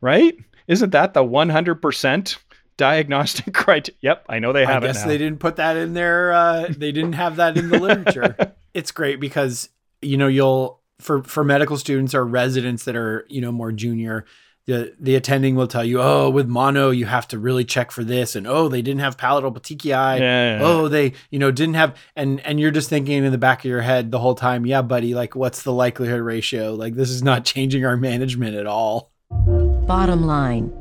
right? 0.00 0.34
Isn't 0.66 0.90
that 0.90 1.14
the 1.14 1.24
100% 1.24 2.38
diagnostic 2.76 3.52
criteria? 3.54 3.98
Yep, 4.00 4.26
I 4.28 4.38
know 4.38 4.52
they 4.52 4.64
have 4.64 4.82
I 4.82 4.86
it 4.86 4.92
guess 4.92 5.04
they 5.04 5.18
didn't 5.18 5.40
put 5.40 5.56
that 5.56 5.76
in 5.76 5.94
their. 5.94 6.32
Uh, 6.32 6.66
they 6.68 6.92
didn't 6.92 7.14
have 7.14 7.36
that 7.36 7.56
in 7.56 7.68
the 7.68 7.78
literature. 7.78 8.54
it's 8.74 8.90
great 8.90 9.20
because 9.20 9.68
you 10.00 10.16
know 10.16 10.28
you'll 10.28 10.80
for 11.00 11.22
for 11.22 11.44
medical 11.44 11.76
students 11.76 12.14
or 12.14 12.24
residents 12.24 12.84
that 12.84 12.96
are 12.96 13.26
you 13.28 13.40
know 13.40 13.52
more 13.52 13.72
junior, 13.72 14.24
the 14.66 14.94
the 15.00 15.16
attending 15.16 15.56
will 15.56 15.66
tell 15.66 15.84
you, 15.84 16.00
oh, 16.00 16.30
with 16.30 16.46
mono 16.46 16.90
you 16.90 17.06
have 17.06 17.26
to 17.28 17.38
really 17.38 17.64
check 17.64 17.90
for 17.90 18.04
this, 18.04 18.36
and 18.36 18.46
oh, 18.46 18.68
they 18.68 18.82
didn't 18.82 19.00
have 19.00 19.18
palatal 19.18 19.52
petechiae. 19.52 19.90
Yeah, 19.90 20.20
yeah, 20.20 20.58
yeah. 20.58 20.64
Oh, 20.64 20.88
they 20.88 21.14
you 21.30 21.38
know 21.38 21.50
didn't 21.50 21.74
have, 21.74 21.96
and 22.14 22.40
and 22.40 22.60
you're 22.60 22.70
just 22.70 22.88
thinking 22.88 23.24
in 23.24 23.32
the 23.32 23.38
back 23.38 23.60
of 23.60 23.64
your 23.64 23.82
head 23.82 24.10
the 24.10 24.20
whole 24.20 24.34
time, 24.34 24.64
yeah, 24.64 24.82
buddy, 24.82 25.14
like 25.14 25.34
what's 25.34 25.62
the 25.62 25.72
likelihood 25.72 26.20
ratio? 26.20 26.74
Like 26.74 26.94
this 26.94 27.10
is 27.10 27.22
not 27.22 27.44
changing 27.52 27.84
our 27.84 27.96
management 27.96 28.54
at 28.54 28.66
all. 28.66 29.10
Bottom 29.30 30.26
line. 30.26 30.72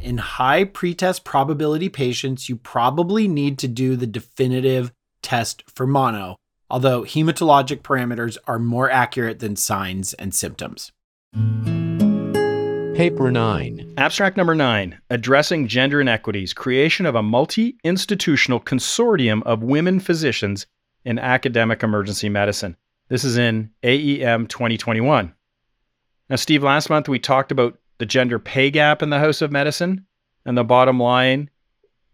In 0.00 0.16
high 0.16 0.64
pretest 0.64 1.24
probability 1.24 1.90
patients, 1.90 2.48
you 2.48 2.56
probably 2.56 3.28
need 3.28 3.58
to 3.58 3.68
do 3.68 3.96
the 3.96 4.06
definitive 4.06 4.92
test 5.20 5.62
for 5.68 5.86
mono, 5.86 6.36
although 6.70 7.02
hematologic 7.02 7.82
parameters 7.82 8.38
are 8.46 8.58
more 8.58 8.90
accurate 8.90 9.40
than 9.40 9.56
signs 9.56 10.14
and 10.14 10.34
symptoms. 10.34 10.90
Paper 12.96 13.30
9. 13.30 13.94
Abstract 13.98 14.38
number 14.38 14.54
9 14.54 14.98
Addressing 15.10 15.68
Gender 15.68 16.00
Inequities 16.00 16.54
Creation 16.54 17.04
of 17.04 17.14
a 17.14 17.22
Multi 17.22 17.76
Institutional 17.84 18.60
Consortium 18.60 19.42
of 19.42 19.62
Women 19.62 20.00
Physicians 20.00 20.66
in 21.04 21.18
Academic 21.18 21.82
Emergency 21.82 22.30
Medicine. 22.30 22.76
This 23.08 23.24
is 23.24 23.36
in 23.36 23.70
AEM 23.82 24.48
2021. 24.48 25.34
Now, 26.30 26.36
Steve, 26.36 26.62
last 26.62 26.88
month 26.88 27.08
we 27.08 27.18
talked 27.18 27.50
about 27.52 27.79
the 28.00 28.06
gender 28.06 28.38
pay 28.38 28.70
gap 28.70 29.02
in 29.02 29.10
the 29.10 29.18
House 29.18 29.42
of 29.42 29.52
Medicine, 29.52 30.06
and 30.46 30.56
the 30.56 30.64
bottom 30.64 30.98
line 30.98 31.50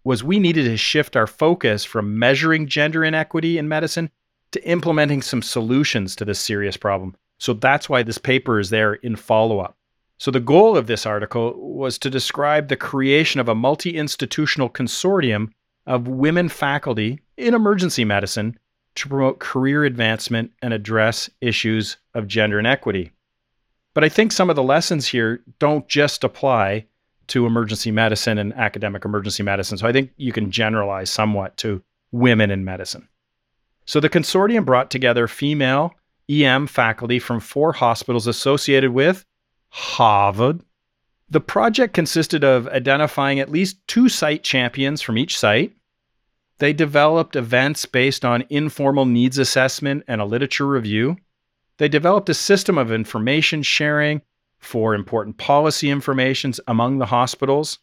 was 0.02 0.22
we 0.22 0.40
needed 0.40 0.64
to 0.64 0.76
shift 0.76 1.16
our 1.16 1.28
focus 1.28 1.84
from 1.84 2.18
measuring 2.18 2.66
gender 2.66 3.04
inequity 3.04 3.56
in 3.56 3.68
medicine 3.68 4.10
to 4.50 4.68
implementing 4.68 5.22
some 5.22 5.40
solutions 5.40 6.16
to 6.16 6.24
this 6.24 6.40
serious 6.40 6.76
problem. 6.76 7.16
So 7.38 7.52
that's 7.52 7.88
why 7.88 8.02
this 8.02 8.18
paper 8.18 8.58
is 8.58 8.70
there 8.70 8.94
in 8.94 9.14
follow 9.14 9.60
up. 9.60 9.76
So, 10.18 10.30
the 10.30 10.40
goal 10.40 10.76
of 10.76 10.86
this 10.86 11.04
article 11.06 11.54
was 11.56 11.98
to 11.98 12.10
describe 12.10 12.68
the 12.68 12.76
creation 12.76 13.38
of 13.38 13.48
a 13.48 13.54
multi 13.54 13.96
institutional 13.96 14.70
consortium 14.70 15.50
of 15.86 16.08
women 16.08 16.48
faculty 16.48 17.20
in 17.36 17.54
emergency 17.54 18.04
medicine 18.04 18.58
to 18.96 19.08
promote 19.08 19.38
career 19.38 19.84
advancement 19.84 20.50
and 20.62 20.72
address 20.72 21.28
issues 21.40 21.98
of 22.14 22.26
gender 22.26 22.58
inequity. 22.58 23.12
But 23.96 24.04
I 24.04 24.10
think 24.10 24.30
some 24.30 24.50
of 24.50 24.56
the 24.56 24.62
lessons 24.62 25.08
here 25.08 25.42
don't 25.58 25.88
just 25.88 26.22
apply 26.22 26.84
to 27.28 27.46
emergency 27.46 27.90
medicine 27.90 28.36
and 28.36 28.52
academic 28.52 29.06
emergency 29.06 29.42
medicine. 29.42 29.78
So, 29.78 29.88
I 29.88 29.92
think 29.92 30.10
you 30.18 30.32
can 30.32 30.50
generalize 30.50 31.08
somewhat 31.08 31.56
to 31.56 31.82
women 32.12 32.50
in 32.50 32.62
medicine. 32.62 33.08
So, 33.86 33.98
the 33.98 34.10
consortium 34.10 34.66
brought 34.66 34.90
together 34.90 35.26
female 35.26 35.94
EM 36.28 36.66
faculty 36.66 37.18
from 37.18 37.40
four 37.40 37.72
hospitals 37.72 38.26
associated 38.26 38.90
with 38.90 39.24
Harvard. 39.70 40.60
The 41.30 41.40
project 41.40 41.94
consisted 41.94 42.44
of 42.44 42.68
identifying 42.68 43.40
at 43.40 43.50
least 43.50 43.78
two 43.88 44.10
site 44.10 44.44
champions 44.44 45.00
from 45.00 45.16
each 45.16 45.38
site. 45.38 45.74
They 46.58 46.74
developed 46.74 47.34
events 47.34 47.86
based 47.86 48.26
on 48.26 48.44
informal 48.50 49.06
needs 49.06 49.38
assessment 49.38 50.04
and 50.06 50.20
a 50.20 50.26
literature 50.26 50.66
review. 50.66 51.16
They 51.78 51.88
developed 51.88 52.28
a 52.28 52.34
system 52.34 52.78
of 52.78 52.90
information 52.90 53.62
sharing 53.62 54.22
for 54.58 54.94
important 54.94 55.36
policy 55.36 55.90
informations 55.90 56.58
among 56.66 56.98
the 56.98 57.06
hospitals. 57.06 57.78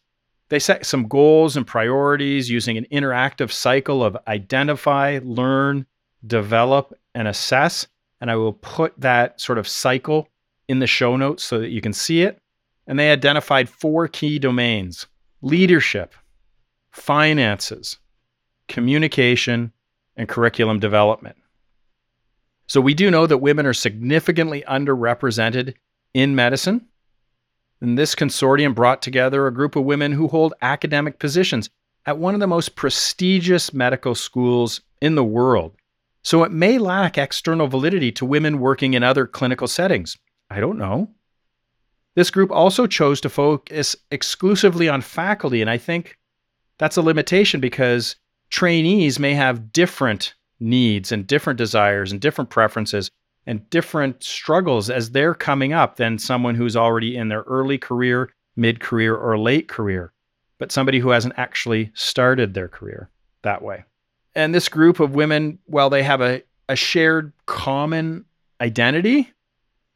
They 0.48 0.58
set 0.58 0.84
some 0.84 1.08
goals 1.08 1.56
and 1.56 1.66
priorities 1.66 2.50
using 2.50 2.76
an 2.76 2.86
interactive 2.92 3.50
cycle 3.50 4.04
of 4.04 4.16
identify, 4.26 5.20
learn, 5.22 5.86
develop, 6.26 6.98
and 7.14 7.28
assess. 7.28 7.86
And 8.20 8.30
I 8.30 8.36
will 8.36 8.52
put 8.52 8.98
that 9.00 9.40
sort 9.40 9.58
of 9.58 9.68
cycle 9.68 10.28
in 10.68 10.78
the 10.78 10.86
show 10.86 11.16
notes 11.16 11.44
so 11.44 11.58
that 11.58 11.70
you 11.70 11.80
can 11.80 11.92
see 11.92 12.22
it. 12.22 12.40
And 12.86 12.98
they 12.98 13.10
identified 13.10 13.68
four 13.68 14.08
key 14.08 14.38
domains 14.38 15.06
leadership, 15.40 16.14
finances, 16.90 17.98
communication, 18.68 19.72
and 20.16 20.28
curriculum 20.28 20.78
development. 20.80 21.36
So 22.66 22.80
we 22.80 22.94
do 22.94 23.10
know 23.10 23.26
that 23.26 23.38
women 23.38 23.66
are 23.66 23.74
significantly 23.74 24.64
underrepresented 24.68 25.74
in 26.14 26.34
medicine. 26.34 26.86
And 27.80 27.98
this 27.98 28.14
consortium 28.14 28.74
brought 28.74 29.02
together 29.02 29.46
a 29.46 29.52
group 29.52 29.76
of 29.76 29.84
women 29.84 30.12
who 30.12 30.28
hold 30.28 30.54
academic 30.62 31.18
positions 31.18 31.68
at 32.06 32.18
one 32.18 32.34
of 32.34 32.40
the 32.40 32.46
most 32.46 32.76
prestigious 32.76 33.72
medical 33.74 34.14
schools 34.14 34.80
in 35.00 35.14
the 35.14 35.24
world. 35.24 35.74
So 36.22 36.42
it 36.44 36.52
may 36.52 36.78
lack 36.78 37.18
external 37.18 37.66
validity 37.66 38.10
to 38.12 38.24
women 38.24 38.58
working 38.58 38.94
in 38.94 39.02
other 39.02 39.26
clinical 39.26 39.68
settings. 39.68 40.16
I 40.50 40.60
don't 40.60 40.78
know. 40.78 41.10
This 42.14 42.30
group 42.30 42.50
also 42.50 42.86
chose 42.86 43.20
to 43.22 43.28
focus 43.28 43.96
exclusively 44.10 44.88
on 44.88 45.02
faculty, 45.02 45.60
and 45.60 45.68
I 45.68 45.78
think 45.78 46.16
that's 46.78 46.96
a 46.96 47.02
limitation 47.02 47.60
because 47.60 48.16
trainees 48.50 49.18
may 49.18 49.34
have 49.34 49.72
different 49.72 50.34
needs 50.60 51.12
and 51.12 51.26
different 51.26 51.58
desires 51.58 52.12
and 52.12 52.20
different 52.20 52.50
preferences 52.50 53.10
and 53.46 53.68
different 53.70 54.22
struggles 54.22 54.88
as 54.90 55.10
they're 55.10 55.34
coming 55.34 55.72
up 55.72 55.96
than 55.96 56.18
someone 56.18 56.54
who's 56.54 56.76
already 56.76 57.16
in 57.16 57.28
their 57.28 57.42
early 57.42 57.78
career, 57.78 58.32
mid 58.56 58.80
career, 58.80 59.14
or 59.14 59.38
late 59.38 59.68
career, 59.68 60.12
but 60.58 60.72
somebody 60.72 60.98
who 60.98 61.10
hasn't 61.10 61.34
actually 61.36 61.90
started 61.94 62.54
their 62.54 62.68
career 62.68 63.10
that 63.42 63.62
way. 63.62 63.84
And 64.34 64.54
this 64.54 64.68
group 64.68 65.00
of 65.00 65.14
women, 65.14 65.58
while 65.66 65.90
they 65.90 66.02
have 66.02 66.20
a, 66.20 66.42
a 66.68 66.76
shared 66.76 67.32
common 67.46 68.24
identity, 68.60 69.30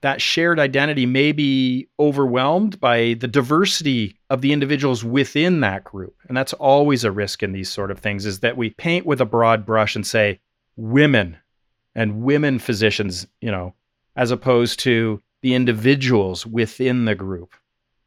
that 0.00 0.20
shared 0.20 0.60
identity 0.60 1.06
may 1.06 1.32
be 1.32 1.88
overwhelmed 1.98 2.78
by 2.78 3.14
the 3.14 3.26
diversity 3.26 4.16
of 4.30 4.42
the 4.42 4.52
individuals 4.52 5.02
within 5.02 5.60
that 5.60 5.82
group. 5.82 6.14
And 6.28 6.36
that's 6.36 6.52
always 6.52 7.02
a 7.02 7.10
risk 7.10 7.42
in 7.42 7.52
these 7.52 7.68
sort 7.68 7.90
of 7.90 7.98
things 7.98 8.24
is 8.24 8.40
that 8.40 8.56
we 8.56 8.70
paint 8.70 9.06
with 9.06 9.20
a 9.20 9.26
broad 9.26 9.66
brush 9.66 9.96
and 9.96 10.06
say 10.06 10.38
women 10.78 11.36
and 11.94 12.22
women 12.22 12.58
physicians, 12.58 13.26
you 13.40 13.50
know, 13.50 13.74
as 14.16 14.30
opposed 14.30 14.78
to 14.80 15.20
the 15.42 15.54
individuals 15.54 16.46
within 16.46 17.04
the 17.04 17.14
group. 17.14 17.54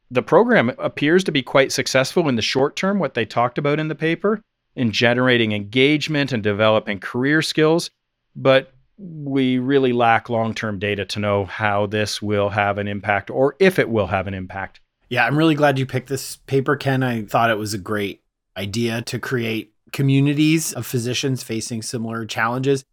The 0.10 0.24
program 0.24 0.72
appears 0.80 1.24
to 1.26 1.32
be 1.32 1.42
quite 1.42 1.72
successful 1.72 2.28
in 2.28 2.36
the 2.36 2.42
short 2.42 2.76
term, 2.76 2.98
what 2.98 3.14
they 3.14 3.26
talked 3.26 3.58
about 3.58 3.80
in 3.80 3.88
the 3.88 3.96
paper, 3.96 4.42
in 4.76 4.92
generating 4.92 5.52
engagement 5.52 6.32
and 6.32 6.42
developing 6.42 7.00
career 7.00 7.42
skills. 7.42 7.92
But 8.36 8.74
we 8.98 9.58
really 9.58 9.94
lack 9.94 10.30
long 10.30 10.54
term 10.54 10.80
data 10.80 11.06
to 11.06 11.20
know 11.20 11.46
how 11.46 11.86
this 11.86 12.22
will 12.22 12.50
have 12.50 12.78
an 12.78 12.88
impact 12.88 13.30
or 13.30 13.56
if 13.60 13.80
it 13.80 13.90
will 13.90 14.08
have 14.08 14.28
an 14.28 14.34
impact. 14.34 14.80
Yeah, 15.10 15.26
I'm 15.26 15.38
really 15.38 15.56
glad 15.56 15.78
you 15.78 15.86
picked 15.86 16.08
this 16.08 16.38
paper, 16.38 16.78
Ken. 16.78 17.04
I 17.04 17.24
thought 17.24 17.50
it 17.50 17.58
was 17.58 17.74
a 17.74 17.78
great 17.78 18.22
idea 18.56 19.02
to 19.04 19.20
create 19.20 19.74
communities 19.92 20.74
of 20.74 20.86
physicians 20.86 21.44
facing 21.44 21.82
similar 21.82 22.26
challenges. 22.26 22.84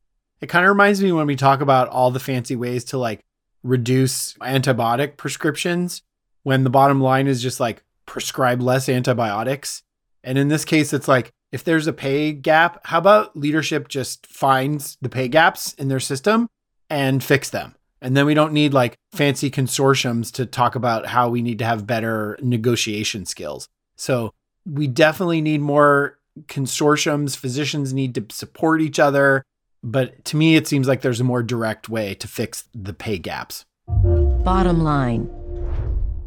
It 0.41 0.49
kind 0.49 0.65
of 0.65 0.71
reminds 0.71 1.03
me 1.03 1.13
when 1.13 1.27
we 1.27 1.37
talk 1.37 1.61
about 1.61 1.89
all 1.89 2.11
the 2.11 2.21
fancy 2.21 2.57
ways 2.57 2.85
to 2.85 2.99
like 2.99 3.25
reduce 3.63 4.35
antibiotic 4.35 5.17
prescriptions, 5.17 6.03
when 6.43 6.65
the 6.65 6.71
bottom 6.71 7.01
line 7.01 7.27
is 7.27 7.43
just 7.43 7.61
like 7.61 7.83
prescribe 8.07 8.63
less 8.63 8.89
antibiotics. 8.89 9.83
And 10.25 10.39
in 10.39 10.49
this 10.49 10.65
case, 10.65 10.93
it's 10.93 11.09
like 11.09 11.31
if 11.53 11.65
there's 11.65 11.87
a 11.87 11.93
pay 11.93 12.33
gap, 12.33 12.81
how 12.87 12.99
about 12.99 13.37
leadership 13.37 13.89
just 13.89 14.27
finds 14.27 14.97
the 15.01 15.09
pay 15.09 15.29
gaps 15.29 15.75
in 15.75 15.89
their 15.89 16.01
system 16.01 16.49
and 16.89 17.23
fix 17.23 17.51
them? 17.51 17.75
And 18.01 18.17
then 18.17 18.27
we 18.27 18.35
don't 18.35 18.53
need 18.53 18.73
like 18.73 18.97
fancy 19.13 19.51
consortiums 19.51 20.33
to 20.33 20.47
talk 20.47 20.75
about 20.75 21.07
how 21.07 21.29
we 21.29 21.43
need 21.43 21.59
to 21.59 21.65
have 21.65 21.87
better 21.87 22.39
negotiation 22.41 23.27
skills. 23.27 23.69
So 23.97 24.33
we 24.65 24.87
definitely 24.87 25.41
need 25.41 25.61
more 25.61 26.18
consortiums. 26.47 27.37
Physicians 27.37 27.93
need 27.93 28.15
to 28.15 28.27
support 28.31 28.81
each 28.81 28.99
other. 28.99 29.43
But 29.83 30.25
to 30.27 30.37
me, 30.37 30.57
it 30.57 30.67
seems 30.67 30.89
like 30.89 31.03
there's 31.03 31.21
a 31.21 31.25
more 31.25 31.43
direct 31.43 31.89
way 31.89 32.15
to 32.15 32.29
fix 32.29 32.65
the 32.75 32.93
pay 32.93 33.19
gaps. 33.19 33.65
Bottom 33.87 34.83
line 34.83 35.31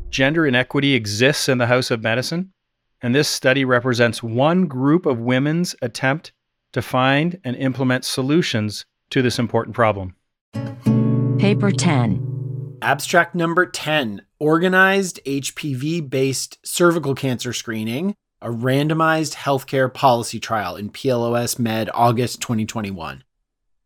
Gender 0.09 0.45
inequity 0.45 0.93
exists 0.93 1.47
in 1.47 1.57
the 1.57 1.67
House 1.67 1.91
of 1.91 2.01
Medicine 2.01 2.51
and 3.01 3.15
this 3.15 3.27
study 3.27 3.65
represents 3.65 4.21
one 4.21 4.67
group 4.67 5.05
of 5.05 5.19
women's 5.19 5.75
attempt 5.81 6.31
to 6.73 6.81
find 6.81 7.39
and 7.43 7.55
implement 7.55 8.05
solutions 8.05 8.85
to 9.09 9.21
this 9.21 9.39
important 9.39 9.75
problem. 9.75 10.15
Paper 11.39 11.71
10. 11.71 12.77
Abstract 12.81 13.35
number 13.35 13.65
10 13.65 14.21
Organized 14.39 15.19
HPV 15.25 16.09
based 16.09 16.59
cervical 16.63 17.13
cancer 17.13 17.53
screening, 17.53 18.15
a 18.41 18.49
randomized 18.49 19.35
healthcare 19.35 19.93
policy 19.93 20.39
trial 20.39 20.75
in 20.75 20.89
PLOS 20.89 21.59
Med 21.59 21.89
August 21.93 22.41
2021. 22.41 23.23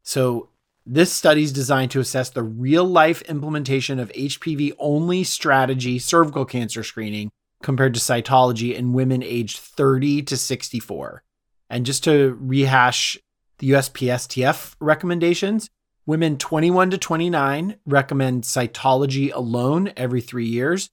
So, 0.03 0.49
this 0.87 1.11
study 1.11 1.41
is 1.41 1.51
designed 1.51 1.89
to 1.91 1.99
assess 1.99 2.29
the 2.29 2.43
real 2.43 2.85
life 2.85 3.23
implementation 3.23 3.97
of 3.97 4.11
HPV 4.11 4.73
only 4.77 5.23
strategy 5.23 5.97
cervical 5.97 6.45
cancer 6.45 6.83
screening 6.83 7.31
compared 7.63 7.95
to 7.95 7.99
cytology 7.99 8.75
in 8.75 8.93
women 8.93 9.23
aged 9.23 9.57
30 9.57 10.21
to 10.23 10.37
64. 10.37 11.23
And 11.71 11.87
just 11.87 12.03
to 12.03 12.37
rehash 12.39 13.17
the 13.57 13.71
USPSTF 13.71 14.75
recommendations, 14.79 15.71
women 16.05 16.37
21 16.37 16.91
to 16.91 16.97
29 16.99 17.77
recommend 17.87 18.43
cytology 18.43 19.33
alone 19.33 19.91
every 19.97 20.21
three 20.21 20.45
years. 20.47 20.91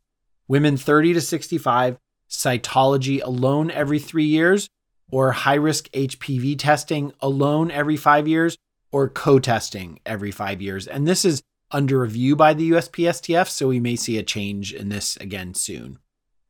women 0.48 0.76
30 0.76 1.14
to 1.14 1.20
65, 1.20 1.98
cytology 2.32 3.22
alone 3.22 3.70
every 3.70 3.98
three 3.98 4.24
years, 4.24 4.68
or 5.10 5.32
high 5.32 5.54
risk 5.54 5.88
HPV 5.90 6.59
testing 6.59 7.12
alone 7.20 7.70
every 7.70 7.96
five 7.96 8.26
years, 8.26 8.56
or 8.90 9.09
co 9.09 9.38
testing 9.38 10.00
every 10.04 10.30
five 10.30 10.60
years. 10.60 10.86
And 10.86 11.06
this 11.06 11.24
is 11.24 11.42
under 11.70 12.00
review 12.00 12.34
by 12.34 12.54
the 12.54 12.70
USPSTF, 12.70 13.48
so 13.48 13.68
we 13.68 13.80
may 13.80 13.96
see 13.96 14.18
a 14.18 14.22
change 14.22 14.72
in 14.72 14.88
this 14.88 15.16
again 15.18 15.54
soon. 15.54 15.98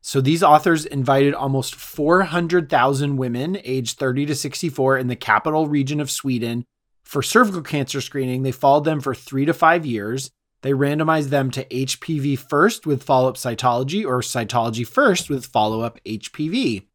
So 0.01 0.19
these 0.19 0.43
authors 0.43 0.85
invited 0.85 1.33
almost 1.33 1.75
400,000 1.75 3.15
women 3.15 3.57
aged 3.63 3.97
30 3.97 4.25
to 4.27 4.35
64 4.35 4.97
in 4.97 5.07
the 5.07 5.15
capital 5.15 5.67
region 5.67 6.01
of 6.01 6.11
Sweden 6.11 6.65
for 7.03 7.21
cervical 7.21 7.61
cancer 7.61 8.01
screening. 8.01 8.43
They 8.43 8.51
followed 8.51 8.83
them 8.83 8.99
for 8.99 9.15
three 9.15 9.45
to 9.45 9.53
five 9.53 9.85
years. 9.85 10.29
They 10.63 10.71
randomized 10.71 11.27
them 11.27 11.51
to 11.51 11.65
HPV 11.65 12.39
first 12.39 12.85
with 12.85 13.03
follow 13.03 13.27
up 13.27 13.35
cytology 13.35 14.05
or 14.05 14.21
cytology 14.21 14.87
first 14.87 15.29
with 15.29 15.45
follow 15.45 15.81
up 15.81 15.99
HPV. 16.05 16.87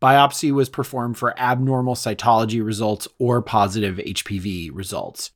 Biopsy 0.00 0.52
was 0.52 0.68
performed 0.68 1.16
for 1.16 1.38
abnormal 1.40 1.94
cytology 1.94 2.62
results 2.62 3.08
or 3.18 3.40
positive 3.40 3.96
HPV 3.96 4.70
results. 4.74 5.32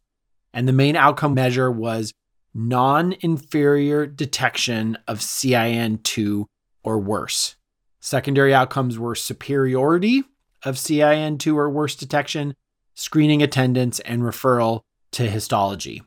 And 0.52 0.68
the 0.68 0.74
main 0.74 0.96
outcome 0.96 1.32
measure 1.32 1.70
was 1.70 2.12
non 2.52 3.14
inferior 3.20 4.06
detection 4.06 4.98
of 5.08 5.20
CIN2 5.20 6.44
or 6.82 6.98
worse. 6.98 7.56
Secondary 8.00 8.52
outcomes 8.52 8.98
were 8.98 9.14
superiority 9.14 10.24
of 10.62 10.76
CIN2 10.76 11.54
or 11.54 11.70
worse 11.70 11.96
detection, 11.96 12.54
screening 12.94 13.42
attendance, 13.42 13.98
and 14.00 14.20
referral 14.20 14.82
to 15.12 15.30
histology. 15.30 16.02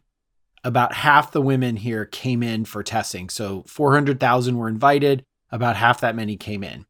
About 0.63 0.93
half 0.93 1.31
the 1.31 1.41
women 1.41 1.75
here 1.75 2.05
came 2.05 2.43
in 2.43 2.65
for 2.65 2.83
testing. 2.83 3.29
So 3.29 3.63
400,000 3.67 4.57
were 4.57 4.67
invited, 4.67 5.23
about 5.51 5.75
half 5.75 6.01
that 6.01 6.15
many 6.15 6.37
came 6.37 6.63
in. 6.63 6.85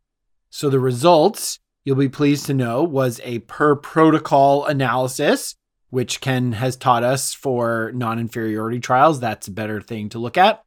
So 0.50 0.70
the 0.70 0.80
results, 0.80 1.60
you'll 1.86 1.96
be 1.96 2.10
pleased 2.10 2.46
to 2.48 2.54
know, 2.54 2.84
was 2.84 3.22
a 3.24 3.40
per 3.40 3.76
protocol 3.76 4.66
analysis, 4.66 5.56
which 5.90 6.20
Ken 6.20 6.52
has 6.54 6.76
taught 6.76 7.04
us 7.04 7.34
for 7.34 7.92
non 7.94 8.20
inferiority 8.20 8.80
trials. 8.80 9.20
That's 9.20 9.48
a 9.48 9.52
better 9.52 9.82
thing 9.82 10.10
to 10.10 10.20
look 10.20 10.38
at. 10.38 10.64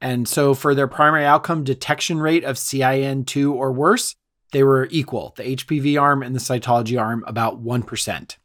And 0.00 0.26
so 0.26 0.52
for 0.52 0.74
their 0.74 0.88
primary 0.88 1.24
outcome 1.24 1.62
detection 1.62 2.18
rate 2.18 2.42
of 2.42 2.56
CIN2 2.56 3.52
or 3.52 3.72
worse, 3.72 4.16
they 4.50 4.64
were 4.64 4.88
equal. 4.90 5.32
The 5.36 5.56
HPV 5.56 6.00
arm 6.00 6.24
and 6.24 6.34
the 6.34 6.40
cytology 6.40 7.00
arm 7.00 7.22
about 7.26 7.62
1%. 7.64 8.36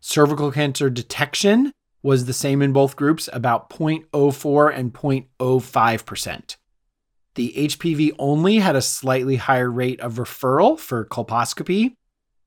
Cervical 0.00 0.52
cancer 0.52 0.88
detection 0.88 1.72
was 2.04 2.26
the 2.26 2.34
same 2.34 2.60
in 2.60 2.70
both 2.72 2.96
groups, 2.96 3.30
about 3.32 3.70
0.04 3.70 4.76
and 4.76 4.92
0.05%. 4.92 6.56
The 7.34 7.52
HPV 7.56 8.12
only 8.18 8.58
had 8.58 8.76
a 8.76 8.82
slightly 8.82 9.36
higher 9.36 9.70
rate 9.70 10.00
of 10.00 10.16
referral 10.16 10.78
for 10.78 11.06
colposcopy. 11.06 11.96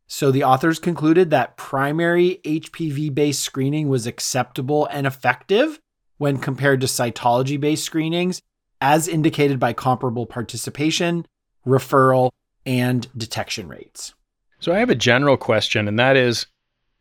So 0.05 0.31
the 0.31 0.43
authors 0.43 0.77
concluded 0.77 1.31
that 1.31 1.57
primary 1.57 2.39
HPV 2.45 3.13
based 3.13 3.41
screening 3.41 3.89
was 3.89 4.05
acceptable 4.05 4.85
and 4.91 5.07
effective 5.07 5.79
when 6.17 6.37
compared 6.37 6.79
to 6.81 6.87
cytology 6.87 7.59
based 7.59 7.83
screenings, 7.83 8.43
as 8.79 9.07
indicated 9.07 9.59
by 9.59 9.73
comparable 9.73 10.27
participation, 10.27 11.25
referral, 11.65 12.29
and 12.63 13.07
detection 13.17 13.67
rates. 13.67 14.13
So 14.59 14.71
I 14.71 14.79
have 14.79 14.91
a 14.91 14.95
general 14.95 15.35
question, 15.35 15.87
and 15.87 15.97
that 15.97 16.15
is 16.15 16.45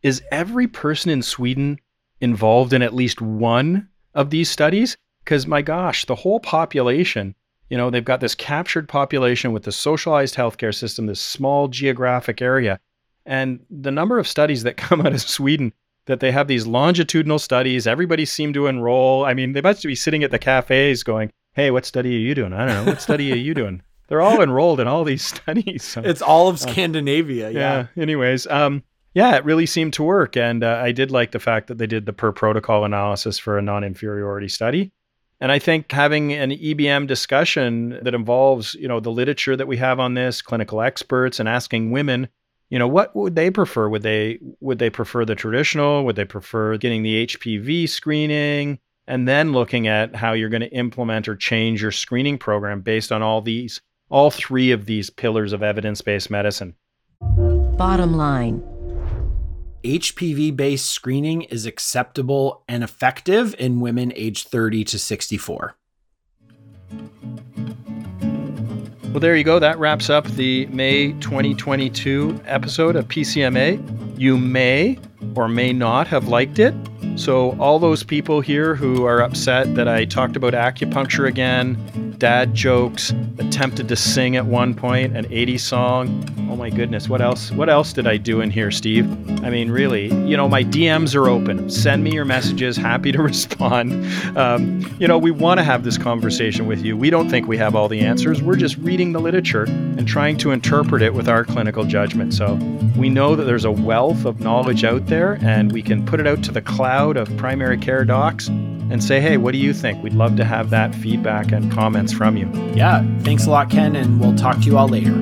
Is 0.02 0.22
every 0.32 0.66
person 0.66 1.10
in 1.10 1.22
Sweden 1.22 1.78
involved 2.20 2.72
in 2.72 2.82
at 2.82 2.94
least 2.94 3.20
one 3.20 3.88
of 4.14 4.30
these 4.30 4.50
studies? 4.50 4.96
Because 5.24 5.46
my 5.46 5.62
gosh, 5.62 6.04
the 6.04 6.14
whole 6.14 6.40
population, 6.40 7.34
you 7.68 7.76
know, 7.76 7.90
they've 7.90 8.04
got 8.04 8.20
this 8.20 8.34
captured 8.34 8.88
population 8.88 9.52
with 9.52 9.64
the 9.64 9.72
socialized 9.72 10.36
healthcare 10.36 10.74
system, 10.74 11.06
this 11.06 11.20
small 11.20 11.68
geographic 11.68 12.40
area. 12.40 12.78
And 13.24 13.60
the 13.70 13.90
number 13.90 14.18
of 14.18 14.28
studies 14.28 14.62
that 14.62 14.76
come 14.76 15.00
out 15.00 15.12
of 15.12 15.20
Sweden 15.20 15.72
that 16.06 16.20
they 16.20 16.32
have 16.32 16.48
these 16.48 16.66
longitudinal 16.66 17.38
studies. 17.38 17.86
Everybody 17.86 18.24
seemed 18.24 18.54
to 18.54 18.68
enroll. 18.68 19.24
I 19.24 19.34
mean, 19.34 19.52
they 19.52 19.60
must 19.60 19.82
be 19.82 19.94
sitting 19.94 20.24
at 20.24 20.30
the 20.30 20.38
cafes 20.38 21.02
going, 21.02 21.30
"Hey, 21.54 21.70
what 21.70 21.84
study 21.84 22.14
are 22.16 22.20
you 22.20 22.34
doing? 22.34 22.52
I 22.52 22.66
don't 22.66 22.84
know. 22.84 22.92
What 22.92 23.02
study 23.02 23.32
are 23.32 23.36
you 23.36 23.54
doing?" 23.54 23.82
They're 24.08 24.22
all 24.22 24.40
enrolled 24.42 24.80
in 24.80 24.88
all 24.88 25.04
these 25.04 25.24
studies. 25.26 25.82
So, 25.82 26.00
it's 26.02 26.22
all 26.22 26.48
of 26.48 26.58
Scandinavia. 26.58 27.48
uh, 27.48 27.50
yeah. 27.50 27.86
yeah. 27.94 28.02
Anyways, 28.02 28.46
um, 28.46 28.82
yeah, 29.16 29.34
it 29.36 29.46
really 29.46 29.64
seemed 29.64 29.94
to 29.94 30.02
work, 30.02 30.36
and 30.36 30.62
uh, 30.62 30.78
I 30.84 30.92
did 30.92 31.10
like 31.10 31.30
the 31.30 31.38
fact 31.38 31.68
that 31.68 31.78
they 31.78 31.86
did 31.86 32.04
the 32.04 32.12
per 32.12 32.32
protocol 32.32 32.84
analysis 32.84 33.38
for 33.38 33.56
a 33.56 33.62
non-inferiority 33.62 34.48
study. 34.48 34.92
And 35.40 35.50
I 35.50 35.58
think 35.58 35.90
having 35.90 36.34
an 36.34 36.50
EBM 36.50 37.06
discussion 37.06 37.98
that 38.02 38.14
involves, 38.14 38.74
you 38.74 38.86
know, 38.86 39.00
the 39.00 39.10
literature 39.10 39.56
that 39.56 39.66
we 39.66 39.78
have 39.78 39.98
on 39.98 40.12
this, 40.12 40.42
clinical 40.42 40.82
experts, 40.82 41.40
and 41.40 41.48
asking 41.48 41.92
women 41.92 42.28
you 42.68 42.78
know 42.78 42.88
what 42.88 43.14
would 43.14 43.36
they 43.36 43.50
prefer? 43.50 43.88
Would 43.88 44.02
they 44.02 44.38
would 44.60 44.78
they 44.78 44.90
prefer 44.90 45.24
the 45.24 45.34
traditional? 45.34 46.04
Would 46.04 46.16
they 46.16 46.24
prefer 46.24 46.76
getting 46.76 47.02
the 47.02 47.26
hpv 47.26 47.88
screening? 47.88 48.80
And 49.06 49.28
then 49.28 49.52
looking 49.52 49.86
at 49.86 50.16
how 50.16 50.32
you're 50.32 50.48
going 50.48 50.62
to 50.62 50.72
implement 50.72 51.28
or 51.28 51.36
change 51.36 51.80
your 51.80 51.92
screening 51.92 52.38
program 52.38 52.80
based 52.80 53.12
on 53.12 53.22
all 53.22 53.40
these 53.40 53.80
all 54.10 54.30
three 54.30 54.72
of 54.72 54.86
these 54.86 55.10
pillars 55.10 55.52
of 55.52 55.62
evidence-based 55.62 56.28
medicine. 56.28 56.74
Bottom 57.76 58.16
line 58.16 58.75
HPV 59.86 60.56
based 60.56 60.86
screening 60.86 61.42
is 61.42 61.64
acceptable 61.64 62.64
and 62.68 62.82
effective 62.82 63.54
in 63.58 63.78
women 63.78 64.12
aged 64.16 64.48
30 64.48 64.82
to 64.84 64.98
64. 64.98 65.76
Well, 69.04 69.20
there 69.20 69.36
you 69.36 69.44
go. 69.44 69.58
That 69.58 69.78
wraps 69.78 70.10
up 70.10 70.26
the 70.26 70.66
May 70.66 71.12
2022 71.20 72.40
episode 72.46 72.96
of 72.96 73.06
PCMA. 73.06 74.18
You 74.18 74.36
may 74.36 74.98
or 75.36 75.48
may 75.48 75.72
not 75.72 76.06
have 76.08 76.28
liked 76.28 76.58
it. 76.58 76.74
So, 77.16 77.58
all 77.58 77.78
those 77.78 78.02
people 78.02 78.42
here 78.42 78.74
who 78.74 79.06
are 79.06 79.22
upset 79.22 79.74
that 79.74 79.88
I 79.88 80.04
talked 80.04 80.36
about 80.36 80.52
acupuncture 80.52 81.26
again, 81.26 82.14
dad 82.18 82.54
jokes, 82.54 83.14
attempted 83.38 83.88
to 83.88 83.96
sing 83.96 84.36
at 84.36 84.44
one 84.44 84.74
point 84.74 85.16
an 85.16 85.24
80s 85.26 85.60
song. 85.60 86.28
Oh 86.50 86.56
my 86.56 86.68
goodness, 86.68 87.08
what 87.08 87.22
else? 87.22 87.50
What 87.50 87.70
else 87.70 87.94
did 87.94 88.06
I 88.06 88.18
do 88.18 88.42
in 88.42 88.50
here, 88.50 88.70
Steve? 88.70 89.06
I 89.42 89.50
mean, 89.50 89.70
really, 89.70 90.06
you 90.26 90.36
know, 90.36 90.48
my 90.48 90.62
DMs 90.62 91.14
are 91.14 91.28
open. 91.28 91.70
Send 91.70 92.04
me 92.04 92.12
your 92.12 92.24
messages. 92.24 92.76
Happy 92.76 93.12
to 93.12 93.22
respond. 93.22 93.92
Um, 94.36 94.82
you 94.98 95.08
know, 95.08 95.16
we 95.16 95.30
want 95.30 95.58
to 95.58 95.64
have 95.64 95.84
this 95.84 95.96
conversation 95.96 96.66
with 96.66 96.84
you. 96.84 96.96
We 96.96 97.08
don't 97.08 97.30
think 97.30 97.46
we 97.46 97.56
have 97.56 97.74
all 97.74 97.88
the 97.88 98.00
answers. 98.00 98.42
We're 98.42 98.56
just 98.56 98.76
reading 98.78 99.12
the 99.12 99.20
literature 99.20 99.64
and 99.64 100.06
trying 100.06 100.36
to 100.38 100.50
interpret 100.50 101.00
it 101.00 101.14
with 101.14 101.28
our 101.28 101.44
clinical 101.44 101.84
judgment. 101.84 102.34
So 102.34 102.54
we 102.96 103.08
know 103.08 103.36
that 103.36 103.44
there's 103.44 103.64
a 103.64 103.70
wealth 103.70 104.24
of 104.24 104.40
knowledge 104.40 104.82
out 104.82 105.06
there, 105.06 105.38
and 105.42 105.70
we 105.70 105.82
can 105.82 106.04
put 106.04 106.18
it 106.18 106.26
out 106.26 106.42
to 106.44 106.52
the 106.52 106.62
cloud 106.62 107.05
of 107.14 107.34
primary 107.36 107.78
care 107.78 108.04
docs 108.04 108.48
and 108.48 109.02
say, 109.02 109.20
hey, 109.20 109.36
what 109.36 109.52
do 109.52 109.58
you 109.58 109.72
think? 109.72 110.02
We'd 110.02 110.14
love 110.14 110.36
to 110.36 110.44
have 110.44 110.70
that 110.70 110.94
feedback 110.94 111.52
and 111.52 111.70
comments 111.70 112.12
from 112.12 112.36
you. 112.36 112.50
Yeah, 112.74 113.04
thanks 113.20 113.46
a 113.46 113.50
lot, 113.50 113.70
Ken, 113.70 113.94
and 113.94 114.20
we'll 114.20 114.34
talk 114.34 114.56
to 114.56 114.62
you 114.62 114.76
all 114.78 114.88
later. 114.88 115.14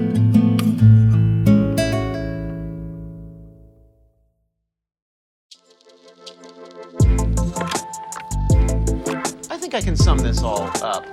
I 9.51 9.59
think 9.59 9.75
I 9.75 9.81
can 9.81 9.97
sum 9.97 10.19
this 10.19 10.43
all 10.43 10.71
up. 10.83 11.05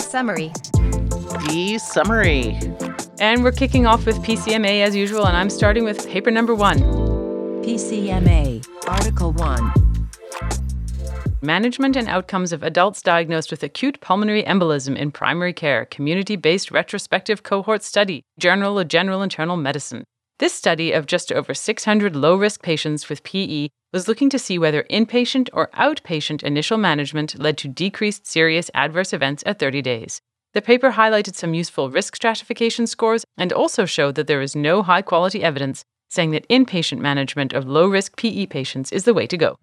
Summary. 0.00 0.52
The 1.48 1.78
summary. 1.78 2.58
And 3.20 3.42
we're 3.42 3.52
kicking 3.52 3.86
off 3.86 4.06
with 4.06 4.16
PCMA 4.22 4.82
as 4.82 4.94
usual, 4.94 5.26
and 5.26 5.36
I'm 5.36 5.50
starting 5.50 5.84
with 5.84 6.08
paper 6.08 6.30
number 6.30 6.54
one. 6.54 6.78
PCMA, 7.62 8.64
Article 8.88 9.32
1. 9.32 9.72
Management 11.42 11.94
and 11.94 12.08
outcomes 12.08 12.54
of 12.54 12.62
adults 12.62 13.02
diagnosed 13.02 13.50
with 13.50 13.62
acute 13.62 14.00
pulmonary 14.00 14.42
embolism 14.44 14.96
in 14.96 15.10
primary 15.10 15.52
care, 15.52 15.84
community 15.84 16.36
based 16.36 16.70
retrospective 16.70 17.42
cohort 17.42 17.82
study, 17.82 18.22
Journal 18.38 18.78
of 18.78 18.88
General 18.88 19.20
Internal 19.20 19.58
Medicine. 19.58 20.04
This 20.38 20.54
study 20.54 20.92
of 20.92 21.04
just 21.04 21.30
over 21.30 21.52
600 21.52 22.16
low 22.16 22.34
risk 22.34 22.62
patients 22.62 23.10
with 23.10 23.22
PE 23.24 23.68
was 23.92 24.08
looking 24.08 24.30
to 24.30 24.38
see 24.38 24.58
whether 24.58 24.84
inpatient 24.84 25.50
or 25.52 25.68
outpatient 25.74 26.42
initial 26.42 26.78
management 26.78 27.38
led 27.38 27.58
to 27.58 27.68
decreased 27.68 28.26
serious 28.26 28.70
adverse 28.72 29.12
events 29.12 29.42
at 29.44 29.58
30 29.58 29.82
days. 29.82 30.22
The 30.54 30.62
paper 30.62 30.92
highlighted 30.92 31.34
some 31.34 31.52
useful 31.52 31.90
risk 31.90 32.16
stratification 32.16 32.86
scores 32.86 33.26
and 33.36 33.52
also 33.52 33.84
showed 33.84 34.14
that 34.14 34.28
there 34.28 34.40
is 34.40 34.56
no 34.56 34.82
high 34.82 35.02
quality 35.02 35.42
evidence 35.42 35.84
saying 36.08 36.30
that 36.32 36.48
inpatient 36.48 36.98
management 36.98 37.52
of 37.52 37.66
low 37.66 37.86
risk 37.86 38.16
PE 38.16 38.46
patients 38.46 38.92
is 38.92 39.04
the 39.04 39.14
way 39.14 39.26
to 39.26 39.36
go. 39.36 39.58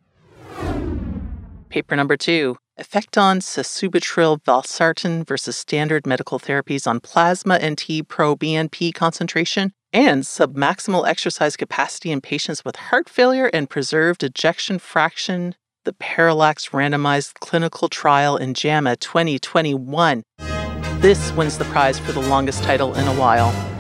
Paper 1.69 1.95
number 1.95 2.15
two 2.15 2.57
Effect 2.77 3.17
on 3.17 3.39
sacubitril 3.39 4.41
valsartan 4.43 5.25
versus 5.25 5.55
standard 5.55 6.05
medical 6.05 6.39
therapies 6.39 6.85
on 6.85 6.99
plasma 6.99 7.57
NT 7.57 8.05
pro 8.09 8.35
BNP 8.35 8.93
concentration 8.93 9.71
and 9.93 10.23
submaximal 10.23 11.07
exercise 11.07 11.55
capacity 11.55 12.11
in 12.11 12.19
patients 12.19 12.65
with 12.65 12.75
heart 12.75 13.07
failure 13.07 13.49
and 13.53 13.69
preserved 13.69 14.23
ejection 14.23 14.77
fraction. 14.77 15.55
The 15.85 15.93
Parallax 15.93 16.69
randomized 16.69 17.35
clinical 17.35 17.87
trial 17.87 18.35
in 18.35 18.53
JAMA 18.53 18.97
2021. 18.97 20.23
This 20.97 21.31
wins 21.31 21.57
the 21.57 21.65
prize 21.65 21.97
for 21.97 22.11
the 22.11 22.21
longest 22.21 22.63
title 22.63 22.93
in 22.95 23.07
a 23.07 23.13
while. 23.13 23.74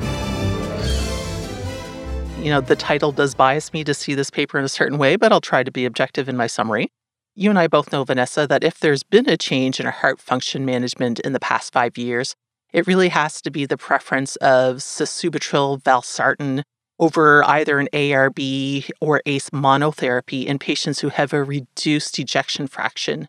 You 2.45 2.51
know, 2.51 2.61
the 2.61 2.75
title 2.75 3.11
does 3.11 3.33
bias 3.33 3.73
me 3.73 3.83
to 3.85 3.95
see 3.95 4.13
this 4.13 4.29
paper 4.29 4.59
in 4.59 4.65
a 4.65 4.69
certain 4.69 4.99
way, 4.99 5.15
but 5.15 5.31
I'll 5.31 5.41
try 5.41 5.63
to 5.63 5.71
be 5.71 5.83
objective 5.83 6.29
in 6.29 6.37
my 6.37 6.45
summary. 6.45 6.91
You 7.33 7.49
and 7.49 7.57
I 7.57 7.65
both 7.65 7.91
know, 7.91 8.03
Vanessa, 8.03 8.45
that 8.45 8.63
if 8.63 8.77
there's 8.77 9.01
been 9.01 9.27
a 9.27 9.35
change 9.35 9.79
in 9.79 9.87
heart 9.87 10.19
function 10.19 10.63
management 10.63 11.19
in 11.21 11.33
the 11.33 11.39
past 11.39 11.73
five 11.73 11.97
years, 11.97 12.35
it 12.71 12.85
really 12.85 13.09
has 13.09 13.41
to 13.41 13.49
be 13.49 13.65
the 13.65 13.77
preference 13.77 14.35
of 14.35 14.75
sacubitril 14.75 15.81
valsartan 15.81 16.61
over 16.99 17.43
either 17.45 17.79
an 17.79 17.89
ARB 17.91 18.91
or 19.01 19.23
ACE 19.25 19.49
monotherapy 19.49 20.45
in 20.45 20.59
patients 20.59 20.99
who 20.99 21.09
have 21.09 21.33
a 21.33 21.43
reduced 21.43 22.19
ejection 22.19 22.67
fraction. 22.67 23.27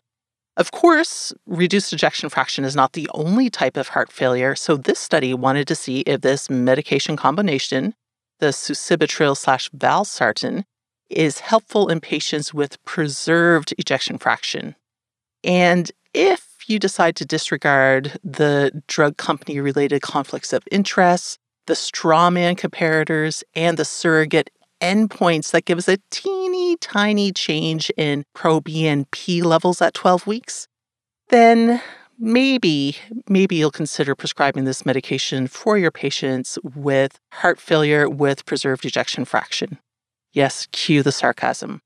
Of 0.57 0.69
course, 0.69 1.33
reduced 1.47 1.91
ejection 1.91 2.29
fraction 2.29 2.63
is 2.63 2.75
not 2.75 2.93
the 2.93 3.09
only 3.15 3.49
type 3.49 3.77
of 3.77 3.87
heart 3.87 4.11
failure, 4.11 4.53
so 4.53 4.77
this 4.77 4.99
study 4.99 5.33
wanted 5.33 5.67
to 5.69 5.75
see 5.75 6.01
if 6.01 6.21
this 6.21 6.51
medication 6.51 7.17
combination, 7.17 7.95
the 8.39 8.47
sacubitril 8.47 9.35
slash 9.35 9.69
valsartan, 9.71 10.63
is 11.09 11.39
helpful 11.39 11.87
in 11.87 11.99
patients 11.99 12.53
with 12.53 12.83
preserved 12.83 13.73
ejection 13.77 14.17
fraction. 14.17 14.75
And 15.43 15.91
if 16.13 16.47
you 16.67 16.79
decide 16.79 17.15
to 17.17 17.25
disregard 17.25 18.19
the 18.23 18.83
drug 18.87 19.17
company 19.17 19.59
related 19.59 20.01
conflicts 20.01 20.51
of 20.51 20.63
interest, 20.71 21.39
the 21.65 21.73
strawman 21.73 22.57
comparators, 22.57 23.43
and 23.55 23.77
the 23.77 23.85
surrogate 23.85 24.49
endpoints 24.81 25.51
that 25.51 25.65
give 25.65 25.77
us 25.77 25.87
a 25.87 25.97
teeny 26.11 26.75
tiny 26.77 27.31
change 27.31 27.91
in 27.97 28.23
pro 28.33 28.61
proBNP 28.61 29.43
levels 29.43 29.81
at 29.81 29.93
12 29.93 30.27
weeks, 30.27 30.67
then 31.29 31.81
maybe, 32.17 32.97
maybe 33.27 33.55
you'll 33.55 33.71
consider 33.71 34.15
prescribing 34.15 34.65
this 34.65 34.85
medication 34.85 35.47
for 35.47 35.77
your 35.77 35.91
patients 35.91 36.57
with 36.63 37.19
heart 37.33 37.59
failure 37.59 38.09
with 38.09 38.45
preserved 38.45 38.85
ejection 38.85 39.25
fraction. 39.25 39.79
Yes, 40.31 40.67
cue 40.71 41.03
the 41.03 41.11
sarcasm. 41.11 41.81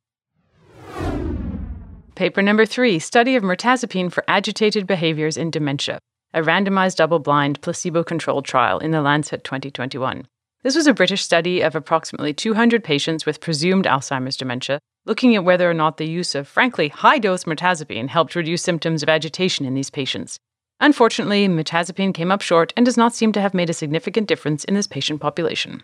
Paper 2.15 2.41
number 2.41 2.65
three 2.65 2.99
Study 2.99 3.35
of 3.35 3.43
mirtazapine 3.43 4.11
for 4.11 4.23
agitated 4.27 4.85
behaviors 4.85 5.37
in 5.37 5.49
dementia, 5.49 5.99
a 6.33 6.41
randomized 6.41 6.97
double 6.97 7.19
blind 7.19 7.61
placebo 7.61 8.03
controlled 8.03 8.45
trial 8.45 8.79
in 8.79 8.91
the 8.91 9.01
Lancet 9.01 9.43
2021. 9.43 10.27
This 10.63 10.75
was 10.75 10.85
a 10.85 10.93
British 10.93 11.23
study 11.23 11.61
of 11.61 11.75
approximately 11.75 12.33
200 12.33 12.83
patients 12.83 13.25
with 13.25 13.41
presumed 13.41 13.85
Alzheimer's 13.85 14.37
dementia, 14.37 14.79
looking 15.05 15.35
at 15.35 15.43
whether 15.43 15.69
or 15.69 15.73
not 15.73 15.97
the 15.97 16.07
use 16.07 16.35
of, 16.35 16.47
frankly, 16.47 16.89
high 16.89 17.17
dose 17.17 17.45
mirtazapine 17.45 18.09
helped 18.09 18.35
reduce 18.35 18.61
symptoms 18.61 19.01
of 19.01 19.09
agitation 19.09 19.65
in 19.65 19.73
these 19.73 19.89
patients. 19.89 20.39
Unfortunately, 20.79 21.47
mirtazapine 21.47 22.13
came 22.13 22.31
up 22.31 22.41
short 22.41 22.73
and 22.75 22.85
does 22.85 22.97
not 22.97 23.13
seem 23.13 23.31
to 23.31 23.41
have 23.41 23.53
made 23.53 23.69
a 23.69 23.73
significant 23.73 24.27
difference 24.27 24.63
in 24.63 24.73
this 24.73 24.87
patient 24.87 25.21
population. 25.21 25.83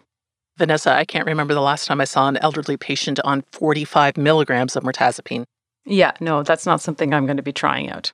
Vanessa, 0.58 0.92
I 0.92 1.06
can't 1.06 1.28
remember 1.28 1.54
the 1.54 1.62
last 1.62 1.86
time 1.86 2.02
I 2.02 2.06
saw 2.06 2.28
an 2.28 2.38
elderly 2.38 2.78
patient 2.78 3.20
on 3.24 3.44
45 3.52 4.18
milligrams 4.18 4.76
of 4.76 4.84
mirtazapine. 4.84 5.44
Yeah, 5.86 6.14
no, 6.20 6.42
that's 6.44 6.66
not 6.66 6.82
something 6.82 7.14
I'm 7.14 7.26
going 7.26 7.38
to 7.38 7.44
be 7.44 7.54
trying 7.54 7.90
out. 7.90 8.12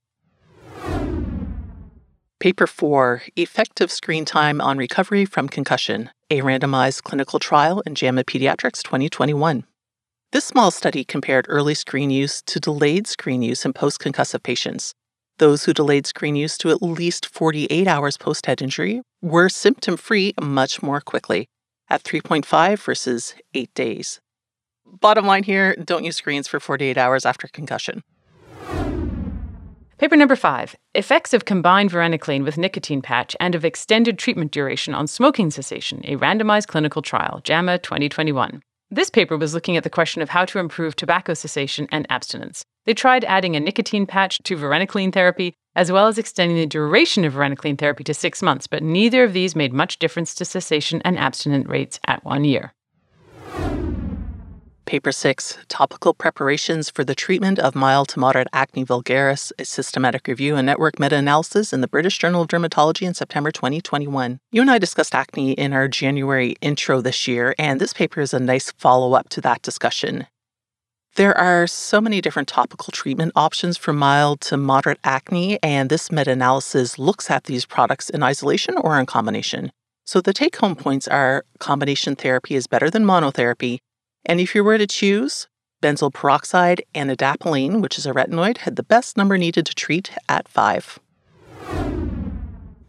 Paper 2.40 2.68
4 2.68 3.24
Effective 3.38 3.90
Screen 3.90 4.26
Time 4.26 4.60
on 4.60 4.78
Recovery 4.78 5.24
from 5.24 5.48
Concussion, 5.48 6.10
a 6.30 6.42
randomized 6.42 7.04
clinical 7.04 7.40
trial 7.40 7.82
in 7.86 7.96
JAMA 7.96 8.26
Pediatrics 8.26 8.84
2021. 8.84 9.64
This 10.34 10.46
small 10.46 10.72
study 10.72 11.04
compared 11.04 11.46
early 11.48 11.76
screen 11.76 12.10
use 12.10 12.42
to 12.48 12.60
delayed 12.60 13.06
screen 13.06 13.44
use 13.44 13.66
in 13.66 13.74
post 13.74 14.00
concussive 14.00 14.42
patients. 14.42 14.96
Those 15.38 15.66
who 15.66 15.76
delayed 15.76 16.08
screen 16.08 16.36
use 16.36 16.58
to 16.58 16.72
at 16.72 16.82
least 16.82 17.28
48 17.28 17.88
hours 17.88 18.18
post 18.18 18.48
head 18.48 18.60
injury 18.60 19.04
were 19.22 19.48
symptom 19.48 19.96
free 19.96 20.34
much 20.42 20.82
more 20.82 21.02
quickly, 21.02 21.50
at 21.88 22.02
3.5 22.02 22.80
versus 22.80 23.36
8 23.54 23.72
days. 23.76 24.22
Bottom 24.88 25.28
line 25.28 25.44
here 25.44 25.76
don't 25.76 26.04
use 26.04 26.18
screens 26.18 26.48
for 26.48 26.60
48 26.60 26.98
hours 26.98 27.28
after 27.28 27.48
concussion. 27.48 28.02
Paper 30.00 30.16
number 30.16 30.36
five 30.36 30.76
Effects 30.96 31.36
of 31.36 31.46
combined 31.46 31.92
varenicline 31.92 32.44
with 32.44 32.58
nicotine 32.58 33.04
patch 33.04 33.36
and 33.40 33.54
of 33.54 33.64
extended 33.64 34.18
treatment 34.18 34.52
duration 34.52 34.96
on 34.96 35.06
smoking 35.06 35.52
cessation, 35.52 36.02
a 36.06 36.16
randomized 36.16 36.66
clinical 36.66 37.04
trial, 37.04 37.40
JAMA 37.44 37.78
2021. 37.78 38.64
This 38.94 39.10
paper 39.10 39.36
was 39.38 39.56
looking 39.56 39.76
at 39.76 39.84
the 39.84 39.90
question 39.90 40.22
of 40.22 40.30
how 40.30 40.46
to 40.46 40.60
improve 40.60 40.96
tobacco 40.96 41.34
cessation 41.34 41.88
and 41.92 42.06
abstinence. 42.12 42.64
They 42.86 42.94
tried 42.94 43.24
adding 43.24 43.56
a 43.56 43.60
nicotine 43.60 44.06
patch 44.06 44.38
to 44.44 44.56
varenicline 44.56 45.12
therapy, 45.12 45.56
as 45.76 45.92
well 45.92 46.06
as 46.06 46.20
extending 46.20 46.58
the 46.58 46.68
duration 46.68 47.26
of 47.26 47.34
varenicline 47.34 47.76
therapy 47.76 48.04
to 48.04 48.14
six 48.14 48.44
months, 48.44 48.68
but 48.68 48.84
neither 48.84 49.24
of 49.24 49.34
these 49.34 49.56
made 49.56 49.74
much 49.74 49.98
difference 49.98 50.36
to 50.36 50.46
cessation 50.46 51.02
and 51.04 51.18
abstinence 51.18 51.68
rates 51.68 52.00
at 52.06 52.24
one 52.24 52.44
year. 52.44 52.76
Paper 54.86 55.12
6 55.12 55.60
Topical 55.70 56.14
Preparations 56.14 56.90
for 56.90 57.04
the 57.04 57.16
Treatment 57.16 57.58
of 57.58 57.74
Mild 57.74 58.10
to 58.10 58.20
Moderate 58.20 58.48
Acne 58.54 58.86
Vulgaris, 58.86 59.52
a 59.58 59.66
systematic 59.66 60.28
review 60.28 60.56
and 60.56 60.66
network 60.66 61.00
meta 61.00 61.16
analysis 61.16 61.74
in 61.74 61.82
the 61.82 61.88
British 61.88 62.18
Journal 62.18 62.42
of 62.42 62.50
Dermatology 62.50 63.08
in 63.08 63.14
September 63.14 63.52
2021. 63.52 64.40
You 64.52 64.62
and 64.62 64.70
I 64.70 64.78
discussed 64.78 65.16
acne 65.16 65.54
in 65.54 65.74
our 65.74 65.88
January 65.88 66.56
intro 66.62 67.02
this 67.02 67.28
year, 67.28 67.56
and 67.58 67.80
this 67.80 67.94
paper 67.94 68.20
is 68.20 68.34
a 68.34 68.40
nice 68.40 68.72
follow 68.72 69.14
up 69.14 69.30
to 69.30 69.42
that 69.42 69.62
discussion. 69.62 70.28
There 71.16 71.38
are 71.38 71.68
so 71.68 72.02
many 72.02 72.22
different 72.22 72.48
topical 72.48 72.92
treatment 72.92 73.32
options 73.36 73.78
for 73.78 73.94
mild 73.94 74.42
to 74.42 74.58
moderate 74.58 75.00
acne, 75.04 75.62
and 75.64 75.90
this 75.90 76.12
meta 76.12 76.32
analysis 76.32 77.00
looks 77.00 77.32
at 77.32 77.46
these 77.46 77.66
products 77.66 78.10
in 78.10 78.22
isolation 78.22 78.78
or 78.78 79.00
in 79.00 79.06
combination. 79.06 79.72
So 80.06 80.20
the 80.20 80.34
take 80.34 80.58
home 80.58 80.76
points 80.76 81.08
are 81.08 81.46
combination 81.60 82.16
therapy 82.16 82.56
is 82.56 82.68
better 82.68 82.90
than 82.90 83.06
monotherapy, 83.06 83.80
and 84.26 84.40
if 84.40 84.56
you 84.56 84.64
were 84.64 84.78
to 84.78 84.88
choose, 84.88 85.48
benzoyl 85.82 86.14
peroxide 86.14 86.84
and 86.96 87.10
adapalene, 87.10 87.82
which 87.82 87.98
is 87.98 88.06
a 88.06 88.14
retinoid, 88.14 88.60
had 88.60 88.76
the 88.76 88.84
best 88.84 89.18
number 89.18 89.38
needed 89.38 89.66
to 89.66 89.76
treat 89.76 90.12
at 90.30 90.48
5. 90.48 91.00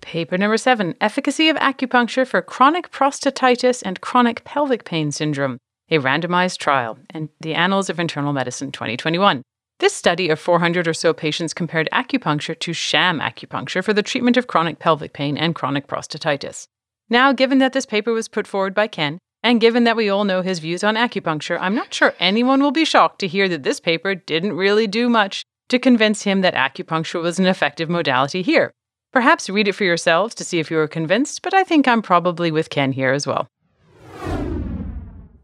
Paper 0.00 0.38
number 0.38 0.56
7 0.56 0.94
Efficacy 1.00 1.48
of 1.48 1.56
acupuncture 1.56 2.26
for 2.26 2.40
chronic 2.42 2.90
prostatitis 2.90 3.82
and 3.84 4.00
chronic 4.00 4.44
pelvic 4.44 4.84
pain 4.84 5.10
syndrome, 5.10 5.58
a 5.90 5.98
randomized 5.98 6.58
trial, 6.58 6.98
in 7.12 7.30
the 7.40 7.54
Annals 7.54 7.90
of 7.90 7.98
Internal 7.98 8.32
Medicine 8.32 8.70
2021. 8.70 9.42
This 9.80 9.92
study 9.92 10.28
of 10.28 10.38
400 10.38 10.86
or 10.86 10.94
so 10.94 11.12
patients 11.12 11.52
compared 11.52 11.88
acupuncture 11.92 12.56
to 12.60 12.72
sham 12.72 13.18
acupuncture 13.18 13.82
for 13.82 13.92
the 13.92 14.02
treatment 14.02 14.36
of 14.36 14.46
chronic 14.46 14.78
pelvic 14.78 15.12
pain 15.12 15.36
and 15.36 15.54
chronic 15.54 15.88
prostatitis. 15.88 16.66
Now, 17.10 17.32
given 17.32 17.58
that 17.58 17.72
this 17.72 17.84
paper 17.84 18.12
was 18.12 18.28
put 18.28 18.46
forward 18.46 18.74
by 18.74 18.86
Ken, 18.86 19.18
and 19.44 19.60
given 19.60 19.84
that 19.84 19.94
we 19.94 20.08
all 20.08 20.24
know 20.24 20.40
his 20.40 20.58
views 20.58 20.82
on 20.82 20.94
acupuncture, 20.94 21.58
I'm 21.60 21.74
not 21.74 21.92
sure 21.92 22.14
anyone 22.18 22.62
will 22.62 22.70
be 22.70 22.86
shocked 22.86 23.18
to 23.18 23.28
hear 23.28 23.46
that 23.50 23.62
this 23.62 23.78
paper 23.78 24.14
didn't 24.14 24.54
really 24.54 24.86
do 24.86 25.10
much 25.10 25.44
to 25.68 25.78
convince 25.78 26.22
him 26.22 26.40
that 26.40 26.54
acupuncture 26.54 27.20
was 27.20 27.38
an 27.38 27.44
effective 27.44 27.90
modality 27.90 28.40
here. 28.40 28.72
Perhaps 29.12 29.50
read 29.50 29.68
it 29.68 29.74
for 29.74 29.84
yourselves 29.84 30.34
to 30.36 30.44
see 30.44 30.60
if 30.60 30.70
you 30.70 30.78
are 30.78 30.88
convinced, 30.88 31.42
but 31.42 31.52
I 31.52 31.62
think 31.62 31.86
I'm 31.86 32.00
probably 32.00 32.50
with 32.50 32.70
Ken 32.70 32.92
here 32.92 33.12
as 33.12 33.26
well. 33.26 33.46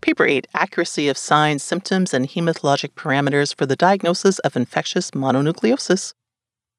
Paper 0.00 0.24
8 0.24 0.46
Accuracy 0.54 1.08
of 1.08 1.18
Signs, 1.18 1.62
Symptoms, 1.62 2.14
and 2.14 2.26
Hematologic 2.26 2.94
Parameters 2.94 3.54
for 3.54 3.66
the 3.66 3.76
Diagnosis 3.76 4.38
of 4.38 4.56
Infectious 4.56 5.10
Mononucleosis. 5.10 6.14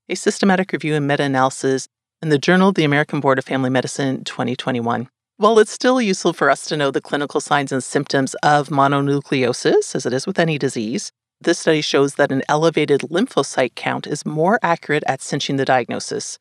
A 0.09 0.15
systematic 0.15 0.73
review 0.73 0.95
and 0.95 1.07
meta 1.07 1.23
analysis 1.23 1.87
in 2.23 2.29
the 2.29 2.39
Journal 2.39 2.69
of 2.69 2.75
the 2.75 2.83
American 2.83 3.19
Board 3.19 3.37
of 3.37 3.45
Family 3.45 3.69
Medicine 3.69 4.23
2021. 4.23 5.07
While 5.41 5.57
it's 5.57 5.71
still 5.71 5.99
useful 5.99 6.33
for 6.33 6.51
us 6.51 6.65
to 6.65 6.77
know 6.77 6.91
the 6.91 7.01
clinical 7.01 7.41
signs 7.41 7.71
and 7.71 7.83
symptoms 7.83 8.35
of 8.43 8.69
mononucleosis, 8.69 9.95
as 9.95 10.05
it 10.05 10.13
is 10.13 10.27
with 10.27 10.37
any 10.37 10.59
disease, 10.59 11.11
this 11.41 11.57
study 11.57 11.81
shows 11.81 12.13
that 12.13 12.31
an 12.31 12.43
elevated 12.47 13.01
lymphocyte 13.01 13.73
count 13.73 14.05
is 14.05 14.23
more 14.23 14.59
accurate 14.61 15.03
at 15.07 15.19
cinching 15.19 15.55
the 15.55 15.65
diagnosis. 15.65 16.37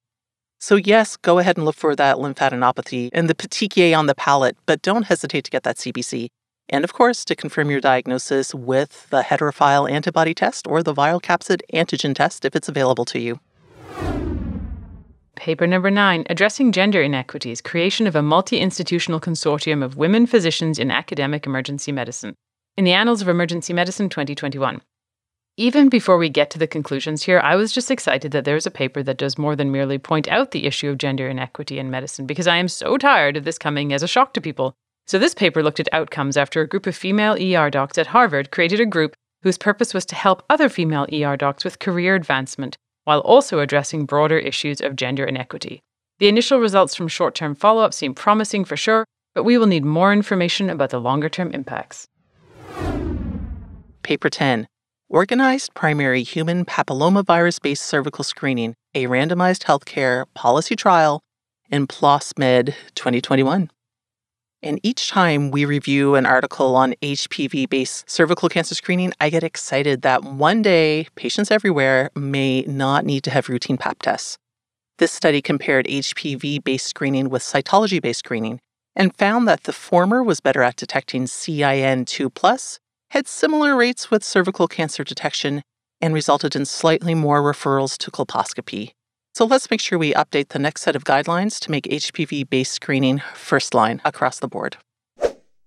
So, 0.58 0.76
yes, 0.76 1.16
go 1.16 1.38
ahead 1.38 1.56
and 1.56 1.64
look 1.64 1.76
for 1.76 1.96
that 1.96 2.18
lymphadenopathy 2.18 3.08
and 3.14 3.26
the 3.26 3.34
petechiae 3.34 3.98
on 3.98 4.04
the 4.04 4.14
palate, 4.14 4.58
but 4.66 4.82
don't 4.82 5.04
hesitate 5.04 5.44
to 5.44 5.50
get 5.50 5.62
that 5.62 5.78
CBC. 5.78 6.28
And 6.68 6.84
of 6.84 6.92
course, 6.92 7.24
to 7.24 7.34
confirm 7.34 7.70
your 7.70 7.80
diagnosis 7.80 8.54
with 8.54 9.08
the 9.08 9.22
heterophile 9.22 9.90
antibody 9.90 10.34
test 10.34 10.66
or 10.66 10.82
the 10.82 10.92
viral 10.92 11.22
capsid 11.22 11.62
antigen 11.72 12.14
test 12.14 12.44
if 12.44 12.54
it's 12.54 12.68
available 12.68 13.06
to 13.06 13.18
you. 13.18 13.40
Paper 15.40 15.66
number 15.66 15.90
nine 15.90 16.26
Addressing 16.28 16.70
Gender 16.70 17.00
Inequities 17.00 17.62
Creation 17.62 18.06
of 18.06 18.14
a 18.14 18.20
Multi 18.20 18.58
Institutional 18.58 19.18
Consortium 19.18 19.82
of 19.82 19.96
Women 19.96 20.26
Physicians 20.26 20.78
in 20.78 20.90
Academic 20.90 21.46
Emergency 21.46 21.92
Medicine. 21.92 22.34
In 22.76 22.84
the 22.84 22.92
Annals 22.92 23.22
of 23.22 23.28
Emergency 23.28 23.72
Medicine 23.72 24.10
2021. 24.10 24.82
Even 25.56 25.88
before 25.88 26.18
we 26.18 26.28
get 26.28 26.50
to 26.50 26.58
the 26.58 26.66
conclusions 26.66 27.22
here, 27.22 27.40
I 27.42 27.56
was 27.56 27.72
just 27.72 27.90
excited 27.90 28.32
that 28.32 28.44
there's 28.44 28.66
a 28.66 28.70
paper 28.70 29.02
that 29.02 29.16
does 29.16 29.38
more 29.38 29.56
than 29.56 29.72
merely 29.72 29.96
point 29.96 30.28
out 30.28 30.50
the 30.50 30.66
issue 30.66 30.90
of 30.90 30.98
gender 30.98 31.26
inequity 31.26 31.78
in 31.78 31.90
medicine 31.90 32.26
because 32.26 32.46
I 32.46 32.56
am 32.56 32.68
so 32.68 32.98
tired 32.98 33.38
of 33.38 33.44
this 33.44 33.56
coming 33.56 33.94
as 33.94 34.02
a 34.02 34.06
shock 34.06 34.34
to 34.34 34.42
people. 34.42 34.74
So, 35.06 35.18
this 35.18 35.32
paper 35.32 35.62
looked 35.62 35.80
at 35.80 35.88
outcomes 35.90 36.36
after 36.36 36.60
a 36.60 36.68
group 36.68 36.86
of 36.86 36.94
female 36.94 37.38
ER 37.40 37.70
docs 37.70 37.96
at 37.96 38.08
Harvard 38.08 38.50
created 38.50 38.78
a 38.78 38.84
group 38.84 39.14
whose 39.42 39.56
purpose 39.56 39.94
was 39.94 40.04
to 40.04 40.16
help 40.16 40.42
other 40.50 40.68
female 40.68 41.06
ER 41.10 41.38
docs 41.38 41.64
with 41.64 41.78
career 41.78 42.14
advancement 42.14 42.76
while 43.10 43.18
also 43.22 43.58
addressing 43.58 44.06
broader 44.06 44.38
issues 44.38 44.80
of 44.80 44.94
gender 44.94 45.24
inequity. 45.24 45.82
The 46.20 46.28
initial 46.28 46.60
results 46.60 46.94
from 46.94 47.08
short 47.08 47.34
term 47.34 47.56
follow 47.56 47.82
up 47.82 47.92
seem 47.92 48.14
promising 48.14 48.64
for 48.64 48.76
sure, 48.76 49.04
but 49.34 49.42
we 49.42 49.58
will 49.58 49.66
need 49.66 49.84
more 49.84 50.12
information 50.12 50.70
about 50.70 50.90
the 50.90 51.00
longer 51.00 51.28
term 51.28 51.50
impacts. 51.50 52.06
Paper 54.04 54.30
10 54.30 54.68
Organized 55.08 55.74
Primary 55.74 56.22
Human 56.22 56.64
Papillomavirus 56.64 57.60
Based 57.60 57.84
Cervical 57.84 58.22
Screening, 58.22 58.76
a 58.94 59.06
Randomized 59.06 59.64
Healthcare 59.64 60.26
Policy 60.34 60.76
Trial 60.76 61.20
in 61.68 61.88
PLOS 61.88 62.32
Med 62.38 62.76
2021. 62.94 63.72
And 64.62 64.78
each 64.82 65.08
time 65.08 65.50
we 65.50 65.64
review 65.64 66.16
an 66.16 66.26
article 66.26 66.76
on 66.76 66.94
HPV 67.00 67.68
based 67.70 68.08
cervical 68.10 68.50
cancer 68.50 68.74
screening, 68.74 69.14
I 69.18 69.30
get 69.30 69.42
excited 69.42 70.02
that 70.02 70.22
one 70.22 70.60
day 70.60 71.08
patients 71.14 71.50
everywhere 71.50 72.10
may 72.14 72.62
not 72.62 73.06
need 73.06 73.24
to 73.24 73.30
have 73.30 73.48
routine 73.48 73.78
pap 73.78 74.02
tests. 74.02 74.36
This 74.98 75.12
study 75.12 75.40
compared 75.40 75.86
HPV 75.86 76.62
based 76.62 76.86
screening 76.86 77.30
with 77.30 77.42
cytology 77.42 78.02
based 78.02 78.18
screening 78.18 78.60
and 78.94 79.16
found 79.16 79.48
that 79.48 79.64
the 79.64 79.72
former 79.72 80.22
was 80.22 80.40
better 80.40 80.62
at 80.62 80.76
detecting 80.76 81.24
CIN2, 81.24 82.78
had 83.10 83.26
similar 83.26 83.74
rates 83.74 84.10
with 84.10 84.22
cervical 84.22 84.68
cancer 84.68 85.04
detection, 85.04 85.62
and 86.02 86.12
resulted 86.12 86.54
in 86.54 86.66
slightly 86.66 87.14
more 87.14 87.40
referrals 87.42 87.96
to 87.98 88.10
colposcopy. 88.10 88.92
So 89.32 89.44
let's 89.44 89.70
make 89.70 89.80
sure 89.80 89.98
we 89.98 90.12
update 90.14 90.48
the 90.48 90.58
next 90.58 90.82
set 90.82 90.96
of 90.96 91.04
guidelines 91.04 91.58
to 91.60 91.70
make 91.70 91.84
HPV 91.84 92.50
based 92.50 92.72
screening 92.72 93.22
first 93.34 93.74
line 93.74 94.00
across 94.04 94.40
the 94.40 94.48
board. 94.48 94.76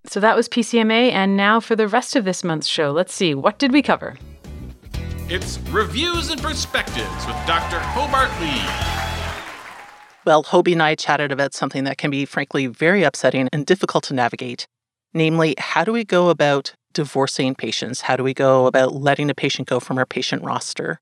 So 0.06 0.20
that 0.20 0.36
was 0.36 0.50
PCMA, 0.50 1.12
and 1.12 1.34
now 1.34 1.60
for 1.60 1.74
the 1.74 1.88
rest 1.88 2.14
of 2.14 2.26
this 2.26 2.44
month's 2.44 2.66
show, 2.66 2.92
let's 2.92 3.14
see, 3.14 3.34
what 3.34 3.58
did 3.58 3.72
we 3.72 3.80
cover? 3.80 4.18
It's 5.30 5.58
Reviews 5.70 6.28
and 6.28 6.42
Perspectives 6.42 7.26
with 7.26 7.36
Dr. 7.46 7.78
Hobart 7.80 8.30
Lee. 8.38 8.60
Well, 10.26 10.44
Hobie 10.44 10.72
and 10.72 10.82
I 10.82 10.94
chatted 10.94 11.32
about 11.32 11.54
something 11.54 11.84
that 11.84 11.96
can 11.96 12.10
be, 12.10 12.26
frankly, 12.26 12.66
very 12.66 13.02
upsetting 13.02 13.48
and 13.50 13.64
difficult 13.64 14.04
to 14.04 14.14
navigate. 14.14 14.66
Namely, 15.14 15.54
how 15.56 15.84
do 15.84 15.92
we 15.92 16.04
go 16.04 16.28
about 16.28 16.74
divorcing 16.92 17.54
patients? 17.54 18.02
How 18.02 18.16
do 18.16 18.22
we 18.22 18.34
go 18.34 18.66
about 18.66 18.94
letting 18.94 19.30
a 19.30 19.34
patient 19.34 19.68
go 19.68 19.80
from 19.80 19.96
our 19.96 20.06
patient 20.06 20.42
roster? 20.42 21.00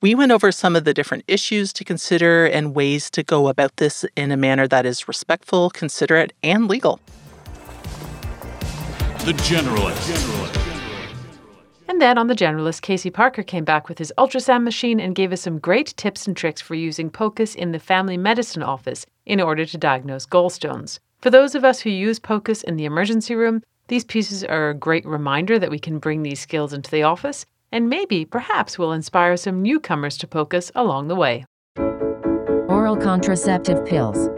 We 0.00 0.14
went 0.14 0.30
over 0.30 0.52
some 0.52 0.76
of 0.76 0.84
the 0.84 0.94
different 0.94 1.24
issues 1.26 1.72
to 1.72 1.82
consider 1.82 2.46
and 2.46 2.72
ways 2.72 3.10
to 3.10 3.24
go 3.24 3.48
about 3.48 3.78
this 3.78 4.04
in 4.14 4.30
a 4.30 4.36
manner 4.36 4.68
that 4.68 4.86
is 4.86 5.08
respectful, 5.08 5.70
considerate, 5.70 6.32
and 6.40 6.68
legal. 6.68 7.00
The 9.24 9.32
Generalist. 9.42 9.98
Generalist. 10.06 11.18
And 11.88 12.00
then 12.00 12.16
on 12.16 12.28
The 12.28 12.36
Generalist, 12.36 12.80
Casey 12.82 13.10
Parker 13.10 13.42
came 13.42 13.64
back 13.64 13.88
with 13.88 13.98
his 13.98 14.12
ultrasound 14.16 14.62
machine 14.62 15.00
and 15.00 15.16
gave 15.16 15.32
us 15.32 15.40
some 15.40 15.58
great 15.58 15.92
tips 15.96 16.28
and 16.28 16.36
tricks 16.36 16.60
for 16.60 16.76
using 16.76 17.10
POCUS 17.10 17.56
in 17.56 17.72
the 17.72 17.80
family 17.80 18.16
medicine 18.16 18.62
office 18.62 19.04
in 19.26 19.40
order 19.40 19.66
to 19.66 19.76
diagnose 19.76 20.26
gallstones. 20.26 21.00
For 21.20 21.30
those 21.30 21.56
of 21.56 21.64
us 21.64 21.80
who 21.80 21.90
use 21.90 22.20
POCUS 22.20 22.62
in 22.62 22.76
the 22.76 22.84
emergency 22.84 23.34
room, 23.34 23.64
these 23.88 24.04
pieces 24.04 24.44
are 24.44 24.70
a 24.70 24.74
great 24.74 25.04
reminder 25.04 25.58
that 25.58 25.72
we 25.72 25.80
can 25.80 25.98
bring 25.98 26.22
these 26.22 26.38
skills 26.38 26.72
into 26.72 26.92
the 26.92 27.02
office, 27.02 27.44
and 27.70 27.88
maybe, 27.88 28.24
perhaps, 28.24 28.78
will 28.78 28.92
inspire 28.92 29.36
some 29.36 29.62
newcomers 29.62 30.16
to 30.18 30.26
POCUS 30.26 30.70
along 30.74 31.08
the 31.08 31.16
way. 31.16 31.44
Oral 32.68 32.96
contraceptive 32.96 33.84
pills. 33.84 34.28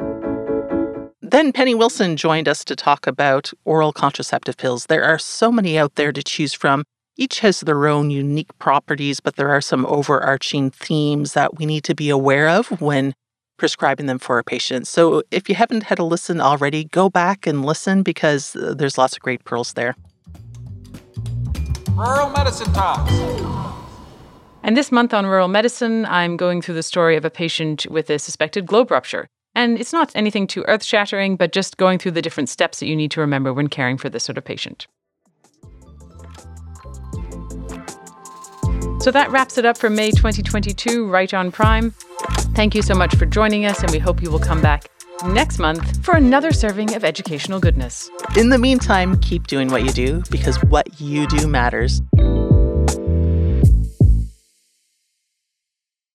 Then 1.23 1.53
Penny 1.53 1.75
Wilson 1.75 2.17
joined 2.17 2.49
us 2.49 2.65
to 2.65 2.75
talk 2.75 3.07
about 3.07 3.53
oral 3.65 3.93
contraceptive 3.93 4.57
pills. 4.57 4.87
There 4.87 5.05
are 5.05 5.19
so 5.19 5.53
many 5.53 5.79
out 5.79 5.95
there 5.95 6.13
to 6.13 6.23
choose 6.23 6.53
from, 6.55 6.85
each 7.17 7.41
has 7.41 7.61
their 7.61 7.87
own 7.87 8.11
unique 8.11 8.57
properties, 8.59 9.21
but 9.21 9.37
there 9.37 9.51
are 9.51 9.61
some 9.61 9.85
overarching 9.87 10.71
themes 10.71 11.35
that 11.35 11.59
we 11.59 11.67
need 11.67 11.85
to 11.85 11.95
be 11.95 12.09
aware 12.09 12.49
of 12.49 12.81
when 12.81 13.13
prescribing 13.59 14.07
them 14.07 14.19
for 14.19 14.37
our 14.37 14.43
patients. 14.43 14.89
So 14.89 15.23
if 15.31 15.49
you 15.49 15.55
haven't 15.55 15.83
had 15.83 15.99
a 15.99 16.05
listen 16.05 16.41
already, 16.41 16.85
go 16.85 17.11
back 17.11 17.47
and 17.47 17.65
listen 17.65 18.03
because 18.03 18.57
uh, 18.57 18.75
there's 18.75 18.97
lots 18.97 19.15
of 19.17 19.21
great 19.21 19.45
pearls 19.45 19.75
there. 19.75 19.95
Rural 21.95 22.31
Medicine 22.31 22.73
Talks. 22.73 23.13
And 24.63 24.77
this 24.77 24.93
month 24.93 25.15
on 25.15 25.27
Rural 25.27 25.49
Medicine, 25.49 26.05
I'm 26.07 26.37
going 26.37 26.63
through 26.63 26.75
the 26.75 26.83
story 26.83 27.17
of 27.17 27.25
a 27.25 27.31
patient 27.31 27.87
with 27.91 28.11
a 28.11 28.19
suspected 28.19 28.67
globe 28.67 28.91
rupture. 28.91 29.27
And 29.55 29.79
it's 29.79 29.93
not 29.93 30.13
anything 30.15 30.47
too 30.47 30.65
earth 30.69 30.85
shattering, 30.85 31.37
but 31.37 31.53
just 31.53 31.77
going 31.77 31.99
through 31.99 32.13
the 32.13 32.23
different 32.23 32.49
steps 32.49 32.81
that 32.81 32.87
you 32.87 32.95
need 32.95 33.11
to 33.13 33.21
remember 33.21 33.53
when 33.53 33.69
caring 33.69 33.99
for 33.99 34.09
this 34.09 34.25
sort 34.25 34.39
of 34.39 34.45
patient. 34.45 34.87
So 39.01 39.11
that 39.11 39.31
wraps 39.31 39.57
it 39.57 39.65
up 39.65 39.79
for 39.79 39.89
May 39.89 40.11
2022, 40.11 41.09
right 41.09 41.33
on 41.33 41.51
Prime. 41.51 41.93
Thank 42.55 42.75
you 42.75 42.83
so 42.83 42.95
much 42.95 43.15
for 43.17 43.25
joining 43.25 43.65
us, 43.65 43.83
and 43.83 43.91
we 43.91 43.99
hope 43.99 44.23
you 44.23 44.31
will 44.31 44.39
come 44.39 44.61
back 44.61 44.91
next 45.25 45.59
month 45.59 46.05
for 46.05 46.17
another 46.17 46.53
serving 46.53 46.95
of 46.95 47.05
educational 47.05 47.61
goodness. 47.61 48.11
In 48.37 48.51
the 48.51 48.59
meantime, 48.59 49.19
keep 49.21 49.47
doing 49.47 49.69
what 49.69 49.85
you 49.85 49.93
do 49.93 50.23
because 50.31 50.57
what 50.65 51.01
you 51.01 51.27
do 51.29 51.47
matters. 51.47 52.03